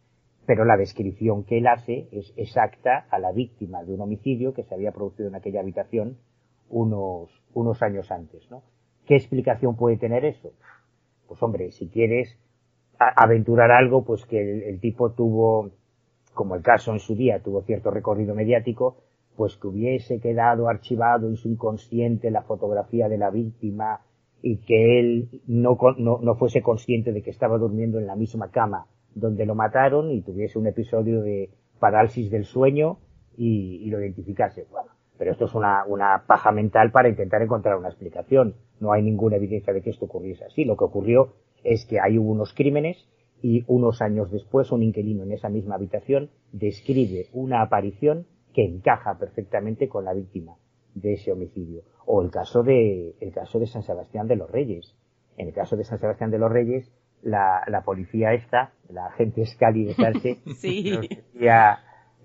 pero 0.49 0.65
la 0.65 0.79
descripción 0.79 1.45
que 1.45 1.59
él 1.59 1.67
hace 1.67 2.09
es 2.11 2.33
exacta 2.39 3.07
a 3.11 3.19
la 3.19 3.33
víctima 3.33 3.85
de 3.85 3.93
un 3.93 4.01
homicidio 4.01 4.55
que 4.55 4.63
se 4.63 4.75
había 4.75 4.93
producido 4.93 5.29
en 5.29 5.35
aquella 5.35 5.61
habitación 5.61 6.17
unos, 6.71 7.29
unos 7.53 7.83
años 7.83 8.11
antes, 8.11 8.51
¿no? 8.51 8.63
¿Qué 9.05 9.15
explicación 9.15 9.77
puede 9.77 9.99
tener 9.99 10.25
eso? 10.25 10.55
Pues 11.27 11.43
hombre, 11.43 11.71
si 11.71 11.91
quieres 11.91 12.39
aventurar 12.99 13.71
algo, 13.71 14.07
pues 14.07 14.25
que 14.25 14.41
el, 14.41 14.63
el 14.63 14.81
tipo 14.81 15.11
tuvo, 15.11 15.73
como 16.33 16.55
el 16.55 16.63
caso 16.63 16.95
en 16.95 17.01
su 17.01 17.15
día, 17.15 17.43
tuvo 17.43 17.61
cierto 17.61 17.91
recorrido 17.91 18.35
mediático, 18.35 19.03
pues 19.37 19.55
que 19.59 19.67
hubiese 19.67 20.19
quedado 20.19 20.71
archivado 20.71 21.29
en 21.29 21.37
su 21.37 21.51
inconsciente 21.51 22.31
la 22.31 22.41
fotografía 22.41 23.11
de 23.11 23.19
la 23.19 23.29
víctima 23.29 24.01
y 24.41 24.63
que 24.63 24.99
él 24.99 25.43
no, 25.47 25.77
no, 25.99 26.21
no, 26.23 26.35
fuese 26.37 26.63
consciente 26.63 27.13
de 27.13 27.21
que 27.21 27.29
estaba 27.29 27.59
durmiendo 27.59 27.99
en 27.99 28.07
la 28.07 28.17
misma 28.17 28.51
cama 28.51 28.87
donde 29.15 29.47
lo 29.47 29.55
mataron 29.55 30.11
y 30.11 30.23
tuviese 30.23 30.59
un 30.59 30.67
episodio 30.67 31.23
de 31.23 31.51
parálisis 31.79 32.31
del 32.31 32.45
sueño 32.45 32.99
y, 33.37 33.89
lo 33.91 34.01
identificase. 34.01 34.67
Bueno, 34.71 34.91
pero 35.17 35.33
esto 35.33 35.45
es 35.47 35.55
una, 35.55 35.85
una 35.87 36.25
paja 36.27 36.51
mental 36.53 36.91
para 36.91 37.09
intentar 37.09 37.43
encontrar 37.43 37.77
una 37.77 37.89
explicación. 37.89 38.55
No 38.81 38.93
hay 38.93 39.03
ninguna 39.03 39.37
evidencia 39.37 39.73
de 39.73 39.83
que 39.83 39.91
esto 39.91 40.07
ocurriese 40.07 40.45
así. 40.45 40.65
Lo 40.65 40.77
que 40.77 40.85
ocurrió 40.85 41.35
es 41.65 41.87
que 41.87 42.01
hay 42.01 42.19
hubo 42.19 42.31
unos 42.31 42.53
crímenes 42.53 43.09
y 43.43 43.65
unos 43.69 44.03
años 44.03 44.31
después 44.31 44.73
un 44.73 44.83
inquilino 44.83 45.23
en 45.23 45.33
esa 45.33 45.49
misma 45.49 45.77
habitación 45.77 46.31
describe 46.53 47.27
una 47.33 47.63
aparición 47.63 48.27
que 48.53 48.65
encaja 48.65 49.19
perfectamente 49.19 49.89
con 49.89 50.05
la 50.05 50.15
víctima 50.15 50.57
de 50.95 51.15
ese 51.15 51.33
homicidio. 51.33 51.83
O 52.07 52.23
el 52.23 52.31
caso 52.31 52.63
de, 52.63 53.15
el 53.21 53.33
caso 53.33 53.59
de 53.59 53.67
San 53.67 53.83
Sebastián 53.83 54.27
de 54.27 54.37
los 54.37 54.51
Reyes. 54.51 54.97
En 55.37 55.49
el 55.49 55.55
caso 55.55 55.77
de 55.77 55.85
San 55.85 55.99
Sebastián 55.99 56.31
de 56.31 56.39
los 56.39 56.51
Reyes, 56.51 56.91
la, 57.23 57.63
la 57.67 57.83
policía 57.83 58.33
esta, 58.33 58.73
la 58.91 59.07
agente 59.07 59.45
Scali 59.47 59.85
de 59.85 59.95
Sarche, 59.95 60.39
sí. 60.59 60.99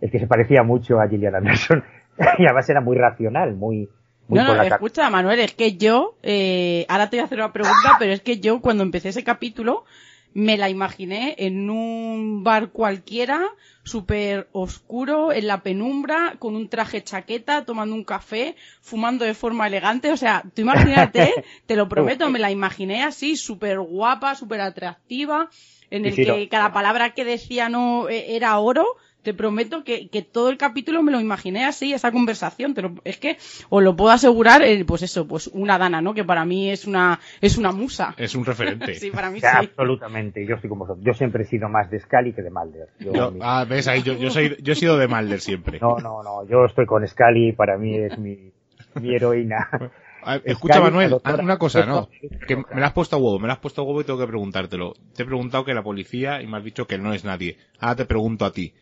el 0.01 0.11
que 0.11 0.19
se 0.19 0.27
parecía 0.27 0.63
mucho 0.63 0.99
a 0.99 1.07
Gillian 1.07 1.35
Anderson, 1.35 1.83
y 2.37 2.45
además 2.45 2.69
era 2.69 2.81
muy 2.81 2.97
racional, 2.97 3.55
muy, 3.55 3.89
muy 4.27 4.39
no, 4.39 4.55
no, 4.55 4.61
escucha, 4.61 5.09
Manuel, 5.09 5.39
es 5.39 5.53
que 5.53 5.77
yo, 5.77 6.15
eh, 6.23 6.85
ahora 6.89 7.09
te 7.09 7.17
voy 7.17 7.21
a 7.21 7.25
hacer 7.25 7.39
una 7.39 7.53
pregunta, 7.53 7.95
pero 7.99 8.11
es 8.11 8.21
que 8.21 8.39
yo 8.39 8.61
cuando 8.61 8.83
empecé 8.83 9.09
ese 9.09 9.23
capítulo, 9.23 9.85
me 10.34 10.57
la 10.57 10.69
imaginé 10.69 11.36
en 11.38 11.69
un 11.69 12.43
bar 12.43 12.69
cualquiera, 12.69 13.41
súper 13.84 14.47
oscuro, 14.51 15.31
en 15.31 15.47
la 15.47 15.61
penumbra, 15.61 16.36
con 16.39 16.55
un 16.55 16.69
traje 16.69 17.03
chaqueta, 17.03 17.65
tomando 17.65 17.95
un 17.95 18.03
café, 18.03 18.55
fumando 18.81 19.25
de 19.25 19.34
forma 19.34 19.67
elegante. 19.67 20.11
O 20.11 20.17
sea, 20.17 20.43
tú 20.53 20.61
imagínate, 20.61 21.31
te 21.65 21.75
lo 21.75 21.88
prometo, 21.88 22.29
me 22.29 22.39
la 22.39 22.51
imaginé 22.51 23.03
así, 23.03 23.36
súper 23.36 23.79
guapa, 23.79 24.36
súper 24.36 24.61
atractiva, 24.61 25.49
en 25.89 26.05
el 26.05 26.15
que 26.15 26.49
cada 26.49 26.73
palabra 26.73 27.13
que 27.13 27.25
decía 27.25 27.69
no 27.69 28.09
e, 28.09 28.36
era 28.36 28.57
oro 28.57 28.97
te 29.24 29.34
prometo 29.34 29.84
que, 29.84 30.09
que, 30.09 30.21
todo 30.21 30.49
el 30.49 30.57
capítulo 30.57 31.01
me 31.01 31.11
lo 31.11 31.19
imaginé 31.19 31.65
así, 31.65 31.93
esa 31.93 32.11
conversación, 32.11 32.74
pero 32.74 32.93
es 33.03 33.17
que 33.17 33.38
os 33.69 33.82
lo 33.82 33.95
puedo 33.95 34.11
asegurar, 34.11 34.61
eh, 34.61 34.84
pues 34.86 35.01
eso, 35.01 35.28
pues 35.28 35.47
una 35.47 35.78
dana, 35.78 36.01
¿no? 36.01 36.13
Que 36.13 36.24
para 36.24 36.45
mí 36.45 36.69
es 36.69 36.86
una, 36.86 37.19
es 37.41 37.57
una 37.57 37.71
musa. 37.71 38.13
Es 38.17 38.36
un 38.36 38.45
referente. 38.45 38.93
sí, 38.99 39.11
para 39.11 39.32
mí 39.32 39.39
sí. 39.39 39.47
Absolutamente, 39.49 40.45
yo 40.45 40.55
estoy 40.55 40.69
como 40.69 40.86
vosotros. 40.86 41.05
Yo 41.05 41.13
siempre 41.13 41.43
he 41.43 41.47
sido 41.47 41.69
más 41.69 41.89
de 41.89 41.99
Scali 41.99 42.34
que 42.34 42.41
de 42.41 42.51
Mulder. 42.51 42.89
Yo, 42.99 43.34
ah, 43.41 43.65
ves 43.67 43.88
ahí, 43.88 44.03
yo, 44.03 44.13
yo, 44.13 44.30
soy, 44.30 44.57
yo 44.61 44.74
he 44.74 44.76
sido 44.76 44.97
de 44.97 45.07
Mulder 45.07 45.39
siempre. 45.39 45.80
No, 45.80 45.97
no, 45.97 46.21
no, 46.21 46.47
yo 46.47 46.65
estoy 46.65 46.86
con 46.86 47.07
Scali, 47.07 47.53
para 47.53 47.78
mí 47.78 47.97
es 47.97 48.17
mi, 48.17 48.51
mi 48.95 49.15
heroína. 49.15 49.69
Escucha, 50.45 50.80
Manuel, 50.80 51.17
una 51.41 51.57
cosa, 51.57 51.86
¿no? 51.86 52.09
Que 52.47 52.55
me 52.55 52.80
la 52.80 52.88
has 52.88 52.93
puesto 52.93 53.15
a 53.15 53.19
huevo, 53.19 53.39
me 53.39 53.47
la 53.47 53.53
has 53.53 53.59
puesto 53.59 53.82
a 53.82 53.84
huevo 53.84 54.01
y 54.01 54.03
tengo 54.03 54.19
que 54.19 54.28
preguntártelo. 54.28 54.93
Te 55.15 55.24
he 55.24 55.26
preguntado 55.26 55.65
que 55.65 55.74
la 55.74 55.84
policía 55.84 56.41
y 56.41 56.47
me 56.47 56.57
has 56.57 56.63
dicho 56.63 56.88
que 56.88 56.97
no 56.97 57.13
es 57.13 57.26
nadie. 57.26 57.57
Ahora 57.80 57.97
te 57.97 58.05
pregunto 58.05 58.45
a 58.45 58.51
ti. 58.51 58.74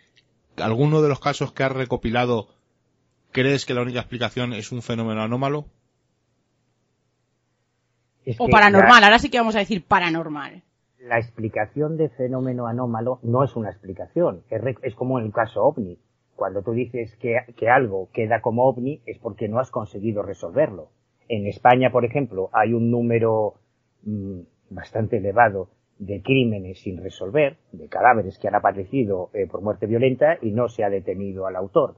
¿Alguno 0.61 1.01
de 1.01 1.09
los 1.09 1.19
casos 1.19 1.51
que 1.51 1.63
has 1.63 1.71
recopilado 1.71 2.47
crees 3.31 3.65
que 3.65 3.73
la 3.73 3.81
única 3.81 3.99
explicación 3.99 4.53
es 4.53 4.71
un 4.71 4.81
fenómeno 4.81 5.21
anómalo? 5.21 5.65
o 8.37 8.47
paranormal, 8.47 9.03
ahora 9.03 9.19
sí 9.19 9.29
que 9.29 9.39
vamos 9.39 9.55
a 9.55 9.59
decir 9.59 9.83
paranormal. 9.83 10.61
La 10.99 11.17
explicación 11.17 11.97
de 11.97 12.09
fenómeno 12.09 12.67
anómalo 12.67 13.19
no 13.23 13.43
es 13.43 13.55
una 13.55 13.71
explicación, 13.71 14.43
es, 14.49 14.61
es 14.83 14.95
como 14.95 15.19
en 15.19 15.25
el 15.25 15.33
caso 15.33 15.63
ovni. 15.63 15.97
Cuando 16.35 16.61
tú 16.61 16.71
dices 16.71 17.15
que, 17.17 17.37
que 17.57 17.69
algo 17.69 18.09
queda 18.13 18.41
como 18.41 18.65
ovni 18.65 19.01
es 19.05 19.17
porque 19.17 19.47
no 19.47 19.59
has 19.59 19.71
conseguido 19.71 20.21
resolverlo. 20.21 20.89
En 21.27 21.47
España, 21.47 21.91
por 21.91 22.05
ejemplo, 22.05 22.49
hay 22.53 22.73
un 22.73 22.91
número 22.91 23.55
mmm, 24.03 24.41
bastante 24.69 25.17
elevado 25.17 25.69
de 26.01 26.23
crímenes 26.23 26.79
sin 26.79 26.97
resolver, 26.97 27.57
de 27.71 27.87
cadáveres 27.87 28.39
que 28.39 28.47
han 28.47 28.55
aparecido 28.55 29.29
eh, 29.33 29.45
por 29.45 29.61
muerte 29.61 29.85
violenta 29.85 30.39
y 30.41 30.49
no 30.51 30.67
se 30.67 30.83
ha 30.83 30.89
detenido 30.89 31.45
al 31.45 31.55
autor. 31.55 31.95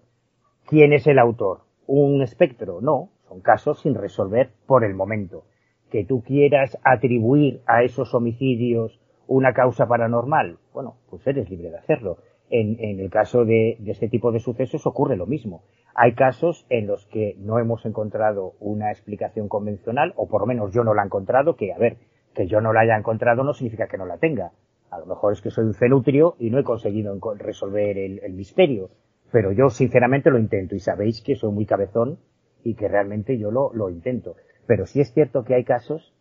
¿Quién 0.67 0.91
es 0.91 1.07
el 1.07 1.19
autor? 1.19 1.61
¿Un 1.87 2.21
espectro? 2.21 2.81
No, 2.81 3.11
son 3.29 3.39
casos 3.39 3.79
sin 3.81 3.95
resolver 3.95 4.51
por 4.67 4.83
el 4.83 4.93
momento. 4.93 5.45
Que 5.89 6.03
tú 6.03 6.21
quieras 6.21 6.77
atribuir 6.83 7.61
a 7.65 7.83
esos 7.83 8.13
homicidios 8.13 8.99
una 9.25 9.53
causa 9.53 9.87
paranormal, 9.87 10.57
bueno, 10.73 10.97
pues 11.09 11.25
eres 11.25 11.49
libre 11.49 11.69
de 11.69 11.77
hacerlo. 11.77 12.17
En, 12.49 12.75
en 12.83 12.99
el 12.99 13.09
caso 13.09 13.45
de, 13.45 13.77
de 13.79 13.91
este 13.91 14.09
tipo 14.09 14.33
de 14.33 14.39
sucesos 14.39 14.85
ocurre 14.85 15.15
lo 15.15 15.27
mismo. 15.27 15.63
Hay 15.95 16.13
casos 16.13 16.65
en 16.69 16.87
los 16.87 17.05
que 17.05 17.35
no 17.39 17.57
hemos 17.57 17.85
encontrado 17.85 18.55
una 18.59 18.91
explicación 18.91 19.47
convencional, 19.47 20.11
o 20.17 20.27
por 20.27 20.41
lo 20.41 20.47
menos 20.47 20.73
yo 20.73 20.83
no 20.83 20.93
la 20.93 21.03
he 21.03 21.05
encontrado, 21.05 21.55
que, 21.55 21.71
a 21.71 21.77
ver, 21.77 21.97
que 22.33 22.47
yo 22.47 22.61
no 22.61 22.73
la 22.73 22.81
haya 22.81 22.97
encontrado 22.97 23.43
no 23.43 23.53
significa 23.53 23.87
que 23.87 23.97
no 23.97 24.05
la 24.05 24.17
tenga. 24.17 24.51
A 24.89 24.99
lo 24.99 25.05
mejor 25.05 25.33
es 25.33 25.41
que 25.41 25.49
soy 25.49 25.65
un 25.65 25.73
cenutrio 25.73 26.35
y 26.39 26.49
no 26.49 26.59
he 26.59 26.63
conseguido 26.63 27.17
resolver 27.37 27.97
el, 27.97 28.19
el 28.23 28.33
misterio. 28.33 28.89
Pero 29.31 29.51
yo 29.51 29.69
sinceramente 29.69 30.29
lo 30.29 30.37
intento 30.37 30.75
y 30.75 30.79
sabéis 30.79 31.21
que 31.21 31.35
soy 31.35 31.51
muy 31.51 31.65
cabezón 31.65 32.19
y 32.63 32.75
que 32.75 32.87
realmente 32.87 33.37
yo 33.37 33.51
lo, 33.51 33.73
lo 33.73 33.89
intento. 33.89 34.35
Pero 34.67 34.85
sí 34.85 35.01
es 35.01 35.11
cierto 35.13 35.43
que 35.43 35.55
hay 35.55 35.63
casos, 35.63 36.13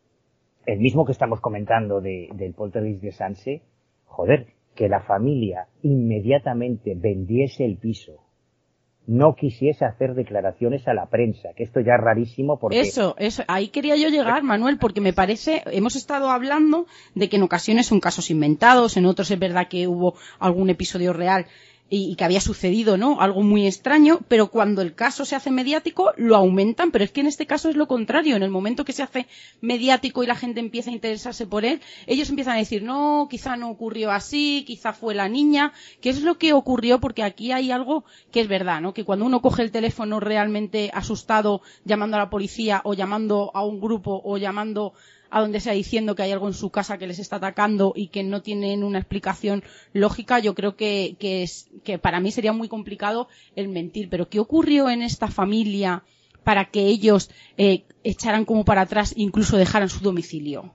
el 0.66 0.80
mismo 0.80 1.04
que 1.04 1.12
estamos 1.12 1.40
comentando 1.40 2.00
de, 2.00 2.28
del 2.34 2.54
poltergeist 2.54 3.02
de 3.02 3.12
Sanse, 3.12 3.62
joder, 4.04 4.46
que 4.74 4.88
la 4.88 5.00
familia 5.00 5.68
inmediatamente 5.82 6.94
vendiese 6.96 7.64
el 7.64 7.76
piso, 7.76 8.24
no 9.06 9.34
quisiese 9.34 9.84
hacer 9.84 10.14
declaraciones 10.14 10.86
a 10.86 10.94
la 10.94 11.06
prensa, 11.06 11.50
que 11.56 11.64
esto 11.64 11.80
ya 11.80 11.94
es 11.94 12.00
rarísimo 12.00 12.58
porque... 12.58 12.80
Eso, 12.80 13.16
ahí 13.48 13.68
quería 13.68 13.96
yo 13.96 14.08
llegar, 14.08 14.42
Manuel, 14.42 14.78
porque 14.78 15.00
me 15.00 15.12
parece, 15.12 15.62
hemos 15.66 15.96
estado 15.96 16.30
hablando 16.30 16.86
de 17.14 17.28
que 17.28 17.36
en 17.36 17.42
ocasiones 17.42 17.86
son 17.86 18.00
casos 18.00 18.30
inventados, 18.30 18.96
en 18.96 19.06
otros 19.06 19.30
es 19.30 19.38
verdad 19.38 19.66
que 19.68 19.88
hubo 19.88 20.14
algún 20.38 20.70
episodio 20.70 21.12
real 21.12 21.46
y, 21.94 22.16
que 22.16 22.24
había 22.24 22.40
sucedido, 22.40 22.96
¿no? 22.96 23.20
Algo 23.20 23.42
muy 23.42 23.66
extraño, 23.66 24.20
pero 24.26 24.46
cuando 24.46 24.80
el 24.80 24.94
caso 24.94 25.26
se 25.26 25.36
hace 25.36 25.50
mediático 25.50 26.14
lo 26.16 26.36
aumentan, 26.36 26.90
pero 26.90 27.04
es 27.04 27.10
que 27.10 27.20
en 27.20 27.26
este 27.26 27.46
caso 27.46 27.68
es 27.68 27.76
lo 27.76 27.86
contrario. 27.86 28.34
En 28.34 28.42
el 28.42 28.48
momento 28.48 28.86
que 28.86 28.94
se 28.94 29.02
hace 29.02 29.26
mediático 29.60 30.24
y 30.24 30.26
la 30.26 30.34
gente 30.34 30.60
empieza 30.60 30.88
a 30.88 30.94
interesarse 30.94 31.46
por 31.46 31.66
él, 31.66 31.82
ellos 32.06 32.30
empiezan 32.30 32.54
a 32.54 32.60
decir, 32.60 32.82
no, 32.82 33.28
quizá 33.30 33.56
no 33.56 33.68
ocurrió 33.68 34.10
así, 34.10 34.64
quizá 34.66 34.94
fue 34.94 35.14
la 35.14 35.28
niña, 35.28 35.74
¿qué 36.00 36.08
es 36.08 36.22
lo 36.22 36.38
que 36.38 36.54
ocurrió? 36.54 36.98
Porque 36.98 37.24
aquí 37.24 37.52
hay 37.52 37.70
algo 37.70 38.04
que 38.30 38.40
es 38.40 38.48
verdad, 38.48 38.80
¿no? 38.80 38.94
Que 38.94 39.04
cuando 39.04 39.26
uno 39.26 39.42
coge 39.42 39.60
el 39.60 39.70
teléfono 39.70 40.18
realmente 40.18 40.90
asustado, 40.94 41.60
llamando 41.84 42.16
a 42.16 42.20
la 42.20 42.30
policía 42.30 42.80
o 42.84 42.94
llamando 42.94 43.50
a 43.52 43.66
un 43.66 43.82
grupo 43.82 44.22
o 44.24 44.38
llamando 44.38 44.94
a 45.32 45.40
donde 45.40 45.60
sea 45.60 45.72
diciendo 45.72 46.14
que 46.14 46.22
hay 46.22 46.30
algo 46.30 46.46
en 46.46 46.52
su 46.52 46.70
casa 46.70 46.98
que 46.98 47.06
les 47.06 47.18
está 47.18 47.36
atacando 47.36 47.94
y 47.96 48.08
que 48.08 48.22
no 48.22 48.42
tienen 48.42 48.84
una 48.84 48.98
explicación 48.98 49.64
lógica, 49.94 50.38
yo 50.38 50.54
creo 50.54 50.76
que, 50.76 51.16
que, 51.18 51.42
es, 51.42 51.70
que 51.84 51.98
para 51.98 52.20
mí 52.20 52.30
sería 52.30 52.52
muy 52.52 52.68
complicado 52.68 53.28
el 53.56 53.70
mentir. 53.70 54.10
Pero 54.10 54.28
¿qué 54.28 54.40
ocurrió 54.40 54.90
en 54.90 55.00
esta 55.00 55.28
familia 55.28 56.02
para 56.44 56.66
que 56.66 56.82
ellos 56.82 57.30
eh, 57.56 57.84
echaran 58.04 58.44
como 58.44 58.66
para 58.66 58.82
atrás, 58.82 59.14
incluso 59.16 59.56
dejaran 59.56 59.88
su 59.88 60.04
domicilio? 60.04 60.70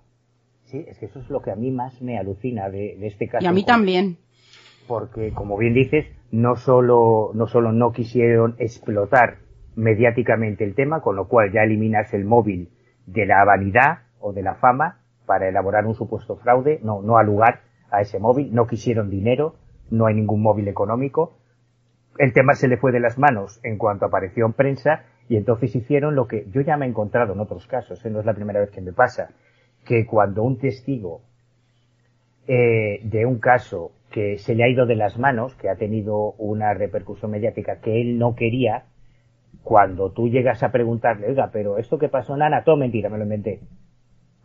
Sí, 0.64 0.84
es 0.88 0.97
que 0.97 1.05
eso 1.05 1.20
es 1.20 1.30
lo 1.30 1.43
que 1.43 1.51
a 1.51 1.55
mí 1.55 1.70
más 1.70 2.01
me 2.01 2.18
alucina 2.18 2.68
de, 2.70 2.97
de 2.97 3.08
este 3.08 3.28
caso. 3.28 3.45
Y 3.45 3.47
a 3.47 3.51
mí 3.51 3.64
también. 3.64 4.18
Porque, 4.88 5.34
como 5.34 5.55
bien 5.55 5.76
dices, 5.76 6.08
no 6.32 6.55
solo, 6.55 7.30
no 7.36 7.45
solo 7.45 7.72
no 7.72 7.91
quisieron 7.91 8.55
explotar 8.58 9.38
mediáticamente 9.76 10.64
el 10.64 10.74
tema, 10.74 11.01
con 11.01 11.16
lo 11.16 11.28
cual 11.28 11.51
ya 11.53 11.62
eliminas 11.62 12.12
el 12.16 12.26
móvil 12.26 12.70
de 13.05 13.28
la 13.28 13.45
vanidad, 13.45 14.07
o 14.20 14.34
de 14.34 14.43
la 14.43 14.55
fama 14.55 14.99
para 15.28 15.47
elaborar 15.47 15.86
un 15.86 15.93
supuesto 15.93 16.38
fraude, 16.38 16.80
no, 16.82 17.01
no 17.01 17.18
al 17.18 17.28
lugar 17.28 17.61
a 17.91 18.01
ese 18.01 18.20
móvil, 18.20 18.53
no 18.53 18.65
quisieron 18.65 19.09
dinero, 19.09 19.55
no 19.91 20.07
hay 20.07 20.15
ningún 20.15 20.41
móvil 20.41 20.68
económico. 20.68 21.38
El 22.18 22.34
tema 22.34 22.53
se 22.53 22.68
le 22.68 22.78
fue 22.78 22.91
de 22.91 22.99
las 22.99 23.18
manos 23.18 23.59
en 23.63 23.78
cuanto 23.78 24.05
apareció 24.05 24.45
en 24.45 24.53
prensa 24.53 25.03
y 25.30 25.36
entonces 25.36 25.76
hicieron 25.76 26.15
lo 26.15 26.28
que 26.28 26.47
yo 26.49 26.61
ya 26.61 26.78
me 26.78 26.86
he 26.86 26.89
encontrado 26.89 27.34
en 27.34 27.39
otros 27.39 27.68
casos, 27.68 28.03
¿eh? 28.05 28.09
no 28.09 28.22
es 28.22 28.26
la 28.26 28.34
primera 28.34 28.59
vez 28.59 28.72
que 28.72 28.82
me 28.82 28.93
pasa, 28.93 29.30
que 29.86 30.05
cuando 30.05 30.43
un 30.43 30.57
testigo 30.57 31.22
eh, 32.47 33.01
de 33.03 33.26
un 33.26 33.39
caso 33.39 33.91
que 34.09 34.38
se 34.38 34.55
le 34.55 34.63
ha 34.63 34.70
ido 34.70 34.86
de 34.86 34.95
las 34.95 35.20
manos, 35.20 35.53
que 35.55 35.70
ha 35.70 35.76
tenido 35.76 36.32
una 36.38 36.74
repercusión 36.74 37.32
mediática 37.32 37.82
que 37.82 38.01
él 38.01 38.18
no 38.18 38.36
quería, 38.36 38.86
cuando 39.63 40.11
tú 40.11 40.30
llegas 40.30 40.63
a 40.63 40.72
preguntarle, 40.72 41.28
oiga, 41.28 41.49
pero 41.51 41.78
esto 41.78 41.97
que 41.97 42.07
pasó, 42.07 42.38
Nana, 42.38 42.63
todo 42.63 42.78
mentira, 42.78 43.09
me 43.09 43.18
lo 43.18 43.26
inventé 43.26 43.59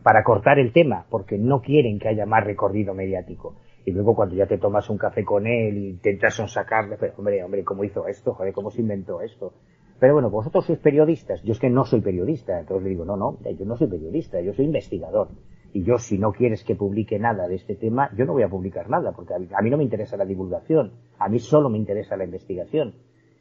para 0.02 0.24
cortar 0.24 0.58
el 0.58 0.72
tema, 0.72 1.06
porque 1.08 1.38
no 1.38 1.60
quieren 1.60 1.98
que 1.98 2.08
haya 2.08 2.26
más 2.26 2.44
recorrido 2.44 2.94
mediático. 2.94 3.56
Y 3.84 3.90
luego 3.90 4.14
cuando 4.14 4.34
ya 4.34 4.46
te 4.46 4.58
tomas 4.58 4.88
un 4.90 4.98
café 4.98 5.24
con 5.24 5.46
él 5.46 5.76
y 5.76 5.88
intentas 5.90 6.34
sonsacarle, 6.34 6.96
pero 6.98 7.14
hombre, 7.16 7.42
hombre, 7.42 7.64
¿cómo 7.64 7.84
hizo 7.84 8.06
esto? 8.06 8.34
Joder, 8.34 8.52
¿cómo 8.52 8.70
se 8.70 8.80
inventó 8.80 9.20
esto? 9.20 9.52
Pero 9.98 10.14
bueno, 10.14 10.30
vosotros 10.30 10.66
sois 10.66 10.78
periodistas, 10.80 11.42
yo 11.42 11.52
es 11.52 11.60
que 11.60 11.70
no 11.70 11.84
soy 11.84 12.00
periodista, 12.00 12.58
entonces 12.58 12.84
le 12.84 12.90
digo, 12.90 13.04
no, 13.04 13.16
no, 13.16 13.38
yo 13.56 13.64
no 13.64 13.76
soy 13.76 13.86
periodista, 13.86 14.40
yo 14.40 14.52
soy 14.52 14.64
investigador. 14.64 15.28
Y 15.72 15.84
yo, 15.84 15.96
si 15.98 16.18
no 16.18 16.32
quieres 16.32 16.64
que 16.64 16.74
publique 16.74 17.18
nada 17.18 17.48
de 17.48 17.54
este 17.54 17.76
tema, 17.76 18.10
yo 18.16 18.24
no 18.24 18.32
voy 18.32 18.42
a 18.42 18.48
publicar 18.48 18.90
nada, 18.90 19.12
porque 19.12 19.34
a 19.34 19.62
mí 19.62 19.70
no 19.70 19.76
me 19.76 19.84
interesa 19.84 20.16
la 20.16 20.24
divulgación, 20.24 20.92
a 21.18 21.28
mí 21.28 21.38
solo 21.38 21.70
me 21.70 21.78
interesa 21.78 22.16
la 22.16 22.24
investigación. 22.24 22.94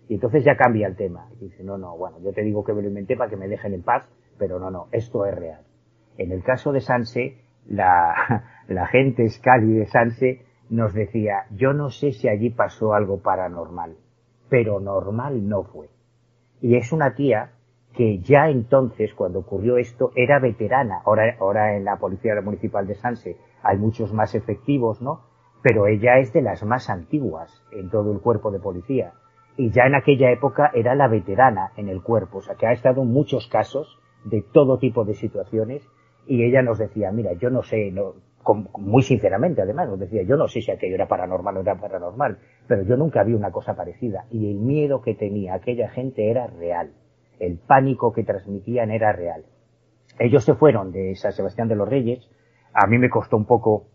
Y 0.08 0.16
entonces 0.16 0.44
ya 0.44 0.56
cambia 0.56 0.88
el 0.88 0.96
tema. 0.96 1.30
Y 1.40 1.46
dice, 1.46 1.64
no, 1.64 1.78
no, 1.78 1.98
bueno, 1.98 2.20
yo 2.24 2.32
te 2.32 2.42
digo 2.42 2.64
que 2.64 2.74
me 2.74 2.82
lo 2.82 2.90
inventé 2.90 3.18
para 3.18 3.30
que 3.30 3.38
me 3.38 3.48
dejen 3.48 3.74
en 3.74 3.82
paz, 3.82 4.08
pero 4.38 4.60
no, 4.60 4.70
no, 4.70 4.88
esto 4.92 5.26
es 5.26 5.36
real. 5.36 5.62
En 6.22 6.32
el 6.32 6.44
caso 6.44 6.72
de 6.72 6.82
Sanse, 6.82 7.38
la, 7.68 8.44
la 8.68 8.88
gente 8.88 9.28
Scali 9.28 9.74
de 9.74 9.88
Sanse 9.88 10.46
nos 10.70 10.94
decía, 10.94 11.46
yo 11.52 11.74
no 11.74 11.90
sé 11.90 12.12
si 12.12 12.30
allí 12.30 12.50
pasó 12.50 12.94
algo 12.94 13.22
paranormal, 13.22 13.98
pero 14.50 14.80
normal 14.80 15.48
no 15.48 15.64
fue. 15.64 15.90
Y 16.62 16.76
es 16.76 16.92
una 16.92 17.16
tía 17.16 17.52
que 17.94 18.20
ya 18.20 18.50
entonces, 18.50 19.14
cuando 19.14 19.40
ocurrió 19.40 19.78
esto, 19.78 20.12
era 20.16 20.40
veterana. 20.40 21.02
Ahora, 21.06 21.36
ahora 21.40 21.76
en 21.76 21.84
la 21.84 21.98
Policía 21.98 22.40
Municipal 22.42 22.88
de 22.88 22.96
Sanse 22.96 23.38
hay 23.64 23.78
muchos 23.78 24.14
más 24.14 24.36
efectivos, 24.36 25.02
¿no? 25.02 25.22
Pero 25.62 25.88
ella 25.88 26.20
es 26.20 26.32
de 26.34 26.42
las 26.42 26.64
más 26.64 26.90
antiguas 26.90 27.64
en 27.72 27.90
todo 27.90 28.12
el 28.12 28.20
cuerpo 28.20 28.52
de 28.52 28.60
policía. 28.60 29.14
Y 29.58 29.72
ya 29.72 29.84
en 29.84 29.96
aquella 29.96 30.32
época 30.32 30.72
era 30.74 30.96
la 30.96 31.08
veterana 31.08 31.72
en 31.76 31.90
el 31.90 32.02
cuerpo. 32.02 32.38
O 32.38 32.42
sea, 32.42 32.56
que 32.56 32.66
ha 32.66 32.72
estado 32.72 33.02
en 33.02 33.12
muchos 33.12 33.48
casos 33.48 34.00
de 34.24 34.42
todo 34.42 34.78
tipo 34.78 35.04
de 35.04 35.14
situaciones 35.14 35.88
y 36.28 36.44
ella 36.44 36.62
nos 36.62 36.78
decía, 36.78 37.12
mira, 37.12 37.34
yo 37.34 37.50
no 37.50 37.64
sé, 37.64 37.92
no, 37.92 38.16
muy 38.78 39.04
sinceramente 39.04 39.62
además, 39.62 39.90
nos 39.90 40.00
decía, 40.00 40.24
yo 40.24 40.38
no 40.38 40.48
sé 40.48 40.62
si 40.62 40.72
aquello 40.72 40.96
era 40.96 41.08
paranormal 41.08 41.58
o 41.58 41.62
era 41.62 41.76
paranormal, 41.76 42.38
pero 42.68 42.84
yo 42.84 42.98
nunca 42.98 43.24
vi 43.24 43.34
una 43.34 43.52
cosa 43.52 43.76
parecida 43.76 44.26
y 44.32 44.50
el 44.50 44.58
miedo 44.58 45.02
que 45.02 45.16
tenía 45.16 45.56
aquella 45.56 45.90
gente 45.90 46.30
era 46.30 46.48
real, 46.48 46.92
el 47.40 47.58
pánico 47.58 48.14
que 48.14 48.24
transmitían 48.24 48.92
era 48.92 49.12
real. 49.12 49.46
Ellos 50.20 50.44
se 50.44 50.56
fueron 50.56 50.92
de 50.92 51.16
San 51.16 51.32
Sebastián 51.32 51.68
de 51.68 51.76
los 51.76 51.88
Reyes, 51.88 52.30
a 52.74 52.88
mí 52.88 52.98
me 52.98 53.10
costó 53.10 53.38
un 53.38 53.46
poco 53.46 53.88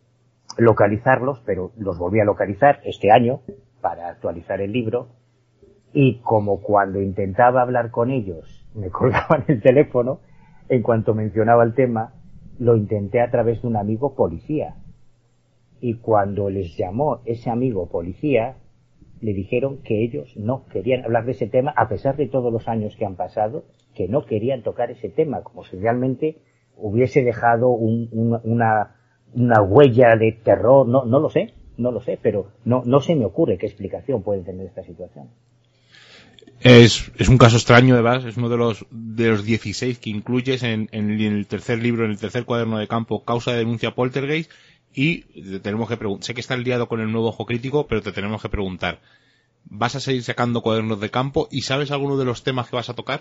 localizarlos, 0.58 1.42
pero 1.44 1.72
los 1.76 1.98
volví 1.98 2.20
a 2.20 2.24
localizar 2.24 2.80
este 2.84 3.10
año 3.10 3.40
para 3.80 4.08
actualizar 4.08 4.60
el 4.60 4.72
libro 4.72 5.08
y 5.92 6.20
como 6.20 6.60
cuando 6.60 7.00
intentaba 7.00 7.62
hablar 7.62 7.90
con 7.90 8.10
ellos 8.10 8.68
me 8.74 8.90
colgaban 8.90 9.44
el 9.48 9.60
teléfono, 9.60 10.20
en 10.68 10.82
cuanto 10.82 11.14
mencionaba 11.14 11.64
el 11.64 11.74
tema, 11.74 12.14
lo 12.58 12.76
intenté 12.76 13.20
a 13.20 13.30
través 13.30 13.62
de 13.62 13.68
un 13.68 13.76
amigo 13.76 14.14
policía. 14.14 14.76
Y 15.80 15.94
cuando 15.94 16.48
les 16.50 16.76
llamó 16.76 17.20
ese 17.24 17.50
amigo 17.50 17.88
policía, 17.88 18.56
le 19.20 19.32
dijeron 19.32 19.78
que 19.82 20.02
ellos 20.02 20.36
no 20.36 20.66
querían 20.66 21.04
hablar 21.04 21.24
de 21.24 21.32
ese 21.32 21.46
tema, 21.46 21.72
a 21.76 21.88
pesar 21.88 22.16
de 22.16 22.26
todos 22.26 22.52
los 22.52 22.68
años 22.68 22.96
que 22.96 23.04
han 23.04 23.16
pasado, 23.16 23.64
que 23.94 24.08
no 24.08 24.24
querían 24.24 24.62
tocar 24.62 24.90
ese 24.90 25.08
tema, 25.08 25.42
como 25.42 25.64
si 25.64 25.76
realmente 25.76 26.38
hubiese 26.76 27.22
dejado 27.22 27.70
una, 27.70 28.96
una 29.34 29.62
huella 29.62 30.16
de 30.16 30.32
terror, 30.32 30.86
no, 30.86 31.04
no 31.04 31.20
lo 31.20 31.30
sé, 31.30 31.54
no 31.78 31.90
lo 31.90 32.00
sé, 32.00 32.18
pero 32.22 32.48
no, 32.64 32.82
no 32.84 33.00
se 33.00 33.16
me 33.16 33.24
ocurre 33.24 33.58
qué 33.58 33.66
explicación 33.66 34.22
puede 34.22 34.42
tener 34.42 34.66
esta 34.66 34.82
situación. 34.82 35.30
Es, 36.60 37.12
es 37.16 37.28
un 37.28 37.38
caso 37.38 37.56
extraño, 37.56 37.94
además, 37.94 38.24
es 38.24 38.36
uno 38.36 38.48
de 38.48 38.56
los, 38.56 38.86
de 38.90 39.28
los 39.28 39.44
16 39.44 39.98
que 39.98 40.10
incluyes 40.10 40.62
en, 40.62 40.88
en, 40.92 41.10
el 41.10 41.46
tercer 41.46 41.78
libro, 41.78 42.04
en 42.04 42.10
el 42.10 42.18
tercer 42.18 42.44
cuaderno 42.44 42.78
de 42.78 42.88
campo, 42.88 43.24
causa 43.24 43.52
de 43.52 43.58
denuncia 43.58 43.94
poltergeist, 43.94 44.50
y 44.92 45.20
te 45.50 45.60
tenemos 45.60 45.88
que 45.88 45.96
preguntar, 45.96 46.24
sé 46.24 46.34
que 46.34 46.40
está 46.40 46.56
liado 46.56 46.88
con 46.88 47.00
el 47.00 47.12
nuevo 47.12 47.28
ojo 47.28 47.44
crítico, 47.44 47.86
pero 47.86 48.00
te 48.00 48.12
tenemos 48.12 48.40
que 48.40 48.48
preguntar, 48.48 49.00
¿vas 49.66 49.94
a 49.94 50.00
seguir 50.00 50.22
sacando 50.22 50.62
cuadernos 50.62 51.00
de 51.00 51.10
campo 51.10 51.48
y 51.50 51.62
sabes 51.62 51.90
alguno 51.90 52.16
de 52.16 52.24
los 52.24 52.42
temas 52.42 52.70
que 52.70 52.76
vas 52.76 52.88
a 52.88 52.94
tocar? 52.94 53.20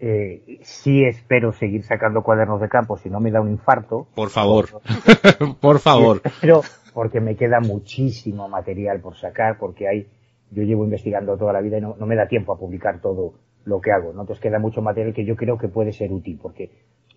Eh, 0.00 0.60
sí 0.62 1.04
espero 1.04 1.52
seguir 1.52 1.84
sacando 1.84 2.22
cuadernos 2.22 2.60
de 2.60 2.68
campo, 2.68 2.98
si 2.98 3.10
no 3.10 3.20
me 3.20 3.30
da 3.30 3.40
un 3.40 3.50
infarto. 3.50 4.08
Por 4.14 4.30
favor, 4.30 4.80
por 5.60 5.78
favor. 5.78 6.22
Pero 6.40 6.62
porque 6.92 7.20
me 7.20 7.36
queda 7.36 7.60
muchísimo 7.60 8.48
material 8.48 9.00
por 9.00 9.16
sacar, 9.16 9.58
porque 9.58 9.88
hay 9.88 10.08
yo 10.50 10.62
llevo 10.62 10.84
investigando 10.84 11.36
toda 11.36 11.52
la 11.52 11.60
vida 11.60 11.78
y 11.78 11.80
no, 11.80 11.94
me 11.94 12.16
da 12.16 12.28
tiempo 12.28 12.52
a 12.52 12.58
publicar 12.58 13.00
todo 13.00 13.34
lo 13.64 13.80
que 13.80 13.92
hago, 13.92 14.12
¿no? 14.12 14.22
Entonces 14.22 14.42
queda 14.42 14.58
mucho 14.58 14.82
material 14.82 15.12
que 15.12 15.24
yo 15.24 15.36
creo 15.36 15.58
que 15.58 15.68
puede 15.68 15.92
ser 15.92 16.12
útil, 16.12 16.38
porque 16.40 16.70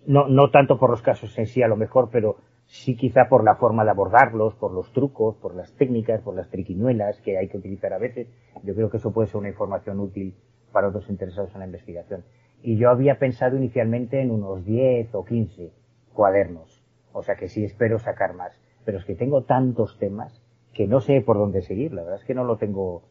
no, 0.06 0.28
no 0.28 0.50
tanto 0.50 0.78
por 0.78 0.90
los 0.90 1.02
casos 1.02 1.38
en 1.38 1.46
sí 1.46 1.62
a 1.62 1.68
lo 1.68 1.76
mejor, 1.76 2.10
pero 2.10 2.36
sí 2.66 2.96
quizá 2.96 3.28
por 3.28 3.44
la 3.44 3.56
forma 3.56 3.84
de 3.84 3.90
abordarlos, 3.90 4.54
por 4.54 4.72
los 4.72 4.92
trucos, 4.92 5.36
por 5.36 5.54
las 5.54 5.72
técnicas, 5.76 6.20
por 6.22 6.34
las 6.34 6.50
triquiñuelas 6.50 7.20
que 7.20 7.38
hay 7.38 7.48
que 7.48 7.58
utilizar 7.58 7.92
a 7.92 7.98
veces. 7.98 8.28
Yo 8.62 8.74
creo 8.74 8.90
que 8.90 8.96
eso 8.98 9.12
puede 9.12 9.28
ser 9.28 9.38
una 9.38 9.48
información 9.48 10.00
útil 10.00 10.34
para 10.72 10.88
otros 10.88 11.08
interesados 11.08 11.52
en 11.54 11.60
la 11.60 11.66
investigación. 11.66 12.24
Y 12.62 12.76
yo 12.76 12.90
había 12.90 13.18
pensado 13.18 13.56
inicialmente 13.56 14.20
en 14.20 14.30
unos 14.30 14.64
10 14.64 15.14
o 15.14 15.24
15 15.24 15.72
cuadernos, 16.12 16.84
o 17.12 17.22
sea 17.22 17.34
que 17.36 17.48
sí 17.48 17.64
espero 17.64 17.98
sacar 17.98 18.34
más. 18.34 18.60
Pero 18.84 18.98
es 18.98 19.04
que 19.04 19.14
tengo 19.14 19.44
tantos 19.44 19.98
temas 19.98 20.42
que 20.72 20.86
no 20.86 21.00
sé 21.00 21.20
por 21.20 21.36
dónde 21.36 21.62
seguir, 21.62 21.92
la 21.92 22.02
verdad 22.02 22.20
es 22.20 22.24
que 22.24 22.34
no 22.34 22.44
lo 22.44 22.56
tengo 22.56 23.02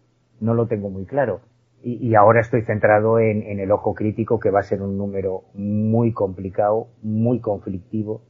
no 0.42 0.54
lo 0.54 0.68
tengo 0.68 0.90
muy 0.90 1.06
claro. 1.06 1.40
Y, 1.84 2.14
ahora 2.14 2.42
estoy 2.42 2.62
centrado 2.62 3.18
en, 3.18 3.42
en, 3.42 3.60
el 3.60 3.72
ojo 3.72 3.96
crítico, 3.96 4.40
que 4.40 4.52
va 4.52 4.60
a 4.60 4.64
ser 4.64 4.84
un 4.84 5.00
número 5.00 5.46
muy 5.56 6.12
complicado, 6.14 6.90
muy 7.02 7.40
conflictivo, 7.40 8.22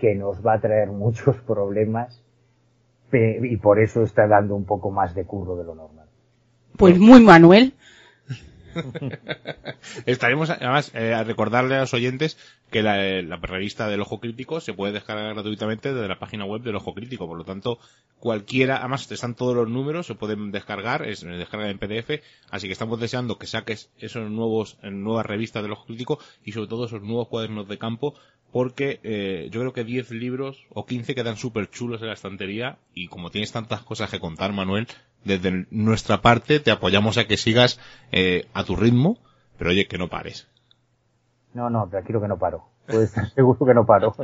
que 0.00 0.16
nos 0.16 0.44
va 0.44 0.54
a 0.54 0.60
traer 0.60 0.88
muchos 0.90 1.36
problemas 1.42 2.24
y 3.12 3.56
por 3.58 3.78
eso 3.78 4.02
está 4.02 4.26
dando 4.26 4.56
un 4.56 4.64
poco 4.64 4.90
más 4.90 5.14
de 5.14 5.24
curro 5.24 5.56
de 5.56 5.64
lo 5.64 5.74
normal. 5.74 6.06
Pues 6.76 6.98
muy 6.98 7.20
Manuel. 7.20 7.74
Estaremos, 10.06 10.50
además, 10.50 10.92
eh, 10.94 11.14
a 11.14 11.24
recordarle 11.24 11.76
a 11.76 11.80
los 11.80 11.94
oyentes 11.94 12.38
que 12.70 12.82
la, 12.82 12.96
la, 13.22 13.36
revista 13.36 13.88
del 13.88 14.00
Ojo 14.00 14.20
Crítico 14.20 14.60
se 14.60 14.72
puede 14.72 14.92
descargar 14.92 15.34
gratuitamente 15.34 15.92
desde 15.92 16.08
la 16.08 16.18
página 16.18 16.44
web 16.44 16.62
del 16.62 16.76
Ojo 16.76 16.94
Crítico. 16.94 17.26
Por 17.26 17.38
lo 17.38 17.44
tanto, 17.44 17.78
cualquiera, 18.18 18.78
además 18.78 19.10
están 19.10 19.34
todos 19.34 19.54
los 19.54 19.68
números, 19.68 20.06
se 20.06 20.14
pueden 20.14 20.50
descargar, 20.52 21.06
es 21.06 21.22
descarga 21.22 21.70
en 21.70 21.78
PDF. 21.78 22.22
Así 22.50 22.66
que 22.66 22.72
estamos 22.72 22.98
deseando 23.00 23.38
que 23.38 23.46
saques 23.46 23.90
esos 23.98 24.30
nuevos, 24.30 24.78
nuevas 24.82 25.26
revistas 25.26 25.62
del 25.62 25.72
Ojo 25.72 25.86
Crítico 25.86 26.18
y 26.44 26.52
sobre 26.52 26.68
todo 26.68 26.86
esos 26.86 27.02
nuevos 27.02 27.28
cuadernos 27.28 27.68
de 27.68 27.78
campo 27.78 28.14
porque 28.52 29.00
eh, 29.02 29.48
yo 29.50 29.60
creo 29.60 29.72
que 29.72 29.82
10 29.82 30.10
libros 30.12 30.66
o 30.68 30.84
15 30.84 31.14
quedan 31.14 31.36
súper 31.36 31.70
chulos 31.70 32.02
en 32.02 32.08
la 32.08 32.12
estantería 32.12 32.78
y 32.94 33.08
como 33.08 33.30
tienes 33.30 33.50
tantas 33.50 33.80
cosas 33.80 34.10
que 34.10 34.20
contar, 34.20 34.52
Manuel, 34.52 34.86
desde 35.24 35.66
nuestra 35.70 36.22
parte 36.22 36.60
te 36.60 36.70
apoyamos 36.70 37.18
a 37.18 37.26
que 37.26 37.36
sigas 37.36 37.78
eh, 38.10 38.46
a 38.54 38.64
tu 38.64 38.76
ritmo, 38.76 39.18
pero 39.58 39.70
oye, 39.70 39.86
que 39.86 39.98
no 39.98 40.08
pares. 40.08 40.48
No, 41.54 41.70
no, 41.70 41.88
tranquilo 41.88 42.20
que 42.20 42.28
no 42.28 42.38
paro. 42.38 42.64
Puedes 42.86 43.10
estar 43.10 43.30
seguro 43.34 43.66
que 43.66 43.74
no 43.74 43.86
paro. 43.86 44.14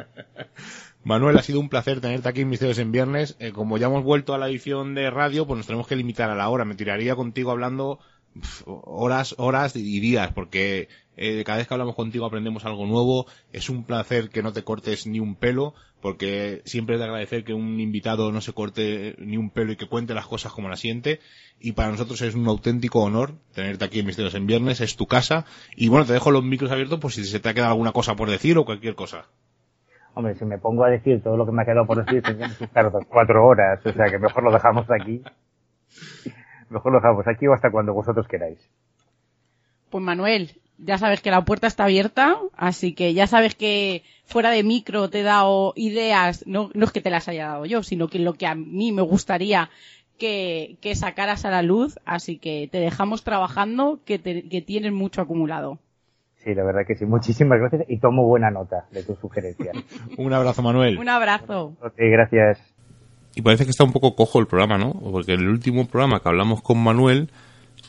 Manuel, 1.04 1.38
ha 1.38 1.42
sido 1.42 1.60
un 1.60 1.68
placer 1.68 2.00
tenerte 2.00 2.28
aquí 2.28 2.42
en 2.42 2.48
Misterios 2.48 2.78
en 2.78 2.92
Viernes. 2.92 3.36
Eh, 3.38 3.52
como 3.52 3.78
ya 3.78 3.86
hemos 3.86 4.04
vuelto 4.04 4.34
a 4.34 4.38
la 4.38 4.48
edición 4.48 4.94
de 4.94 5.10
radio, 5.10 5.46
pues 5.46 5.56
nos 5.56 5.66
tenemos 5.66 5.86
que 5.86 5.96
limitar 5.96 6.28
a 6.30 6.34
la 6.34 6.48
hora. 6.48 6.64
Me 6.64 6.74
tiraría 6.74 7.14
contigo 7.14 7.50
hablando 7.50 7.98
horas, 8.64 9.34
horas 9.38 9.76
y 9.76 10.00
días, 10.00 10.32
porque 10.32 10.88
eh, 11.18 11.42
cada 11.44 11.58
vez 11.58 11.66
que 11.66 11.74
hablamos 11.74 11.96
contigo 11.96 12.24
aprendemos 12.24 12.64
algo 12.64 12.86
nuevo. 12.86 13.26
Es 13.52 13.68
un 13.68 13.84
placer 13.84 14.30
que 14.30 14.42
no 14.42 14.52
te 14.52 14.62
cortes 14.62 15.06
ni 15.06 15.18
un 15.18 15.34
pelo, 15.34 15.74
porque 16.00 16.62
siempre 16.64 16.94
es 16.94 17.00
de 17.00 17.06
agradecer 17.06 17.44
que 17.44 17.54
un 17.54 17.80
invitado 17.80 18.30
no 18.30 18.40
se 18.40 18.52
corte 18.52 19.16
ni 19.18 19.36
un 19.36 19.50
pelo 19.50 19.72
y 19.72 19.76
que 19.76 19.88
cuente 19.88 20.14
las 20.14 20.26
cosas 20.26 20.52
como 20.52 20.68
la 20.68 20.76
siente. 20.76 21.18
Y 21.58 21.72
para 21.72 21.90
nosotros 21.90 22.22
es 22.22 22.34
un 22.34 22.46
auténtico 22.46 23.02
honor 23.02 23.32
tenerte 23.52 23.84
aquí 23.84 23.98
en 23.98 24.06
Misterios 24.06 24.34
en 24.34 24.46
Viernes, 24.46 24.80
es 24.80 24.96
tu 24.96 25.06
casa. 25.06 25.44
Y 25.76 25.88
bueno, 25.88 26.06
te 26.06 26.12
dejo 26.12 26.30
los 26.30 26.44
micros 26.44 26.70
abiertos 26.70 27.00
por 27.00 27.10
si 27.10 27.24
se 27.24 27.40
te 27.40 27.48
ha 27.48 27.54
quedado 27.54 27.72
alguna 27.72 27.92
cosa 27.92 28.14
por 28.14 28.30
decir 28.30 28.56
o 28.56 28.64
cualquier 28.64 28.94
cosa. 28.94 29.26
Hombre, 30.14 30.34
si 30.36 30.44
me 30.44 30.58
pongo 30.58 30.84
a 30.84 30.90
decir 30.90 31.22
todo 31.22 31.36
lo 31.36 31.46
que 31.46 31.52
me 31.52 31.62
ha 31.62 31.64
quedado 31.64 31.86
por 31.86 32.04
decir, 32.04 32.22
tendríamos 32.22 32.56
que 32.58 32.64
estar 32.64 32.90
cuatro 33.08 33.46
horas, 33.46 33.84
o 33.84 33.92
sea 33.92 34.06
que 34.06 34.18
mejor 34.18 34.42
lo 34.44 34.52
dejamos 34.52 34.86
aquí. 34.90 35.22
Mejor 36.70 36.92
lo 36.92 36.98
dejamos 36.98 37.26
aquí 37.26 37.46
o 37.46 37.54
hasta 37.54 37.70
cuando 37.70 37.94
vosotros 37.94 38.26
queráis. 38.28 38.58
Pues 39.90 40.04
Manuel, 40.04 40.60
ya 40.78 40.98
sabes 40.98 41.20
que 41.20 41.30
la 41.30 41.44
puerta 41.44 41.66
está 41.66 41.84
abierta, 41.84 42.36
así 42.56 42.94
que 42.94 43.12
ya 43.12 43.26
sabes 43.26 43.54
que 43.54 44.02
fuera 44.24 44.50
de 44.50 44.62
micro 44.62 45.10
te 45.10 45.20
he 45.20 45.22
dado 45.24 45.72
ideas, 45.76 46.46
no, 46.46 46.70
no 46.74 46.84
es 46.84 46.92
que 46.92 47.00
te 47.00 47.10
las 47.10 47.28
haya 47.28 47.48
dado 47.48 47.66
yo, 47.66 47.82
sino 47.82 48.08
que 48.08 48.18
lo 48.18 48.34
que 48.34 48.46
a 48.46 48.54
mí 48.54 48.92
me 48.92 49.02
gustaría 49.02 49.70
que, 50.18 50.76
que 50.80 50.94
sacaras 50.94 51.44
a 51.44 51.50
la 51.50 51.62
luz, 51.62 51.98
así 52.04 52.38
que 52.38 52.68
te 52.70 52.78
dejamos 52.78 53.24
trabajando, 53.24 54.00
que, 54.04 54.20
que 54.20 54.62
tienes 54.62 54.92
mucho 54.92 55.20
acumulado. 55.20 55.78
Sí, 56.36 56.54
la 56.54 56.64
verdad 56.64 56.82
que 56.86 56.94
sí. 56.94 57.04
Muchísimas 57.04 57.58
gracias 57.58 57.84
y 57.88 57.98
tomo 57.98 58.24
buena 58.24 58.50
nota 58.50 58.86
de 58.92 59.02
tus 59.02 59.18
sugerencias. 59.18 59.76
Un 60.18 60.32
abrazo, 60.32 60.62
Manuel. 60.62 60.98
Un 60.98 61.08
abrazo. 61.08 61.76
Ok, 61.82 61.94
gracias. 61.96 62.60
Y 63.34 63.42
parece 63.42 63.64
que 63.64 63.70
está 63.70 63.84
un 63.84 63.92
poco 63.92 64.14
cojo 64.14 64.38
el 64.38 64.46
programa, 64.46 64.78
¿no? 64.78 64.92
Porque 64.92 65.34
en 65.34 65.40
el 65.40 65.48
último 65.48 65.86
programa 65.86 66.20
que 66.20 66.28
hablamos 66.28 66.62
con 66.62 66.82
Manuel, 66.82 67.30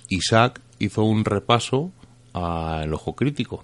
Isaac 0.10 0.62
hizo 0.80 1.04
un 1.04 1.26
repaso 1.26 1.92
al 2.34 2.94
ojo 2.94 3.16
crítico. 3.16 3.64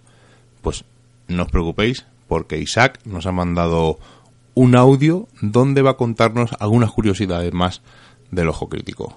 Pues 0.62 0.86
no 1.28 1.44
os 1.44 1.52
preocupéis, 1.52 2.06
porque 2.28 2.58
Isaac 2.58 3.00
nos 3.06 3.26
ha 3.26 3.32
mandado 3.32 4.00
un 4.54 4.76
audio 4.76 5.28
donde 5.42 5.82
va 5.82 5.92
a 5.92 5.98
contarnos 5.98 6.52
algunas 6.60 6.92
curiosidades 6.92 7.54
más 7.54 7.82
del 8.32 8.50
ojo 8.50 8.70
crítico. 8.70 9.16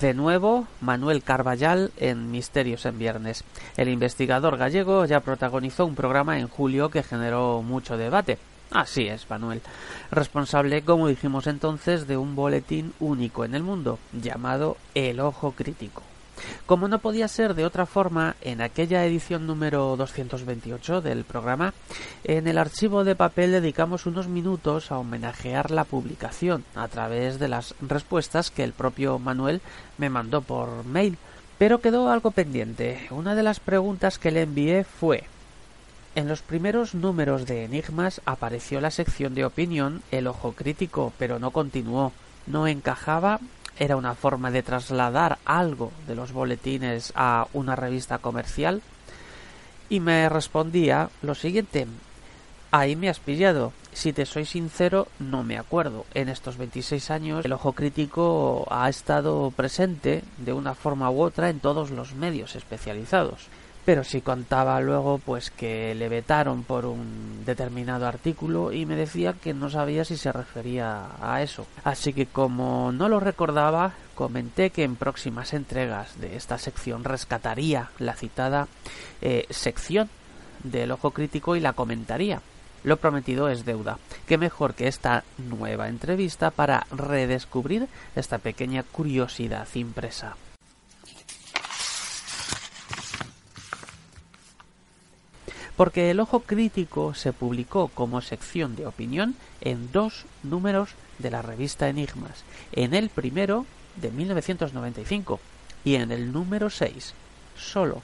De 0.00 0.14
nuevo, 0.14 0.66
Manuel 0.80 1.22
Carballal 1.22 1.92
en 1.98 2.30
Misterios 2.30 2.86
en 2.86 2.98
Viernes. 2.98 3.44
El 3.76 3.90
investigador 3.90 4.56
gallego 4.56 5.04
ya 5.04 5.20
protagonizó 5.20 5.84
un 5.84 5.94
programa 5.94 6.38
en 6.38 6.48
julio 6.48 6.88
que 6.88 7.02
generó 7.02 7.60
mucho 7.60 7.98
debate. 7.98 8.38
Así 8.70 9.08
es, 9.08 9.28
Manuel. 9.28 9.60
Responsable, 10.12 10.82
como 10.82 11.08
dijimos 11.08 11.46
entonces, 11.48 12.06
de 12.06 12.16
un 12.16 12.36
boletín 12.36 12.92
único 13.00 13.44
en 13.44 13.54
el 13.54 13.64
mundo, 13.64 13.98
llamado 14.12 14.76
El 14.94 15.18
Ojo 15.18 15.52
Crítico. 15.52 16.02
Como 16.66 16.88
no 16.88 17.00
podía 17.00 17.28
ser 17.28 17.54
de 17.54 17.64
otra 17.64 17.84
forma, 17.84 18.36
en 18.40 18.60
aquella 18.60 19.04
edición 19.04 19.46
número 19.46 19.96
228 19.96 21.00
del 21.00 21.24
programa, 21.24 21.74
en 22.24 22.46
el 22.46 22.58
archivo 22.58 23.04
de 23.04 23.16
papel 23.16 23.52
dedicamos 23.52 24.06
unos 24.06 24.28
minutos 24.28 24.90
a 24.90 24.98
homenajear 24.98 25.70
la 25.70 25.84
publicación 25.84 26.64
a 26.74 26.88
través 26.88 27.38
de 27.38 27.48
las 27.48 27.74
respuestas 27.80 28.50
que 28.50 28.64
el 28.64 28.72
propio 28.72 29.18
Manuel 29.18 29.60
me 29.98 30.10
mandó 30.10 30.42
por 30.42 30.84
mail. 30.84 31.18
Pero 31.58 31.80
quedó 31.80 32.08
algo 32.08 32.30
pendiente. 32.30 33.06
Una 33.10 33.34
de 33.34 33.42
las 33.42 33.60
preguntas 33.60 34.18
que 34.18 34.30
le 34.30 34.42
envié 34.42 34.84
fue 34.84 35.24
en 36.14 36.28
los 36.28 36.42
primeros 36.42 36.94
números 36.94 37.46
de 37.46 37.64
Enigmas 37.64 38.20
apareció 38.24 38.80
la 38.80 38.90
sección 38.90 39.34
de 39.34 39.44
opinión 39.44 40.02
El 40.10 40.26
Ojo 40.26 40.52
Crítico, 40.52 41.12
pero 41.18 41.38
no 41.38 41.50
continuó. 41.50 42.12
No 42.46 42.66
encajaba 42.66 43.40
era 43.80 43.96
una 43.96 44.14
forma 44.14 44.50
de 44.50 44.62
trasladar 44.62 45.38
algo 45.44 45.90
de 46.06 46.14
los 46.14 46.32
boletines 46.32 47.12
a 47.16 47.48
una 47.54 47.76
revista 47.76 48.18
comercial 48.18 48.82
y 49.88 50.00
me 50.00 50.28
respondía 50.28 51.08
lo 51.22 51.34
siguiente 51.34 51.86
ahí 52.70 52.94
me 52.94 53.08
has 53.08 53.18
pillado 53.18 53.72
si 53.92 54.12
te 54.12 54.26
soy 54.26 54.44
sincero 54.44 55.08
no 55.18 55.42
me 55.44 55.56
acuerdo 55.56 56.04
en 56.12 56.28
estos 56.28 56.58
26 56.58 57.10
años 57.10 57.44
el 57.44 57.54
ojo 57.54 57.72
crítico 57.72 58.66
ha 58.70 58.88
estado 58.90 59.50
presente 59.56 60.22
de 60.36 60.52
una 60.52 60.74
forma 60.74 61.10
u 61.10 61.22
otra 61.22 61.48
en 61.48 61.58
todos 61.58 61.90
los 61.90 62.14
medios 62.14 62.56
especializados 62.56 63.48
pero 63.90 64.04
sí 64.04 64.20
contaba 64.20 64.80
luego 64.80 65.18
pues 65.18 65.50
que 65.50 65.96
le 65.96 66.08
vetaron 66.08 66.62
por 66.62 66.86
un 66.86 67.42
determinado 67.44 68.06
artículo 68.06 68.72
y 68.72 68.86
me 68.86 68.94
decía 68.94 69.32
que 69.32 69.52
no 69.52 69.68
sabía 69.68 70.04
si 70.04 70.16
se 70.16 70.30
refería 70.30 71.08
a 71.20 71.42
eso. 71.42 71.66
Así 71.82 72.12
que 72.12 72.26
como 72.26 72.92
no 72.92 73.08
lo 73.08 73.18
recordaba, 73.18 73.94
comenté 74.14 74.70
que 74.70 74.84
en 74.84 74.94
próximas 74.94 75.54
entregas 75.54 76.20
de 76.20 76.36
esta 76.36 76.56
sección 76.56 77.02
rescataría 77.02 77.90
la 77.98 78.14
citada 78.14 78.68
eh, 79.22 79.48
sección 79.50 80.08
del 80.62 80.92
ojo 80.92 81.10
crítico 81.10 81.56
y 81.56 81.60
la 81.60 81.72
comentaría. 81.72 82.42
Lo 82.84 82.96
prometido 82.98 83.48
es 83.48 83.64
deuda. 83.64 83.98
Qué 84.28 84.38
mejor 84.38 84.74
que 84.74 84.86
esta 84.86 85.24
nueva 85.36 85.88
entrevista 85.88 86.52
para 86.52 86.86
redescubrir 86.92 87.88
esta 88.14 88.38
pequeña 88.38 88.84
curiosidad 88.84 89.66
impresa. 89.74 90.36
Porque 95.80 96.10
el 96.10 96.20
ojo 96.20 96.40
crítico 96.40 97.14
se 97.14 97.32
publicó 97.32 97.88
como 97.88 98.20
sección 98.20 98.76
de 98.76 98.86
opinión 98.86 99.34
en 99.62 99.90
dos 99.92 100.26
números 100.42 100.90
de 101.18 101.30
la 101.30 101.40
revista 101.40 101.88
Enigmas, 101.88 102.44
en 102.72 102.92
el 102.92 103.08
primero 103.08 103.64
de 103.96 104.10
1995 104.10 105.40
y 105.82 105.94
en 105.94 106.12
el 106.12 106.32
número 106.34 106.68
6 106.68 107.14
solo. 107.56 108.02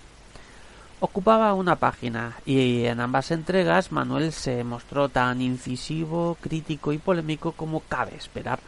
Ocupaba 1.01 1.53
una 1.53 1.77
página 1.77 2.39
y 2.47 2.87
en 2.87 2.99
ambas 2.99 3.31
entregas 3.31 3.93
Manuel 3.93 4.33
se 4.33 4.65
mostró 4.65 5.11
tan 5.11 5.43
incisivo, 5.43 6.39
crítico 6.41 6.95
y 6.95 6.99
polémico 6.99 7.53
como 7.53 7.81
cabe 7.81 8.17
esperar. 8.17 8.59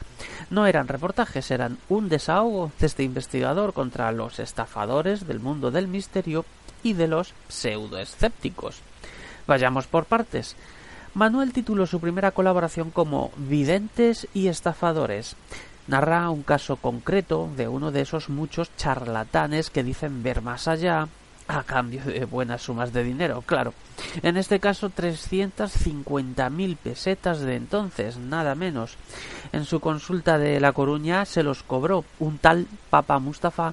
No 0.51 0.67
eran 0.67 0.87
reportajes, 0.87 1.51
eran 1.51 1.79
un 1.89 2.11
desahogo 2.11 2.73
de 2.79 2.87
este 2.87 3.05
investigador 3.05 3.73
contra 3.73 4.13
los 4.13 4.39
estafadores 4.39 5.27
del 5.27 5.41
mundo 5.41 5.71
del 5.71 5.89
misterio 5.89 6.45
y 6.83 6.93
de 6.93 7.09
los 7.09 7.33
pseudoescépticos. 7.49 8.83
Vayamos 9.49 9.87
por 9.87 10.05
partes. 10.05 10.57
Manuel 11.15 11.55
tituló 11.55 11.87
su 11.87 12.01
primera 12.01 12.33
colaboración 12.33 12.91
como 12.91 13.33
Videntes 13.39 14.29
y 14.35 14.49
estafadores. 14.49 15.37
Narra 15.87 16.29
un 16.29 16.43
caso 16.43 16.77
concreto 16.77 17.49
de 17.57 17.67
uno 17.67 17.91
de 17.91 18.03
esos 18.03 18.29
muchos 18.29 18.71
charlatanes 18.77 19.71
que 19.71 19.83
dicen 19.83 20.23
ver 20.23 20.43
más 20.43 20.69
allá 20.69 21.09
a 21.49 21.63
cambio 21.63 22.05
de 22.05 22.27
buenas 22.27 22.61
sumas 22.61 22.93
de 22.93 23.03
dinero, 23.03 23.43
claro. 23.47 23.73
En 24.23 24.37
este 24.37 24.61
caso, 24.61 24.91
350.000 24.91 26.77
pesetas 26.77 27.41
de 27.41 27.57
entonces, 27.57 28.19
nada 28.19 28.55
menos. 28.55 28.99
En 29.53 29.65
su 29.65 29.81
consulta 29.81 30.37
de 30.37 30.61
La 30.61 30.73
Coruña 30.73 31.25
se 31.25 31.43
los 31.43 31.63
cobró 31.63 32.05
un 32.19 32.37
tal 32.37 32.67
Papa 32.91 33.19
Mustafa 33.19 33.73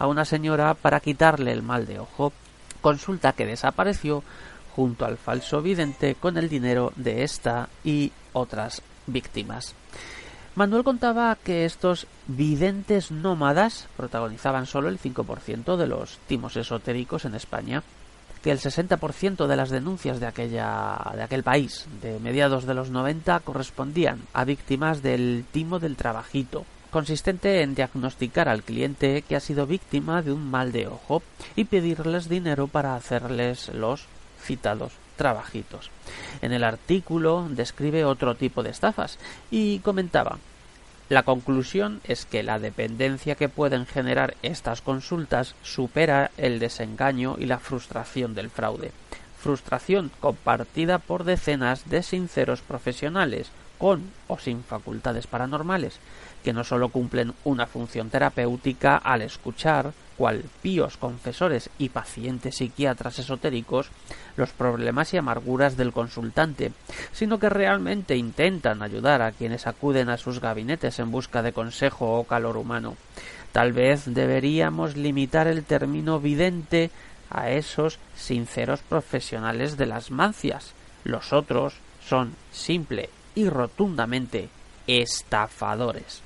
a 0.00 0.08
una 0.08 0.24
señora 0.24 0.74
para 0.74 0.98
quitarle 0.98 1.52
el 1.52 1.62
mal 1.62 1.86
de 1.86 2.00
ojo. 2.00 2.32
Consulta 2.80 3.34
que 3.34 3.46
desapareció 3.46 4.24
junto 4.74 5.04
al 5.04 5.18
falso 5.18 5.62
vidente 5.62 6.14
con 6.14 6.36
el 6.36 6.48
dinero 6.48 6.92
de 6.96 7.22
esta 7.22 7.68
y 7.84 8.12
otras 8.32 8.82
víctimas. 9.06 9.74
Manuel 10.54 10.84
contaba 10.84 11.36
que 11.42 11.64
estos 11.64 12.06
videntes 12.26 13.10
nómadas 13.10 13.88
protagonizaban 13.96 14.66
solo 14.66 14.90
el 14.90 14.98
5% 14.98 15.76
de 15.76 15.86
los 15.86 16.18
timos 16.26 16.56
esotéricos 16.56 17.24
en 17.24 17.34
España, 17.34 17.82
que 18.42 18.50
el 18.50 18.58
60% 18.58 19.46
de 19.46 19.56
las 19.56 19.70
denuncias 19.70 20.20
de, 20.20 20.26
aquella, 20.26 20.98
de 21.14 21.22
aquel 21.22 21.42
país 21.42 21.86
de 22.02 22.18
mediados 22.18 22.66
de 22.66 22.74
los 22.74 22.90
90 22.90 23.40
correspondían 23.40 24.20
a 24.34 24.44
víctimas 24.44 25.00
del 25.00 25.44
timo 25.52 25.78
del 25.78 25.96
trabajito, 25.96 26.66
consistente 26.90 27.62
en 27.62 27.74
diagnosticar 27.74 28.50
al 28.50 28.62
cliente 28.62 29.22
que 29.22 29.36
ha 29.36 29.40
sido 29.40 29.66
víctima 29.66 30.20
de 30.20 30.32
un 30.32 30.50
mal 30.50 30.72
de 30.72 30.86
ojo 30.86 31.22
y 31.56 31.64
pedirles 31.64 32.28
dinero 32.28 32.66
para 32.66 32.94
hacerles 32.94 33.70
los 33.72 34.06
citados 34.42 34.92
trabajitos. 35.16 35.90
En 36.40 36.52
el 36.52 36.64
artículo 36.64 37.46
describe 37.50 38.04
otro 38.04 38.34
tipo 38.34 38.62
de 38.62 38.70
estafas 38.70 39.18
y 39.50 39.78
comentaba 39.80 40.38
la 41.12 41.24
conclusión 41.24 42.00
es 42.04 42.24
que 42.24 42.42
la 42.42 42.58
dependencia 42.58 43.34
que 43.34 43.50
pueden 43.50 43.84
generar 43.84 44.34
estas 44.42 44.80
consultas 44.80 45.54
supera 45.62 46.30
el 46.38 46.58
desengaño 46.58 47.36
y 47.38 47.44
la 47.44 47.58
frustración 47.58 48.34
del 48.34 48.48
fraude. 48.48 48.92
Frustración 49.38 50.10
compartida 50.20 50.98
por 50.98 51.24
decenas 51.24 51.90
de 51.90 52.02
sinceros 52.02 52.62
profesionales, 52.62 53.50
con 53.76 54.10
o 54.26 54.38
sin 54.38 54.64
facultades 54.64 55.26
paranormales, 55.26 55.98
que 56.42 56.54
no 56.54 56.64
solo 56.64 56.88
cumplen 56.88 57.34
una 57.44 57.66
función 57.66 58.08
terapéutica 58.08 58.96
al 58.96 59.20
escuchar, 59.20 59.92
píos 60.62 60.96
confesores 60.96 61.70
y 61.78 61.88
pacientes 61.88 62.56
psiquiatras 62.56 63.18
esotéricos, 63.18 63.90
los 64.36 64.50
problemas 64.50 65.12
y 65.12 65.16
amarguras 65.16 65.76
del 65.76 65.92
consultante, 65.92 66.72
sino 67.12 67.38
que 67.38 67.48
realmente 67.48 68.16
intentan 68.16 68.82
ayudar 68.82 69.22
a 69.22 69.32
quienes 69.32 69.66
acuden 69.66 70.08
a 70.08 70.16
sus 70.16 70.40
gabinetes 70.40 70.98
en 70.98 71.10
busca 71.10 71.42
de 71.42 71.52
consejo 71.52 72.18
o 72.18 72.24
calor 72.24 72.56
humano. 72.56 72.96
Tal 73.52 73.72
vez 73.72 74.04
deberíamos 74.06 74.96
limitar 74.96 75.46
el 75.46 75.64
término 75.64 76.20
vidente 76.20 76.90
a 77.28 77.50
esos 77.50 77.98
sinceros 78.16 78.80
profesionales 78.80 79.76
de 79.76 79.86
las 79.86 80.10
mancias. 80.10 80.72
Los 81.04 81.32
otros 81.32 81.74
son 82.06 82.34
simple 82.50 83.10
y 83.34 83.48
rotundamente 83.48 84.48
estafadores. 84.86 86.22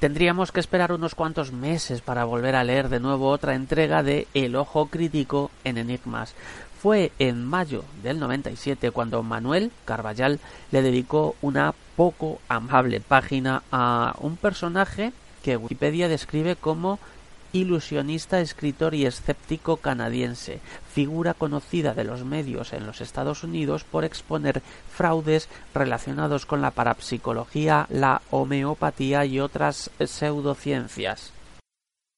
Tendríamos 0.00 0.52
que 0.52 0.60
esperar 0.60 0.92
unos 0.92 1.16
cuantos 1.16 1.50
meses 1.50 2.02
para 2.02 2.24
volver 2.24 2.54
a 2.54 2.62
leer 2.62 2.88
de 2.88 3.00
nuevo 3.00 3.30
otra 3.30 3.56
entrega 3.56 4.04
de 4.04 4.28
El 4.32 4.54
ojo 4.54 4.86
crítico 4.86 5.50
en 5.64 5.76
Enigmas. 5.76 6.34
Fue 6.80 7.10
en 7.18 7.44
mayo 7.44 7.82
del 8.04 8.20
97 8.20 8.92
cuando 8.92 9.24
Manuel 9.24 9.72
Carballal 9.84 10.38
le 10.70 10.82
dedicó 10.82 11.34
una 11.42 11.74
poco 11.96 12.40
amable 12.48 13.00
página 13.00 13.64
a 13.72 14.14
un 14.20 14.36
personaje 14.36 15.12
que 15.42 15.56
Wikipedia 15.56 16.06
describe 16.06 16.54
como 16.54 17.00
ilusionista, 17.52 18.40
escritor 18.40 18.94
y 18.94 19.06
escéptico 19.06 19.78
canadiense, 19.78 20.60
figura 20.92 21.34
conocida 21.34 21.94
de 21.94 22.04
los 22.04 22.24
medios 22.24 22.72
en 22.72 22.86
los 22.86 23.00
Estados 23.00 23.44
Unidos 23.44 23.84
por 23.84 24.04
exponer 24.04 24.62
fraudes 24.90 25.48
relacionados 25.74 26.46
con 26.46 26.60
la 26.60 26.70
parapsicología, 26.70 27.86
la 27.90 28.22
homeopatía 28.30 29.24
y 29.24 29.40
otras 29.40 29.90
pseudociencias. 30.04 31.32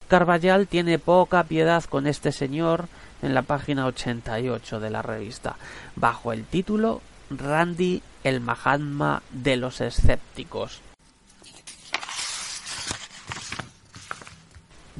Carballal 0.09 0.67
tiene 0.67 0.99
poca 0.99 1.45
piedad 1.45 1.85
con 1.85 2.07
este 2.07 2.33
señor 2.33 2.89
en 3.23 3.35
la 3.35 3.43
página 3.43 3.87
88 3.87 4.81
de 4.81 4.91
la 4.91 5.03
revista, 5.03 5.57
bajo 5.95 6.33
el 6.33 6.45
título 6.45 7.01
Randy 7.31 8.03
el 8.25 8.41
Mahatma 8.41 9.23
de 9.31 9.57
los 9.57 9.81
escépticos. 9.81 10.83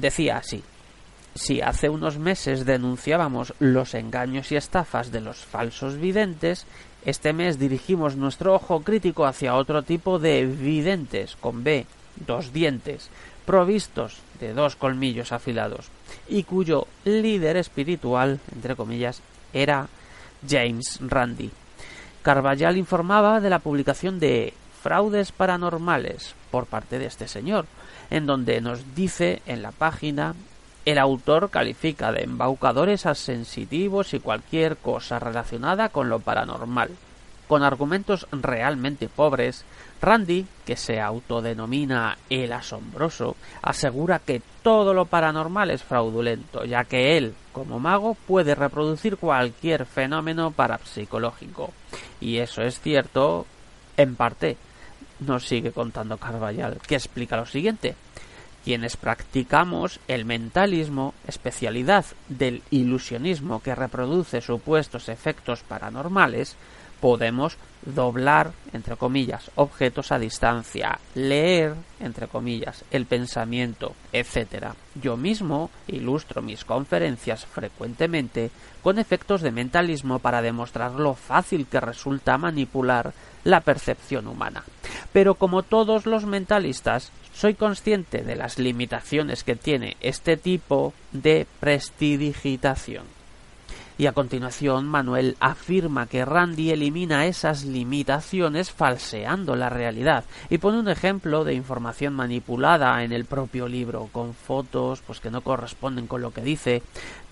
Decía 0.01 0.37
así 0.37 0.63
si 1.35 1.61
hace 1.61 1.89
unos 1.89 2.17
meses 2.17 2.65
denunciábamos 2.65 3.53
los 3.59 3.93
engaños 3.93 4.51
y 4.51 4.55
estafas 4.55 5.11
de 5.11 5.21
los 5.21 5.37
falsos 5.37 5.97
videntes, 5.97 6.65
este 7.05 7.33
mes 7.33 7.57
dirigimos 7.57 8.17
nuestro 8.17 8.55
ojo 8.55 8.81
crítico 8.81 9.25
hacia 9.25 9.55
otro 9.55 9.83
tipo 9.83 10.19
de 10.19 10.45
videntes, 10.45 11.37
con 11.37 11.63
B, 11.63 11.85
dos 12.27 12.51
dientes, 12.51 13.09
provistos 13.45 14.17
de 14.41 14.53
dos 14.53 14.75
colmillos 14.75 15.31
afilados, 15.31 15.87
y 16.27 16.43
cuyo 16.43 16.87
líder 17.05 17.55
espiritual, 17.55 18.39
entre 18.53 18.75
comillas, 18.75 19.21
era 19.53 19.87
James 20.49 20.99
Randi. 20.99 21.51
Carballal 22.23 22.75
informaba 22.75 23.39
de 23.39 23.49
la 23.49 23.59
publicación 23.59 24.19
de 24.19 24.53
Fraudes 24.81 25.31
Paranormales 25.31 26.35
por 26.49 26.65
parte 26.65 26.99
de 26.99 27.05
este 27.05 27.27
señor, 27.27 27.67
en 28.11 28.27
donde 28.27 28.61
nos 28.61 28.93
dice 28.93 29.41
en 29.47 29.63
la 29.63 29.71
página 29.71 30.35
el 30.85 30.97
autor 30.97 31.49
califica 31.49 32.11
de 32.11 32.23
embaucadores 32.23 33.05
a 33.05 33.15
sensitivos 33.15 34.13
y 34.13 34.19
cualquier 34.19 34.77
cosa 34.77 35.19
relacionada 35.19 35.89
con 35.89 36.09
lo 36.09 36.19
paranormal. 36.19 36.91
Con 37.47 37.63
argumentos 37.63 38.27
realmente 38.31 39.09
pobres, 39.09 39.65
Randy, 40.01 40.47
que 40.65 40.75
se 40.77 41.01
autodenomina 41.01 42.17
el 42.29 42.53
asombroso, 42.53 43.35
asegura 43.61 44.19
que 44.19 44.41
todo 44.63 44.93
lo 44.93 45.05
paranormal 45.05 45.69
es 45.69 45.83
fraudulento, 45.83 46.63
ya 46.63 46.85
que 46.85 47.17
él, 47.17 47.35
como 47.51 47.79
mago, 47.79 48.15
puede 48.27 48.55
reproducir 48.55 49.17
cualquier 49.17 49.85
fenómeno 49.85 50.51
parapsicológico. 50.51 51.71
Y 52.21 52.37
eso 52.37 52.61
es 52.61 52.79
cierto 52.79 53.45
en 53.97 54.15
parte. 54.15 54.57
Nos 55.21 55.47
sigue 55.47 55.71
contando 55.71 56.17
Carvallal, 56.17 56.79
que 56.85 56.95
explica 56.95 57.37
lo 57.37 57.45
siguiente. 57.45 57.95
Quienes 58.63 58.97
practicamos 58.97 59.99
el 60.07 60.25
mentalismo, 60.25 61.13
especialidad 61.27 62.05
del 62.27 62.61
ilusionismo 62.69 63.61
que 63.61 63.73
reproduce 63.73 64.41
supuestos 64.41 65.09
efectos 65.09 65.61
paranormales, 65.63 66.55
podemos 67.01 67.57
doblar, 67.85 68.51
entre 68.73 68.95
comillas, 68.95 69.51
objetos 69.55 70.11
a 70.11 70.19
distancia, 70.19 70.99
leer, 71.15 71.73
entre 71.99 72.27
comillas, 72.27 72.85
el 72.91 73.05
pensamiento, 73.05 73.95
etc. 74.13 74.67
Yo 75.01 75.17
mismo 75.17 75.71
ilustro 75.87 76.41
mis 76.41 76.63
conferencias 76.63 77.45
frecuentemente 77.45 78.51
con 78.83 78.99
efectos 78.99 79.41
de 79.41 79.51
mentalismo 79.51 80.19
para 80.19 80.41
demostrar 80.41 80.93
lo 80.93 81.15
fácil 81.15 81.65
que 81.65 81.79
resulta 81.79 82.37
manipular 82.37 83.13
la 83.43 83.61
percepción 83.61 84.27
humana. 84.27 84.63
Pero 85.11 85.35
como 85.35 85.63
todos 85.63 86.05
los 86.05 86.25
mentalistas, 86.25 87.11
soy 87.33 87.55
consciente 87.55 88.21
de 88.21 88.35
las 88.35 88.59
limitaciones 88.59 89.43
que 89.43 89.55
tiene 89.55 89.97
este 90.01 90.37
tipo 90.37 90.93
de 91.11 91.47
prestidigitación. 91.59 93.20
Y 94.01 94.07
a 94.07 94.13
continuación 94.13 94.87
Manuel 94.87 95.37
afirma 95.39 96.07
que 96.07 96.25
Randy 96.25 96.71
elimina 96.71 97.27
esas 97.27 97.65
limitaciones 97.65 98.71
falseando 98.71 99.55
la 99.55 99.69
realidad 99.69 100.23
y 100.49 100.57
pone 100.57 100.79
un 100.79 100.89
ejemplo 100.89 101.43
de 101.43 101.53
información 101.53 102.15
manipulada 102.15 103.03
en 103.03 103.11
el 103.11 103.25
propio 103.25 103.67
libro 103.67 104.09
con 104.11 104.33
fotos 104.33 105.03
pues 105.05 105.19
que 105.19 105.29
no 105.29 105.41
corresponden 105.41 106.07
con 106.07 106.23
lo 106.23 106.33
que 106.33 106.41
dice, 106.41 106.81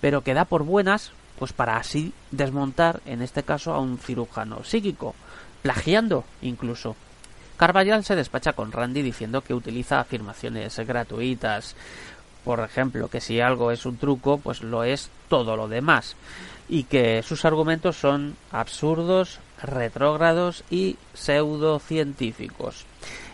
pero 0.00 0.22
que 0.22 0.32
da 0.32 0.44
por 0.44 0.62
buenas 0.62 1.10
pues 1.40 1.52
para 1.52 1.76
así 1.76 2.12
desmontar 2.30 3.00
en 3.04 3.20
este 3.20 3.42
caso 3.42 3.74
a 3.74 3.80
un 3.80 3.98
cirujano 3.98 4.62
psíquico, 4.62 5.16
plagiando 5.62 6.22
incluso 6.40 6.94
Carvajal 7.56 8.04
se 8.04 8.14
despacha 8.14 8.52
con 8.52 8.70
Randy 8.70 9.02
diciendo 9.02 9.40
que 9.40 9.54
utiliza 9.54 9.98
afirmaciones 9.98 10.78
gratuitas. 10.86 11.74
Por 12.44 12.60
ejemplo, 12.60 13.08
que 13.08 13.20
si 13.20 13.38
algo 13.38 13.70
es 13.70 13.84
un 13.84 13.98
truco, 13.98 14.38
pues 14.38 14.62
lo 14.62 14.82
es 14.82 15.10
todo 15.28 15.56
lo 15.56 15.68
demás. 15.68 16.16
Y 16.72 16.84
que 16.84 17.22
sus 17.24 17.44
argumentos 17.44 17.96
son 17.96 18.36
absurdos, 18.52 19.40
retrógrados 19.60 20.62
y 20.70 20.96
pseudocientíficos. 21.14 22.86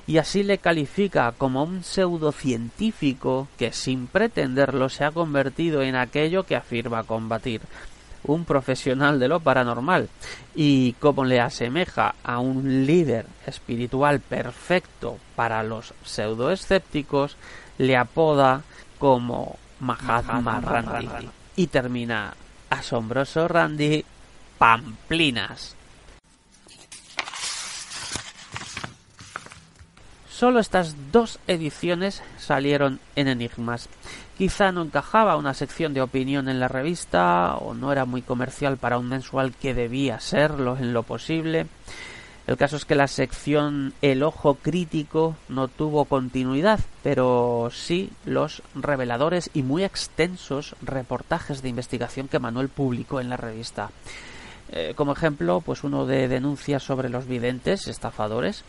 Y 0.06 0.18
así 0.18 0.42
le 0.42 0.56
califica 0.58 1.32
como 1.36 1.64
un 1.64 1.84
pseudocientífico 1.84 3.48
que 3.58 3.72
sin 3.72 4.06
pretenderlo 4.06 4.88
se 4.88 5.04
ha 5.04 5.10
convertido 5.10 5.82
en 5.82 5.96
aquello 5.96 6.44
que 6.44 6.56
afirma 6.56 7.04
combatir 7.04 7.60
un 8.24 8.44
profesional 8.44 9.18
de 9.18 9.28
lo 9.28 9.40
paranormal. 9.40 10.08
Y 10.54 10.94
como 10.94 11.24
le 11.24 11.40
asemeja 11.40 12.14
a 12.24 12.38
un 12.38 12.86
líder 12.86 13.26
espiritual 13.46 14.20
perfecto 14.20 15.18
para 15.34 15.62
los 15.62 15.92
pseudoescépticos, 16.04 17.36
le 17.78 17.96
apoda 17.96 18.62
como 18.98 19.58
Mahatma 19.80 20.60
Randy 20.60 21.28
y 21.56 21.66
termina 21.66 22.34
asombroso 22.78 23.48
Randy 23.48 24.04
Pamplinas. 24.58 25.74
Solo 30.28 30.60
estas 30.60 30.94
dos 31.12 31.38
ediciones 31.46 32.22
salieron 32.38 33.00
en 33.14 33.28
Enigmas 33.28 33.88
Quizá 34.36 34.70
no 34.70 34.82
encajaba 34.82 35.36
una 35.36 35.54
sección 35.54 35.94
de 35.94 36.02
opinión 36.02 36.50
en 36.50 36.60
la 36.60 36.68
revista 36.68 37.56
o 37.56 37.72
no 37.72 37.90
era 37.90 38.04
muy 38.04 38.20
comercial 38.20 38.76
para 38.76 38.98
un 38.98 39.08
mensual 39.08 39.54
que 39.54 39.72
debía 39.72 40.20
serlo 40.20 40.76
en 40.76 40.92
lo 40.92 41.04
posible. 41.04 41.66
El 42.47 42.56
caso 42.56 42.77
es 42.77 42.85
que 42.85 42.94
la 42.94 43.09
sección 43.09 43.93
El 44.02 44.23
Ojo 44.23 44.55
Crítico 44.55 45.35
no 45.48 45.66
tuvo 45.66 46.05
continuidad, 46.05 46.78
pero 47.02 47.70
sí 47.73 48.10
los 48.24 48.62
reveladores 48.77 49.51
y 49.52 49.62
muy 49.62 49.82
extensos 49.82 50.77
reportajes 50.81 51.60
de 51.60 51.70
investigación 51.70 52.28
que 52.28 52.39
Manuel 52.39 52.68
publicó 52.68 53.20
en 53.20 53.31
la 53.31 53.36
revista. 53.36 53.90
Eh, 54.70 54.94
como 54.94 55.12
ejemplo, 55.12 55.60
pues 55.60 55.82
uno 55.82 56.06
de 56.06 56.28
denuncias 56.28 56.85
sobre 56.85 57.09
los 57.09 57.27
videntes, 57.27 57.89
estafadores, 57.89 58.64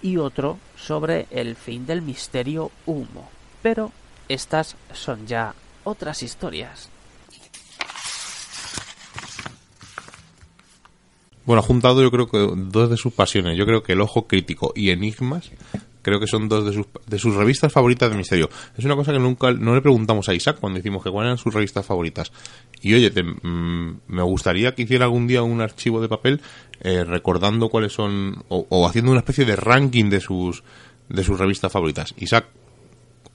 y 0.00 0.16
otro 0.16 0.58
sobre 0.76 1.26
el 1.30 1.56
fin 1.56 1.84
del 1.86 2.02
misterio 2.02 2.70
humo. 2.86 3.28
Pero 3.62 3.92
estas 4.28 4.76
son 4.92 5.26
ya 5.26 5.54
otras 5.84 6.22
historias. 6.22 6.88
Bueno, 11.48 11.60
ha 11.60 11.62
juntado 11.62 12.02
yo 12.02 12.10
creo 12.10 12.28
que 12.28 12.46
dos 12.56 12.90
de 12.90 12.98
sus 12.98 13.14
pasiones. 13.14 13.56
Yo 13.56 13.64
creo 13.64 13.82
que 13.82 13.94
El 13.94 14.02
Ojo 14.02 14.26
Crítico 14.26 14.74
y 14.76 14.90
Enigmas 14.90 15.50
creo 16.02 16.20
que 16.20 16.26
son 16.26 16.46
dos 16.46 16.66
de 16.66 16.74
sus, 16.74 16.84
de 17.06 17.18
sus 17.18 17.34
revistas 17.34 17.72
favoritas 17.72 18.10
de 18.10 18.18
misterio. 18.18 18.50
Es 18.76 18.84
una 18.84 18.94
cosa 18.94 19.12
que 19.12 19.18
nunca 19.18 19.50
no 19.52 19.74
le 19.74 19.80
preguntamos 19.80 20.28
a 20.28 20.34
Isaac 20.34 20.58
cuando 20.60 20.76
decimos 20.76 21.02
que 21.02 21.10
cuáles 21.10 21.28
eran 21.28 21.38
sus 21.38 21.54
revistas 21.54 21.86
favoritas. 21.86 22.32
Y 22.82 22.92
oye, 22.92 23.10
mm, 23.10 24.00
me 24.08 24.22
gustaría 24.24 24.74
que 24.74 24.82
hiciera 24.82 25.06
algún 25.06 25.26
día 25.26 25.42
un 25.42 25.62
archivo 25.62 26.02
de 26.02 26.08
papel 26.10 26.42
eh, 26.82 27.02
recordando 27.02 27.70
cuáles 27.70 27.94
son 27.94 28.44
o, 28.50 28.86
haciendo 28.86 29.10
una 29.10 29.20
especie 29.20 29.46
de 29.46 29.56
ranking 29.56 30.10
de 30.10 30.20
sus 30.20 30.62
de 31.08 31.24
sus 31.24 31.38
revistas 31.38 31.72
favoritas. 31.72 32.14
Isaac, 32.18 32.48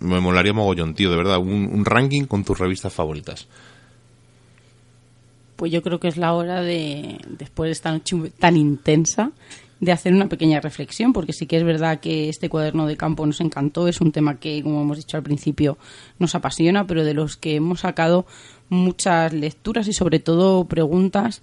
me 0.01 0.19
molaría 0.19 0.53
mogollón, 0.53 0.93
tío, 0.93 1.09
de 1.09 1.17
verdad, 1.17 1.39
un, 1.39 1.67
un 1.73 1.83
ranking 1.83 2.25
con 2.25 2.43
tus 2.43 2.59
revistas 2.59 2.93
favoritas 2.93 3.47
pues 5.55 5.71
yo 5.71 5.81
creo 5.81 5.99
que 5.99 6.07
es 6.07 6.17
la 6.17 6.33
hora 6.33 6.61
de, 6.61 7.17
después 7.27 7.67
de 7.67 7.71
esta 7.71 7.91
noche 7.91 8.31
tan 8.39 8.57
intensa, 8.57 9.31
de 9.79 9.91
hacer 9.91 10.13
una 10.13 10.29
pequeña 10.29 10.61
reflexión, 10.61 11.11
porque 11.11 11.33
sí 11.33 11.45
que 11.45 11.57
es 11.57 11.63
verdad 11.63 11.99
que 11.99 12.29
este 12.29 12.47
cuaderno 12.47 12.87
de 12.87 12.95
campo 12.95 13.25
nos 13.25 13.41
encantó, 13.41 13.87
es 13.87 13.99
un 13.99 14.11
tema 14.11 14.39
que, 14.39 14.63
como 14.63 14.81
hemos 14.81 14.97
dicho 14.97 15.17
al 15.17 15.23
principio, 15.23 15.77
nos 16.19 16.35
apasiona, 16.35 16.87
pero 16.87 17.03
de 17.03 17.13
los 17.13 17.35
que 17.35 17.55
hemos 17.55 17.81
sacado 17.81 18.25
muchas 18.69 19.33
lecturas 19.33 19.87
y 19.87 19.93
sobre 19.93 20.19
todo 20.19 20.65
preguntas 20.65 21.41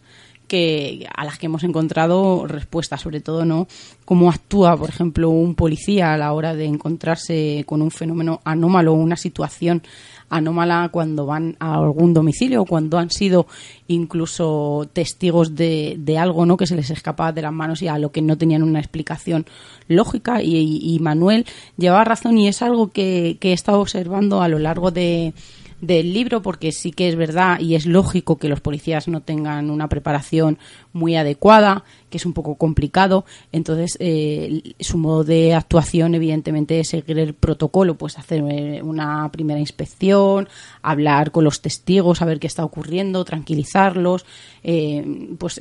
que 0.50 1.06
a 1.16 1.24
las 1.24 1.38
que 1.38 1.46
hemos 1.46 1.62
encontrado 1.62 2.44
respuestas, 2.44 3.00
sobre 3.00 3.20
todo 3.20 3.44
no 3.44 3.68
cómo 4.04 4.28
actúa, 4.28 4.76
por 4.76 4.88
ejemplo, 4.88 5.30
un 5.30 5.54
policía 5.54 6.12
a 6.12 6.18
la 6.18 6.32
hora 6.32 6.56
de 6.56 6.64
encontrarse 6.64 7.62
con 7.66 7.82
un 7.82 7.92
fenómeno 7.92 8.40
anómalo, 8.44 8.92
una 8.92 9.14
situación 9.14 9.80
anómala 10.28 10.88
cuando 10.90 11.24
van 11.24 11.56
a 11.60 11.74
algún 11.74 12.12
domicilio 12.12 12.62
o 12.62 12.64
cuando 12.64 12.98
han 12.98 13.10
sido 13.10 13.46
incluso 13.86 14.88
testigos 14.92 15.54
de, 15.54 15.94
de, 15.98 16.18
algo 16.18 16.44
no 16.46 16.56
que 16.56 16.66
se 16.66 16.74
les 16.74 16.90
escapa 16.90 17.30
de 17.30 17.42
las 17.42 17.52
manos 17.52 17.80
y 17.82 17.86
a 17.86 17.98
lo 17.98 18.10
que 18.10 18.20
no 18.20 18.36
tenían 18.36 18.64
una 18.64 18.80
explicación 18.80 19.46
lógica. 19.86 20.42
Y, 20.42 20.98
Manuel 21.00 21.46
lleva 21.76 22.02
razón 22.02 22.38
y 22.38 22.48
es 22.48 22.60
algo 22.60 22.90
que, 22.90 23.36
que 23.38 23.50
he 23.50 23.52
estado 23.52 23.80
observando 23.80 24.42
a 24.42 24.48
lo 24.48 24.58
largo 24.58 24.90
de, 24.90 25.32
del 25.80 26.12
libro 26.12 26.42
porque 26.42 26.72
sí 26.72 26.92
que 26.92 27.08
es 27.08 27.16
verdad 27.16 27.58
y 27.60 27.74
es 27.74 27.86
lógico 27.86 28.38
que 28.38 28.48
los 28.48 28.60
policías 28.60 29.08
no 29.08 29.22
tengan 29.22 29.70
una 29.70 29.88
preparación 29.88 30.58
muy 30.92 31.16
adecuada, 31.16 31.84
que 32.08 32.18
es 32.18 32.26
un 32.26 32.32
poco 32.32 32.56
complicado. 32.56 33.24
Entonces, 33.52 33.96
eh, 34.00 34.74
su 34.80 34.98
modo 34.98 35.24
de 35.24 35.54
actuación, 35.54 36.14
evidentemente, 36.14 36.80
es 36.80 36.88
seguir 36.88 37.18
el 37.18 37.34
protocolo, 37.34 37.94
pues 37.94 38.18
hacer 38.18 38.42
eh, 38.50 38.82
una 38.82 39.30
primera 39.30 39.60
inspección, 39.60 40.48
hablar 40.82 41.30
con 41.30 41.44
los 41.44 41.60
testigos, 41.60 42.18
saber 42.18 42.40
qué 42.40 42.48
está 42.48 42.64
ocurriendo, 42.64 43.24
tranquilizarlos, 43.24 44.26
eh, 44.64 45.36
pues 45.38 45.60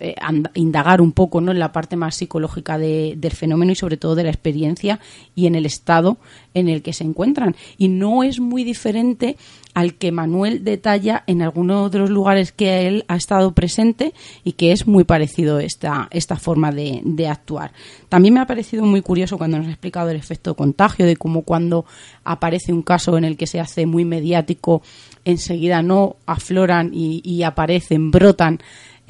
indagar 0.56 1.02
un 1.02 1.12
poco 1.12 1.40
¿no? 1.40 1.52
en 1.52 1.60
la 1.60 1.72
parte 1.72 1.96
más 1.96 2.16
psicológica 2.16 2.78
del 2.78 3.32
fenómeno 3.32 3.72
y 3.72 3.76
sobre 3.76 3.98
todo 3.98 4.16
de 4.16 4.24
la 4.24 4.30
experiencia 4.30 5.00
y 5.36 5.46
en 5.46 5.56
el 5.56 5.66
estado 5.66 6.18
en 6.54 6.68
el 6.68 6.82
que 6.82 6.94
se 6.94 7.04
encuentran. 7.04 7.56
Y 7.78 7.90
no 7.90 8.24
es 8.24 8.40
muy 8.40 8.64
diferente 8.64 9.38
al 9.76 9.94
que 9.94 10.12
Manuel 10.12 10.64
detalla 10.64 11.24
en 11.28 11.42
algunos 11.42 11.92
de 11.92 12.00
los 12.00 12.10
lugares 12.10 12.52
que 12.52 12.88
él 12.88 13.06
ha 13.08 13.16
estado 13.16 13.54
presente 13.54 14.14
y 14.44 14.54
que 14.54 14.72
es 14.72 14.88
muy 14.88 15.04
parecido 15.04 15.19
esta, 15.22 16.08
esta 16.12 16.36
forma 16.36 16.72
de, 16.72 17.28
actuar. 17.28 17.72
También 18.08 18.34
me 18.34 18.40
ha 18.40 18.48
parecido 18.48 18.86
muy 18.86 19.02
curioso 19.02 19.38
cuando 19.38 19.58
nos 19.58 19.68
ha 19.68 19.72
explicado 19.72 20.10
el 20.10 20.18
efecto 20.18 20.56
contagio, 20.56 21.06
de 21.06 21.16
cómo 21.16 21.44
cuando 21.44 21.86
aparece 22.24 22.74
un 22.74 22.82
caso 22.82 23.18
en 23.18 23.26
el 23.26 23.38
que 23.38 23.48
se 23.48 23.60
hace 23.60 23.86
muy 23.86 24.06
mediático, 24.06 24.82
enseguida 25.26 25.82
no 25.82 26.16
afloran 26.26 26.92
y, 26.94 27.22
y 27.24 27.44
aparecen, 27.44 28.12
brotan 28.12 28.60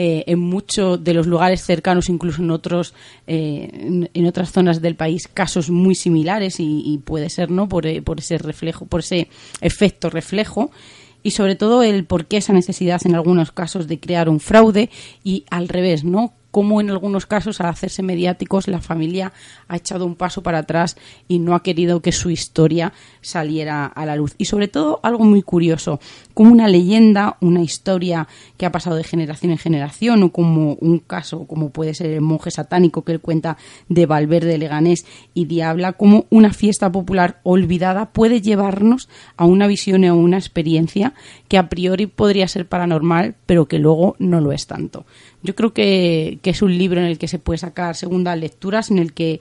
eh, 0.02 0.23
en 0.31 0.40
muchos 0.40 1.03
de 1.03 1.14
los 1.14 1.27
lugares 1.27 1.61
cercanos, 1.61 2.07
incluso 2.07 2.41
en 2.41 2.52
otros 2.52 2.94
eh, 3.27 4.07
en, 4.14 4.26
otras 4.27 4.49
zonas 4.49 4.81
del 4.81 4.95
país, 4.95 5.27
casos 5.27 5.69
muy 5.69 5.94
similares 5.94 6.56
y, 6.60 7.02
puede 7.03 7.30
ser 7.30 7.52
no 7.52 7.68
por, 7.68 7.86
eh, 7.86 8.02
por 8.02 8.19
ese 8.19 8.38
reflejo, 8.38 8.86
por 8.86 9.02
ese 9.02 9.27
efecto 9.60 10.10
reflejo 10.10 10.72
y 11.24 11.32
sobre 11.32 11.56
todo 11.56 11.84
el 11.84 12.06
por 12.06 12.26
qué 12.26 12.38
esa 12.38 12.54
necesidad 12.54 13.02
en 13.06 13.16
algunos 13.16 13.52
casos 13.52 13.88
de 13.88 14.00
crear 14.00 14.30
un 14.30 14.40
fraude 14.40 14.90
y 15.24 15.46
al 15.50 15.68
revés, 15.68 16.04
¿no? 16.04 16.34
como 16.52 16.82
en 16.82 16.90
algunos 16.90 17.26
casos 17.26 17.62
al 17.62 17.68
hacerse 17.68 18.04
mediáticos 18.04 18.68
la 18.68 18.82
familia 18.82 19.34
ha 19.68 19.78
echado 19.78 20.06
un 20.06 20.16
paso 20.16 20.41
para 20.41 20.60
atrás 20.60 20.98
y 21.28 21.40
no 21.40 21.56
ha 21.56 21.64
querido 21.64 22.02
que 22.02 22.12
su 22.12 22.30
historia 22.30 22.94
saliera 23.22 23.86
a 23.86 24.06
la 24.06 24.16
luz. 24.16 24.36
Y 24.38 24.46
sobre 24.46 24.68
todo 24.68 25.00
algo 25.04 25.24
muy 25.26 25.41
curioso, 25.41 26.00
como 26.40 26.53
una 26.53 26.70
leyenda, 26.70 27.36
una 27.41 27.61
historia 27.61 28.26
que 28.56 28.66
ha 28.66 28.72
pasado 28.72 28.95
de 28.95 29.03
generación 29.03 29.52
en 29.52 29.57
generación 29.57 30.24
o 30.24 30.32
como 30.32 30.76
un 30.76 30.99
caso 30.99 31.45
como 31.45 31.72
puede 31.72 31.94
ser 31.94 32.11
el 32.11 32.22
monje 32.22 32.49
satánico 32.49 33.03
que 33.03 33.11
él 33.11 33.20
cuenta 33.20 33.57
de 33.90 34.06
Valverde 34.06 34.57
Leganés 34.57 35.06
y 35.34 35.48
Diabla, 35.48 35.91
como 35.91 36.28
una 36.30 36.53
fiesta 36.53 36.90
popular 36.94 37.41
olvidada 37.44 38.14
puede 38.14 38.40
llevarnos 38.40 39.10
a 39.36 39.44
una 39.44 39.68
visión 39.68 40.06
o 40.06 40.16
una 40.16 40.38
experiencia 40.38 41.14
que 41.49 41.57
a 41.57 41.68
priori 41.68 42.06
podría 42.06 42.48
ser 42.48 42.66
paranormal 42.70 43.36
pero 43.45 43.68
que 43.68 43.78
luego 43.78 44.16
no 44.18 44.40
lo 44.40 44.53
es 44.53 44.66
tanto. 44.66 45.06
Yo 45.41 45.56
creo 45.56 45.74
que, 45.74 46.40
es 46.44 46.61
un 46.61 46.78
libro 46.78 46.99
en 46.99 47.06
el 47.06 47.18
que 47.18 47.28
se 47.28 47.40
puede 47.40 47.57
sacar 47.57 47.95
segundas 47.95 48.38
lecturas, 48.38 48.91
en 48.91 48.98
el 48.98 49.14
que 49.14 49.40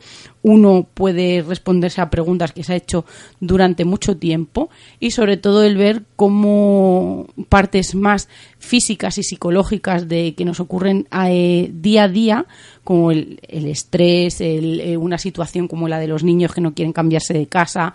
uno 0.49 0.87
puede 0.95 1.43
responderse 1.43 2.01
a 2.01 2.11
preguntas 2.11 2.53
que 2.53 2.65
se 2.65 2.73
ha 2.73 2.77
hecho 2.77 3.05
durante 3.41 3.85
mucho 3.85 4.17
tiempo 4.17 4.71
y 4.99 5.11
sobre 5.11 5.37
todo 5.37 5.63
el 5.63 5.77
ver 5.77 6.05
cómo 6.17 7.27
partes 7.49 7.95
más 7.95 8.29
físicas 8.59 9.19
y 9.19 9.23
psicológicas 9.23 10.09
de 10.09 10.35
que 10.35 10.45
nos 10.45 10.61
ocurren 10.61 11.07
eh, 11.13 11.71
día 11.73 12.05
a 12.05 12.09
día, 12.09 12.47
como 12.83 13.11
el, 13.11 13.39
estrés, 13.47 14.41
eh, 14.41 14.97
una 14.97 15.19
situación 15.19 15.69
como 15.69 15.89
la 15.89 15.99
de 15.99 16.09
los 16.09 16.25
niños 16.25 16.55
que 16.55 16.63
no 16.63 16.73
quieren 16.75 16.93
cambiarse 16.93 17.35
de 17.35 17.47
casa, 17.47 17.93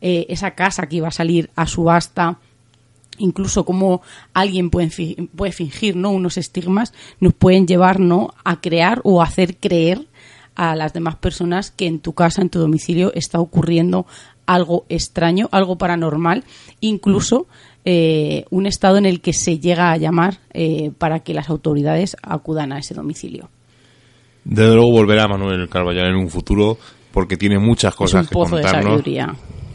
eh, 0.00 0.26
esa 0.28 0.52
casa 0.52 0.88
que 0.88 0.96
iba 0.96 1.08
a 1.08 1.12
salir 1.12 1.50
a 1.56 1.66
subasta 1.66 2.38
incluso 3.18 3.64
como 3.64 4.02
alguien 4.34 4.68
puede, 4.68 4.90
puede 5.34 5.52
fingir 5.52 5.96
¿no? 5.96 6.10
unos 6.10 6.36
estigmas, 6.36 6.92
nos 7.18 7.32
pueden 7.32 7.66
llevar 7.66 7.98
¿no? 7.98 8.34
a 8.44 8.60
crear 8.60 9.00
o 9.04 9.22
hacer 9.22 9.56
creer 9.56 10.06
a 10.56 10.74
las 10.74 10.92
demás 10.92 11.16
personas 11.16 11.70
que 11.70 11.86
en 11.86 12.00
tu 12.00 12.12
casa, 12.14 12.42
en 12.42 12.50
tu 12.50 12.58
domicilio, 12.58 13.12
está 13.14 13.38
ocurriendo 13.38 14.06
algo 14.46 14.84
extraño, 14.88 15.48
algo 15.52 15.76
paranormal, 15.76 16.44
incluso 16.80 17.46
eh, 17.84 18.44
un 18.50 18.66
estado 18.66 18.96
en 18.96 19.06
el 19.06 19.20
que 19.20 19.32
se 19.32 19.58
llega 19.58 19.92
a 19.92 19.96
llamar 19.96 20.38
eh, 20.52 20.90
para 20.98 21.20
que 21.20 21.34
las 21.34 21.50
autoridades 21.50 22.16
acudan 22.22 22.72
a 22.72 22.78
ese 22.78 22.94
domicilio. 22.94 23.48
Desde 24.44 24.74
luego 24.74 24.92
volverá 24.92 25.28
Manuel 25.28 25.68
Carballal 25.68 26.08
en 26.08 26.16
un 26.16 26.30
futuro 26.30 26.78
porque 27.12 27.36
tiene 27.36 27.58
muchas 27.58 27.94
cosas 27.94 28.28
que 28.28 28.34
contarnos 28.34 29.02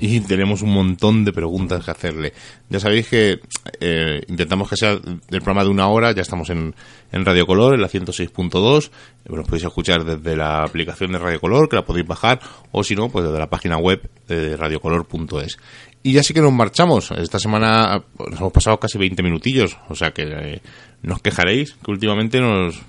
y 0.01 0.19
tenemos 0.21 0.63
un 0.63 0.73
montón 0.73 1.23
de 1.23 1.31
preguntas 1.31 1.85
que 1.85 1.91
hacerle. 1.91 2.33
Ya 2.69 2.79
sabéis 2.79 3.07
que 3.07 3.39
eh, 3.79 4.21
intentamos 4.27 4.67
que 4.67 4.75
sea 4.75 4.95
del 4.95 5.41
programa 5.41 5.63
de 5.63 5.69
una 5.69 5.87
hora, 5.89 6.11
ya 6.11 6.23
estamos 6.23 6.49
en, 6.49 6.73
en 7.11 7.23
Radio 7.23 7.45
Color, 7.45 7.75
en 7.75 7.81
la 7.81 7.87
106.2, 7.87 8.89
nos 9.29 9.45
podéis 9.45 9.63
escuchar 9.63 10.03
desde 10.03 10.35
la 10.35 10.63
aplicación 10.63 11.11
de 11.11 11.19
Radio 11.19 11.39
Color, 11.39 11.69
que 11.69 11.75
la 11.75 11.85
podéis 11.85 12.07
bajar, 12.07 12.39
o 12.71 12.83
si 12.83 12.95
no, 12.95 13.09
pues 13.09 13.25
desde 13.25 13.37
la 13.37 13.47
página 13.47 13.77
web 13.77 14.01
de 14.27 14.57
radiocolor.es. 14.57 15.59
Y 16.01 16.13
ya 16.13 16.23
sí 16.23 16.33
que 16.33 16.41
nos 16.41 16.51
marchamos. 16.51 17.11
Esta 17.11 17.37
semana 17.37 18.03
nos 18.17 18.39
hemos 18.39 18.51
pasado 18.51 18.79
casi 18.79 18.97
20 18.97 19.21
minutillos, 19.21 19.77
o 19.87 19.93
sea 19.93 20.09
que 20.09 20.23
eh, 20.23 20.61
no 21.03 21.13
os 21.13 21.21
quejaréis, 21.21 21.73
que 21.73 21.91
últimamente 21.91 22.41
nos, 22.41 22.81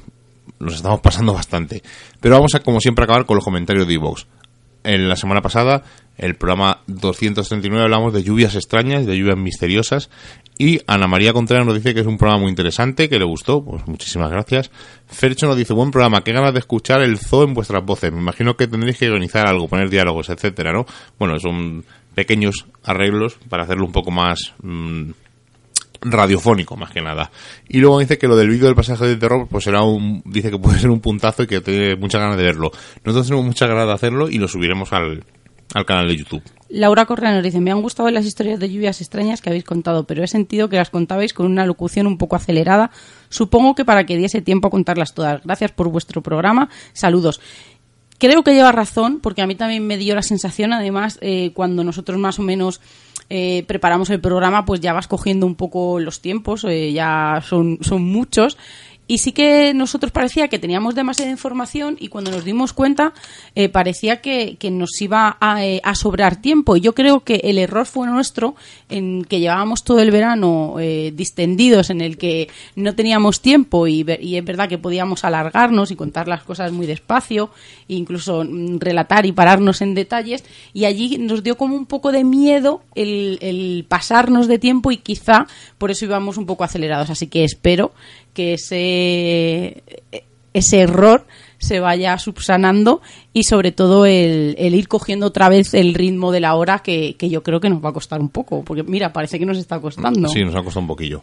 nos 0.59 0.76
estamos 0.76 1.01
pasando 1.01 1.34
bastante. 1.34 1.82
Pero 2.22 2.36
vamos 2.36 2.55
a, 2.55 2.60
como 2.60 2.80
siempre, 2.80 3.05
acabar 3.05 3.26
con 3.26 3.36
los 3.36 3.44
comentarios 3.44 3.86
de 3.86 3.93
Evox 3.93 4.26
en 4.85 5.09
la 5.09 5.17
semana 5.17 5.43
pasada, 5.43 5.83
el 6.19 6.35
programa 6.35 6.83
239, 6.87 7.85
hablamos 7.85 8.13
de 8.13 8.23
lluvias 8.23 8.55
extrañas, 8.55 9.07
de 9.07 9.17
lluvias 9.17 9.39
misteriosas. 9.39 10.11
Y 10.59 10.81
Ana 10.87 11.09
María 11.09 11.33
Contreras 11.33 11.67
nos 11.67 11.75
dice 11.75 11.95
que 11.95 12.01
es 12.01 12.07
un 12.07 12.19
programa 12.19 12.43
muy 12.43 12.51
interesante, 12.51 13.09
que 13.09 13.19
le 13.19 13.25
gustó. 13.25 13.65
Pues 13.65 13.87
muchísimas 13.87 14.31
gracias. 14.31 14.71
Fercho 15.07 15.47
nos 15.47 15.57
dice, 15.57 15.73
buen 15.73 15.91
programa, 15.91 16.23
qué 16.23 16.33
ganas 16.33 16.53
de 16.53 16.61
escuchar 16.61 17.01
el 17.01 17.19
zoo 17.19 17.45
en 17.45 17.55
vuestras 17.55 17.85
voces. 17.85 18.13
Me 18.13 18.21
imagino 18.21 18.57
que 18.57 18.67
tendréis 18.67 18.99
que 18.99 19.09
organizar 19.09 19.49
algo, 19.49 19.69
poner 19.69 19.89
diálogos, 19.89 20.29
etcétera, 20.29 20.73
¿no? 20.73 20.87
Bueno, 21.19 21.39
son 21.39 21.85
pequeños 22.15 22.67
arreglos 22.85 23.39
para 23.49 23.65
hacerlo 23.65 23.87
un 23.87 23.93
poco 23.93 24.11
más... 24.11 24.55
Mm, 24.63 25.11
radiofónico 26.03 26.77
más 26.77 26.91
que 26.91 27.01
nada. 27.01 27.31
Y 27.69 27.79
luego 27.79 28.01
dice 28.01 28.19
que 28.19 28.29
lo 28.29 28.37
del 28.37 28.49
vídeo 28.49 28.66
del 28.66 28.74
pasaje 28.74 29.07
de 29.07 29.16
terror 29.16 29.47
pues 29.49 29.65
será 29.65 29.83
un 29.83 30.23
dice 30.24 30.51
que 30.51 30.59
puede 30.59 30.79
ser 30.79 30.91
un 30.91 31.01
puntazo 31.01 31.45
y 31.45 31.47
que 31.47 31.61
tiene 31.61 31.97
muchas 31.97 32.20
ganas 32.20 32.37
de 32.37 32.45
verlo. 32.45 32.70
Nosotros 33.05 33.27
tenemos 33.27 33.47
muchas 33.47 33.69
ganas 33.69 33.87
de 33.87 33.93
hacerlo 33.93 34.29
y 34.29 34.39
lo 34.39 34.49
subiremos 34.49 34.93
al, 34.93 35.24
al 35.74 35.87
canal 35.87 36.09
de 36.09 36.16
YouTube. 36.16 36.43
Laura 36.69 37.05
Correa 37.05 37.35
nos 37.35 37.43
dice, 37.43 37.61
me 37.61 37.70
han 37.70 37.83
gustado 37.83 38.11
las 38.11 38.24
historias 38.24 38.59
de 38.59 38.70
lluvias 38.70 39.01
extrañas 39.01 39.43
que 39.43 39.51
habéis 39.51 39.65
contado, 39.65 40.07
pero 40.07 40.24
he 40.24 40.27
sentido 40.27 40.69
que 40.69 40.77
las 40.77 40.89
contabais 40.89 41.35
con 41.35 41.47
una 41.47 41.66
locución 41.66 42.07
un 42.07 42.16
poco 42.16 42.37
acelerada. 42.37 42.91
Supongo 43.29 43.74
que 43.74 43.85
para 43.85 44.07
que 44.07 44.16
diese 44.16 44.41
tiempo 44.41 44.69
a 44.69 44.70
contarlas 44.70 45.12
todas. 45.12 45.43
Gracias 45.45 45.70
por 45.73 45.89
vuestro 45.91 46.23
programa. 46.23 46.70
Saludos. 46.95 47.41
Creo 48.19 48.43
que 48.43 48.55
lleva 48.55 48.73
razón, 48.73 49.20
porque 49.20 49.43
a 49.43 49.47
mí 49.47 49.55
también 49.55 49.87
me 49.87 49.99
dio 49.99 50.15
la 50.15 50.23
sensación, 50.23 50.73
además, 50.73 51.19
eh, 51.20 51.51
cuando 51.55 51.83
nosotros 51.85 52.19
más 52.19 52.39
o 52.39 52.43
menos 52.43 52.81
eh, 53.35 53.65
preparamos 53.67 54.11
el 54.11 54.21
programa, 54.21 54.67
pues 54.67 54.81
ya 54.81 54.93
vas 54.93 55.09
cogiendo 55.09 55.47
un 55.47 55.55
poco 55.55 55.99
los 55.99 56.21
tiempos, 56.21 56.65
eh, 56.65 56.93
ya 56.93 57.43
son, 57.43 57.79
son 57.81 58.03
muchos. 58.03 58.59
Y 59.12 59.18
sí 59.18 59.32
que 59.32 59.74
nosotros 59.74 60.10
parecía 60.10 60.48
que 60.48 60.59
teníamos 60.59 60.94
demasiada 60.94 61.30
información 61.30 61.98
y 62.01 62.09
cuando 62.09 62.30
nos 62.30 62.47
dimos 62.47 62.72
cuenta 62.72 63.12
eh, 63.55 63.68
parecía 63.68 64.22
que, 64.22 64.56
nos 64.70 64.98
iba 65.02 65.36
a, 65.39 65.62
eh, 65.62 65.82
a, 65.84 65.94
sobrar 65.94 66.40
tiempo. 66.40 66.76
Y 66.76 66.80
yo 66.80 66.94
creo 66.94 67.20
que 67.20 67.43
el 67.44 67.59
error 67.59 67.84
fue 67.84 68.06
nuestro 68.06 68.55
en 68.89 69.26
que 69.26 69.39
llevábamos 69.39 69.84
todo 69.84 70.01
el 70.01 70.10
verano 70.10 70.76
eh, 70.80 71.12
distendidos, 71.14 71.90
en 71.90 72.01
el 72.01 72.16
que 72.16 72.48
no 72.74 72.94
teníamos 72.94 73.43
tiempo 73.43 73.86
y, 73.86 74.02
y, 74.18 74.36
es 74.36 74.44
verdad 74.47 74.66
que 74.66 74.78
podíamos 74.78 75.24
alargarnos 75.24 75.90
y 75.90 75.97
contar 75.97 76.26
las 76.26 76.43
cosas 76.43 76.72
muy 76.72 76.86
despacio, 76.86 77.51
e 77.90 77.94
incluso 77.97 78.44
mm, 78.44 78.78
relatar 78.78 79.26
y 79.26 79.32
pararnos 79.32 79.82
en 79.82 79.93
detalles. 79.93 80.43
Y 80.72 80.86
allí 80.86 81.18
nos 81.18 81.43
dio 81.43 81.59
como 81.59 81.76
un 81.76 81.84
poco 81.84 82.12
de 82.12 82.24
miedo 82.24 82.80
el 82.94 83.84
pasarnos 83.90 84.48
de 84.48 84.59
tiempo 84.59 84.90
y 84.90 84.97
quizá 84.97 85.47
por 85.76 85.90
eso 85.90 86.06
íbamos 86.06 86.39
un 86.39 86.47
poco 86.47 86.64
acelerados. 86.64 87.10
Así 87.10 87.26
que 87.26 87.44
espero 87.44 87.93
que 88.35 88.55
ese, 88.55 89.83
ese 90.53 90.81
error 90.81 91.27
se 91.59 91.81
vaya 91.81 92.19
subsanando 92.19 93.01
y 93.33 93.45
sobre 93.45 93.73
todo 93.73 94.05
el, 94.05 94.57
el, 94.59 94.75
ir 94.75 94.89
cogiendo 94.89 95.27
otra 95.27 95.49
vez 95.49 95.75
el 95.75 95.95
ritmo 95.95 96.33
de 96.33 96.41
la 96.41 96.55
hora 96.55 96.81
que, 96.81 97.15
que, 97.17 97.31
yo 97.31 97.43
creo 97.43 97.61
que 97.61 97.71
nos 97.71 97.85
va 97.85 97.91
a 97.91 97.93
costar 97.93 98.21
un 98.21 98.31
poco, 98.31 98.65
porque 98.65 98.83
mira, 98.83 99.13
parece 99.13 99.39
que 99.39 99.47
nos 99.47 99.59
está 99.59 99.81
costando. 99.81 100.29
Sí, 100.29 100.45
nos 100.45 100.55
ha 100.55 100.63
costado 100.63 100.81
un 100.81 100.89
poquillo. 100.89 101.23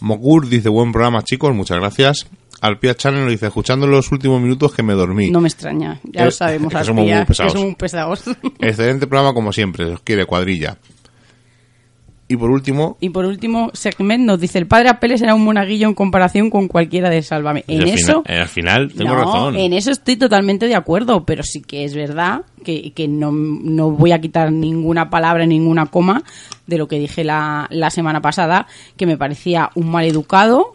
Mogur 0.00 0.48
dice, 0.48 0.68
buen 0.68 0.92
programa 0.92 1.22
chicos, 1.22 1.54
muchas 1.54 1.78
gracias. 1.78 2.26
Alpia 2.60 2.94
Channel 2.94 3.22
nos 3.22 3.30
dice, 3.30 3.46
escuchando 3.46 3.86
los 3.86 4.12
últimos 4.12 4.40
minutos 4.40 4.72
que 4.72 4.82
me 4.82 4.94
dormí. 4.94 5.30
No 5.30 5.40
me 5.40 5.48
extraña, 5.48 5.98
ya 6.04 6.24
lo 6.24 6.30
sabemos, 6.30 6.72
que 6.72 6.84
somos 6.84 7.04
muy 7.04 7.12
Alpia, 7.12 7.26
pesados. 7.26 7.52
que 7.52 7.58
somos 7.58 7.66
muy 7.66 7.76
pesados. 7.76 8.22
Excelente 8.60 9.06
programa 9.06 9.34
como 9.34 9.52
siempre, 9.52 9.86
os 9.86 10.00
quiere 10.00 10.24
cuadrilla. 10.26 10.76
Y 12.30 12.36
por 12.36 12.52
último, 12.52 12.96
Y 13.00 13.10
por 13.10 13.24
último, 13.24 13.72
Segment 13.72 14.24
nos 14.24 14.38
dice, 14.38 14.60
el 14.60 14.68
padre 14.68 14.88
Apeles 14.88 15.20
era 15.20 15.34
un 15.34 15.42
monaguillo 15.42 15.88
en 15.88 15.94
comparación 15.94 16.48
con 16.48 16.68
cualquiera 16.68 17.10
de 17.10 17.22
Sálvame. 17.22 17.64
En 17.66 17.82
eso... 17.82 18.22
final, 18.22 18.40
al 18.42 18.48
final 18.48 18.92
tengo 18.92 19.14
no, 19.16 19.24
razón. 19.24 19.56
en 19.56 19.72
eso 19.72 19.90
estoy 19.90 20.14
totalmente 20.14 20.68
de 20.68 20.76
acuerdo, 20.76 21.24
pero 21.24 21.42
sí 21.42 21.60
que 21.60 21.82
es 21.82 21.92
verdad 21.92 22.42
que, 22.62 22.92
que 22.92 23.08
no, 23.08 23.32
no, 23.32 23.90
voy 23.90 24.12
a 24.12 24.20
quitar 24.20 24.52
ninguna 24.52 25.10
palabra, 25.10 25.44
ninguna 25.44 25.86
coma 25.86 26.22
de 26.68 26.78
lo 26.78 26.86
que 26.86 27.00
dije 27.00 27.24
la, 27.24 27.66
la 27.68 27.90
semana 27.90 28.20
pasada, 28.20 28.68
que 28.96 29.06
me 29.06 29.18
parecía 29.18 29.70
un 29.74 29.90
mal 29.90 30.04
educado, 30.04 30.74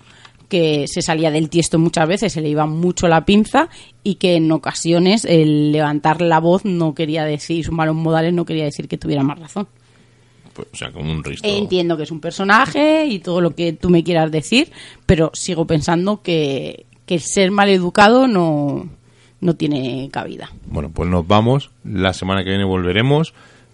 que 0.49 0.90
se 0.90 1.02
salía 1.02 1.32
del 1.32 1.48
tiesto 1.48 1.80
muchas 1.80 2.06
veces, 2.06 2.34
se 2.34 2.41
le 2.41 2.49
iba 2.49 2.65
mucho 2.65 3.07
la 3.07 3.23
pinza 3.23 3.69
y 4.03 4.15
que 4.15 4.36
en 4.36 4.52
ocasiones 4.52 5.23
el 5.23 5.72
levantar 5.72 6.19
la 6.19 6.41
voz 6.41 6.65
no 6.65 6.94
quería 6.94 7.23
decir, 7.23 7.64
sus 7.64 7.73
malos 7.73 7.95
modales 7.95 8.34
no 8.34 8.44
quería 8.44 8.65
decir 8.65 8.90
que 8.90 8.98
tuviera 8.98 9.23
más 9.23 9.40
razón. 9.40 9.69
Pues, 10.56 10.69
o 10.72 10.76
sea, 10.77 10.91
como 10.91 11.11
un 11.11 11.23
risto. 11.23 11.45
Entiendo 11.48 11.98
que 11.98 12.03
es 12.03 12.11
un 12.11 12.22
personaje 12.22 13.06
y 13.06 13.19
todo 13.19 13.41
lo 13.41 13.53
que 13.53 13.73
tú 13.73 13.90
me 13.90 14.03
quieras 14.03 14.32
decir, 14.32 14.72
pero 15.06 15.30
sigo 15.34 15.68
pensando 15.68 16.22
que, 16.22 16.86
que 17.06 17.15
el 17.15 17.22
ser 17.22 17.52
mal 17.52 17.68
educado 17.69 18.27
no, 18.27 18.90
no 19.41 19.56
tiene 19.56 20.10
cabida. 20.11 20.49
Bueno, 20.65 20.90
pues 20.90 21.10
nos 21.10 21.27
vamos. 21.27 21.72
La 21.84 22.14
semana 22.14 22.44
que 22.44 22.52
viene 22.52 22.64
volveremos. 22.64 23.34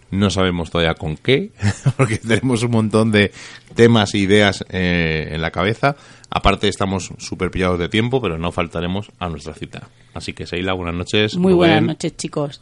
No 0.09 0.29
sabemos 0.29 0.71
todavía 0.71 0.95
con 0.95 1.15
qué, 1.15 1.51
porque 1.97 2.17
tenemos 2.17 2.63
un 2.63 2.71
montón 2.71 3.11
de 3.11 3.31
temas 3.75 4.13
e 4.13 4.17
ideas 4.17 4.65
eh, 4.69 5.29
en 5.31 5.41
la 5.41 5.51
cabeza. 5.51 5.95
Aparte, 6.29 6.67
estamos 6.67 7.13
súper 7.17 7.49
pillados 7.49 7.79
de 7.79 7.87
tiempo, 7.87 8.21
pero 8.21 8.37
no 8.37 8.51
faltaremos 8.51 9.11
a 9.19 9.29
nuestra 9.29 9.53
cita. 9.53 9.87
Así 10.13 10.33
que, 10.33 10.45
Seila, 10.45 10.73
buenas 10.73 10.95
noches. 10.95 11.37
Muy 11.37 11.53
buenas 11.53 11.81
noches, 11.83 12.17
chicos. 12.17 12.61